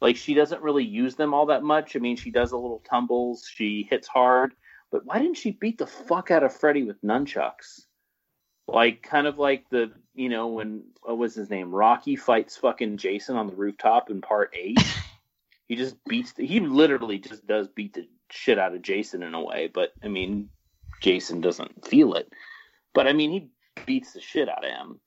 Like 0.00 0.16
she 0.16 0.34
doesn't 0.34 0.62
really 0.62 0.84
use 0.84 1.14
them 1.14 1.32
all 1.34 1.46
that 1.46 1.62
much. 1.62 1.94
I 1.96 1.98
mean, 1.98 2.16
she 2.16 2.30
does 2.30 2.52
a 2.52 2.56
little 2.56 2.82
tumbles, 2.88 3.48
she 3.52 3.86
hits 3.88 4.08
hard, 4.08 4.54
but 4.90 5.04
why 5.04 5.18
didn't 5.18 5.36
she 5.36 5.52
beat 5.52 5.78
the 5.78 5.86
fuck 5.86 6.30
out 6.30 6.42
of 6.42 6.54
Freddy 6.54 6.82
with 6.82 7.00
nunchucks? 7.02 7.86
Like 8.68 9.02
kind 9.02 9.26
of 9.26 9.38
like 9.38 9.68
the 9.70 9.92
you 10.14 10.28
know 10.28 10.48
when 10.48 10.84
what 11.02 11.18
was 11.18 11.34
his 11.34 11.50
name 11.50 11.74
Rocky 11.74 12.16
fights 12.16 12.56
fucking 12.56 12.96
Jason 12.96 13.36
on 13.36 13.46
the 13.48 13.56
rooftop 13.56 14.10
in 14.10 14.20
part 14.20 14.54
eight. 14.54 14.78
he 15.68 15.76
just 15.76 15.96
beats 16.04 16.32
the, 16.32 16.46
he 16.46 16.60
literally 16.60 17.18
just 17.18 17.46
does 17.46 17.68
beat 17.68 17.94
the 17.94 18.08
shit 18.30 18.58
out 18.58 18.74
of 18.74 18.82
Jason 18.82 19.22
in 19.22 19.34
a 19.34 19.42
way, 19.42 19.70
but 19.72 19.92
I 20.02 20.08
mean 20.08 20.48
Jason 21.00 21.40
doesn't 21.40 21.86
feel 21.86 22.14
it. 22.14 22.32
But 22.94 23.06
I 23.06 23.12
mean 23.12 23.30
he 23.30 23.48
beats 23.86 24.12
the 24.12 24.20
shit 24.20 24.48
out 24.48 24.64
of 24.64 24.70
him. 24.70 25.00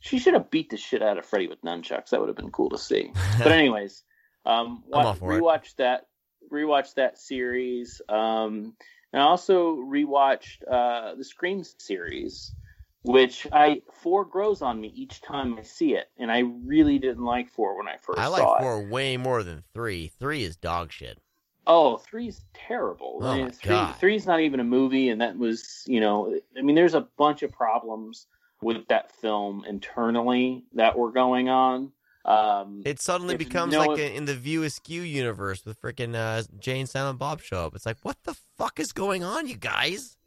She 0.00 0.18
should 0.18 0.34
have 0.34 0.50
beat 0.50 0.70
the 0.70 0.76
shit 0.76 1.02
out 1.02 1.18
of 1.18 1.26
Freddy 1.26 1.48
with 1.48 1.62
nunchucks. 1.62 2.10
That 2.10 2.20
would 2.20 2.28
have 2.28 2.36
been 2.36 2.50
cool 2.50 2.70
to 2.70 2.78
see. 2.78 3.12
But 3.38 3.52
anyways, 3.52 4.02
um, 4.46 4.82
I'm 4.92 4.94
all 4.94 5.04
wa- 5.04 5.12
for 5.14 5.38
it. 5.38 5.76
that 5.78 6.06
rewatch 6.52 6.94
that 6.94 7.18
series. 7.18 8.00
Um, 8.08 8.74
and 9.12 9.22
I 9.22 9.26
also 9.26 9.76
rewatched 9.76 10.62
uh, 10.70 11.14
the 11.14 11.24
Scream 11.24 11.62
series, 11.78 12.54
which 13.02 13.46
I 13.52 13.82
four 13.92 14.24
grows 14.24 14.62
on 14.62 14.80
me 14.80 14.92
each 14.94 15.20
time 15.20 15.56
I 15.58 15.62
see 15.62 15.94
it, 15.94 16.10
and 16.18 16.30
I 16.30 16.40
really 16.64 16.98
didn't 16.98 17.24
like 17.24 17.50
four 17.50 17.76
when 17.76 17.88
I 17.88 17.96
first 17.96 18.18
I 18.18 18.26
like 18.26 18.42
it. 18.42 18.62
four 18.62 18.88
way 18.88 19.16
more 19.16 19.42
than 19.42 19.64
three. 19.74 20.08
Three 20.18 20.44
is 20.44 20.56
dog 20.56 20.92
shit. 20.92 21.18
Oh, 21.66 21.98
three's 21.98 22.42
terrible. 22.54 23.18
Oh 23.20 23.28
I 23.28 23.36
mean, 23.36 23.50
three, 23.50 23.70
God. 23.70 23.96
three's 23.96 24.26
not 24.26 24.40
even 24.40 24.58
a 24.58 24.64
movie, 24.64 25.10
and 25.10 25.20
that 25.20 25.36
was, 25.36 25.84
you 25.86 26.00
know, 26.00 26.38
I 26.56 26.62
mean, 26.62 26.74
there's 26.74 26.94
a 26.94 27.06
bunch 27.18 27.42
of 27.42 27.52
problems 27.52 28.26
with 28.62 28.88
that 28.88 29.12
film 29.12 29.64
internally 29.68 30.64
that 30.74 30.96
were 30.96 31.12
going 31.12 31.48
on. 31.48 31.92
Um, 32.24 32.82
It 32.84 33.00
suddenly 33.00 33.36
becomes 33.36 33.72
no 33.72 33.80
like 33.84 33.98
a, 33.98 34.14
in 34.14 34.24
the 34.24 34.34
View 34.34 34.62
Askew 34.64 35.02
universe 35.02 35.64
with 35.64 35.80
freaking 35.80 36.14
uh, 36.14 36.42
Jay 36.58 36.80
and 36.80 36.88
Silent 36.88 37.18
Bob 37.18 37.40
show 37.40 37.64
up. 37.66 37.74
It's 37.74 37.86
like, 37.86 37.98
what 38.02 38.16
the 38.24 38.36
fuck 38.58 38.80
is 38.80 38.92
going 38.92 39.24
on, 39.24 39.46
you 39.46 39.56
guys? 39.56 40.17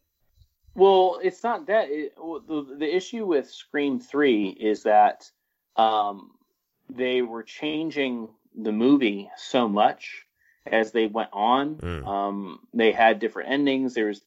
Well, 0.76 1.20
it's 1.22 1.44
not 1.44 1.68
that. 1.68 1.90
It, 1.90 2.14
well, 2.18 2.40
the 2.40 2.76
the 2.78 2.96
issue 2.96 3.26
with 3.26 3.50
Scream 3.50 4.00
Three 4.00 4.50
is 4.50 4.84
that 4.84 5.30
um, 5.76 6.32
they 6.90 7.22
were 7.22 7.44
changing 7.44 8.30
the 8.56 8.72
movie 8.72 9.30
so 9.38 9.68
much 9.68 10.26
as 10.66 10.92
they 10.92 11.08
went 11.08 11.30
on. 11.34 11.76
Mm. 11.76 12.08
Um, 12.08 12.60
they 12.74 12.92
had 12.92 13.20
different 13.20 13.50
endings. 13.50 13.94
There 13.94 14.08
was 14.08 14.22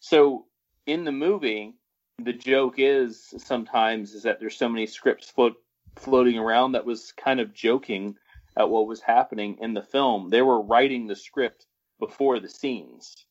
so 0.00 0.46
in 0.86 1.04
the 1.04 1.12
movie, 1.12 1.74
the 2.18 2.32
joke 2.32 2.74
is 2.78 3.34
sometimes 3.38 4.14
is 4.14 4.22
that 4.22 4.40
there's 4.40 4.56
so 4.56 4.68
many 4.68 4.86
scripts 4.86 5.30
float, 5.30 5.56
floating 5.96 6.38
around 6.38 6.72
that 6.72 6.86
was 6.86 7.12
kind 7.12 7.40
of 7.40 7.54
joking 7.54 8.16
at 8.56 8.70
what 8.70 8.86
was 8.86 9.00
happening 9.00 9.58
in 9.60 9.74
the 9.74 9.82
film. 9.82 10.30
They 10.30 10.42
were 10.42 10.60
writing 10.60 11.06
the 11.06 11.16
script 11.16 11.66
before 11.98 12.40
the 12.40 12.48
scenes. 12.48 13.25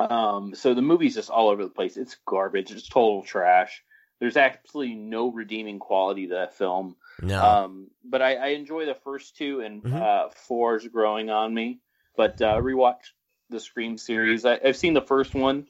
Um, 0.00 0.54
so 0.54 0.74
the 0.74 0.82
movie's 0.82 1.14
just 1.14 1.30
all 1.30 1.48
over 1.48 1.62
the 1.64 1.70
place. 1.70 1.96
It's 1.96 2.16
garbage. 2.26 2.70
It's 2.70 2.88
total 2.88 3.22
trash. 3.22 3.82
There's 4.18 4.36
absolutely 4.36 4.94
no 4.94 5.30
redeeming 5.30 5.78
quality 5.78 6.26
to 6.28 6.34
that 6.34 6.54
film. 6.56 6.96
No. 7.22 7.42
Um, 7.42 7.90
but 8.04 8.22
I, 8.22 8.34
I 8.34 8.46
enjoy 8.48 8.86
the 8.86 8.94
first 8.94 9.36
two, 9.36 9.60
and 9.60 9.82
Mhm. 9.82 10.00
uh, 10.00 10.28
four's 10.30 10.86
growing 10.88 11.30
on 11.30 11.52
me. 11.54 11.80
But 12.16 12.40
uh, 12.42 12.56
rewatch 12.56 13.12
the 13.48 13.60
Scream 13.60 13.96
series. 13.98 14.44
I, 14.44 14.60
I've 14.64 14.76
seen 14.76 14.94
the 14.94 15.00
first 15.00 15.34
one 15.34 15.66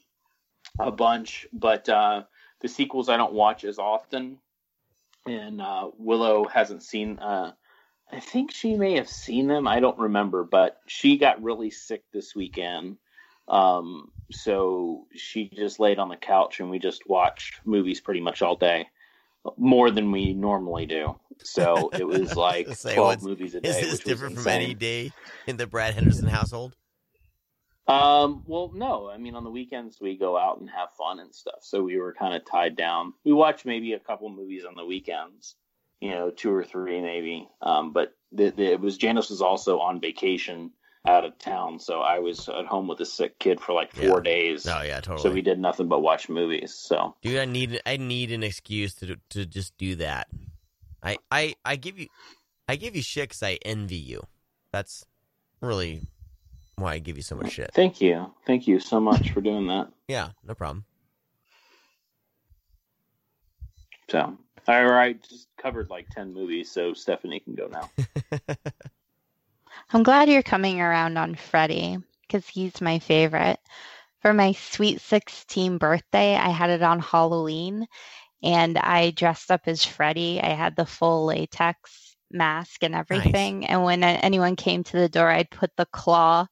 a 0.79 0.91
bunch, 0.91 1.47
but 1.53 1.87
uh, 1.89 2.23
the 2.59 2.67
sequels 2.67 3.09
I 3.09 3.17
don't 3.17 3.33
watch 3.33 3.63
as 3.63 3.79
often. 3.79 4.37
And 5.25 5.61
uh, 5.61 5.91
Willow 5.97 6.45
hasn't 6.45 6.83
seen. 6.83 7.19
Uh, 7.19 7.53
I 8.11 8.19
think 8.19 8.51
she 8.51 8.75
may 8.75 8.95
have 8.95 9.07
seen 9.09 9.47
them. 9.47 9.67
I 9.67 9.79
don't 9.79 9.97
remember, 9.99 10.43
but 10.43 10.77
she 10.87 11.17
got 11.17 11.41
really 11.43 11.69
sick 11.69 12.03
this 12.11 12.35
weekend. 12.35 12.97
Um, 13.51 14.11
so 14.31 15.07
she 15.13 15.49
just 15.53 15.79
laid 15.79 15.99
on 15.99 16.07
the 16.09 16.15
couch 16.15 16.61
and 16.61 16.69
we 16.69 16.79
just 16.79 17.07
watched 17.07 17.59
movies 17.65 17.99
pretty 17.99 18.21
much 18.21 18.41
all 18.41 18.55
day. 18.55 18.87
more 19.57 19.91
than 19.91 20.11
we 20.11 20.33
normally 20.33 20.85
do. 20.85 21.19
So 21.43 21.89
it 21.91 22.07
was 22.07 22.35
like 22.47 22.67
Say, 22.75 22.95
twelve 22.95 23.21
movies 23.21 23.53
a 23.55 23.61
day. 23.61 23.69
Is 23.69 23.91
this 23.91 23.99
different 23.99 24.37
from 24.37 24.47
any 24.47 24.73
day 24.73 25.11
in 25.47 25.57
the 25.57 25.67
Brad 25.67 25.93
Henderson 25.93 26.27
household? 26.27 26.75
Um, 27.87 28.43
well, 28.45 28.71
no. 28.73 29.09
I 29.09 29.17
mean, 29.17 29.35
on 29.35 29.43
the 29.43 29.49
weekends 29.49 29.99
we 29.99 30.15
go 30.15 30.37
out 30.37 30.61
and 30.61 30.69
have 30.69 30.89
fun 30.97 31.19
and 31.19 31.33
stuff. 31.35 31.59
So 31.61 31.83
we 31.83 31.97
were 31.97 32.13
kind 32.13 32.33
of 32.33 32.45
tied 32.45 32.77
down. 32.77 33.13
We 33.25 33.33
watch 33.33 33.65
maybe 33.65 33.93
a 33.93 33.99
couple 33.99 34.29
movies 34.29 34.63
on 34.63 34.75
the 34.75 34.85
weekends, 34.85 35.55
you 35.99 36.11
know, 36.11 36.29
two 36.29 36.53
or 36.53 36.63
three 36.63 37.01
maybe. 37.01 37.49
Um, 37.61 37.91
but 37.91 38.13
the, 38.31 38.51
the, 38.51 38.63
it 38.63 38.79
was 38.79 38.97
Janice 38.97 39.29
was 39.29 39.41
also 39.41 39.79
on 39.79 39.99
vacation 39.99 40.71
out 41.05 41.25
of 41.25 41.37
town, 41.39 41.79
so 41.79 42.01
I 42.01 42.19
was 42.19 42.47
at 42.47 42.65
home 42.65 42.87
with 42.87 42.99
a 42.99 43.05
sick 43.05 43.39
kid 43.39 43.59
for 43.59 43.73
like 43.73 43.91
four 43.91 44.19
Yeah. 44.19 44.23
days. 44.23 44.65
No, 44.65 44.81
yeah, 44.81 45.01
totally. 45.01 45.21
So 45.29 45.31
we 45.33 45.41
did 45.41 45.59
nothing 45.59 45.87
but 45.87 46.01
watch 46.01 46.29
movies. 46.29 46.73
So 46.75 47.15
Dude, 47.21 47.39
I 47.39 47.45
need 47.45 47.81
I 47.85 47.97
need 47.97 48.31
an 48.31 48.43
excuse 48.43 48.93
to 48.95 49.17
to 49.31 49.45
just 49.45 49.75
do 49.77 49.95
that. 49.95 50.27
I 51.01 51.17
I 51.31 51.55
I 51.65 51.75
give 51.75 51.97
you 51.97 52.07
I 52.67 52.75
give 52.75 52.95
you 52.95 53.01
shit 53.01 53.29
'cause 53.29 53.41
I 53.43 53.57
envy 53.65 53.97
you. 53.97 54.21
That's 54.71 55.05
really 55.59 56.01
why 56.75 56.93
I 56.93 56.99
give 56.99 57.17
you 57.17 57.23
so 57.23 57.35
much 57.35 57.51
shit. 57.51 57.71
thank 57.73 57.99
you, 58.01 58.33
thank 58.45 58.67
you 58.67 58.79
so 58.79 58.99
much 58.99 59.31
for 59.31 59.41
doing 59.41 59.67
that. 59.67 59.91
Yeah, 60.07 60.29
no 60.43 60.53
problem. 60.53 60.85
So 64.09 64.37
all 64.67 64.85
right, 64.85 65.21
just 65.27 65.47
covered 65.57 65.89
like 65.89 66.09
ten 66.11 66.31
movies, 66.33 66.69
so 66.69 66.93
Stephanie 66.93 67.39
can 67.39 67.55
go 67.55 67.67
now. 67.67 67.89
I'm 69.91 70.03
glad 70.03 70.29
you're 70.29 70.43
coming 70.43 70.81
around 70.81 71.17
on 71.17 71.35
Freddie 71.35 71.97
because 72.21 72.47
he's 72.47 72.81
my 72.81 72.99
favorite. 72.99 73.59
For 74.21 74.33
my 74.33 74.53
sweet 74.53 75.01
16 75.01 75.77
birthday, 75.77 76.35
I 76.35 76.49
had 76.49 76.69
it 76.69 76.83
on 76.83 76.99
Halloween 76.99 77.87
and 78.43 78.77
I 78.77 79.11
dressed 79.11 79.51
up 79.51 79.61
as 79.65 79.83
Freddie. 79.83 80.41
I 80.41 80.49
had 80.49 80.75
the 80.75 80.85
full 80.85 81.25
latex 81.25 82.15
mask 82.31 82.83
and 82.83 82.95
everything. 82.95 83.65
And 83.65 83.83
when 83.83 84.03
anyone 84.03 84.55
came 84.55 84.83
to 84.83 84.97
the 84.97 85.09
door, 85.09 85.29
I'd 85.29 85.49
put 85.49 85.71
the 85.75 85.87
claw 85.87 86.47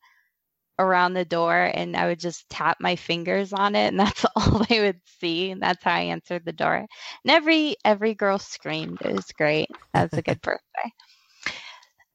around 0.80 1.14
the 1.14 1.26
door 1.26 1.70
and 1.74 1.96
I 1.96 2.08
would 2.08 2.20
just 2.20 2.50
tap 2.50 2.78
my 2.80 2.96
fingers 2.96 3.52
on 3.54 3.76
it 3.76 3.88
and 3.88 4.00
that's 4.00 4.26
all 4.36 4.66
they 4.70 4.82
would 4.82 5.02
see. 5.20 5.52
And 5.52 5.62
that's 5.62 5.84
how 5.84 5.94
I 5.94 6.02
answered 6.02 6.46
the 6.46 6.54
door. 6.54 6.76
And 6.76 6.88
every 7.32 7.76
every 7.86 8.16
girl 8.16 8.40
screamed. 8.40 9.00
It 9.02 9.14
was 9.14 9.32
great. 9.38 9.70
That 9.94 10.12
was 10.12 10.18
a 10.18 10.24
good 10.24 10.42
birthday. 10.42 10.92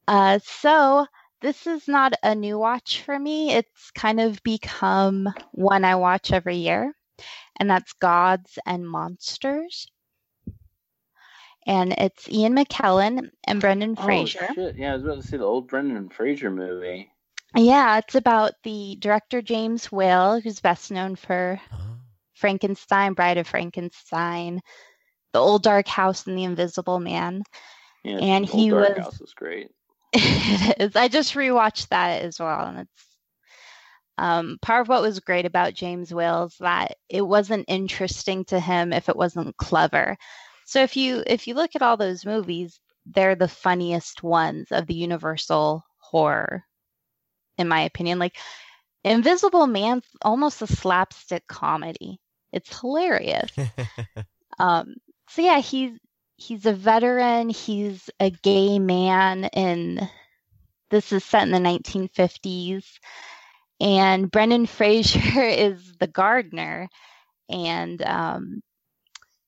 Uh, 0.06 0.38
so 0.44 1.06
this 1.40 1.66
is 1.66 1.88
not 1.88 2.14
a 2.22 2.34
new 2.34 2.58
watch 2.58 3.02
for 3.02 3.18
me. 3.18 3.52
It's 3.52 3.90
kind 3.92 4.20
of 4.20 4.42
become 4.42 5.28
one 5.52 5.84
I 5.84 5.94
watch 5.96 6.32
every 6.32 6.56
year, 6.56 6.92
and 7.58 7.68
that's 7.70 7.92
Gods 7.94 8.58
and 8.66 8.88
Monsters. 8.88 9.86
And 11.66 11.92
it's 11.92 12.28
Ian 12.28 12.54
McKellen 12.54 13.30
and 13.46 13.60
Brendan 13.60 13.96
Fraser. 13.96 14.46
Oh, 14.50 14.54
shit. 14.54 14.76
Yeah, 14.76 14.92
I 14.92 14.94
was 14.96 15.04
about 15.04 15.22
to 15.22 15.26
say 15.26 15.38
the 15.38 15.44
old 15.44 15.68
Brendan 15.68 16.10
Fraser 16.10 16.50
movie. 16.50 17.10
Yeah, 17.56 17.98
it's 17.98 18.16
about 18.16 18.52
the 18.64 18.96
director 19.00 19.40
James 19.40 19.90
Whale, 19.90 20.40
who's 20.40 20.60
best 20.60 20.90
known 20.90 21.16
for 21.16 21.58
Frankenstein, 22.34 23.14
Bride 23.14 23.38
of 23.38 23.46
Frankenstein, 23.46 24.60
The 25.32 25.38
Old 25.38 25.62
Dark 25.62 25.86
House, 25.88 26.26
and 26.26 26.36
The 26.36 26.44
Invisible 26.44 27.00
Man. 27.00 27.42
Yeah, 28.02 28.18
And 28.18 28.44
Old 28.50 28.60
he 28.60 28.68
Dark 28.70 28.96
was- 28.96 29.04
House 29.04 29.20
was 29.20 29.32
great. 29.34 29.70
It 30.14 30.76
is. 30.80 30.96
I 30.96 31.08
just 31.08 31.34
rewatched 31.34 31.88
that 31.88 32.22
as 32.22 32.38
well, 32.38 32.66
and 32.66 32.80
it's 32.80 33.06
um, 34.16 34.58
part 34.62 34.82
of 34.82 34.88
what 34.88 35.02
was 35.02 35.20
great 35.20 35.44
about 35.44 35.74
James 35.74 36.14
Whale's 36.14 36.56
that 36.60 36.96
it 37.08 37.22
wasn't 37.22 37.64
interesting 37.68 38.44
to 38.46 38.60
him 38.60 38.92
if 38.92 39.08
it 39.08 39.16
wasn't 39.16 39.56
clever. 39.56 40.16
So 40.66 40.82
if 40.82 40.96
you 40.96 41.22
if 41.26 41.46
you 41.46 41.54
look 41.54 41.72
at 41.74 41.82
all 41.82 41.96
those 41.96 42.24
movies, 42.24 42.78
they're 43.06 43.34
the 43.34 43.48
funniest 43.48 44.22
ones 44.22 44.68
of 44.70 44.86
the 44.86 44.94
Universal 44.94 45.84
horror, 45.98 46.64
in 47.58 47.68
my 47.68 47.82
opinion. 47.82 48.18
Like 48.18 48.36
Invisible 49.04 49.66
Man's 49.66 50.06
almost 50.22 50.62
a 50.62 50.66
slapstick 50.66 51.46
comedy. 51.46 52.20
It's 52.52 52.80
hilarious. 52.80 53.50
Um, 54.58 54.94
so 55.28 55.42
yeah, 55.42 55.58
he's 55.58 55.98
he's 56.36 56.66
a 56.66 56.72
veteran. 56.72 57.48
He's 57.48 58.10
a 58.20 58.30
gay 58.30 58.78
man, 58.78 59.44
and 59.44 60.08
this 60.90 61.12
is 61.12 61.24
set 61.24 61.42
in 61.44 61.50
the 61.50 61.58
1950s. 61.58 62.84
And 63.80 64.30
Brendan 64.30 64.66
Fraser 64.68 65.42
is 65.42 65.94
the 65.98 66.06
gardener, 66.06 66.88
and 67.48 68.02
um, 68.02 68.62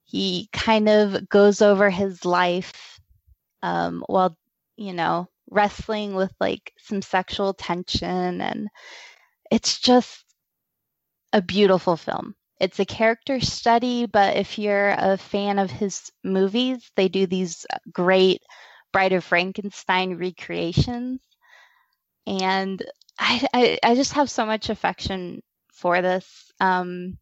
he 0.05 0.49
kind 0.53 0.89
of 0.89 1.29
goes 1.29 1.63
over 1.63 1.91
his 1.91 2.25
life 2.25 3.01
um, 3.63 4.05
while 4.07 4.37
you 4.77 4.93
know 4.93 5.29
wrestling 5.51 6.15
with 6.15 6.33
like 6.41 6.73
some 6.79 7.03
sexual 7.03 7.55
tension, 7.55 8.41
and 8.41 8.69
it's 9.51 9.81
just 9.81 10.25
a 11.33 11.43
beautiful 11.43 11.97
film 11.97 12.35
it's 12.59 12.79
a 12.79 12.85
character 12.85 13.41
study, 13.41 14.07
but 14.07 14.37
if 14.37 14.59
you're 14.59 14.95
a 14.97 15.17
fan 15.17 15.59
of 15.59 15.71
his 15.71 16.11
movies, 16.25 16.91
they 16.97 17.09
do 17.09 17.27
these 17.27 17.67
great 17.93 18.43
Bride 18.93 19.13
of 19.13 19.25
Frankenstein 19.25 20.17
recreations. 20.17 21.21
And 22.27 22.83
I, 23.19 23.47
I, 23.53 23.79
I 23.83 23.95
just 23.95 24.15
have 24.15 24.31
so 24.31 24.47
much 24.47 24.71
affection 24.71 25.43
for 25.73 26.01
this. 26.01 26.51
Um, 26.61 27.19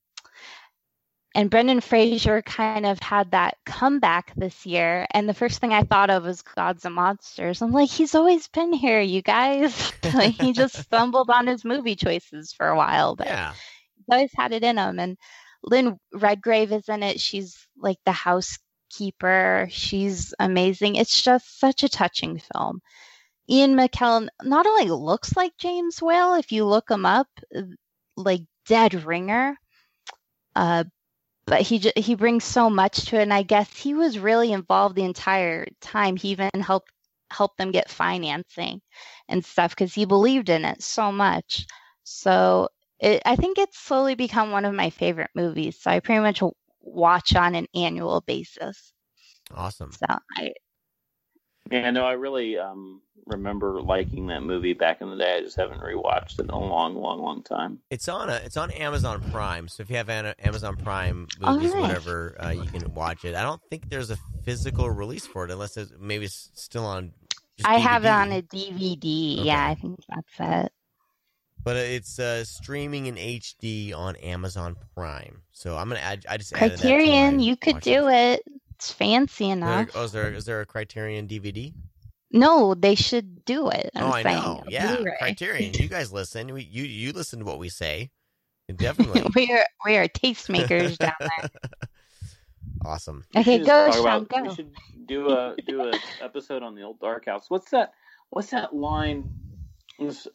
and 1.35 1.51
Brendan 1.51 1.81
Fraser 1.81 2.43
kind 2.43 2.87
of 2.87 3.01
had 3.01 3.33
that 3.33 3.57
comeback 3.67 4.33
this 4.37 4.65
year. 4.65 5.05
And 5.11 5.29
the 5.29 5.35
first 5.35 5.59
thing 5.61 5.73
I 5.73 5.83
thought 5.83 6.11
of 6.11 6.23
was 6.23 6.43
Gods 6.43 6.85
and 6.85 6.95
Monsters. 6.95 7.61
I'm 7.61 7.73
like, 7.73 7.91
he's 7.91 8.15
always 8.15 8.47
been 8.47 8.73
here, 8.73 9.01
you 9.01 9.21
guys. 9.21 9.93
like, 10.15 10.35
he 10.35 10.53
just 10.53 10.77
stumbled 10.83 11.31
on 11.31 11.49
his 11.49 11.65
movie 11.65 11.97
choices 11.97 12.53
for 12.53 12.69
a 12.69 12.77
while. 12.77 13.17
But 13.17 13.27
yeah. 13.27 13.53
Always 14.11 14.33
had 14.35 14.53
it 14.53 14.65
in 14.65 14.79
him. 14.79 14.99
And 14.99 15.17
Lynn 15.63 15.99
Redgrave 16.13 16.73
is 16.73 16.89
in 16.89 17.03
it. 17.03 17.21
She's 17.21 17.67
like 17.77 17.99
the 18.05 18.13
housekeeper. 18.13 19.69
She's 19.71 20.35
amazing. 20.39 20.97
It's 20.97 21.23
just 21.23 21.59
such 21.59 21.83
a 21.83 21.89
touching 21.89 22.39
film. 22.39 22.81
Ian 23.49 23.75
McKellen 23.75 24.29
not 24.43 24.67
only 24.67 24.91
looks 24.91 25.37
like 25.37 25.53
James 25.59 26.01
Whale, 26.01 26.35
if 26.35 26.53
you 26.53 26.65
look 26.65 26.91
him 26.91 27.05
up, 27.07 27.29
like 28.17 28.43
dead 28.67 28.95
ringer, 29.05 29.57
uh, 30.57 30.85
but 31.47 31.63
he 31.63 31.79
ju- 31.79 31.93
he 31.97 32.15
brings 32.15 32.45
so 32.45 32.71
much 32.71 33.07
to 33.07 33.17
it. 33.19 33.23
And 33.23 33.35
I 33.35 33.43
guess 33.43 33.75
he 33.77 33.95
was 33.95 34.19
really 34.19 34.53
involved 34.53 34.97
the 34.97 35.05
entire 35.05 35.67
time. 35.81 36.17
He 36.17 36.31
even 36.31 36.51
helped 36.61 36.91
help 37.31 37.57
them 37.57 37.73
get 37.73 37.91
financing 37.91 38.81
and 39.29 39.45
stuff 39.45 39.71
because 39.73 39.93
he 39.95 40.05
believed 40.05 40.49
in 40.49 40.65
it 40.65 40.83
so 40.83 41.13
much. 41.13 41.67
So 42.05 42.69
it, 43.05 43.23
I 43.27 43.37
think 43.37 43.59
it's 43.59 43.79
slowly 43.79 44.15
become 44.15 44.51
one 44.51 44.65
of 44.65 44.75
my 44.75 44.91
favorite 44.91 45.31
movies. 45.35 45.79
So 45.81 45.91
I 45.91 46.01
pretty 46.01 46.23
much 46.23 46.43
watch 46.81 47.37
on 47.37 47.55
an 47.55 47.67
annual 47.75 48.23
basis. 48.23 48.93
Awesome. 49.55 49.93
So 49.93 50.07
I, 50.37 50.53
Yeah, 51.71 51.91
no, 51.91 52.07
I 52.07 52.13
really 52.13 52.57
um, 52.57 53.03
remember 53.27 53.83
liking 53.83 54.29
that 54.29 54.43
movie 54.43 54.73
back 54.73 55.03
in 55.03 55.11
the 55.11 55.17
day. 55.17 55.37
I 55.37 55.41
just 55.43 55.57
haven't 55.57 55.81
rewatched 55.81 56.39
it 56.39 56.47
in 56.47 56.51
a 56.51 56.59
long, 56.59 56.95
long, 56.95 57.21
long 57.21 57.43
time. 57.43 57.81
It's 57.91 58.09
on 58.09 58.31
a 58.31 58.37
it's 58.37 58.57
on 58.57 58.71
Amazon 58.71 59.23
Prime. 59.31 59.69
So 59.69 59.83
if 59.83 59.91
you 59.91 59.97
have 59.97 60.09
Ana- 60.09 60.35
Amazon 60.43 60.77
Prime 60.77 61.29
movies, 61.39 61.75
nice. 61.75 61.83
whatever, 61.83 62.37
uh, 62.43 62.51
you 62.51 62.65
can 62.65 62.95
watch 62.95 63.27
it. 63.27 63.35
I 63.35 63.43
don't 63.43 63.61
think 63.69 63.91
there's 63.91 64.11
a 64.11 64.17
physical 64.45 64.91
release 64.91 65.27
for 65.27 65.45
it, 65.45 65.51
unless 65.51 65.77
it's 65.77 65.93
maybe 66.01 66.25
it's 66.25 66.51
still 66.55 66.87
on. 66.87 67.13
Just 67.59 67.69
I 67.69 67.79
have 67.79 68.05
it 68.05 68.09
on 68.09 68.33
a 68.33 68.43
DVD. 68.43 69.45
Yeah, 69.45 69.65
I 69.65 69.75
think 69.75 70.01
that's 70.09 70.65
it. 70.67 70.73
But 71.65 71.77
it's 71.77 72.19
uh, 72.19 72.45
streaming 72.45 73.07
in 73.07 73.17
HD 73.17 73.95
on 73.97 74.17
Amazon 74.17 74.77
Prime. 74.95 75.43
So 75.53 75.77
I'm 75.77 75.89
gonna 75.89 76.01
add. 76.01 76.27
I 76.29 76.37
just 76.37 76.53
added 76.53 76.73
that 76.73 76.81
Criterion, 76.81 77.41
you 77.41 77.57
could 77.57 77.81
do 77.81 78.03
list. 78.03 78.43
it. 78.47 78.53
It's 78.75 78.93
fancy 78.93 79.45
There, 79.47 79.53
enough. 79.55 79.89
oh, 79.95 80.05
is 80.05 80.13
there 80.13 80.33
is 80.33 80.45
there 80.45 80.61
a 80.61 80.67
Criterion 80.67 81.27
DVD? 81.27 81.73
No, 82.31 82.75
they 82.75 82.95
should 82.97 83.45
do 83.45 83.71
it. 83.71 83.91
I'm 83.95 84.05
oh, 84.05 84.13
I 84.13 84.23
saying, 84.23 84.37
know. 84.37 84.65
Yeah, 84.69 84.97
Blu-ray. 84.97 85.17
Criterion. 85.19 85.73
You 85.75 85.89
guys 85.89 86.13
listen. 86.13 86.53
We, 86.53 86.63
you 86.65 86.85
you 86.85 87.13
listen 87.13 87.39
to 87.39 87.45
what 87.45 87.59
we 87.59 87.69
say. 87.69 88.11
Definitely 88.77 89.25
we 89.35 89.53
are 89.53 89.67
we 89.87 89.97
are 89.97 90.09
tastemakers 90.09 90.99
down 90.99 91.13
there. 91.21 91.51
awesome. 92.85 93.25
Okay, 93.37 93.59
go, 93.59 93.65
just 93.65 93.69
talk 93.69 93.95
Sean, 93.95 94.23
about- 94.23 94.29
go. 94.29 94.43
We 94.43 94.55
should 94.55 94.71
do 95.07 95.31
a 95.31 95.55
do 95.67 95.83
a 95.83 95.93
episode 96.23 96.63
on 96.63 96.75
the 96.75 96.83
old 96.83 96.99
Dark 97.01 97.27
House. 97.27 97.47
What's 97.49 97.71
that? 97.71 97.93
What's 98.31 98.51
that 98.51 98.75
line? 98.75 99.31
It's- 99.99 100.29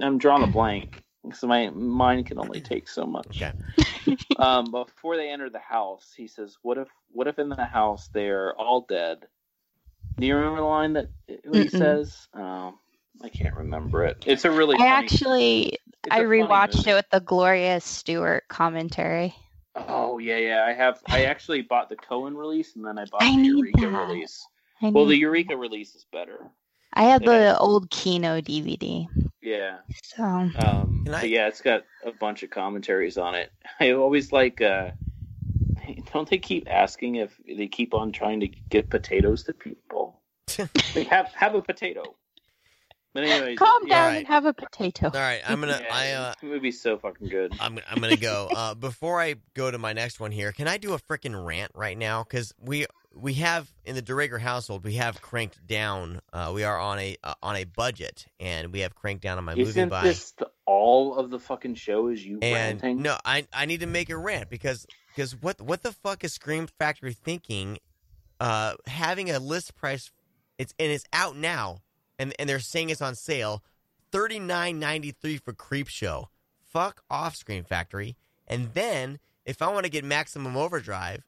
I'm 0.00 0.18
drawing 0.18 0.42
a 0.42 0.46
blank 0.52 1.02
because 1.24 1.42
my 1.44 1.70
mind 1.70 2.26
can 2.26 2.38
only 2.38 2.60
take 2.60 2.88
so 2.88 3.04
much. 3.06 3.42
Okay. 3.42 4.16
um, 4.38 4.70
before 4.70 5.16
they 5.16 5.30
enter 5.30 5.50
the 5.50 5.58
house, 5.58 6.12
he 6.16 6.26
says, 6.28 6.56
"What 6.62 6.78
if, 6.78 6.88
what 7.12 7.26
if 7.26 7.38
in 7.38 7.48
the 7.48 7.64
house 7.64 8.08
they're 8.12 8.54
all 8.54 8.82
dead?" 8.88 9.26
Do 10.18 10.26
you 10.26 10.36
remember 10.36 10.58
the 10.60 10.66
line 10.66 10.92
that 10.94 11.08
he 11.26 11.36
Mm-mm. 11.46 11.70
says? 11.70 12.28
Um, 12.34 12.78
I 13.22 13.28
can't 13.28 13.56
remember 13.56 14.04
it. 14.04 14.22
It's 14.26 14.44
a 14.44 14.50
really. 14.50 14.76
I 14.76 14.88
funny, 14.88 15.04
actually 15.04 15.78
it's 16.04 16.06
a 16.06 16.12
I 16.12 16.16
funny 16.18 16.26
rewatched 16.26 16.86
it 16.86 16.94
with 16.94 17.08
the 17.10 17.20
Gloria 17.20 17.80
Stuart 17.80 18.44
commentary. 18.48 19.34
Oh 19.74 20.18
yeah, 20.18 20.36
yeah. 20.36 20.64
I 20.66 20.72
have. 20.72 21.00
I 21.10 21.24
actually 21.24 21.62
bought 21.62 21.88
the 21.88 21.96
Cohen 21.96 22.36
release, 22.36 22.76
and 22.76 22.84
then 22.84 22.98
I 22.98 23.04
bought 23.06 23.20
I 23.22 23.36
the 23.36 23.46
Eureka 23.48 23.80
that. 23.80 24.08
release. 24.08 24.46
I, 24.82 24.90
Well, 24.90 25.06
the 25.06 25.16
Eureka 25.16 25.56
release 25.56 25.94
is 25.94 26.06
better. 26.12 26.50
I 26.92 27.04
had 27.04 27.22
yeah. 27.22 27.30
the 27.30 27.58
old 27.58 27.90
Kino 27.90 28.40
DVD. 28.40 29.06
Yeah. 29.42 29.78
So 30.02 30.22
Um, 30.24 31.06
I- 31.12 31.24
yeah, 31.24 31.48
it's 31.48 31.60
got 31.60 31.84
a 32.04 32.12
bunch 32.12 32.42
of 32.42 32.50
commentaries 32.50 33.16
on 33.18 33.34
it. 33.34 33.52
I 33.80 33.92
always 33.92 34.32
like. 34.32 34.60
uh 34.60 34.90
Don't 36.12 36.28
they 36.28 36.38
keep 36.38 36.68
asking 36.70 37.16
if 37.16 37.32
they 37.46 37.66
keep 37.66 37.94
on 37.94 38.12
trying 38.12 38.40
to 38.40 38.48
get 38.48 38.90
potatoes 38.90 39.44
to 39.44 39.52
people? 39.52 40.20
they 40.94 41.04
have 41.04 41.26
have 41.28 41.54
a 41.54 41.62
potato. 41.62 42.02
But 43.12 43.24
anyways, 43.24 43.58
calm 43.58 43.82
yeah, 43.86 43.94
down 43.94 44.02
Alright. 44.04 44.18
and 44.18 44.26
have 44.28 44.44
a 44.46 44.52
potato. 44.52 45.06
All 45.06 45.20
right, 45.20 45.40
I'm 45.48 45.58
gonna. 45.60 45.80
yeah, 45.82 45.94
I 45.94 46.10
uh, 46.12 46.34
the 46.40 46.46
movie's 46.46 46.80
so 46.80 46.96
fucking 46.96 47.28
good. 47.28 47.56
I'm 47.58 47.80
I'm 47.88 48.00
gonna 48.00 48.16
go. 48.16 48.48
Uh, 48.54 48.74
before 48.74 49.20
I 49.20 49.34
go 49.54 49.68
to 49.70 49.78
my 49.78 49.92
next 49.92 50.20
one 50.20 50.30
here, 50.30 50.52
can 50.52 50.68
I 50.68 50.76
do 50.76 50.92
a 50.92 50.98
freaking 50.98 51.44
rant 51.44 51.72
right 51.74 51.98
now? 51.98 52.22
Because 52.22 52.54
we 52.60 52.86
we 53.14 53.34
have 53.34 53.70
in 53.84 53.94
the 53.94 54.02
DeRager 54.02 54.40
household, 54.40 54.84
we 54.84 54.94
have 54.94 55.20
cranked 55.20 55.66
down. 55.66 56.20
Uh, 56.32 56.52
we 56.54 56.64
are 56.64 56.78
on 56.78 56.98
a 56.98 57.16
uh, 57.22 57.34
on 57.42 57.56
a 57.56 57.64
budget, 57.64 58.26
and 58.38 58.72
we 58.72 58.80
have 58.80 58.94
cranked 58.94 59.22
down 59.22 59.38
on 59.38 59.44
my 59.44 59.54
movie 59.54 59.68
Isn't 59.68 59.88
buy. 59.88 60.02
this 60.02 60.32
the, 60.32 60.50
all 60.66 61.16
of 61.16 61.30
the 61.30 61.38
fucking 61.38 61.74
show? 61.74 62.08
Is 62.08 62.24
you 62.24 62.38
and 62.42 62.80
ranting? 62.80 63.02
no, 63.02 63.16
I 63.24 63.46
I 63.52 63.66
need 63.66 63.80
to 63.80 63.86
make 63.86 64.10
a 64.10 64.16
rant 64.16 64.48
because 64.48 64.86
because 65.14 65.34
what 65.40 65.60
what 65.60 65.82
the 65.82 65.92
fuck 65.92 66.24
is 66.24 66.32
Scream 66.32 66.66
Factory 66.66 67.12
thinking? 67.12 67.78
Uh, 68.38 68.74
having 68.86 69.30
a 69.30 69.38
list 69.38 69.74
price, 69.74 70.10
it's 70.56 70.74
and 70.78 70.90
it's 70.90 71.04
out 71.12 71.36
now, 71.36 71.82
and 72.18 72.32
and 72.38 72.48
they're 72.48 72.58
saying 72.60 72.90
it's 72.90 73.02
on 73.02 73.14
sale, 73.14 73.62
thirty 74.12 74.38
nine 74.38 74.78
ninety 74.78 75.10
three 75.10 75.36
for 75.36 75.52
Creepshow. 75.52 76.26
Fuck 76.62 77.02
off, 77.10 77.34
Scream 77.34 77.64
Factory. 77.64 78.16
And 78.46 78.72
then 78.74 79.18
if 79.44 79.60
I 79.60 79.72
want 79.72 79.84
to 79.84 79.90
get 79.90 80.04
Maximum 80.04 80.56
Overdrive 80.56 81.22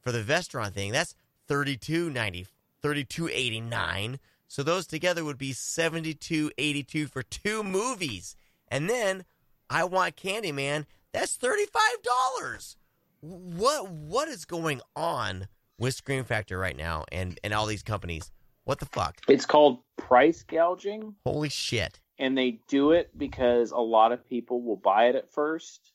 for 0.00 0.10
the 0.10 0.22
Vestron 0.22 0.72
thing, 0.72 0.92
that's 0.92 1.14
thirty 1.48 1.76
two 1.76 2.10
ninety, 2.10 2.46
thirty 2.82 3.04
two 3.04 3.28
eighty 3.28 3.60
nine. 3.60 4.18
So 4.48 4.62
those 4.62 4.86
together 4.86 5.24
would 5.24 5.38
be 5.38 5.52
seventy 5.52 6.14
two 6.14 6.50
eighty 6.58 6.82
two 6.82 7.06
for 7.06 7.22
two 7.22 7.62
movies. 7.62 8.36
And 8.68 8.88
then 8.88 9.24
I 9.70 9.84
want 9.84 10.16
Candyman. 10.16 10.86
That's 11.12 11.34
thirty 11.36 11.66
five 11.66 12.02
dollars. 12.02 12.76
What 13.20 13.90
what 13.90 14.28
is 14.28 14.44
going 14.44 14.80
on 14.94 15.48
with 15.78 15.94
Scream 15.94 16.24
Factory 16.24 16.58
right 16.58 16.76
now 16.76 17.04
and 17.10 17.38
and 17.42 17.52
all 17.52 17.66
these 17.66 17.82
companies? 17.82 18.30
What 18.64 18.80
the 18.80 18.86
fuck? 18.86 19.16
It's 19.28 19.46
called 19.46 19.78
price 19.96 20.42
gouging, 20.42 21.14
Holy 21.24 21.48
shit! 21.48 22.00
and 22.18 22.36
they 22.36 22.60
do 22.68 22.90
it 22.92 23.16
because 23.16 23.70
a 23.70 23.78
lot 23.78 24.10
of 24.12 24.28
people 24.28 24.60
will 24.62 24.76
buy 24.76 25.06
it 25.06 25.14
at 25.14 25.32
first. 25.32 25.92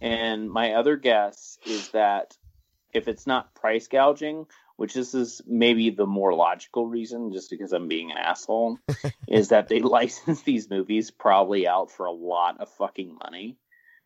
And 0.00 0.50
my 0.50 0.72
other 0.74 0.96
guess 0.96 1.58
is 1.66 1.88
that 1.90 2.36
if 2.94 3.08
it's 3.08 3.26
not 3.26 3.54
price 3.54 3.88
gouging, 3.88 4.46
which 4.78 4.94
this 4.94 5.12
is 5.12 5.42
maybe 5.44 5.90
the 5.90 6.06
more 6.06 6.32
logical 6.32 6.86
reason, 6.86 7.32
just 7.32 7.50
because 7.50 7.72
I'm 7.72 7.88
being 7.88 8.12
an 8.12 8.16
asshole, 8.16 8.78
is 9.28 9.48
that 9.48 9.66
they 9.66 9.80
license 9.98 10.42
these 10.42 10.70
movies 10.70 11.10
probably 11.10 11.66
out 11.66 11.90
for 11.90 12.06
a 12.06 12.12
lot 12.12 12.60
of 12.60 12.68
fucking 12.70 13.18
money, 13.20 13.56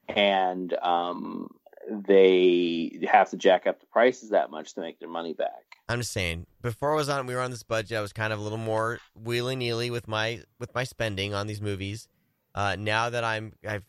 and 0.09 0.73
um, 0.83 1.51
they 1.91 3.01
have 3.07 3.29
to 3.31 3.37
jack 3.37 3.67
up 3.67 3.81
the 3.81 3.87
prices 3.87 4.31
that 4.31 4.51
much 4.51 4.73
to 4.75 4.81
make 4.81 4.99
their 4.99 5.11
money 5.11 5.35
back. 5.35 5.77
I'm 5.91 5.99
just 5.99 6.13
saying. 6.13 6.47
Before 6.63 6.93
I 6.93 6.97
was 6.97 7.11
on, 7.11 7.27
we 7.27 7.35
were 7.35 7.43
on 7.43 7.51
this 7.51 7.63
budget. 7.63 7.99
I 7.99 8.01
was 8.01 8.15
kind 8.15 8.33
of 8.33 8.39
a 8.39 8.43
little 8.43 8.57
more 8.57 8.99
wheelie 9.23 9.59
neely 9.59 9.91
with 9.91 10.09
my 10.09 10.41
with 10.59 10.75
my 10.75 10.85
spending 10.85 11.35
on 11.35 11.49
these 11.49 11.61
movies. 11.61 12.09
Uh, 12.55 12.77
now 12.79 13.11
that 13.11 13.25
I'm 13.25 13.53
I've 13.69 13.85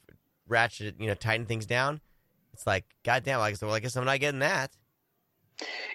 ratcheted, 0.49 0.99
you 0.99 1.07
know, 1.07 1.13
tightened 1.13 1.47
things 1.47 1.65
down. 1.65 2.01
It's 2.51 2.67
like, 2.67 2.83
goddamn, 3.03 3.39
like, 3.39 3.55
so, 3.55 3.67
well, 3.67 3.75
I 3.75 3.79
guess 3.79 3.95
I'm 3.95 4.03
not 4.03 4.19
getting 4.19 4.41
that. 4.41 4.71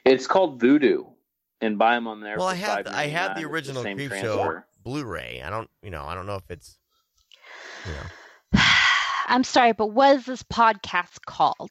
It's 0.05 0.26
called 0.26 0.60
Vudu, 0.60 1.06
and 1.60 1.78
buy 1.78 1.94
them 1.94 2.06
on 2.06 2.20
there. 2.20 2.36
Well, 2.39 2.48
for 2.48 2.52
I 2.52 2.56
have 2.56 2.85
the, 2.85 2.97
I 2.97 3.06
have 3.09 3.36
the 3.36 3.44
original 3.44 3.82
same 3.82 3.98
Creepshow. 3.98 4.62
Blu-ray. 4.85 5.43
I 5.44 5.51
don't, 5.51 5.68
you 5.82 5.90
know, 5.90 6.05
I 6.05 6.14
don't 6.14 6.26
know 6.26 6.36
if 6.36 6.51
it's, 6.51 6.78
you 7.86 7.93
know, 7.93 8.60
I'm 9.26 9.44
sorry, 9.44 9.72
but 9.72 9.89
what 9.89 10.16
is 10.16 10.24
this 10.24 10.43
podcast 10.43 11.24
called? 11.26 11.70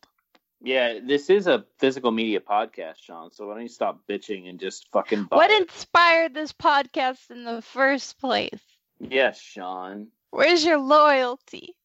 Yeah, 0.62 1.00
this 1.04 1.30
is 1.30 1.48
a 1.48 1.66
physical 1.80 2.12
media 2.12 2.40
podcast, 2.40 2.98
Sean. 2.98 3.32
So 3.32 3.48
why 3.48 3.54
don't 3.54 3.64
you 3.64 3.70
stop 3.70 4.02
bitching 4.10 4.50
and 4.50 4.60
just 4.60 4.88
fucking 4.92 5.26
buy 5.26 5.38
What 5.38 5.52
it? 5.52 5.62
inspired 5.62 6.34
this 6.34 6.52
podcast 6.52 7.30
in 7.30 7.44
the 7.44 7.62
first 7.62 8.20
place? 8.20 8.60
Yes, 9.00 9.40
Sean. 9.40 10.08
Where's 10.32 10.66
your 10.66 10.80
loyalty? 10.80 11.76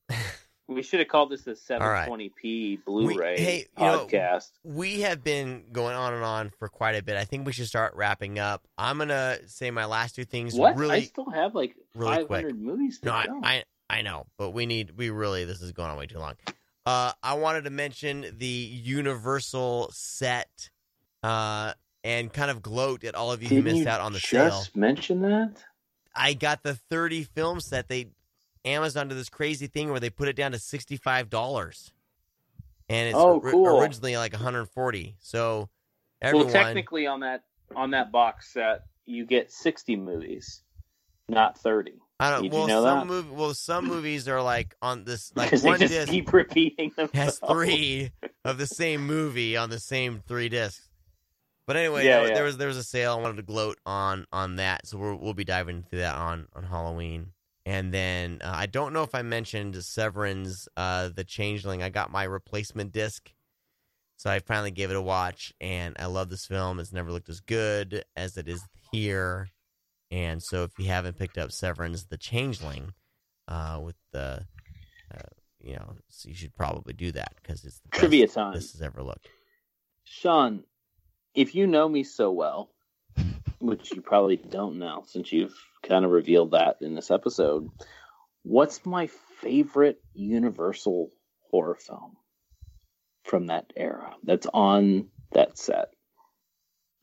We 0.75 0.83
should 0.83 1.01
have 1.01 1.09
called 1.09 1.31
this 1.31 1.43
the 1.43 1.53
720p 1.53 2.85
Blu-ray 2.85 3.39
hey, 3.41 3.67
you 3.79 3.85
know, 3.85 4.07
podcast. 4.07 4.51
we 4.65 5.01
have 5.03 5.23
been 5.23 5.65
going 5.73 5.95
on 5.95 6.15
and 6.15 6.25
on 6.25 6.51
for 6.59 6.69
quite 6.69 6.97
a 6.97 7.03
bit. 7.03 7.17
I 7.17 7.25
think 7.25 7.47
we 7.47 7.53
should 7.53 7.67
start 7.67 7.95
wrapping 7.95 8.39
up. 8.39 8.67
I'm 8.79 8.99
gonna 8.99 9.39
say 9.47 9.71
my 9.71 9.85
last 9.85 10.15
two 10.15 10.25
things 10.25 10.55
what? 10.55 10.77
I 10.79 11.03
still 11.03 11.31
have 11.31 11.55
like 11.55 11.75
really 11.95 12.25
500 12.25 12.61
movies 12.61 13.01
to 13.01 13.07
No, 13.07 13.13
I, 13.15 13.27
go. 13.27 13.41
I 13.43 13.65
I 13.91 14.03
know, 14.03 14.27
but 14.39 14.51
we 14.51 14.67
need 14.67 14.93
we 14.97 15.11
really 15.11 15.45
this 15.45 15.61
is 15.61 15.73
going 15.73 15.91
on 15.91 15.97
way 15.99 16.07
too 16.07 16.19
long. 16.19 16.35
Uh, 16.85 17.13
I 17.23 17.35
wanted 17.35 17.65
to 17.65 17.71
mention 17.71 18.27
the 18.39 18.47
Universal 18.47 19.91
set, 19.93 20.71
uh, 21.23 21.75
and 22.03 22.33
kind 22.33 22.51
of 22.51 22.63
gloat 22.63 23.05
at 23.05 23.15
all 23.15 23.31
of 23.31 23.43
you 23.43 23.49
who 23.49 23.57
Didn't 23.57 23.65
missed 23.73 23.85
you 23.85 23.89
out 23.89 24.01
on 24.01 24.13
the 24.13 24.19
just 24.19 24.73
sale. 24.73 24.81
mention 24.81 25.23
that? 25.23 25.63
I 26.15 26.35
got 26.35 26.63
the 26.63 26.75
30 26.75 27.25
film 27.25 27.61
set. 27.61 27.89
They 27.89 28.09
Amazon 28.65 29.09
did 29.09 29.17
this 29.19 29.29
crazy 29.29 29.67
thing 29.67 29.91
where 29.91 30.01
they 30.01 30.11
put 30.11 30.29
it 30.29 30.37
down 30.37 30.53
to 30.53 30.59
sixty 30.59 30.97
five 30.97 31.29
dollars, 31.31 31.93
and 32.89 33.09
it's 33.09 33.19
Oh, 33.19 33.39
ori- 33.41 33.53
cool. 33.53 33.81
originally 33.81 34.17
like 34.17 34.33
140. 34.33 35.17
So 35.21 35.69
everyone, 36.21 36.47
Well, 36.47 36.53
technically 36.55 37.07
on 37.07 37.21
that 37.21 37.43
on 37.75 37.91
that 37.93 38.13
box 38.13 38.53
set, 38.53 38.83
you 39.07 39.25
get 39.25 39.51
60 39.51 39.97
movies, 39.97 40.63
not 41.29 41.59
30. 41.59 41.95
I 42.21 42.31
don't. 42.31 42.43
Did 42.43 42.53
you 42.53 42.59
Well, 42.59 42.69
know 42.69 42.83
some 42.85 42.99
that? 43.01 43.07
movie, 43.07 43.31
well, 43.31 43.55
some 43.55 43.87
movies 43.87 44.29
are 44.29 44.43
like 44.43 44.77
on 44.83 45.05
this 45.05 45.33
like 45.37 45.49
Because 45.51 45.63
they 45.63 45.71
one 45.71 45.79
just 45.81 45.93
disc 45.93 46.11
keep 46.11 46.33
repeating 46.33 46.93
them. 46.97 47.09
has 47.15 47.39
three 47.49 48.13
of 48.45 48.59
the 48.59 48.67
same 48.67 49.07
movie 49.07 49.57
on 49.57 49.71
the 49.71 49.81
same 49.81 50.23
three 50.29 50.49
discs. 50.49 50.89
But 51.67 51.77
anyway, 51.77 52.05
Yeah, 52.05 52.19
there, 52.21 52.29
yeah. 52.29 52.35
there 52.35 52.45
was 52.45 52.57
there 52.59 52.69
was 52.69 52.77
a 52.77 52.85
sale. 52.85 53.13
I 53.19 53.23
wanted 53.23 53.37
to 53.37 53.43
gloat 53.43 53.79
on 53.87 54.27
on 54.33 54.57
that, 54.57 54.87
so 54.87 54.99
we'll 54.99 55.17
we'll 55.17 55.33
be 55.35 55.45
diving 55.45 55.77
into 55.79 55.97
that 55.97 56.15
on 56.15 56.47
on 56.55 56.65
Halloween. 56.65 57.33
And 57.65 57.93
then 57.95 58.41
uh, 58.43 58.53
I 58.55 58.67
don't 58.67 58.93
know 58.93 59.03
if 59.03 59.15
I 59.15 59.23
mentioned 59.23 59.77
Severin's 59.85 60.69
uh, 60.77 61.11
The 61.15 61.25
Changeling. 61.25 61.83
I 61.83 61.91
got 61.91 62.11
my 62.11 62.25
replacement 62.25 62.93
disc, 62.93 63.33
so 64.17 64.31
I 64.31 64.41
finally 64.41 64.73
gave 64.73 64.91
it 64.91 64.97
a 64.97 65.03
watch, 65.03 65.53
and 65.61 65.97
I 65.99 66.07
love 66.07 66.29
this 66.29 66.47
film. 66.47 66.81
It's 66.81 66.93
never 66.93 67.13
looked 67.13 67.29
as 67.29 67.41
good 67.41 68.05
as 68.17 68.37
it 68.37 68.49
is 68.49 68.63
here. 68.91 69.49
And 70.11 70.43
so, 70.43 70.65
if 70.65 70.73
you 70.79 70.87
haven't 70.87 71.19
picked 71.19 71.39
up 71.39 71.53
Severin's 71.53 72.07
The 72.07 72.19
Changeling, 72.19 72.93
uh, 73.49 73.81
with 73.83 73.97
the, 74.13 74.45
uh, 75.15 75.23
you 75.61 75.75
know, 75.75 75.97
so 76.09 76.29
you 76.29 76.35
should 76.35 76.55
probably 76.55 76.93
do 76.93 77.13
that 77.13 77.35
because 77.41 77.65
it's 77.65 77.81
the 77.81 77.89
best 77.91 78.01
Trivia 78.01 78.27
time. 78.27 78.55
this 78.55 78.73
has 78.73 78.83
ever 78.83 79.03
looked. 79.03 79.29
Sean, 80.05 80.65
if 81.35 81.55
you 81.55 81.67
know 81.67 81.89
me 81.89 82.03
so 82.03 82.31
well, 82.33 82.72
which 83.59 83.93
you 83.93 84.03
probably 84.03 84.37
don't 84.37 84.79
know 84.79 85.05
since 85.07 85.33
you've 85.33 85.55
kind 85.83 86.05
of 86.05 86.11
revealed 86.11 86.53
that 86.53 86.77
in 86.81 86.95
this 86.95 87.11
episode, 87.11 87.71
what's 88.43 88.85
my 88.85 89.09
favorite 89.41 90.01
Universal 90.15 91.11
horror 91.51 91.77
film 91.77 92.17
from 93.25 93.47
that 93.47 93.73
era 93.77 94.15
that's 94.25 94.47
on 94.53 95.09
that 95.33 95.59
set? 95.59 95.89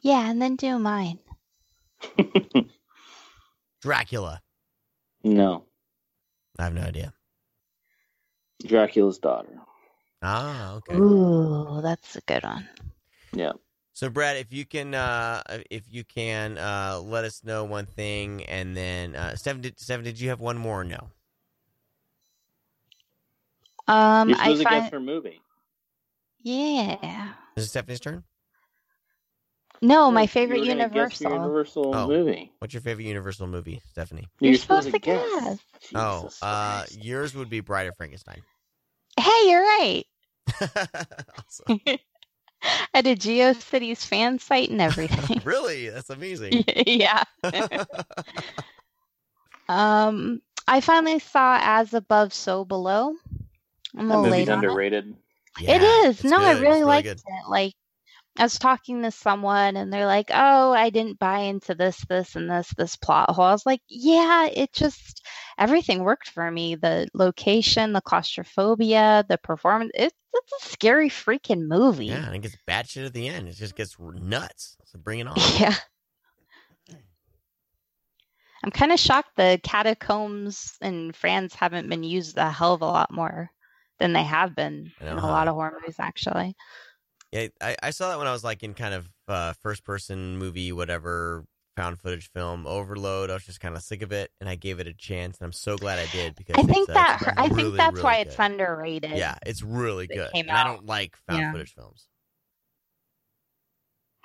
Yeah, 0.01 0.29
and 0.29 0.41
then 0.41 0.55
do 0.55 0.79
mine. 0.79 1.19
Dracula. 3.81 4.41
no, 5.23 5.65
I 6.57 6.65
have 6.65 6.73
no 6.73 6.81
idea. 6.81 7.13
Dracula's 8.65 9.19
daughter. 9.19 9.59
Ah, 10.21 10.75
okay. 10.75 10.95
Ooh, 10.95 11.79
that's 11.81 12.17
a 12.17 12.21
good 12.21 12.43
one. 12.43 12.67
Yeah. 13.33 13.53
So, 13.99 14.09
Brad, 14.09 14.37
if 14.37 14.53
you 14.53 14.65
can, 14.65 14.95
uh, 14.95 15.43
if 15.69 15.83
you 15.91 16.05
can, 16.05 16.57
uh, 16.57 17.01
let 17.03 17.25
us 17.25 17.43
know 17.43 17.65
one 17.65 17.85
thing, 17.85 18.45
and 18.45 18.73
then 18.73 19.13
uh, 19.13 19.35
Stephen, 19.35 19.59
did, 19.59 19.77
Stephen, 19.77 20.05
did 20.05 20.17
you 20.17 20.29
have 20.29 20.39
one 20.39 20.57
more? 20.57 20.79
Or 20.79 20.83
no. 20.85 21.09
Um, 23.89 24.29
You're 24.29 24.37
I 24.37 24.43
supposed 24.43 24.61
to 24.61 24.69
guess 24.69 24.81
find 24.83 24.93
her 24.93 24.99
movie. 25.01 25.41
yeah. 26.41 27.33
Is 27.57 27.65
it 27.65 27.67
Stephanie's 27.67 27.99
turn? 27.99 28.23
No, 29.81 30.07
You 30.07 30.13
my 30.13 30.27
favorite 30.27 30.59
gonna 30.59 30.87
guess 30.87 31.19
Universal. 31.19 31.31
Universal 31.33 31.93
Oh. 31.93 32.07
movie. 32.07 32.53
What's 32.59 32.73
your 32.73 32.79
favorite 32.79 33.03
Universal 33.03 33.47
movie, 33.47 33.81
Stephanie? 33.91 34.29
You're 34.39 34.55
supposed 34.55 34.91
to 34.91 34.99
guess. 34.99 35.59
oh, 35.93 36.29
uh, 36.41 36.85
yours 37.01 37.35
would 37.35 37.49
be 37.49 37.59
Bride 37.59 37.87
of 37.87 37.97
Frankenstein. 37.97 38.43
Hey, 39.19 39.49
you're 39.49 39.61
right. 39.61 40.05
Awesome. 41.37 41.81
I 42.93 43.01
did 43.01 43.19
GeoCities 43.19 44.05
fan 44.05 44.39
site 44.39 44.69
and 44.69 44.81
everything. 44.81 45.41
really? 45.43 45.89
That's 45.89 46.09
amazing. 46.09 46.63
yeah. 46.87 47.23
Um, 49.67 50.41
I 50.67 50.81
finally 50.81 51.19
saw 51.19 51.59
As 51.61 51.93
Above, 51.93 52.33
So 52.33 52.65
Below. 52.65 53.13
I'm 53.97 54.11
a 54.11 54.13
that 54.13 54.17
little 54.17 54.29
movie's 54.29 54.47
late 54.47 54.49
underrated. 54.49 55.15
it 55.65 55.81
Yeah, 55.81 56.07
it's 56.09 56.23
No, 56.23 56.43
I 56.43 56.51
good. 56.51 56.61
really 56.61 56.83
It's 56.83 56.83
liked 56.83 57.07
good. 57.07 57.21
it. 57.25 57.49
Like 57.49 57.73
I 58.39 58.43
was 58.43 58.57
talking 58.57 59.03
to 59.03 59.11
someone 59.11 59.75
and 59.75 59.91
they're 59.91 60.05
like, 60.05 60.31
"Oh, 60.33 60.71
I 60.71 60.89
didn't 60.89 61.19
buy 61.19 61.39
into 61.39 61.75
this, 61.75 61.99
this, 62.07 62.35
and 62.35 62.49
this, 62.49 62.73
this 62.77 62.95
plot 62.95 63.29
hole." 63.31 63.45
I 63.45 63.51
was 63.51 63.65
like, 63.65 63.81
"Yeah, 63.89 64.47
it 64.47 64.73
just 64.73 65.21
everything 65.57 66.03
worked 66.03 66.29
for 66.29 66.49
me. 66.49 66.75
The 66.75 67.07
location, 67.13 67.93
the 67.93 68.01
claustrophobia, 68.01 69.25
the 69.27 69.37
performance. 69.37 69.91
It, 69.93 70.13
it's 70.33 70.65
a 70.65 70.69
scary 70.69 71.09
freaking 71.09 71.67
movie." 71.67 72.05
Yeah, 72.05 72.25
and 72.25 72.35
it 72.35 72.41
gets 72.41 72.57
batshit 72.67 73.05
at 73.05 73.13
the 73.13 73.27
end. 73.27 73.49
It 73.49 73.53
just 73.53 73.75
gets 73.75 73.97
nuts. 73.99 74.77
So 74.85 74.99
bring 74.99 75.19
it 75.19 75.27
on. 75.27 75.35
Yeah. 75.59 75.75
I'm 78.63 78.71
kind 78.71 78.91
of 78.91 78.99
shocked 78.99 79.35
the 79.37 79.59
catacombs 79.63 80.77
in 80.81 81.13
France 81.13 81.55
haven't 81.55 81.89
been 81.89 82.03
used 82.03 82.37
a 82.37 82.49
hell 82.51 82.73
of 82.73 82.81
a 82.81 82.85
lot 82.85 83.11
more 83.11 83.49
than 83.99 84.13
they 84.13 84.23
have 84.23 84.55
been 84.55 84.91
know, 85.01 85.11
in 85.11 85.17
a 85.17 85.21
huh? 85.21 85.27
lot 85.27 85.47
of 85.47 85.55
horror 85.55 85.77
movies, 85.79 85.95
actually. 85.99 86.55
Yeah, 87.31 87.47
I, 87.61 87.75
I 87.83 87.89
saw 87.91 88.09
that 88.09 88.17
when 88.17 88.27
I 88.27 88.31
was 88.31 88.43
like 88.43 88.63
in 88.63 88.73
kind 88.73 88.93
of 88.93 89.09
uh, 89.27 89.53
first 89.53 89.83
person 89.83 90.37
movie, 90.37 90.71
whatever 90.71 91.45
found 91.77 91.99
footage 91.99 92.29
film 92.31 92.67
overload. 92.67 93.29
I 93.29 93.33
was 93.35 93.45
just 93.45 93.59
kind 93.61 93.75
of 93.75 93.81
sick 93.81 94.01
of 94.01 94.11
it, 94.11 94.31
and 94.41 94.49
I 94.49 94.55
gave 94.55 94.79
it 94.79 94.87
a 94.87 94.93
chance, 94.93 95.37
and 95.37 95.45
I'm 95.45 95.53
so 95.53 95.77
glad 95.77 95.99
I 95.99 96.07
did 96.11 96.35
because 96.35 96.55
I 96.57 96.63
think 96.63 96.89
it's, 96.89 96.89
uh, 96.89 96.93
that 96.93 97.21
it's 97.21 97.37
I 97.37 97.49
really, 97.49 97.63
think 97.63 97.77
that's 97.77 97.93
really 97.93 98.03
why 98.03 98.15
good. 98.17 98.27
it's 98.27 98.39
underrated. 98.39 99.11
Yeah, 99.15 99.35
it's 99.45 99.61
really 99.61 100.07
that 100.07 100.15
good, 100.15 100.31
came 100.33 100.49
and 100.49 100.57
I 100.57 100.63
don't 100.65 100.85
like 100.85 101.15
found 101.27 101.39
Yeah. 101.39 101.51
footage 101.53 101.73
films. 101.73 102.07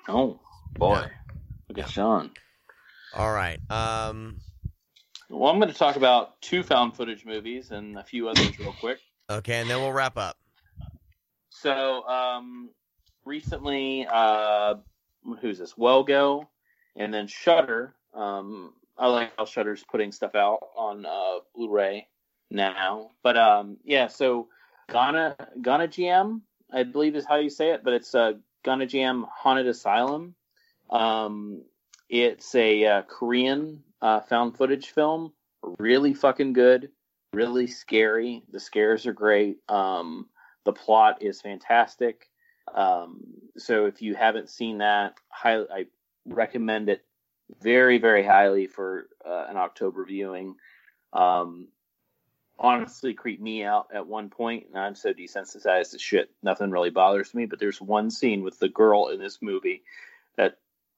Oh 0.07 0.39
boy, 0.77 0.93
Yeah. 0.95 1.07
look 1.69 1.79
at 1.79 1.89
Sean. 1.89 2.31
All 3.13 3.31
right, 3.31 3.59
um, 3.71 4.37
Well, 5.29 5.49
I'm 5.49 5.59
going 5.59 5.71
to 5.71 5.77
talk 5.77 5.95
about 5.95 6.41
two 6.41 6.61
found 6.63 6.95
footage 6.95 7.23
movies 7.25 7.71
and 7.71 7.97
a 7.97 8.03
few 8.03 8.27
others 8.27 8.59
real 8.59 8.73
quick. 8.73 8.99
okay, 9.29 9.61
and 9.61 9.69
then 9.69 9.79
we'll 9.79 9.93
wrap 9.93 10.17
up. 10.17 10.37
So, 11.49 12.05
um, 12.07 12.69
recently, 13.25 14.07
uh, 14.09 14.75
who's 15.41 15.57
this? 15.57 15.77
Well 15.77 16.03
Go, 16.03 16.47
and 16.95 17.13
then 17.13 17.27
Shudder. 17.27 17.95
Um, 18.13 18.73
I 18.97 19.07
like 19.07 19.33
how 19.37 19.45
Shudder's 19.45 19.83
putting 19.83 20.11
stuff 20.11 20.35
out 20.35 20.59
on 20.77 21.05
uh, 21.05 21.39
Blu-ray 21.53 22.07
now. 22.49 23.11
But 23.23 23.37
um, 23.37 23.77
yeah, 23.83 24.07
so 24.07 24.47
Ghana 24.91 25.35
Gonjiam, 25.61 26.41
I 26.71 26.83
believe 26.83 27.15
is 27.15 27.25
how 27.25 27.35
you 27.35 27.49
say 27.49 27.71
it, 27.71 27.83
but 27.83 27.93
it's 27.93 28.15
uh, 28.15 28.33
Gonjiam 28.63 29.27
Haunted 29.33 29.67
Asylum. 29.67 30.35
Um, 30.89 31.63
it's 32.09 32.53
a 32.55 32.85
uh, 32.85 33.01
Korean 33.03 33.83
uh, 34.01 34.21
found 34.21 34.57
footage 34.57 34.91
film. 34.91 35.33
Really 35.79 36.13
fucking 36.13 36.53
good. 36.53 36.89
Really 37.33 37.67
scary. 37.67 38.43
The 38.51 38.59
scares 38.59 39.05
are 39.07 39.13
great. 39.13 39.57
Um, 39.67 40.29
the 40.63 40.73
plot 40.73 41.21
is 41.21 41.41
fantastic. 41.41 42.29
Um, 42.73 43.21
so 43.57 43.85
if 43.85 44.01
you 44.01 44.15
haven't 44.15 44.49
seen 44.49 44.79
that, 44.79 45.15
I 45.43 45.85
recommend 46.25 46.89
it 46.89 47.05
very, 47.61 47.97
very 47.97 48.23
highly 48.23 48.67
for 48.67 49.07
uh, 49.25 49.45
an 49.49 49.57
October 49.57 50.05
viewing. 50.05 50.55
Um, 51.13 51.67
honestly, 52.57 53.13
creeped 53.13 53.41
me 53.41 53.63
out 53.63 53.87
at 53.93 54.07
one 54.07 54.29
point, 54.29 54.67
and 54.67 54.77
I'm 54.77 54.95
so 54.95 55.13
desensitized 55.13 55.91
to 55.91 55.99
shit, 55.99 56.31
nothing 56.41 56.71
really 56.71 56.89
bothers 56.89 57.33
me. 57.33 57.45
But 57.45 57.59
there's 57.59 57.81
one 57.81 58.09
scene 58.09 58.43
with 58.43 58.59
the 58.59 58.69
girl 58.69 59.09
in 59.09 59.19
this 59.19 59.39
movie 59.41 59.83
that 60.37 60.57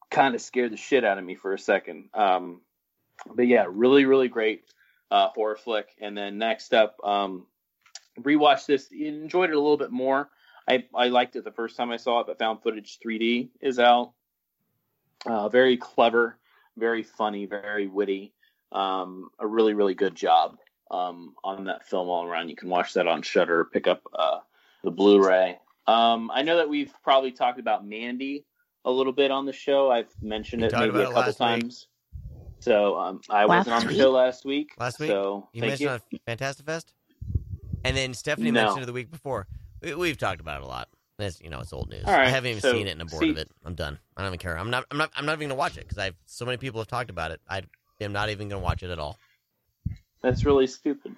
kind 0.10 0.36
of 0.36 0.42
scared 0.42 0.72
the 0.72 0.78
shit 0.78 1.04
out 1.04 1.18
of 1.18 1.26
me 1.26 1.36
for 1.36 1.54
a 1.54 1.60
second. 1.60 2.10
Um, 2.14 2.62
but 3.34 3.48
yeah, 3.48 3.66
really, 3.70 4.06
really 4.06 4.30
great 4.30 4.64
uh, 5.12 5.30
horror 5.30 5.56
flick. 5.56 5.90
And 6.00 6.18
then 6.18 6.38
next 6.38 6.74
up, 6.74 6.98
um, 7.04 7.46
rewatched 8.20 8.68
this, 8.68 8.88
enjoyed 8.92 9.50
it 9.50 9.56
a 9.56 9.60
little 9.60 9.78
bit 9.78 9.92
more. 9.92 10.30
I, 10.68 10.86
I 10.94 11.08
liked 11.08 11.36
it 11.36 11.44
the 11.44 11.52
first 11.52 11.78
time 11.78 11.92
I 11.92 11.98
saw 11.98 12.20
it, 12.22 12.28
but 12.28 12.40
found 12.40 12.62
footage 12.62 13.00
3D 13.06 13.50
is 13.62 13.80
out. 13.80 14.12
Uh, 15.26 15.50
very 15.50 15.78
clever, 15.78 16.38
very 16.78 17.04
funny, 17.04 17.46
very 17.46 17.88
witty. 17.88 18.34
Um, 18.72 19.30
a 19.40 19.48
really, 19.48 19.74
really 19.74 19.94
good 19.96 20.14
job 20.16 20.58
um, 20.92 21.34
on 21.44 21.66
that 21.66 21.88
film 21.88 22.10
all 22.10 22.26
around. 22.26 22.50
You 22.50 22.56
can 22.56 22.70
watch 22.70 22.94
that 22.94 23.08
on 23.08 23.22
Shudder. 23.22 23.66
Pick 23.66 23.88
up 23.88 24.02
uh, 24.14 24.40
the 24.84 24.92
Blu-ray. 24.92 25.58
Um, 25.88 26.30
I 26.34 26.42
know 26.42 26.58
that 26.58 26.68
we've 26.68 26.94
probably 27.02 27.32
talked 27.32 27.60
about 27.60 27.88
Mandy 27.88 28.46
a 28.84 28.92
little 28.92 29.14
bit 29.14 29.32
on 29.32 29.46
the 29.46 29.54
show. 29.54 29.90
I've 29.90 30.14
mentioned 30.22 30.62
We 30.64 30.68
it 30.68 30.74
maybe 30.78 30.98
a 31.00 31.02
it 31.02 31.06
couple 31.06 31.22
last 31.22 31.28
week. 31.28 31.38
times. 31.38 31.88
So 32.60 32.98
um, 32.98 33.22
I 33.30 33.46
Last 33.46 33.68
wasn't 33.68 33.76
on 33.76 33.82
the 33.84 33.88
week? 33.90 33.98
show 33.98 34.12
last 34.12 34.46
week. 34.46 34.72
Last 34.78 35.00
week? 35.00 35.10
So 35.10 35.48
You 35.54 35.62
thank 35.62 35.72
mentioned 35.72 35.88
you. 35.88 35.94
on 36.16 36.20
Fantastic 36.26 36.66
Fest, 36.66 36.94
and 37.86 37.96
then 37.96 38.14
Stephanie 38.14 38.52
No. 38.52 38.64
mentioned 38.64 38.84
it 38.84 38.88
the 38.88 38.94
week 38.94 39.10
before. 39.12 39.48
We, 39.82 39.96
we've 39.96 40.18
talked 40.18 40.42
about 40.42 40.62
it 40.62 40.64
a 40.64 40.68
lot. 40.68 40.90
It's, 41.20 41.42
you 41.42 41.50
know, 41.50 41.60
it's 41.60 41.74
old 41.74 41.90
news. 41.90 42.04
Right, 42.06 42.28
I 42.28 42.30
haven't 42.30 42.52
even 42.52 42.62
so, 42.62 42.72
seen 42.72 42.88
it 42.88 42.92
and 42.92 43.02
I'm 43.02 43.08
bored 43.08 43.22
see- 43.24 43.32
of 43.32 43.38
it. 43.38 43.50
I'm 43.66 43.74
done. 43.74 43.98
I 44.16 44.22
don't 44.22 44.30
even 44.30 44.40
care. 44.40 44.58
I'm 44.58 44.70
not. 44.70 44.86
I'm 44.92 44.98
not. 44.98 45.12
I'm 45.16 45.26
not 45.26 45.34
even 45.34 45.50
gonna 45.50 45.58
watch 45.58 45.78
it 45.78 45.82
because 45.82 45.98
I've 45.98 46.16
so 46.26 46.46
many 46.46 46.58
people 46.58 46.80
have 46.80 46.88
talked 46.88 47.10
about 47.10 47.32
it. 47.32 47.42
I 47.50 47.64
am 48.00 48.14
not 48.14 48.30
even 48.30 48.50
gonna 48.50 48.62
watch 48.62 48.84
it 48.84 48.92
at 48.92 49.00
all. 49.00 49.18
That's 50.22 50.46
really 50.46 50.68
stupid. 50.68 51.16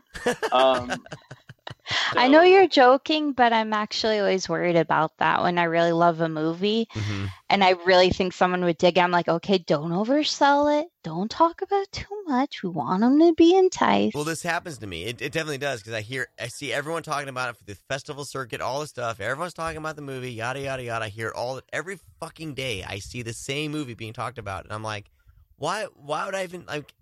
Um, 0.51 1.03
I 2.15 2.27
know 2.27 2.41
you're 2.41 2.67
joking, 2.67 3.33
but 3.33 3.53
I'm 3.53 3.73
actually 3.73 4.19
always 4.19 4.47
worried 4.47 4.75
about 4.75 5.17
that 5.17 5.41
when 5.41 5.57
I 5.57 5.63
really 5.63 5.91
love 5.91 6.21
a 6.21 6.29
movie 6.29 6.87
hmm 6.91 7.25
and 7.49 7.63
I 7.63 7.71
really 7.71 8.11
think 8.11 8.33
someone 8.33 8.63
would 8.63 8.77
dig. 8.77 8.97
it. 8.97 9.01
I'm 9.01 9.11
like, 9.11 9.27
okay, 9.27 9.57
don't 9.57 9.91
oversell 9.91 10.81
it. 10.81 10.89
Don't 11.03 11.31
talk 11.31 11.61
about 11.61 11.81
it 11.81 11.91
too 11.91 12.23
much. 12.27 12.61
We 12.61 12.69
want 12.69 13.01
them 13.01 13.17
to 13.19 13.33
be 13.33 13.57
enticed. 13.57 14.13
Well, 14.13 14.23
this 14.23 14.43
happens 14.43 14.77
to 14.79 14.87
me. 14.87 15.05
It, 15.05 15.21
it 15.21 15.31
definitely 15.31 15.57
does 15.57 15.81
because 15.81 15.93
I 15.93 16.01
hear, 16.01 16.27
I 16.39 16.47
see 16.47 16.71
everyone 16.71 17.01
talking 17.01 17.27
about 17.27 17.49
it 17.49 17.57
for 17.57 17.63
the 17.63 17.75
festival 17.75 18.23
circuit, 18.23 18.61
all 18.61 18.81
this 18.81 18.91
stuff. 18.91 19.19
Everyone's 19.19 19.55
talking 19.55 19.77
about 19.77 19.95
the 19.95 20.03
movie, 20.03 20.31
yada 20.31 20.61
yada 20.61 20.83
yada. 20.83 21.05
I 21.05 21.09
hear 21.09 21.31
all 21.35 21.59
every 21.73 21.99
fucking 22.19 22.53
day. 22.53 22.83
I 22.87 22.99
see 22.99 23.23
the 23.23 23.33
same 23.33 23.71
movie 23.71 23.95
being 23.95 24.13
talked 24.13 24.37
about, 24.37 24.65
and 24.65 24.73
I'm 24.73 24.83
like, 24.83 25.09
why? 25.57 25.87
Why 25.95 26.25
would 26.25 26.35
I 26.35 26.43
even 26.43 26.65
like? 26.67 26.93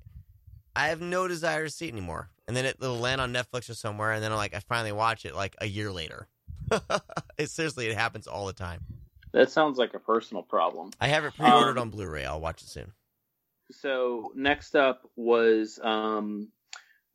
I 0.78 0.88
have 0.90 1.02
no 1.02 1.28
desire 1.28 1.66
to 1.66 1.70
see 1.72 1.88
it 1.88 1.92
anymore. 1.92 2.30
And 2.48 2.56
then 2.56 2.66
it, 2.66 2.78
it'll 2.80 3.00
land 3.00 3.20
on 3.20 3.34
Netflix 3.34 3.70
or 3.70 3.74
somewhere, 3.74 4.14
and 4.14 4.24
then 4.24 4.32
I'm 4.32 4.38
like, 4.38 4.54
I 4.54 4.60
finally 4.60 4.92
watch 4.94 5.26
it 5.26 5.36
like 5.36 5.56
a 5.60 5.66
year 5.66 5.92
later. 5.92 6.28
it 7.38 7.50
seriously, 7.50 7.88
it 7.88 7.98
happens 7.98 8.28
all 8.28 8.46
the 8.46 8.54
time. 8.54 8.82
that 9.34 9.50
sounds 9.52 9.78
like 9.78 9.94
a 9.94 10.00
personal 10.00 10.44
problem. 10.44 10.92
I 11.02 11.08
have 11.08 11.26
it 11.26 11.34
pre-ordered 11.36 11.78
Um, 11.78 11.84
on 11.84 11.90
Blu-ray. 11.90 12.26
I'll 12.26 12.40
watch 12.40 12.62
it 12.62 12.70
soon. 12.70 12.94
So 13.72 14.32
next 14.36 14.76
up 14.76 15.10
was 15.18 15.80
um, 15.84 16.50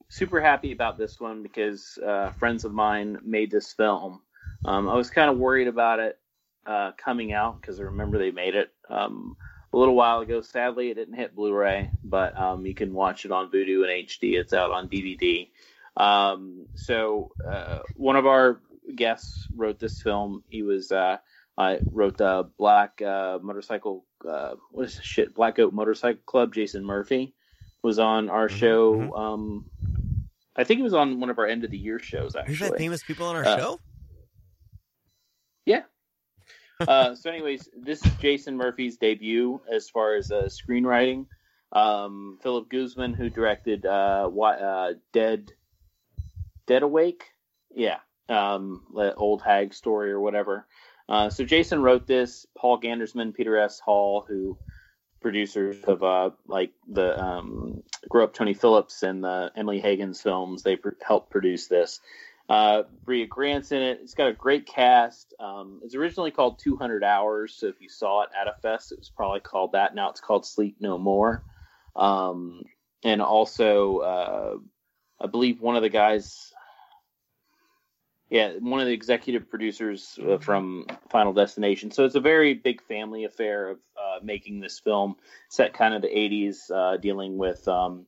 super 0.09 0.41
happy 0.41 0.73
about 0.73 0.99
this 0.99 1.19
one 1.19 1.43
because 1.43 1.99
uh, 2.05 2.31
friends 2.33 2.65
of 2.67 2.73
mine 2.75 3.19
made 3.25 3.51
this 3.51 3.73
film. 3.73 4.21
Um, 4.65 4.89
I 4.89 4.95
was 4.95 5.09
kind 5.09 5.31
of 5.31 5.39
worried 5.39 5.69
about 5.69 5.99
it 5.99 6.19
uh, 6.67 6.93
coming 6.99 7.33
out 7.33 7.61
because 7.61 7.81
I 7.81 7.85
remember 7.85 8.19
they 8.19 8.31
made 8.31 8.55
it 8.55 8.71
um, 8.91 9.37
a 9.73 9.77
little 9.77 9.95
while 9.95 10.21
ago. 10.21 10.41
Sadly, 10.41 10.91
it 10.91 10.95
didn't 10.95 11.15
hit 11.15 11.35
Blu-ray, 11.35 11.91
but 12.05 12.39
um, 12.39 12.67
you 12.67 12.75
can 12.75 12.93
watch 12.93 13.25
it 13.25 13.33
on 13.33 13.51
Vudu 13.51 13.83
and 13.89 14.09
HD. 14.09 14.35
It's 14.39 14.53
out 14.53 14.71
on 14.71 14.89
DVD. 14.89 15.49
Um, 15.97 16.67
so 16.75 17.33
uh, 17.47 17.81
one 17.97 18.17
of 18.17 18.27
our 18.27 18.61
guests 18.95 19.47
wrote 19.55 19.79
this 19.79 20.01
film. 20.03 20.43
He 20.49 20.63
was 20.63 20.91
uh, 20.93 21.19
I 21.57 21.81
wrote 21.91 22.17
the 22.17 22.49
Black 22.59 23.01
uh, 23.03 23.39
Motorcycle. 23.43 24.05
Uh, 24.27 24.55
what 24.71 24.87
is 24.87 24.97
this 24.97 25.05
shit? 25.05 25.35
Black 25.35 25.59
Motorcycle 25.59 26.23
Club. 26.25 26.55
Jason 26.55 26.85
Murphy 26.85 27.35
was 27.83 27.99
on 27.99 28.31
our 28.31 28.49
Mhm, 28.49 28.57
show. 28.59 28.95
mhm. 28.95 29.19
Um, 29.19 29.65
I 30.55 30.65
think 30.65 30.79
he 30.79 30.83
was 30.83 30.95
on 30.95 31.19
one 31.19 31.31
of 31.31 31.39
our 31.39 31.47
end 31.47 31.65
of 31.65 31.71
the 31.71 31.79
year 31.79 31.99
shows. 31.99 32.37
Actually, 32.37 32.57
had 32.71 32.77
famous 32.77 33.03
people 33.03 33.27
on 33.27 33.37
our 33.37 33.45
Uh, 33.45 33.57
show. 33.57 33.81
Uh, 36.89 37.15
so, 37.15 37.31
anyways, 37.31 37.69
this 37.77 38.05
is 38.05 38.13
Jason 38.21 38.57
Murphy's 38.57 38.97
debut 38.97 39.61
as 39.73 39.89
far 39.89 40.15
as 40.15 40.31
uh, 40.31 40.49
screenwriting. 40.49 41.27
Um, 41.73 42.39
Phillip 42.43 42.69
Guzman, 42.69 43.15
who 43.15 43.31
directed 43.31 43.87
uh, 43.87 44.29
uh, 44.29 44.93
Dead, 45.13 45.51
Dead 46.67 46.83
Awake, 46.83 47.25
yeah, 47.75 47.99
um, 48.29 48.83
old 49.17 49.43
hag 49.43 49.73
story 49.75 50.13
or 50.13 50.21
whatever. 50.21 50.67
Uh, 51.09 51.31
so 51.31 51.45
Jason 51.45 51.83
wrote 51.83 52.07
this. 52.07 52.47
Paul 52.57 52.81
Gandersman, 52.81 53.35
Peter 53.35 53.57
S. 53.57 53.81
Hall, 53.81 54.25
who 54.27 54.59
producers 55.21 55.83
of 55.85 56.03
uh, 56.03 56.31
like 56.47 56.73
the 56.89 57.19
um, 57.19 57.83
Grow 58.09 58.25
Up 58.25 58.35
Tony 58.35 58.55
Phillips 58.55 59.03
and 59.03 59.25
the 59.25 59.51
Emily 59.57 59.81
Hagins' 59.81 60.23
films, 60.23 60.63
they 60.63 60.77
pr- 60.77 60.91
helped 61.07 61.31
produce 61.31 61.69
this. 61.69 62.01
Uh, 62.53 62.83
Bria 63.07 63.27
Grant's 63.27 63.73
in 63.73 63.81
it. 63.81 64.01
It's 64.03 64.13
got 64.13 64.29
a 64.29 64.35
great 64.35 64.67
cast. 64.67 65.33
Um, 65.41 65.81
it's 65.83 65.95
originally 65.95 66.31
called 66.31 66.59
200 66.59 67.03
Hours, 67.03 67.55
so 67.55 67.67
if 67.69 67.81
you 67.81 67.89
saw 67.89 68.25
it 68.25 68.29
at 68.39 68.47
a 68.47 68.53
fest, 68.61 68.93
it 68.93 68.99
was 68.99 69.09
probably 69.09 69.41
called 69.41 69.73
that. 69.73 69.95
Now 69.95 70.11
it's 70.11 70.21
called 70.21 70.45
Sleep 70.45 70.77
No 70.79 70.99
More. 70.99 71.43
Um, 71.97 72.61
and 73.03 73.23
also, 73.23 73.99
uh, 74.01 74.57
I 75.19 75.29
believe 75.29 75.63
one 75.63 75.77
of 75.77 75.83
the 75.83 75.89
guys, 75.89 76.53
yeah, 78.29 78.53
one 78.59 78.81
of 78.81 78.87
the 78.87 78.93
executive 78.93 79.49
producers 79.49 80.19
uh, 80.23 80.37
from 80.37 80.85
Final 81.09 81.33
Destination. 81.33 81.91
So 81.91 82.05
it's 82.05 82.17
a 82.17 82.21
very 82.21 82.53
big 82.53 82.83
family 82.83 83.25
affair 83.25 83.71
of 83.71 83.79
uh, 83.97 84.19
making 84.23 84.61
this 84.61 84.79
film, 84.79 85.17
set 85.49 85.73
kind 85.73 85.95
of 85.95 86.03
the 86.03 86.09
80s, 86.09 86.71
uh, 86.71 86.99
dealing 86.99 87.39
with 87.39 87.67
um, 87.67 88.05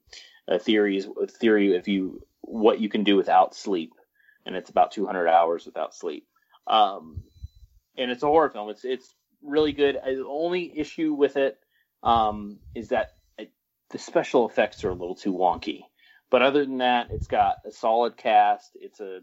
uh, 0.46 0.58
theories, 0.58 1.08
theory 1.30 1.74
if 1.74 1.88
you 1.88 2.20
what 2.42 2.78
you 2.78 2.90
can 2.90 3.04
do 3.04 3.16
without 3.16 3.54
sleep 3.54 3.94
and 4.46 4.56
it's 4.56 4.70
about 4.70 4.92
200 4.92 5.28
hours 5.28 5.66
without 5.66 5.94
sleep. 5.94 6.26
um, 6.66 7.22
and 7.96 8.10
it's 8.10 8.22
a 8.24 8.26
horror 8.26 8.50
film. 8.50 8.70
It's 8.70 8.84
it's 8.84 9.14
really 9.42 9.72
good. 9.72 9.96
Uh, 9.96 10.10
The 10.10 10.26
only 10.26 10.76
issue 10.78 11.14
with 11.14 11.36
it 11.36 11.58
um, 12.02 12.58
is 12.74 12.88
that 12.88 13.10
it, 13.38 13.52
the 13.90 13.98
special 13.98 14.48
effects 14.48 14.82
are 14.84 14.90
a 14.90 14.94
little 14.94 15.14
too 15.14 15.32
wonky. 15.32 15.82
But 16.30 16.42
other 16.42 16.64
than 16.64 16.78
that, 16.78 17.08
it's 17.12 17.28
got 17.28 17.58
a 17.64 17.70
solid 17.70 18.16
cast. 18.16 18.70
It's 18.74 18.98
a, 18.98 19.20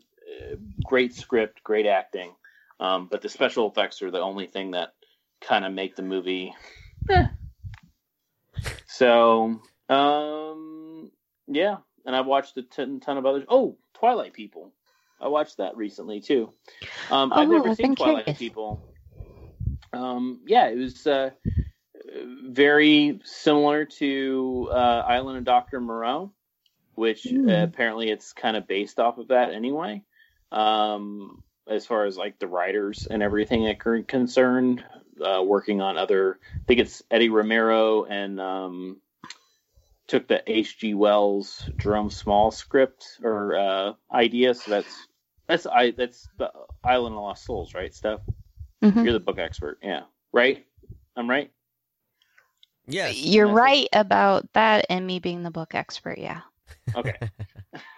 a 0.53 0.55
great 0.85 1.13
script, 1.13 1.61
great 1.63 1.85
acting. 1.85 2.33
Um, 2.79 3.09
but 3.11 3.21
the 3.21 3.27
special 3.27 3.69
effects 3.69 4.01
are 4.01 4.11
the 4.11 4.19
only 4.21 4.47
thing 4.47 4.71
that 4.71 4.93
kind 5.41 5.65
of 5.65 5.73
make 5.73 5.97
the 5.97 6.03
movie. 6.03 6.53
eh. 7.09 7.27
So, 8.87 9.59
um, 9.89 11.11
yeah, 11.47 11.77
and 12.05 12.15
I've 12.15 12.25
watched 12.25 12.55
a 12.57 12.63
ton, 12.63 12.99
ton 12.99 13.17
of 13.17 13.25
others. 13.25 13.43
Oh, 13.49 13.77
Twilight 13.95 14.33
People. 14.33 14.71
I 15.21 15.27
watched 15.27 15.57
that 15.57 15.77
recently 15.77 16.19
too. 16.21 16.51
Um, 17.11 17.31
I've 17.33 17.47
Oh, 17.47 17.51
never 17.53 17.69
I've 17.69 17.75
seen 17.75 17.95
Twilight 17.95 18.25
curious. 18.25 18.39
People. 18.39 18.81
Um, 19.93 20.39
yeah, 20.45 20.67
it 20.67 20.77
was 20.77 21.05
uh, 21.05 21.29
very 22.45 23.19
similar 23.23 23.85
to 23.85 24.69
uh, 24.71 25.03
Island 25.07 25.37
of 25.37 25.43
Doctor 25.43 25.79
Moreau, 25.79 26.31
which 26.95 27.27
Hmm. 27.27 27.47
uh, 27.49 27.63
apparently 27.63 28.09
it's 28.09 28.33
kind 28.33 28.57
of 28.57 28.67
based 28.67 28.99
off 28.99 29.17
of 29.17 29.27
that 29.29 29.53
anyway. 29.53 30.01
Um, 30.51 31.43
as 31.67 31.85
far 31.85 32.05
as 32.05 32.17
like 32.17 32.39
the 32.39 32.47
writers 32.47 33.07
and 33.09 33.21
everything 33.21 33.65
that 33.65 33.85
are 33.85 34.01
concerned, 34.03 34.83
uh, 35.23 35.43
working 35.43 35.81
on 35.81 35.97
other, 35.97 36.39
I 36.43 36.63
think 36.67 36.79
it's 36.79 37.03
Eddie 37.11 37.29
Romero 37.29 38.05
and 38.05 38.39
um, 38.41 38.97
took 40.07 40.27
the 40.27 40.41
H.G. 40.51 40.93
Wells 40.95 41.69
Jerome 41.77 42.09
Small 42.09 42.51
script 42.51 43.19
or 43.23 43.55
uh, 43.55 43.93
idea. 44.11 44.53
So 44.55 44.71
that's 44.71 45.07
that's 45.51 45.67
I 45.67 45.91
that's 45.91 46.29
the 46.37 46.49
Island 46.83 47.15
of 47.15 47.21
Lost 47.21 47.43
Souls, 47.43 47.73
right? 47.73 47.93
Steph, 47.93 48.21
Mhm. 48.81 49.03
you're 49.03 49.13
the 49.13 49.19
book 49.19 49.37
expert, 49.37 49.79
yeah, 49.83 50.03
right? 50.31 50.65
I'm 51.17 51.29
right. 51.29 51.51
Yes. 52.87 53.17
You're 53.17 53.47
That's 53.47 53.57
it. 53.57 53.61
right 53.61 53.87
about 53.93 54.53
that, 54.53 54.85
and 54.89 55.05
me 55.05 55.19
being 55.19 55.43
the 55.43 55.51
book 55.51 55.75
expert. 55.75 56.17
Yeah. 56.17 56.41
Okay. 56.95 57.17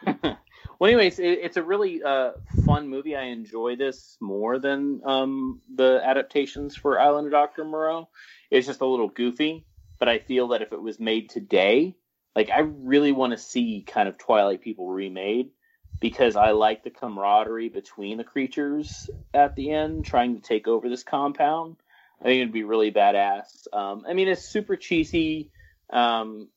well, 0.24 0.38
anyways, 0.82 1.20
it, 1.20 1.40
it's 1.42 1.58
a 1.58 1.64
really 1.64 2.02
uh, 2.02 2.32
fun 2.66 2.90
movie. 2.90 3.16
I 3.16 3.26
enjoy 3.26 3.76
this 3.76 4.18
more 4.20 4.58
than 4.60 5.02
um, 5.06 5.62
the 5.74 6.02
adaptations 6.04 6.76
for 6.76 7.00
Island 7.00 7.28
of 7.28 7.34
Doctor 7.34 7.64
Moreau. 7.64 8.10
It's 8.50 8.68
just 8.68 8.82
a 8.82 8.86
little 8.86 9.10
goofy, 9.10 9.66
but 10.00 10.10
I 10.10 10.20
feel 10.20 10.50
that 10.50 10.64
if 10.64 10.74
it 10.74 10.82
was 10.82 11.00
made 11.00 11.30
today, 11.30 11.96
like 12.36 12.50
I 12.50 12.60
really 12.62 13.12
want 13.12 13.32
to 13.32 13.38
see 13.38 13.84
kind 13.86 14.10
of 14.10 14.18
Twilight 14.18 14.62
People 14.62 14.90
remade 14.90 15.52
because 16.00 16.36
I 16.36 16.52
like 16.52 16.84
the 16.84 16.90
camaraderie 16.90 17.70
between 17.70 18.18
the 18.18 18.24
creatures 18.24 19.10
at 19.34 19.56
the 19.56 19.72
end 19.72 20.06
trying 20.06 20.36
to 20.36 20.42
take 20.42 20.68
over 20.68 20.90
this 20.90 21.04
compound. 21.04 21.78
I 22.22 22.26
think 22.26 22.42
it'd 22.42 22.54
be 22.54 22.64
really 22.64 22.92
badass. 22.92 23.68
Um, 23.72 24.06
I 24.08 24.14
mean, 24.14 24.28
it's 24.28 24.48
super 24.48 24.76
cheesy. 24.76 25.50
Um, 25.90 26.50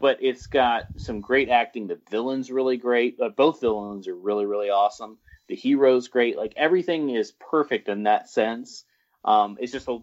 but 0.00 0.18
it's 0.20 0.46
got 0.46 0.84
some 0.96 1.20
great 1.20 1.48
acting. 1.48 1.86
The 1.86 2.00
villain's 2.10 2.50
really 2.50 2.76
great. 2.76 3.18
Uh, 3.20 3.28
both 3.28 3.60
villains 3.60 4.08
are 4.08 4.14
really, 4.14 4.46
really 4.46 4.70
awesome. 4.70 5.18
The 5.48 5.56
hero's 5.56 6.08
great. 6.08 6.36
Like 6.36 6.54
everything 6.56 7.10
is 7.10 7.32
perfect 7.32 7.88
in 7.88 8.04
that 8.04 8.28
sense. 8.28 8.84
Um, 9.24 9.58
it's 9.60 9.72
just 9.72 9.88
a 9.88 9.98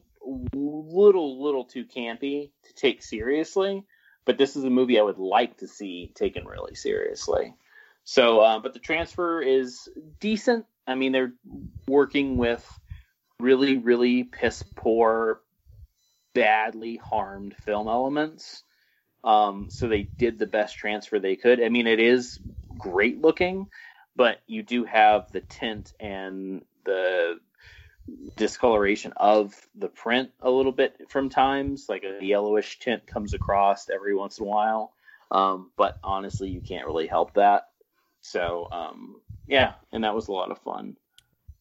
little, 0.54 1.44
little 1.44 1.66
too 1.66 1.86
campy 1.86 2.52
to 2.68 2.74
take 2.74 3.02
seriously. 3.02 3.84
But 4.24 4.38
this 4.38 4.56
is 4.56 4.64
a 4.64 4.70
movie 4.70 5.00
I 5.00 5.04
would 5.04 5.18
like 5.18 5.58
to 5.58 5.68
see 5.68 6.12
taken 6.14 6.46
really 6.46 6.76
seriously. 6.76 7.56
So, 8.04 8.40
uh, 8.42 8.60
but 8.60 8.74
the 8.74 8.80
transfer 8.80 9.42
is 9.42 9.90
decent. 10.20 10.66
I 10.88 10.96
mean, 10.96 11.12
they're 11.12 11.34
working 11.88 12.38
with 12.38 12.68
really, 13.40 13.78
really 13.78 14.24
piss 14.24 14.64
poor, 14.76 15.42
badly 16.34 16.98
harmed 16.98 17.56
film 17.56 17.88
elements. 17.88 18.64
Um, 19.24 19.70
so 19.70 19.88
they 19.88 20.04
did 20.18 20.40
the 20.40 20.48
best 20.48 20.78
transfer 20.78 21.20
they 21.20 21.36
could. 21.36 21.62
I 21.62 21.70
mean, 21.70 21.88
it 21.88 22.00
is 22.00 22.40
great 22.78 23.22
looking, 23.22 23.68
but 24.16 24.42
you 24.48 24.64
do 24.64 24.84
have 24.84 25.32
the 25.32 25.42
tint 25.42 25.94
and 26.00 26.66
the 26.86 27.40
discoloration 28.36 29.14
of 29.16 29.54
the 29.76 29.88
print 29.88 30.32
a 30.42 30.50
little 30.50 30.72
bit 30.72 31.10
from 31.10 31.30
times. 31.30 31.86
Like 31.88 32.04
a 32.04 32.24
yellowish 32.24 32.80
tint 32.80 33.06
comes 33.06 33.34
across 33.34 33.90
every 33.90 34.16
once 34.16 34.40
in 34.40 34.46
a 34.46 34.50
while. 34.50 34.94
Um, 35.30 35.72
but 35.78 35.98
honestly, 36.04 36.50
you 36.50 36.62
can't 36.62 36.88
really 36.88 37.08
help 37.08 37.36
that. 37.36 37.68
So, 38.22 38.68
um, 38.72 39.22
yeah, 39.48 39.74
and 39.92 40.04
that 40.04 40.14
was 40.16 40.28
a 40.28 40.32
lot 40.32 40.52
of 40.52 40.60
fun. 40.60 40.96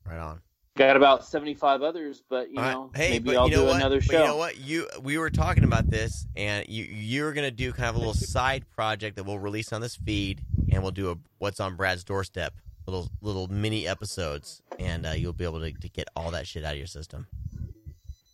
Right 0.07 0.19
on. 0.19 0.41
Got 0.77 0.97
about 0.97 1.25
75 1.27 1.83
others, 1.83 2.23
but 2.29 2.49
you 2.49 2.57
know, 2.57 2.91
hey, 2.95 3.11
maybe 3.11 3.37
I'll 3.37 3.49
do 3.49 3.65
what? 3.65 3.77
another 3.77 3.97
But 3.97 4.05
show. 4.05 4.19
you 4.21 4.25
know 4.25 4.37
what? 4.37 4.57
You 4.59 4.87
we 5.03 5.19
were 5.19 5.29
talking 5.29 5.65
about 5.65 5.91
this, 5.91 6.27
and 6.37 6.67
you 6.69 6.85
you're 6.85 7.33
gonna 7.33 7.51
do 7.51 7.73
kind 7.73 7.89
of 7.91 7.97
a 7.97 7.99
little 7.99 8.15
side 8.35 8.65
project 8.71 9.17
that 9.17 9.25
we'll 9.25 9.39
release 9.39 9.73
on 9.73 9.81
this 9.81 9.97
feed, 9.97 10.41
and 10.73 10.83
we'll 10.83 10.93
do 10.93 11.11
a 11.11 11.17
what's 11.39 11.61
on 11.61 11.77
Brad's 11.77 12.05
doorstep, 12.05 12.55
little 12.87 13.11
little 13.21 13.49
mini 13.49 13.87
episodes, 13.87 14.63
and 14.79 15.05
uh, 15.07 15.11
you'll 15.11 15.33
be 15.35 15.45
able 15.45 15.61
to, 15.61 15.73
to 15.73 15.89
get 15.89 16.09
all 16.17 16.31
that 16.31 16.47
shit 16.47 16.65
out 16.65 16.73
of 16.73 16.79
your 16.79 16.87
system. 16.87 17.27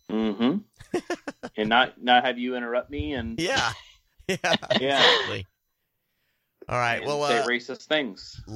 Mm-hmm. 0.09 0.99
and 1.57 1.69
not 1.69 2.01
not 2.01 2.23
have 2.23 2.37
you 2.37 2.55
interrupt 2.55 2.89
me 2.89 3.13
and 3.13 3.37
Yeah, 3.39 3.71
yeah, 4.27 4.37
Yeah. 4.79 4.99
exactly. 5.01 5.47
All 6.69 6.77
right. 6.77 7.05
Well, 7.05 7.25
say 7.27 7.39
uh, 7.39 7.47
racist 7.47 7.83
things. 7.85 8.41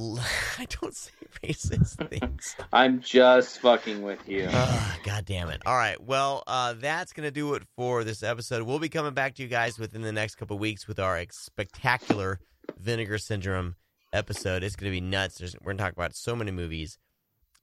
I 0.58 0.66
don't 0.68 0.94
say 0.94 1.10
racist 1.42 2.08
things. 2.10 2.56
I'm 2.72 3.00
just 3.00 3.60
fucking 3.60 4.02
with 4.02 4.28
you. 4.28 4.48
Ah, 4.50 4.98
God 5.02 5.24
damn 5.24 5.48
it. 5.48 5.62
All 5.64 5.76
right. 5.76 6.00
Well, 6.02 6.42
uh, 6.46 6.74
that's 6.74 7.14
going 7.14 7.26
to 7.26 7.30
do 7.30 7.54
it 7.54 7.62
for 7.74 8.04
this 8.04 8.22
episode. 8.22 8.64
We'll 8.64 8.78
be 8.78 8.90
coming 8.90 9.14
back 9.14 9.34
to 9.36 9.42
you 9.42 9.48
guys 9.48 9.78
within 9.78 10.02
the 10.02 10.12
next 10.12 10.34
couple 10.34 10.58
weeks 10.58 10.86
with 10.86 10.98
our 10.98 11.24
spectacular 11.30 12.38
Vinegar 12.78 13.16
Syndrome 13.16 13.76
episode. 14.12 14.62
It's 14.62 14.76
going 14.76 14.92
to 14.92 14.94
be 14.94 15.00
nuts. 15.00 15.38
There's, 15.38 15.54
we're 15.54 15.72
going 15.72 15.78
to 15.78 15.84
talk 15.84 15.92
about 15.94 16.14
so 16.14 16.36
many 16.36 16.50
movies. 16.50 16.98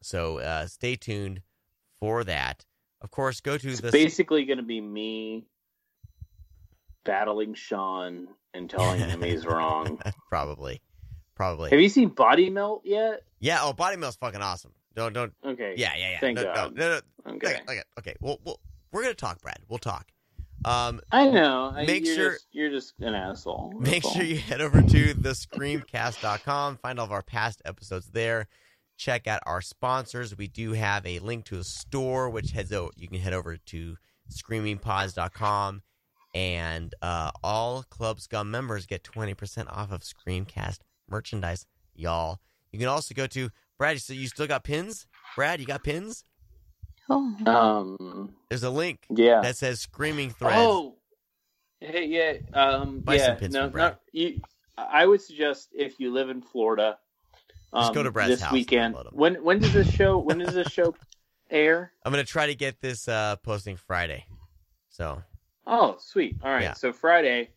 So 0.02 0.40
uh, 0.40 0.66
stay 0.66 0.96
tuned 0.96 1.42
for 2.00 2.24
that. 2.24 2.66
Of 3.02 3.12
course, 3.12 3.40
go 3.40 3.58
to 3.58 3.70
It's 3.70 3.82
the. 3.82 3.92
basically 3.92 4.46
going 4.46 4.58
to 4.58 4.64
be 4.64 4.82
me 4.82 5.46
battling 7.10 7.56
Sean 7.56 8.28
and 8.54 8.70
telling 8.70 9.00
him 9.00 9.22
he's 9.24 9.46
wrong. 9.46 10.00
probably. 10.30 10.82
Probably. 11.36 11.70
Have 11.72 11.80
you 11.80 11.90
seen 11.90 12.10
Body 12.10 12.50
Melt 12.50 12.82
yet? 12.86 13.22
yeah. 13.40 13.60
Oh, 13.64 13.74
Body 13.74 13.98
Melt's 13.98 14.18
fucking 14.18 14.42
awesome. 14.42 14.74
Don't, 14.96 15.14
don't. 15.14 15.34
Okay. 15.46 15.74
Yeah, 15.78 15.94
yeah, 15.98 16.12
yeah. 16.12 16.20
Thank 16.20 16.36
no, 16.38 16.44
no, 16.44 16.54
God. 16.54 16.76
no, 16.76 16.90
no, 17.26 17.34
Okay. 17.34 17.48
Okay, 17.48 17.60
okay, 17.70 17.82
okay. 18.00 18.16
Well, 18.20 18.40
well, 18.44 18.60
we're 18.92 19.02
gonna 19.04 19.14
talk, 19.14 19.42
Brad. 19.42 19.58
We'll 19.70 19.80
talk. 19.80 20.08
Um, 20.66 21.00
I 21.12 21.30
know. 21.30 21.72
I- 21.74 21.86
Make 21.86 22.06
you're 22.06 22.16
sure- 22.16 22.32
just, 22.34 22.48
you're 22.52 22.70
just 22.70 22.94
an 23.00 23.14
asshole. 23.16 23.74
make 23.80 24.04
That's 24.04 24.14
sure 24.14 24.24
you 24.24 24.38
head 24.38 24.60
over 24.62 24.82
to 24.82 25.14
thescreamcast.com, 25.16 26.78
find 26.78 27.00
all 27.00 27.06
of 27.06 27.12
our 27.12 27.22
past 27.24 27.62
episodes 27.66 28.12
there. 28.12 28.48
Check 28.98 29.28
out 29.28 29.40
our 29.46 29.62
sponsors. 29.62 30.38
We 30.38 30.48
do 30.48 30.74
have 30.74 31.06
a 31.06 31.20
link 31.20 31.46
to 31.46 31.60
a 31.60 31.64
store, 31.64 32.30
which 32.30 32.52
heads 32.52 32.74
out. 32.74 32.94
You 32.98 33.08
can 33.08 33.20
head 33.20 33.32
over 33.34 33.56
to 33.58 33.96
screamingpods.com, 34.30 35.82
and 36.34 36.94
uh, 37.02 37.32
all 37.44 37.84
Club 37.90 38.20
Scum 38.20 38.52
members 38.52 38.86
get 38.86 39.04
twenty 39.04 39.34
percent 39.34 39.70
off 39.72 39.92
of 39.92 40.02
Screamcast 40.02 40.80
merchandise, 41.10 41.66
y'all. 41.96 42.40
You 42.72 42.80
can 42.80 42.88
also 42.88 43.14
go 43.14 43.28
to 43.28 43.50
Brad. 43.78 44.00
So 44.02 44.14
you 44.14 44.28
still 44.28 44.48
got 44.48 44.64
pins, 44.64 45.08
Brad? 45.36 45.60
You 45.60 45.66
got 45.66 45.84
pins? 45.84 46.24
Oh. 47.10 47.36
Um. 47.46 48.34
There's 48.50 48.64
a 48.64 48.70
link 48.70 49.06
Yeah. 49.10 49.42
that 49.42 49.58
says 49.58 49.80
Screaming 49.82 50.30
Threads. 50.30 50.56
Oh. 50.58 50.96
Hey, 51.80 52.06
yeah. 52.06 52.34
Um. 52.54 53.00
Buy 53.00 53.16
yeah. 53.16 53.26
some 53.28 53.38
pins 53.38 53.54
no. 53.54 53.70
Brad. 53.70 53.92
Not, 53.92 54.00
you, 54.12 54.42
I 54.78 55.06
would 55.06 55.22
suggest 55.22 55.70
if 55.74 56.00
you 56.00 56.12
live 56.12 56.30
in 56.30 56.42
Florida. 56.42 56.98
Um, 57.74 57.84
Just 57.84 57.94
go 57.94 58.04
to 58.04 58.12
Brad's 58.12 58.32
this 58.32 58.42
house 58.42 58.52
and 58.52 58.60
weekend. 58.60 58.96
When 59.12 59.36
when 59.44 59.60
does 59.60 59.74
this 59.74 59.90
show? 59.92 60.18
When 60.18 60.40
does 60.40 60.54
this 60.54 60.70
show 60.70 60.96
air? 61.50 61.92
I'm 62.04 62.12
gonna 62.12 62.24
try 62.24 62.48
to 62.48 62.56
get 62.56 62.80
this 62.82 63.08
uh, 63.08 63.36
posting 63.38 63.76
Friday. 63.78 64.26
So 64.90 65.22
Oh, 65.66 65.98
sweet. 66.00 66.38
All 66.44 66.52
right. 66.52 66.64
Yeah. 66.64 66.74
So 66.74 66.94
Friday, 66.94 67.50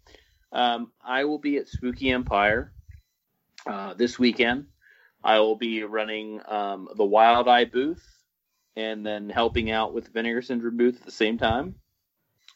um, 0.52 0.92
I 1.04 1.24
will 1.24 1.38
be 1.38 1.56
at 1.56 1.68
Spooky 1.68 2.10
Empire 2.10 2.72
uh, 3.66 3.94
this 3.94 4.18
weekend. 4.18 4.66
I 5.24 5.38
will 5.40 5.56
be 5.56 5.82
running 5.84 6.40
um, 6.46 6.88
the 6.96 7.04
Wild 7.04 7.48
Eye 7.48 7.64
booth 7.64 8.04
and 8.76 9.06
then 9.06 9.28
helping 9.28 9.70
out 9.70 9.94
with 9.94 10.06
the 10.06 10.10
Vinegar 10.10 10.42
Syndrome 10.42 10.76
booth 10.76 10.96
at 10.96 11.04
the 11.04 11.12
same 11.12 11.38
time. 11.38 11.74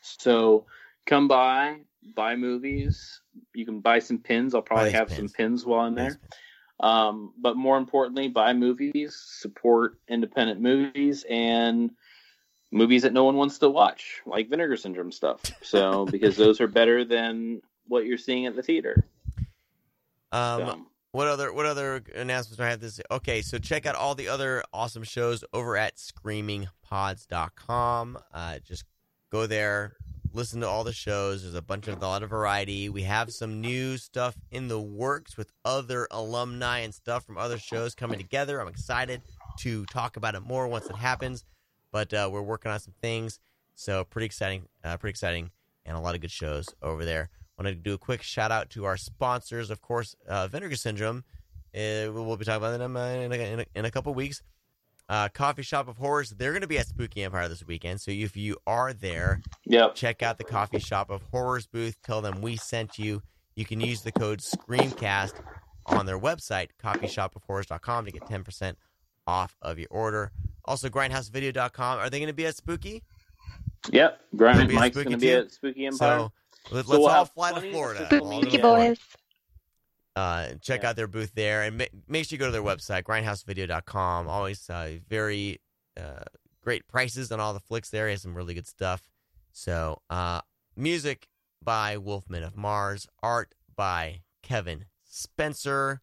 So 0.00 0.66
come 1.04 1.28
by, 1.28 1.80
buy 2.14 2.36
movies. 2.36 3.20
You 3.54 3.64
can 3.64 3.80
buy 3.80 4.00
some 4.00 4.18
pins. 4.18 4.54
I'll 4.54 4.62
probably 4.62 4.92
have 4.92 5.08
pins. 5.08 5.16
some 5.16 5.28
pins 5.28 5.64
while 5.64 5.80
I'm 5.80 5.94
there. 5.94 6.18
Um, 6.80 7.32
but 7.38 7.56
more 7.56 7.78
importantly, 7.78 8.28
buy 8.28 8.52
movies, 8.52 9.16
support 9.40 9.98
independent 10.08 10.60
movies, 10.60 11.24
and 11.28 11.90
movies 12.70 13.02
that 13.02 13.12
no 13.12 13.24
one 13.24 13.36
wants 13.36 13.58
to 13.58 13.68
watch, 13.70 14.22
like 14.26 14.48
Vinegar 14.48 14.76
Syndrome 14.76 15.10
stuff. 15.12 15.40
So, 15.62 16.06
because 16.10 16.36
those 16.36 16.60
are 16.60 16.68
better 16.68 17.04
than 17.04 17.62
what 17.86 18.06
you're 18.06 18.18
seeing 18.18 18.46
at 18.46 18.56
the 18.56 18.62
theater. 18.62 19.06
Um, 20.32 20.66
So, 20.66 20.86
What 21.12 21.28
other 21.28 21.52
what 21.52 21.66
other 21.66 22.02
announcements 22.14 22.56
do 22.58 22.64
I 22.64 22.70
have 22.70 22.80
this? 22.80 23.00
Okay, 23.10 23.42
so 23.42 23.58
check 23.58 23.86
out 23.86 23.94
all 23.94 24.14
the 24.14 24.28
other 24.28 24.62
awesome 24.72 25.04
shows 25.04 25.44
over 25.52 25.76
at 25.76 25.96
screamingpods.com. 25.96 28.18
Uh, 28.34 28.58
just 28.58 28.84
go 29.30 29.46
there, 29.46 29.96
listen 30.32 30.60
to 30.60 30.68
all 30.68 30.84
the 30.84 30.92
shows. 30.92 31.42
There's 31.42 31.54
a 31.54 31.62
bunch 31.62 31.88
of 31.88 32.02
a 32.02 32.06
lot 32.06 32.22
of 32.22 32.30
variety. 32.30 32.88
We 32.88 33.02
have 33.02 33.32
some 33.32 33.60
new 33.60 33.96
stuff 33.96 34.36
in 34.50 34.68
the 34.68 34.80
works 34.80 35.36
with 35.36 35.50
other 35.64 36.06
alumni 36.10 36.80
and 36.80 36.94
stuff 36.94 37.24
from 37.24 37.38
other 37.38 37.58
shows 37.58 37.94
coming 37.94 38.18
together. 38.18 38.60
I'm 38.60 38.68
excited 38.68 39.22
to 39.60 39.86
talk 39.86 40.16
about 40.18 40.34
it 40.34 40.40
more 40.40 40.68
once 40.68 40.86
it 40.86 40.96
happens, 40.96 41.44
but 41.96 42.12
uh, 42.12 42.28
we're 42.30 42.42
working 42.42 42.70
on 42.70 42.78
some 42.78 42.92
things. 43.00 43.40
So 43.74 44.04
pretty 44.04 44.26
exciting, 44.26 44.64
uh, 44.84 44.98
pretty 44.98 45.12
exciting, 45.12 45.50
and 45.86 45.96
a 45.96 46.00
lot 46.00 46.14
of 46.14 46.20
good 46.20 46.30
shows 46.30 46.66
over 46.82 47.06
there. 47.06 47.30
Want 47.58 47.68
to 47.68 47.74
do 47.74 47.94
a 47.94 47.98
quick 47.98 48.20
shout 48.22 48.52
out 48.52 48.68
to 48.70 48.84
our 48.84 48.98
sponsors, 48.98 49.70
of 49.70 49.80
course, 49.80 50.14
uh, 50.28 50.46
Vinegar 50.46 50.76
Syndrome. 50.76 51.24
Uh, 51.74 52.12
we'll 52.12 52.36
be 52.36 52.44
talking 52.44 52.58
about 52.62 52.76
them 52.78 52.98
uh, 52.98 53.06
in, 53.08 53.32
a, 53.32 53.36
in, 53.36 53.60
a, 53.60 53.64
in 53.74 53.84
a 53.86 53.90
couple 53.90 54.12
weeks. 54.12 54.42
Uh, 55.08 55.28
Coffee 55.30 55.62
Shop 55.62 55.88
of 55.88 55.96
Horrors. 55.96 56.34
They're 56.36 56.52
going 56.52 56.60
to 56.60 56.66
be 56.66 56.78
at 56.78 56.86
Spooky 56.86 57.22
Empire 57.24 57.48
this 57.48 57.64
weekend. 57.66 58.02
So 58.02 58.10
if 58.10 58.36
you 58.36 58.58
are 58.66 58.92
there, 58.92 59.40
Yep. 59.64 59.94
check 59.94 60.22
out 60.22 60.36
the 60.36 60.44
Coffee 60.44 60.80
Shop 60.80 61.08
of 61.08 61.22
Horrors 61.32 61.66
booth. 61.66 61.96
Tell 62.02 62.20
them 62.20 62.42
we 62.42 62.56
sent 62.56 62.98
you. 62.98 63.22
You 63.54 63.64
can 63.64 63.80
use 63.80 64.02
the 64.02 64.12
code 64.12 64.40
SCREAMCAST 64.42 65.32
on 65.86 66.04
their 66.04 66.18
website, 66.18 66.68
coffeeshopofhorrors.com, 66.84 68.04
to 68.04 68.10
get 68.10 68.22
10% 68.24 68.74
off 69.26 69.56
of 69.62 69.78
your 69.78 69.88
order. 69.90 70.30
Also, 70.66 70.88
grindhousevideo.com. 70.88 71.98
Are 71.98 72.10
they 72.10 72.18
going 72.18 72.28
to 72.28 72.34
be 72.34 72.46
at 72.46 72.56
Spooky? 72.56 73.02
Yep. 73.92 74.20
Grind 74.34 74.72
Mike's 74.72 74.96
spooky 74.96 75.04
going 75.10 75.18
to 75.20 75.26
be 75.26 75.32
at 75.32 75.52
Spooky 75.52 75.86
Empire. 75.86 76.18
So 76.18 76.32
let, 76.74 76.86
So 76.86 76.92
us 76.92 76.98
we'll 76.98 77.06
all 77.08 77.24
fly 77.26 77.52
to 77.52 77.70
Florida. 77.70 78.06
spooky 78.06 78.58
boys. 78.58 78.98
Uh, 80.16 80.54
check 80.62 80.82
Yeah. 80.82 80.90
out 80.90 80.96
their 80.96 81.06
booth 81.06 81.32
there 81.34 81.62
and 81.62 81.78
ma- 81.78 81.84
make 82.08 82.26
sure 82.26 82.36
you 82.36 82.38
go 82.40 82.46
to 82.46 82.50
their 82.52 82.62
website, 82.62 83.02
grindhousevideo.com. 83.04 84.28
Always 84.28 84.68
uh, 84.70 84.94
very 85.08 85.60
uh, 85.96 86.24
great 86.62 86.88
prices 86.88 87.30
on 87.30 87.38
all 87.38 87.52
the 87.52 87.60
flicks 87.60 87.90
there. 87.90 88.06
He 88.06 88.12
has 88.12 88.22
some 88.22 88.34
really 88.34 88.54
good 88.54 88.66
stuff. 88.66 89.02
So, 89.52 90.00
uh, 90.10 90.40
music 90.74 91.28
by 91.62 91.96
Wolfman 91.98 92.42
of 92.42 92.56
Mars, 92.56 93.06
art 93.22 93.54
by 93.76 94.22
Kevin 94.42 94.86
Spencer. 95.04 96.00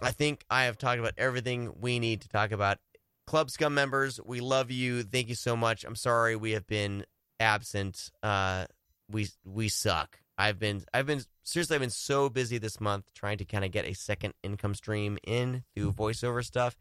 I 0.00 0.10
think 0.10 0.44
I 0.48 0.64
have 0.64 0.78
talked 0.78 1.00
about 1.00 1.14
everything 1.18 1.72
we 1.80 1.98
need 1.98 2.22
to 2.22 2.28
talk 2.28 2.52
about. 2.52 2.78
Club 3.26 3.50
Scum 3.50 3.74
members, 3.74 4.20
we 4.24 4.40
love 4.40 4.70
you. 4.70 5.02
Thank 5.02 5.28
you 5.28 5.34
so 5.34 5.56
much. 5.56 5.84
I'm 5.84 5.96
sorry 5.96 6.36
we 6.36 6.52
have 6.52 6.66
been 6.66 7.04
absent. 7.40 8.10
Uh, 8.22 8.66
we 9.10 9.28
we 9.44 9.68
suck. 9.68 10.18
I've 10.38 10.58
been 10.58 10.82
I've 10.94 11.06
been 11.06 11.22
seriously 11.42 11.74
I've 11.74 11.80
been 11.80 11.90
so 11.90 12.28
busy 12.28 12.58
this 12.58 12.80
month 12.80 13.12
trying 13.14 13.38
to 13.38 13.44
kind 13.44 13.64
of 13.64 13.72
get 13.72 13.84
a 13.84 13.94
second 13.94 14.34
income 14.42 14.74
stream 14.74 15.18
in 15.24 15.64
through 15.74 15.92
voiceover 15.92 16.44
stuff 16.44 16.76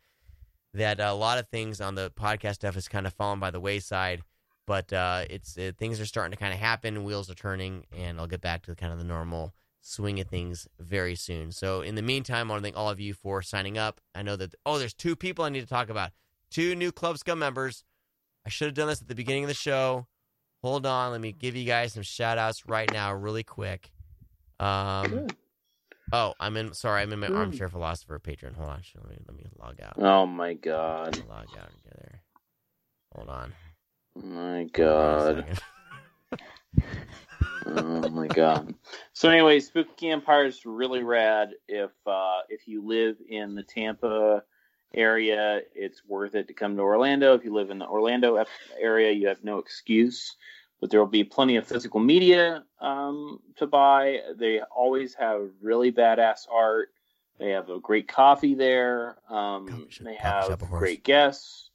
that 0.73 0.99
a 0.99 1.13
lot 1.13 1.39
of 1.39 1.47
things 1.49 1.81
on 1.81 1.95
the 1.95 2.11
podcast 2.11 2.55
stuff 2.55 2.75
has 2.75 2.87
kind 2.87 3.07
of 3.07 3.13
fallen 3.13 3.39
by 3.39 3.51
the 3.51 3.59
wayside. 3.59 4.21
But 4.67 4.91
uh, 4.93 5.25
it's 5.29 5.57
uh, 5.57 5.71
things 5.77 5.99
are 5.99 6.05
starting 6.05 6.31
to 6.31 6.37
kind 6.37 6.53
of 6.53 6.59
happen. 6.59 7.03
Wheels 7.03 7.29
are 7.29 7.35
turning, 7.35 7.85
and 7.97 8.19
I'll 8.19 8.27
get 8.27 8.41
back 8.41 8.63
to 8.63 8.75
kind 8.75 8.91
of 8.91 8.99
the 8.99 9.05
normal 9.05 9.53
swing 9.81 10.19
of 10.19 10.27
things 10.27 10.67
very 10.79 11.15
soon. 11.15 11.51
So 11.51 11.81
in 11.81 11.95
the 11.95 12.01
meantime, 12.01 12.49
I 12.49 12.53
want 12.53 12.61
to 12.61 12.65
thank 12.65 12.77
all 12.77 12.89
of 12.89 12.99
you 12.99 13.13
for 13.13 13.41
signing 13.41 13.77
up. 13.77 14.01
I 14.13 14.21
know 14.21 14.35
that 14.35 14.55
oh, 14.65 14.79
there's 14.79 14.93
two 14.93 15.15
people 15.15 15.45
I 15.45 15.49
need 15.49 15.61
to 15.61 15.67
talk 15.67 15.89
about. 15.89 16.11
Two 16.49 16.75
new 16.75 16.91
Club 16.91 17.17
Scum 17.17 17.39
members. 17.39 17.83
I 18.45 18.49
should 18.49 18.67
have 18.67 18.75
done 18.75 18.87
this 18.87 19.01
at 19.01 19.07
the 19.07 19.15
beginning 19.15 19.43
of 19.43 19.49
the 19.49 19.53
show. 19.53 20.07
Hold 20.63 20.85
on, 20.85 21.11
let 21.11 21.21
me 21.21 21.31
give 21.31 21.55
you 21.55 21.65
guys 21.65 21.93
some 21.93 22.03
shout 22.03 22.37
outs 22.37 22.67
right 22.67 22.91
now, 22.91 23.13
really 23.13 23.43
quick. 23.43 23.91
Um, 24.59 25.27
oh, 26.11 26.33
I'm 26.39 26.57
in. 26.57 26.73
Sorry, 26.73 27.01
I'm 27.01 27.13
in 27.13 27.19
my 27.19 27.27
armchair 27.27 27.69
philosopher 27.69 28.17
patron. 28.19 28.55
Hold 28.55 28.69
on, 28.69 28.81
let 28.95 29.09
me 29.09 29.17
let 29.27 29.37
me 29.37 29.45
log 29.59 29.79
out. 29.81 29.93
Oh 29.97 30.25
my 30.25 30.53
god. 30.53 31.21
Log 31.29 31.47
out 31.57 31.69
and 31.69 31.83
get 31.83 31.97
there. 31.97 32.21
Hold 33.15 33.29
on. 33.29 33.53
My 34.15 34.67
Hold 34.81 35.03
on 35.03 35.37
a 35.37 35.45
god. 35.45 35.59
oh 37.65 38.09
my 38.09 38.27
god. 38.27 38.73
So 39.13 39.29
anyway, 39.29 39.59
Spooky 39.59 40.09
Empire 40.09 40.45
is 40.45 40.65
really 40.65 41.03
rad. 41.03 41.51
If 41.67 41.91
uh, 42.05 42.41
if 42.49 42.67
you 42.67 42.85
live 42.85 43.17
in 43.27 43.55
the 43.55 43.63
Tampa 43.63 44.43
area, 44.93 45.61
it's 45.75 46.03
worth 46.05 46.35
it 46.35 46.47
to 46.47 46.53
come 46.53 46.75
to 46.77 46.81
Orlando. 46.81 47.33
If 47.33 47.43
you 47.43 47.53
live 47.53 47.69
in 47.69 47.79
the 47.79 47.87
Orlando 47.87 48.43
area, 48.79 49.11
you 49.11 49.27
have 49.27 49.43
no 49.43 49.59
excuse. 49.59 50.35
But 50.79 50.91
there 50.91 50.99
will 50.99 51.07
be 51.07 51.23
plenty 51.23 51.55
of 51.55 51.65
physical 51.65 51.99
media 51.99 52.63
um, 52.79 53.39
to 53.55 53.65
buy. 53.65 54.19
They 54.37 54.61
always 54.61 55.15
have 55.15 55.49
really 55.61 55.91
badass 55.91 56.41
art. 56.51 56.89
They 57.39 57.49
have 57.49 57.69
a 57.69 57.79
great 57.79 58.07
coffee 58.07 58.53
there. 58.53 59.17
Um, 59.29 59.87
they 60.01 60.15
have 60.15 60.59
great 60.59 61.03
guests. 61.03 61.71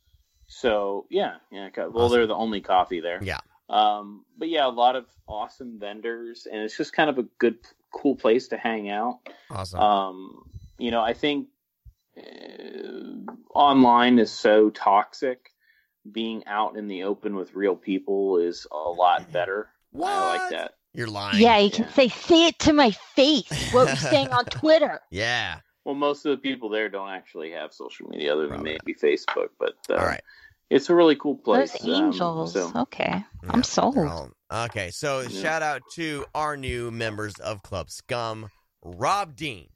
So 0.47 1.07
yeah, 1.11 1.37
yeah. 1.51 1.69
Well, 1.77 1.93
Awesome. 2.05 2.13
they're 2.13 2.27
the 2.27 2.35
only 2.35 2.61
coffee 2.61 3.01
there. 3.01 3.21
Yeah. 3.23 3.41
Um, 3.73 4.25
but 4.37 4.49
yeah, 4.49 4.67
a 4.67 4.69
lot 4.69 4.97
of 4.97 5.07
awesome 5.27 5.79
vendors, 5.79 6.47
and 6.51 6.61
it's 6.63 6.77
just 6.77 6.93
kind 6.93 7.09
of 7.11 7.19
a 7.19 7.23
good, 7.39 7.57
cool 7.93 8.17
place 8.17 8.49
to 8.49 8.57
hang 8.59 8.91
out. 8.91 9.21
Awesome. 9.51 9.81
Um, 9.81 10.51
you 10.79 10.91
know, 10.91 11.01
I 11.01 11.15
think 11.15 11.49
uh, 12.19 12.23
online 13.55 14.19
is 14.19 14.31
so 14.31 14.71
toxic. 14.71 15.49
Being 16.11 16.45
out 16.47 16.77
in 16.77 16.89
the 16.89 17.05
open 17.05 17.37
with 17.37 17.55
real 17.55 17.77
people 17.77 18.39
is 18.39 18.67
a 18.73 18.77
lot 18.77 19.31
better. 19.33 19.69
What? 19.93 20.09
I 20.11 20.37
like 20.39 20.51
that. 20.51 20.75
You're 20.95 21.07
lying. 21.07 21.41
Yeah, 21.41 21.59
you 21.59 21.71
can 21.71 21.85
Yeah. 21.85 21.93
say, 21.93 22.09
say 22.09 22.47
it 22.49 22.59
to 22.61 22.73
my 22.73 22.91
face. 23.15 23.73
What 23.73 23.87
we're 23.87 23.97
saying 23.97 24.29
on 24.33 24.45
Twitter. 24.51 25.01
Yeah. 25.11 25.61
Well, 25.85 25.95
most 25.95 26.27
of 26.27 26.33
the 26.33 26.39
people 26.39 26.69
there 26.71 26.89
don't 26.89 27.11
actually 27.11 27.53
have 27.53 27.73
social 27.73 28.09
media 28.09 28.33
other 28.33 28.43
than 28.43 28.51
Probably. 28.63 28.79
maybe 28.85 28.99
Facebook, 28.99 29.51
but 29.61 29.77
uh, 29.91 29.95
All 29.95 30.05
right. 30.07 30.23
It's 30.75 30.89
a 30.91 30.95
really 30.95 31.17
cool 31.17 31.37
place. 31.37 31.73
Those 31.73 31.83
Um, 31.89 32.05
angels. 32.07 32.53
so 32.55 32.73
Okay. 32.77 33.05
Yeah, 33.43 33.51
I'm 33.51 33.63
sold. 33.63 33.95
they're 33.97 34.63
okay, 34.65 34.91
so 34.91 35.21
Yeah. 35.21 35.29
shout 35.43 35.63
out 35.63 35.83
to 35.95 36.25
our 36.35 36.57
new 36.57 36.91
members 36.91 37.35
of 37.37 37.63
Club 37.63 37.91
Scum, 37.91 38.51
Rob 38.83 39.35
Dean, 39.37 39.69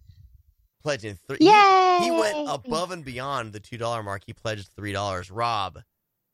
pledging 0.83 1.19
three. 1.27 1.39
he- 1.41 1.47
Yay! 1.47 1.99
He, 2.01 2.11
went 2.11 2.37
above 2.49 2.91
and 2.91 3.05
beyond 3.05 3.53
the 3.53 3.61
two 3.61 3.79
dollar 3.79 4.03
mark. 4.03 4.23
He 4.27 4.33
pledged 4.33 4.69
three 4.77 4.93
dollars. 4.93 5.31
Rob, 5.31 5.81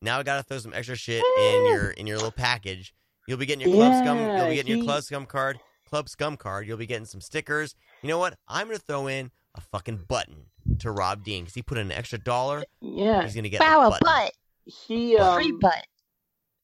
now 0.00 0.18
I 0.18 0.22
gotta 0.22 0.42
throw 0.42 0.58
some 0.58 0.74
extra 0.74 0.96
shit 0.96 1.24
in 1.38 1.64
your 1.66 1.90
in 1.90 2.06
your 2.06 2.16
little 2.16 2.32
package. 2.32 2.94
You'll 3.28 3.38
be 3.38 3.46
getting 3.46 3.66
your 3.68 3.76
Club 3.76 3.94
Scum. 3.94 4.18
You'll 4.36 4.48
be 4.48 4.54
getting 4.56 4.74
your 4.74 4.82
Club 4.84 5.02
Scum 5.04 5.26
card. 5.26 5.60
Club 5.88 6.08
Scum 6.08 6.36
card. 6.36 6.66
You'll 6.66 6.78
be 6.78 6.86
getting 6.86 7.04
some 7.06 7.20
stickers. 7.20 7.74
You 8.02 8.08
know 8.08 8.18
what? 8.18 8.34
I'm 8.48 8.66
gonna 8.66 8.78
throw 8.78 9.06
in 9.06 9.30
a 9.54 9.60
fucking 9.60 10.04
button 10.08 10.46
to 10.80 10.90
Rob 10.90 11.22
Dean 11.22 11.44
because 11.44 11.54
he 11.54 11.62
put 11.62 11.78
in 11.78 11.86
an 11.90 11.92
extra 11.96 12.18
dollar. 12.18 12.64
Yeah, 12.80 13.22
He's 13.22 13.34
gonna 13.34 13.48
get 13.48 13.60
Wow, 13.60 13.82
a 13.82 13.86
a 13.86 13.90
button. 13.90 14.04
butt. 14.06 14.32
He 14.64 15.16
um, 15.16 15.34
Free 15.34 15.52
butt. 15.52 15.86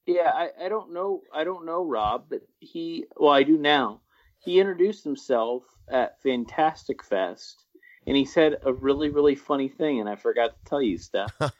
Yeah, 0.05 0.31
I, 0.33 0.65
I 0.65 0.69
don't 0.69 0.93
know. 0.93 1.21
I 1.33 1.43
don't 1.43 1.65
know 1.65 1.85
Rob, 1.85 2.25
but 2.29 2.41
he. 2.59 3.05
Well, 3.15 3.31
I 3.31 3.43
do 3.43 3.57
now. 3.57 4.01
He 4.39 4.59
introduced 4.59 5.03
himself 5.03 5.63
at 5.89 6.21
Fantastic 6.23 7.03
Fest, 7.03 7.65
and 8.07 8.15
he 8.15 8.25
said 8.25 8.57
a 8.63 8.73
really, 8.73 9.09
really 9.09 9.35
funny 9.35 9.67
thing, 9.67 9.99
and 9.99 10.09
I 10.09 10.15
forgot 10.15 10.51
to 10.51 10.69
tell 10.69 10.81
you, 10.81 10.97
Steph. 10.97 11.33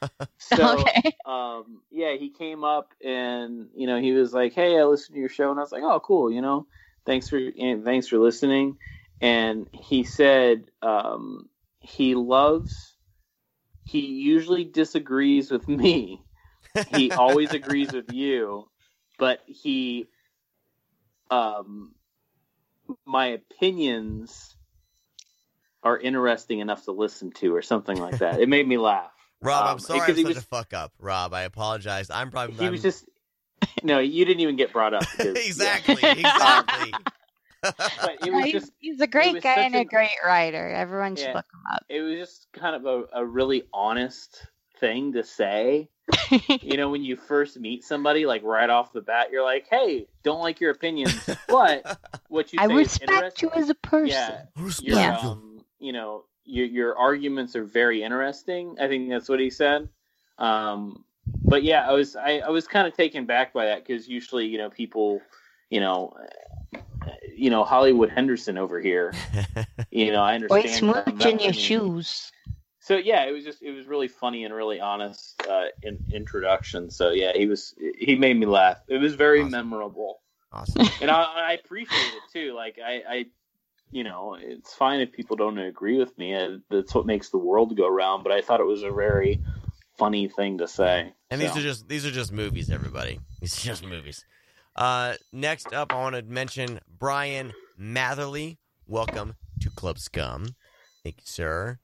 So, 0.42 0.64
okay. 0.80 1.14
um, 1.26 1.82
yeah, 1.90 2.14
he 2.14 2.30
came 2.30 2.64
up 2.64 2.94
and 3.04 3.68
you 3.74 3.86
know 3.86 4.00
he 4.00 4.12
was 4.12 4.32
like, 4.32 4.54
"Hey, 4.54 4.78
I 4.78 4.84
listened 4.84 5.14
to 5.14 5.20
your 5.20 5.28
show," 5.28 5.50
and 5.50 5.60
I 5.60 5.62
was 5.62 5.70
like, 5.70 5.82
"Oh, 5.84 6.00
cool," 6.00 6.32
you 6.32 6.40
know, 6.40 6.66
thanks 7.04 7.28
for 7.28 7.36
and 7.36 7.84
thanks 7.84 8.08
for 8.08 8.18
listening. 8.18 8.78
And 9.20 9.68
he 9.72 10.02
said 10.02 10.64
um, 10.80 11.48
he 11.78 12.14
loves. 12.14 12.96
He 13.84 14.00
usually 14.00 14.64
disagrees 14.64 15.50
with 15.50 15.68
me. 15.68 16.24
He 16.94 17.10
always 17.12 17.52
agrees 17.52 17.92
with 17.92 18.12
you, 18.12 18.68
but 19.18 19.40
he, 19.46 20.06
um, 21.30 21.94
my 23.06 23.28
opinions 23.28 24.56
are 25.82 25.98
interesting 25.98 26.58
enough 26.58 26.84
to 26.84 26.92
listen 26.92 27.30
to, 27.32 27.54
or 27.54 27.62
something 27.62 27.96
like 27.98 28.18
that. 28.18 28.40
It 28.40 28.48
made 28.48 28.66
me 28.68 28.76
laugh. 28.78 29.10
Rob, 29.42 29.64
I'm 29.66 29.72
Um, 29.74 29.78
sorry 29.78 30.00
I'm 30.00 30.14
he 30.16 30.22
such 30.22 30.28
was- 30.34 30.36
a 30.38 30.42
fuck 30.42 30.74
up. 30.74 30.92
Rob, 30.98 31.32
I 31.32 31.42
apologize. 31.42 32.10
I'm 32.10 32.30
probably 32.30 32.56
he 32.56 32.64
I'm- 32.64 32.72
was 32.72 32.82
just 32.82 33.06
no 33.82 33.98
you 33.98 34.24
didn't 34.24 34.40
even 34.40 34.56
get 34.56 34.72
brought 34.72 34.94
up 34.94 35.04
because, 35.16 35.36
exactly, 35.46 35.96
yeah. 36.02 36.12
exactly. 36.12 36.92
but 37.62 38.26
it 38.26 38.32
was 38.32 38.44
he's, 38.44 38.52
just 38.54 38.72
he's 38.78 39.00
a 39.00 39.06
great 39.06 39.34
was 39.34 39.42
guy 39.42 39.54
and 39.62 39.74
a 39.74 39.78
an- 39.80 39.86
great 39.86 40.10
writer. 40.24 40.68
Everyone 40.68 41.14
should 41.16 41.26
Yeah. 41.28 41.34
look 41.34 41.44
him 41.52 41.60
up. 41.74 41.84
it 41.88 42.00
was 42.00 42.14
just 42.16 42.46
kind 42.52 42.74
of 42.76 42.86
a, 42.86 43.20
a 43.20 43.24
really 43.24 43.64
honest 43.72 44.46
thing 44.78 45.12
to 45.12 45.22
say 45.24 45.88
you 46.62 46.76
know 46.76 46.90
when 46.90 47.02
you 47.04 47.16
first 47.16 47.58
meet 47.58 47.84
somebody 47.84 48.26
like 48.26 48.42
right 48.42 48.70
off 48.70 48.92
the 48.92 49.00
bat 49.00 49.28
you're 49.30 49.44
like 49.44 49.66
hey 49.70 50.06
don't 50.22 50.40
like 50.40 50.60
your 50.60 50.70
opinions 50.70 51.28
but 51.48 51.98
what 52.28 52.52
you 52.52 52.58
say 52.58 52.64
I 52.64 52.66
is 52.68 52.98
respect 53.00 53.42
you 53.42 53.50
as 53.54 53.70
a 53.70 53.74
person. 53.74 54.08
yeah 54.08 54.42
Respect 54.56 54.88
your 54.88 54.98
Yeah. 54.98 55.22
you. 55.22 55.28
um, 55.30 55.64
you 55.78 55.92
know 55.92 56.24
your 56.44 56.66
your 56.66 56.96
arguments 56.98 57.54
are 57.56 57.64
very 57.64 58.02
interesting 58.02 58.76
i 58.80 58.88
think 58.88 59.08
that's 59.10 59.28
what 59.28 59.40
he 59.40 59.50
said 59.50 59.88
um 60.38 61.04
but 61.44 61.62
yeah 61.62 61.88
i 61.88 61.92
was 61.92 62.16
i, 62.16 62.38
I 62.38 62.48
was 62.48 62.66
kind 62.66 62.86
of 62.86 62.94
taken 62.94 63.26
back 63.26 63.52
by 63.52 63.66
that 63.66 63.86
because 63.86 64.08
usually 64.08 64.46
you 64.46 64.58
know 64.58 64.70
people 64.70 65.20
you 65.70 65.80
know 65.80 66.16
you 67.34 67.48
know, 67.48 67.64
Hollywood 67.64 68.10
Henderson 68.10 68.58
over 68.58 68.80
here. 68.80 69.14
You 69.90 70.12
know, 70.12 70.22
I 70.22 70.38
Boy, 70.38 70.60
understand. 70.60 70.78
smooch 70.78 70.94
that- 71.18 71.26
in 71.30 71.38
I 71.38 71.42
your 71.42 71.52
mean, 71.52 71.52
shoes. 71.54 72.30
So 72.90 72.96
yeah, 72.96 73.24
it 73.24 73.30
was 73.30 73.44
just 73.44 73.62
it 73.62 73.70
was 73.70 73.86
really 73.86 74.08
funny 74.08 74.44
and 74.44 74.52
really 74.52 74.80
honest 74.80 75.40
uh, 75.48 75.66
in, 75.80 75.96
introduction. 76.12 76.90
So 76.90 77.10
yeah, 77.10 77.30
he 77.32 77.46
was 77.46 77.72
he 77.96 78.16
made 78.16 78.36
me 78.36 78.46
laugh. 78.46 78.78
It 78.88 78.98
was 78.98 79.14
very 79.14 79.42
Awesome. 79.42 79.52
memorable, 79.52 80.22
awesome. 80.52 80.88
and 81.00 81.08
I, 81.08 81.22
I 81.22 81.52
appreciate 81.52 82.14
it 82.14 82.22
too. 82.32 82.52
Like 82.52 82.80
I, 82.84 83.02
I, 83.08 83.26
you 83.92 84.02
know, 84.02 84.36
it's 84.40 84.74
fine 84.74 84.98
if 84.98 85.12
people 85.12 85.36
don't 85.36 85.56
agree 85.56 85.98
with 85.98 86.18
me. 86.18 86.34
Uh, 86.34 86.56
That's 86.68 86.92
what 86.92 87.06
makes 87.06 87.28
the 87.28 87.38
world 87.38 87.76
go 87.76 87.88
round. 87.88 88.24
But 88.24 88.32
I 88.32 88.40
thought 88.40 88.58
it 88.58 88.66
was 88.66 88.82
a 88.82 88.90
very 88.90 89.40
funny 89.96 90.26
thing 90.26 90.58
to 90.58 90.66
say. 90.66 91.12
And 91.30 91.40
So. 91.40 91.46
these 91.46 91.56
are 91.58 91.62
just 91.62 91.88
these 91.88 92.04
are 92.04 92.10
just 92.10 92.32
movies, 92.32 92.70
everybody. 92.70 93.20
These 93.40 93.56
are 93.60 93.68
just 93.68 93.84
movies. 93.86 94.24
Uh, 94.74 95.14
next 95.32 95.72
up, 95.72 95.92
I 95.92 95.96
want 96.00 96.16
to 96.16 96.22
mention 96.22 96.80
Brian 96.98 97.52
Matherly. 97.80 98.58
Welcome 98.88 99.36
to 99.60 99.70
Club 99.70 100.00
Scum. 100.00 100.56
Thank 101.04 101.18
you, 101.18 101.26
sir. 101.26 101.78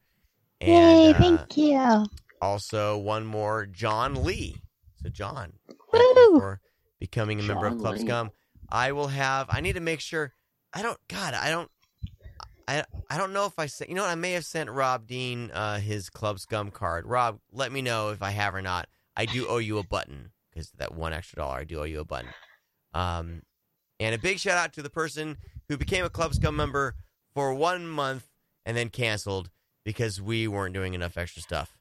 Yay, 0.60 1.08
And 1.08 1.16
uh, 1.16 1.18
thank 1.18 1.56
you. 1.56 2.06
also 2.40 2.98
one 2.98 3.26
more, 3.26 3.66
John 3.66 4.24
Lee. 4.24 4.56
So 5.02 5.08
John, 5.08 5.52
thank 5.92 6.16
you 6.16 6.40
for 6.40 6.60
becoming 6.98 7.40
a 7.40 7.42
member 7.42 7.66
of 7.66 7.74
John 7.74 7.80
Club 7.80 7.94
Lee. 7.94 8.00
Scum. 8.00 8.30
I 8.68 8.92
will 8.92 9.08
have. 9.08 9.46
I 9.50 9.60
need 9.60 9.74
to 9.74 9.80
make 9.80 10.00
sure. 10.00 10.32
I 10.72 10.82
don't. 10.82 10.98
God, 11.08 11.34
I 11.34 11.50
don't. 11.50 11.70
I 12.66 12.84
I 13.08 13.18
don't 13.18 13.32
know 13.32 13.46
if 13.46 13.58
I 13.58 13.66
sent. 13.66 13.90
You 13.90 13.96
know 13.96 14.02
what? 14.02 14.10
I 14.10 14.14
may 14.16 14.32
have 14.32 14.44
sent 14.44 14.70
Rob 14.70 15.06
Dean 15.06 15.50
uh, 15.52 15.78
his 15.78 16.10
Club 16.10 16.40
Scum 16.40 16.70
card. 16.70 17.06
Rob, 17.06 17.38
let 17.52 17.70
me 17.70 17.82
know 17.82 18.10
if 18.10 18.22
I 18.22 18.30
have 18.30 18.54
or 18.54 18.62
not. 18.62 18.88
I 19.16 19.26
do 19.26 19.46
owe 19.46 19.58
you 19.58 19.78
a 19.78 19.84
button 19.84 20.32
because 20.50 20.70
that 20.78 20.94
one 20.94 21.12
extra 21.12 21.36
dollar. 21.36 21.58
I 21.58 21.64
do 21.64 21.80
owe 21.80 21.84
you 21.84 22.00
a 22.00 22.04
button. 22.04 22.30
Um, 22.92 23.42
and 24.00 24.14
a 24.14 24.18
big 24.18 24.38
shout 24.38 24.58
out 24.58 24.72
to 24.74 24.82
the 24.82 24.90
person 24.90 25.36
who 25.68 25.76
became 25.76 26.04
a 26.04 26.10
Club 26.10 26.34
Scum 26.34 26.56
member 26.56 26.96
for 27.34 27.54
one 27.54 27.86
month 27.86 28.26
and 28.64 28.76
then 28.76 28.88
canceled 28.88 29.50
because 29.86 30.20
we 30.20 30.48
weren't 30.48 30.74
doing 30.74 30.94
enough 30.94 31.16
extra 31.16 31.40
stuff. 31.40 31.78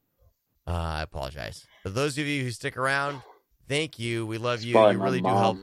Uh, 0.68 0.72
I 0.72 1.02
apologize. 1.02 1.65
For 1.84 1.90
those 1.90 2.18
of 2.19 2.26
you 2.27 2.44
who 2.44 2.52
stick 2.52 2.77
around, 2.77 3.22
thank 3.68 3.99
you. 3.99 4.26
We 4.26 4.38
love 4.38 4.61
you. 4.61 4.69
You 4.69 4.76
my 4.76 4.91
really 4.91 5.22
do 5.22 5.27
help 5.27 5.57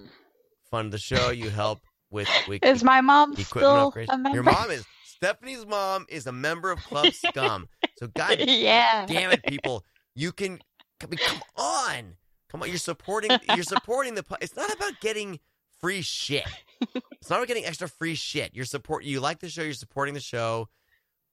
fund 0.70 0.92
the 0.92 0.98
show. 0.98 1.30
You 1.30 1.48
help 1.50 1.78
with, 2.10 2.28
with 2.48 2.64
Is 2.64 2.82
my 2.84 3.00
mom 3.00 3.36
still 3.36 3.92
upgrades. 3.92 4.06
a 4.10 4.18
member? 4.18 4.34
Your 4.34 4.42
mom 4.42 4.70
is 4.72 4.84
Stephanie's 5.06 5.64
mom 5.64 6.04
is 6.08 6.26
a 6.26 6.32
member 6.32 6.72
of 6.72 6.80
Club 6.80 7.12
Scum. 7.14 7.68
so 7.96 8.08
God 8.08 8.38
yeah. 8.46 9.06
damn 9.06 9.30
it, 9.30 9.44
people, 9.44 9.84
you 10.16 10.32
can 10.32 10.58
I 11.02 11.06
mean, 11.06 11.18
come 11.24 11.40
on, 11.56 12.16
come 12.50 12.62
on. 12.62 12.68
You're 12.68 12.78
supporting. 12.78 13.30
You're 13.54 13.64
supporting 13.64 14.14
the. 14.14 14.24
It's 14.40 14.56
not 14.56 14.72
about 14.72 15.00
getting 15.00 15.40
free 15.80 16.02
shit. 16.02 16.46
It's 16.80 17.28
not 17.30 17.36
about 17.38 17.48
getting 17.48 17.64
extra 17.64 17.88
free 17.88 18.14
shit. 18.14 18.50
You're 18.54 18.64
support. 18.64 19.04
You 19.04 19.20
like 19.20 19.40
the 19.40 19.48
show. 19.48 19.62
You're 19.62 19.72
supporting 19.74 20.14
the 20.14 20.20
show. 20.20 20.68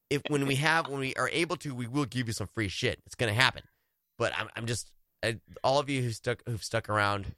If 0.10 0.22
when 0.28 0.48
we 0.48 0.56
have 0.56 0.88
when 0.88 1.00
we 1.00 1.14
are 1.16 1.30
able 1.32 1.56
to, 1.58 1.74
we 1.76 1.88
will 1.88 2.06
give 2.06 2.28
you 2.28 2.34
some 2.34 2.48
free 2.48 2.68
shit. 2.68 3.00
It's 3.06 3.16
gonna 3.16 3.34
happen. 3.34 3.64
But 4.18 4.34
I'm 4.38 4.50
I'm 4.56 4.66
just 4.66 4.92
I, 5.24 5.40
all 5.64 5.80
of 5.80 5.90
you 5.90 6.02
who 6.02 6.12
stuck 6.12 6.42
who've 6.48 6.64
stuck 6.64 6.90
around 6.90 7.34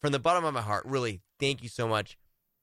from 0.00 0.12
the 0.12 0.18
bottom 0.18 0.44
of 0.44 0.54
my 0.54 0.62
heart. 0.62 0.84
Really, 0.86 1.20
thank 1.38 1.62
you 1.62 1.68
so 1.68 1.86
much 1.86 2.18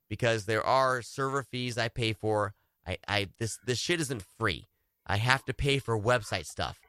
because 0.10 0.46
there 0.46 0.64
are 0.64 1.02
server 1.02 1.44
fees 1.44 1.78
I 1.78 1.88
pay 1.88 2.14
for. 2.14 2.54
I 2.86 2.98
I 3.08 3.30
this 3.40 3.58
this 3.66 3.80
shit 3.80 4.02
isn't 4.02 4.24
free. 4.38 4.66
I 5.08 5.18
have 5.18 5.46
to 5.46 5.54
pay 5.54 5.80
for 5.80 6.00
website 6.00 6.46
stuff 6.46 6.80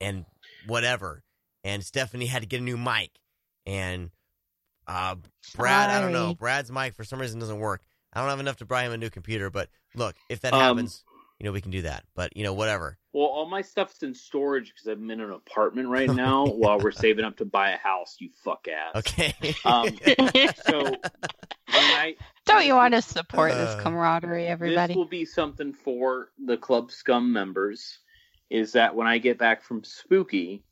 and 0.00 0.24
whatever. 0.66 1.22
And 1.64 1.84
Stephanie 1.84 2.26
had 2.26 2.42
to 2.42 2.48
get 2.48 2.60
a 2.60 2.64
new 2.64 2.76
mic, 2.76 3.10
and 3.66 4.10
uh, 4.88 5.14
Brad, 5.54 5.90
I 5.90 6.00
don't 6.00 6.12
know. 6.12 6.34
Brad's 6.34 6.72
mic 6.72 6.94
for 6.94 7.04
some 7.04 7.20
reason 7.20 7.38
doesn't 7.38 7.60
work. 7.60 7.82
I 8.12 8.20
don't 8.20 8.30
have 8.30 8.40
enough 8.40 8.56
to 8.56 8.66
buy 8.66 8.82
him 8.84 8.92
a 8.92 8.96
new 8.96 9.10
computer. 9.10 9.48
But 9.48 9.68
look, 9.94 10.16
if 10.28 10.40
that 10.40 10.54
Um, 10.54 10.60
happens, 10.60 11.04
you 11.42 11.48
know 11.48 11.52
we 11.52 11.60
can 11.60 11.72
do 11.72 11.82
that. 11.82 12.04
But 12.14 12.36
you 12.36 12.44
know 12.44 12.52
whatever. 12.52 12.96
Well, 13.12 13.26
all 13.26 13.46
my 13.46 13.62
stuff's 13.62 14.04
in 14.04 14.14
storage 14.14 14.72
because 14.72 14.86
I'm 14.86 15.10
in 15.10 15.20
an 15.20 15.32
apartment 15.32 15.88
right 15.88 16.08
now 16.14 16.46
while 16.46 16.78
we're 16.78 16.92
saving 16.92 17.24
up 17.24 17.38
to 17.38 17.44
buy 17.44 17.70
a 17.70 17.76
house. 17.76 18.16
You 18.20 18.30
fuck 18.44 18.68
ass. 18.68 18.96
Okay. 18.96 19.34
Um, 19.64 19.88
So 20.64 20.82
when 20.82 20.98
I 21.68 22.14
Don't 22.46 22.64
you 22.64 22.74
want 22.74 22.94
to 22.94 23.02
support 23.02 23.52
Uh, 23.52 23.64
this 23.64 23.82
camaraderie, 23.82 24.46
everybody? 24.46 24.92
This 24.92 24.96
will 24.96 25.04
be 25.04 25.24
something 25.24 25.72
for 25.72 26.30
the 26.44 26.56
Club 26.56 26.92
Scum 26.92 27.32
members. 27.32 27.98
Is 28.48 28.72
that 28.72 28.94
when 28.94 29.08
I 29.08 29.18
get 29.18 29.38
back 29.38 29.64
from 29.64 29.82
Spooky, 29.82 30.62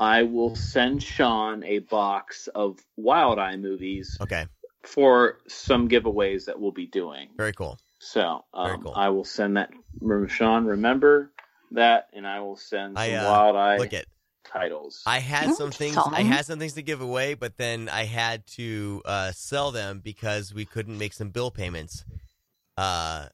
I 0.00 0.22
will 0.22 0.56
send 0.56 1.02
Sean 1.02 1.64
a 1.64 1.80
box 1.80 2.48
of 2.54 2.78
Wild 2.96 3.38
Eye 3.38 3.56
movies 3.56 4.16
okay. 4.22 4.46
for 4.84 5.40
some 5.48 5.88
giveaways 5.88 6.46
that 6.46 6.58
we'll 6.58 6.72
be 6.72 6.86
doing. 6.86 7.28
Very 7.36 7.52
cool. 7.52 7.78
So 8.04 8.44
um, 8.52 8.82
cool. 8.82 8.92
I 8.94 9.08
will 9.08 9.24
send 9.24 9.56
that. 9.56 9.70
Remember, 10.00 10.28
Sean, 10.28 10.66
remember 10.66 11.32
that, 11.70 12.08
and 12.12 12.26
I 12.26 12.40
will 12.40 12.56
send 12.56 12.96
some 12.96 13.02
I, 13.02 13.14
uh, 13.14 13.30
Wild 13.30 13.56
Eye 13.56 13.76
Look 13.78 13.94
at. 13.94 14.04
titles. 14.44 15.02
I 15.06 15.20
had 15.20 15.54
some 15.54 15.66
That's 15.70 15.76
things. 15.78 15.96
I 15.96 16.20
had 16.20 16.44
some 16.44 16.58
things 16.58 16.74
to 16.74 16.82
give 16.82 17.00
away, 17.00 17.32
but 17.34 17.56
then 17.56 17.88
I 17.88 18.04
had 18.04 18.46
to 18.58 19.00
uh, 19.06 19.32
sell 19.32 19.70
them 19.72 20.00
because 20.04 20.52
we 20.52 20.66
couldn't 20.66 20.98
make 20.98 21.14
some 21.14 21.30
bill 21.30 21.50
payments. 21.50 22.04
Uh, 22.76 23.26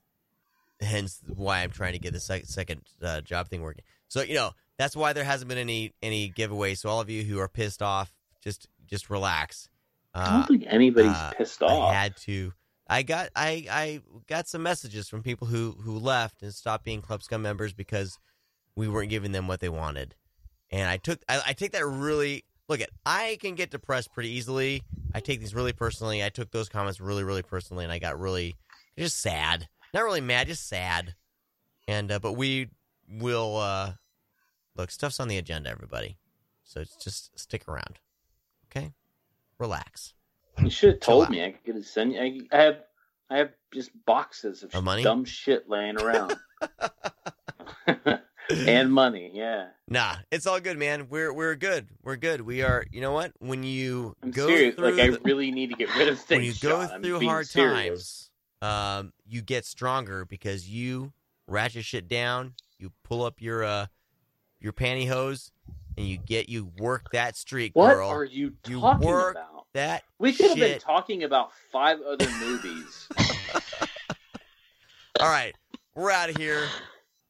hence 0.81 1.21
why 1.35 1.63
I'm 1.63 1.71
trying 1.71 1.95
to 1.95 1.99
get 1.99 2.13
the 2.13 2.21
sec- 2.21 2.47
second 2.47 2.83
uh, 3.03 3.21
job 3.23 3.49
thing 3.49 3.63
working. 3.63 3.85
So 4.09 4.23
you 4.23 4.35
know 4.35 4.53
that's 4.79 4.95
why 4.95 5.13
there 5.13 5.25
hasn't 5.25 5.49
been 5.49 5.59
any 5.59 5.95
any 6.01 6.31
giveaways. 6.31 6.79
So 6.79 6.89
all 6.91 7.01
of 7.01 7.11
you 7.11 7.25
who 7.25 7.41
are 7.41 7.49
pissed 7.49 7.83
off, 7.83 8.13
just 8.43 8.69
just 8.87 9.11
relax. 9.11 9.69
I 10.15 10.23
Uh, 10.23 10.31
don't 10.39 10.47
think 10.47 10.65
anybody's 10.69 11.11
uh, 11.13 11.33
pissed 11.37 11.63
off. 11.63 11.91
I 11.91 11.95
had 11.95 12.17
to. 12.19 12.53
I 12.91 13.05
got 13.05 13.31
I 13.37 13.67
I 13.71 14.01
got 14.27 14.49
some 14.49 14.65
messages 14.65 15.09
from 15.09 15.23
people 15.23 15.47
who 15.47 15.77
who 15.81 15.97
left 15.97 16.43
and 16.43 16.53
stopped 16.53 16.85
being 16.85 17.01
Club 17.01 17.23
Scum 17.23 17.41
members 17.41 17.73
because 17.73 18.19
we 18.75 18.89
weren't 18.89 19.11
giving 19.11 19.31
them 19.31 19.47
what 19.47 19.61
they 19.61 19.69
wanted, 19.69 20.17
and 20.73 20.91
I 20.91 20.97
took 20.97 21.21
I, 21.29 21.41
I 21.47 21.53
take 21.53 21.71
that 21.73 21.87
really 21.87 22.45
look 22.69 22.81
at 22.81 22.91
I 23.07 23.39
can 23.41 23.55
get 23.55 23.71
depressed 23.71 24.12
pretty 24.12 24.31
easily. 24.31 24.83
I 25.15 25.21
take 25.21 25.39
these 25.39 25.55
really 25.55 25.73
personally. 25.73 26.25
I 26.25 26.31
took 26.31 26.51
those 26.51 26.69
comments 26.69 27.01
really 27.01 27.23
really 27.23 27.43
personally, 27.43 27.85
and 27.85 27.93
I 27.93 28.01
got 28.01 28.19
really 28.19 28.57
just 28.99 29.21
sad. 29.21 29.69
Not 29.95 30.03
really 30.03 30.21
mad, 30.21 30.49
just 30.49 30.69
sad. 30.69 31.15
And 31.87 32.11
uh, 32.11 32.19
but 32.19 32.33
we 32.33 32.71
will 33.09 33.57
uh, 33.57 33.93
look 34.77 34.91
stuff's 34.91 35.21
on 35.21 35.29
the 35.29 35.39
agenda, 35.39 35.71
everybody. 35.71 36.17
So 36.65 36.83
just 37.01 37.39
stick 37.39 37.69
around, 37.69 38.01
okay? 38.67 38.95
Relax. 39.59 40.15
You 40.62 40.70
should 40.70 40.91
have 40.91 41.01
told 41.01 41.31
me. 41.31 41.45
I 41.45 41.53
could 41.53 41.74
have 41.77 41.87
sent 41.87 42.12
you. 42.15 42.20
I, 42.53 42.57
I 42.57 42.62
have, 42.62 42.77
I 43.31 43.39
have 43.39 43.51
just 43.73 43.91
boxes 44.07 44.62
of, 44.62 44.74
Of 44.74 44.85
money? 44.85 45.03
dumb 45.03 45.24
shit 45.24 45.69
laying 45.69 45.97
around, 46.01 46.37
and 48.51 48.93
money. 48.93 49.31
Yeah, 49.35 49.69
Nah, 49.89 50.16
it's 50.31 50.47
all 50.47 50.61
good, 50.61 50.78
man. 50.78 51.09
We're 51.09 51.32
we're 51.32 51.55
good. 51.57 51.89
We're 52.03 52.16
good. 52.16 52.41
We 52.41 52.62
are. 52.62 52.85
You 52.91 53.01
know 53.01 53.12
what? 53.12 53.32
When 53.39 53.62
you 53.62 54.15
I'm 54.23 54.31
go 54.31 54.47
serious. 54.49 54.74
through 54.74 54.91
Like 54.97 55.01
I 55.01 55.16
really 55.24 55.51
need 55.51 55.70
to 55.70 55.77
get 55.77 55.95
rid 55.97 56.09
of 56.09 56.19
things. 56.19 56.28
when 56.39 56.45
you 56.45 56.55
go. 56.61 56.81
I'm 56.81 57.03
through 57.03 57.20
hard 57.27 57.47
serious. 57.47 58.31
times, 58.62 59.01
um, 59.03 59.12
you 59.27 59.43
get 59.43 59.65
stronger 59.65 60.24
because 60.24 60.69
you 60.69 61.12
ratchet 61.47 61.85
shit 61.85 62.09
down. 62.09 62.55
You 62.78 62.93
pull 63.05 63.24
up 63.24 63.41
your 63.41 63.65
uh 63.65 63.87
your 64.61 64.73
pantyhose 64.73 65.51
and 65.97 66.07
you 66.07 66.16
get 66.19 66.49
you 66.49 66.70
work 66.78 67.11
that 67.12 67.37
streak, 67.37 67.74
What 67.74 67.95
girl. 67.95 68.09
are 68.11 68.24
you 68.24 68.55
You 68.66 68.81
work 68.81 69.37
about? 69.37 69.60
That 69.75 70.03
We 70.19 70.33
could 70.33 70.49
have 70.49 70.59
been 70.59 70.79
talking 70.79 71.25
about 71.25 71.51
five 71.73 72.01
other 72.01 72.29
movies. 72.41 73.09
All 75.21 75.29
right, 75.29 75.55
we're 75.95 76.11
out 76.11 76.31
of 76.31 76.37
here. 76.37 76.67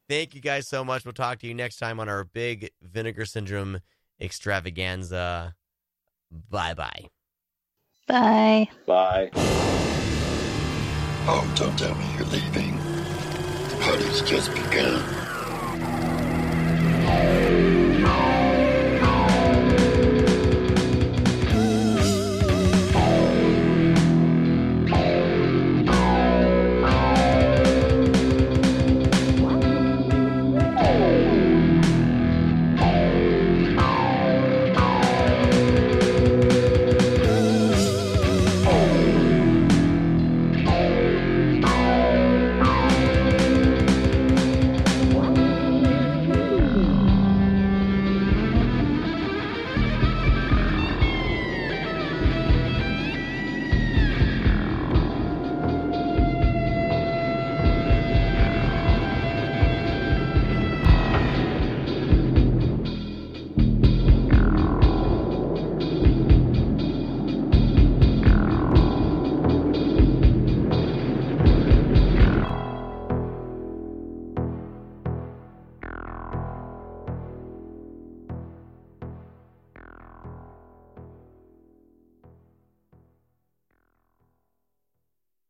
Thank 0.09 0.35
you 0.35 0.41
guys 0.41 0.67
so 0.67 0.83
much. 0.83 1.05
We'll 1.05 1.13
talk 1.13 1.39
to 1.39 1.47
you 1.47 1.53
next 1.53 1.77
time 1.77 1.99
on 1.99 2.09
our 2.09 2.25
big 2.25 2.71
vinegar 2.81 3.25
syndrome 3.25 3.79
extravaganza. 4.19 5.55
Bye 6.49 6.73
bye. 6.73 7.05
Bye. 8.07 8.69
Bye. 8.85 9.29
Oh, 11.27 11.53
don't 11.55 11.77
tell 11.77 11.95
me 11.95 12.05
you're 12.17 12.25
leaving. 12.25 12.75
The 12.77 13.77
party's 13.81 14.21
just 14.21 14.53
begun. 14.53 15.30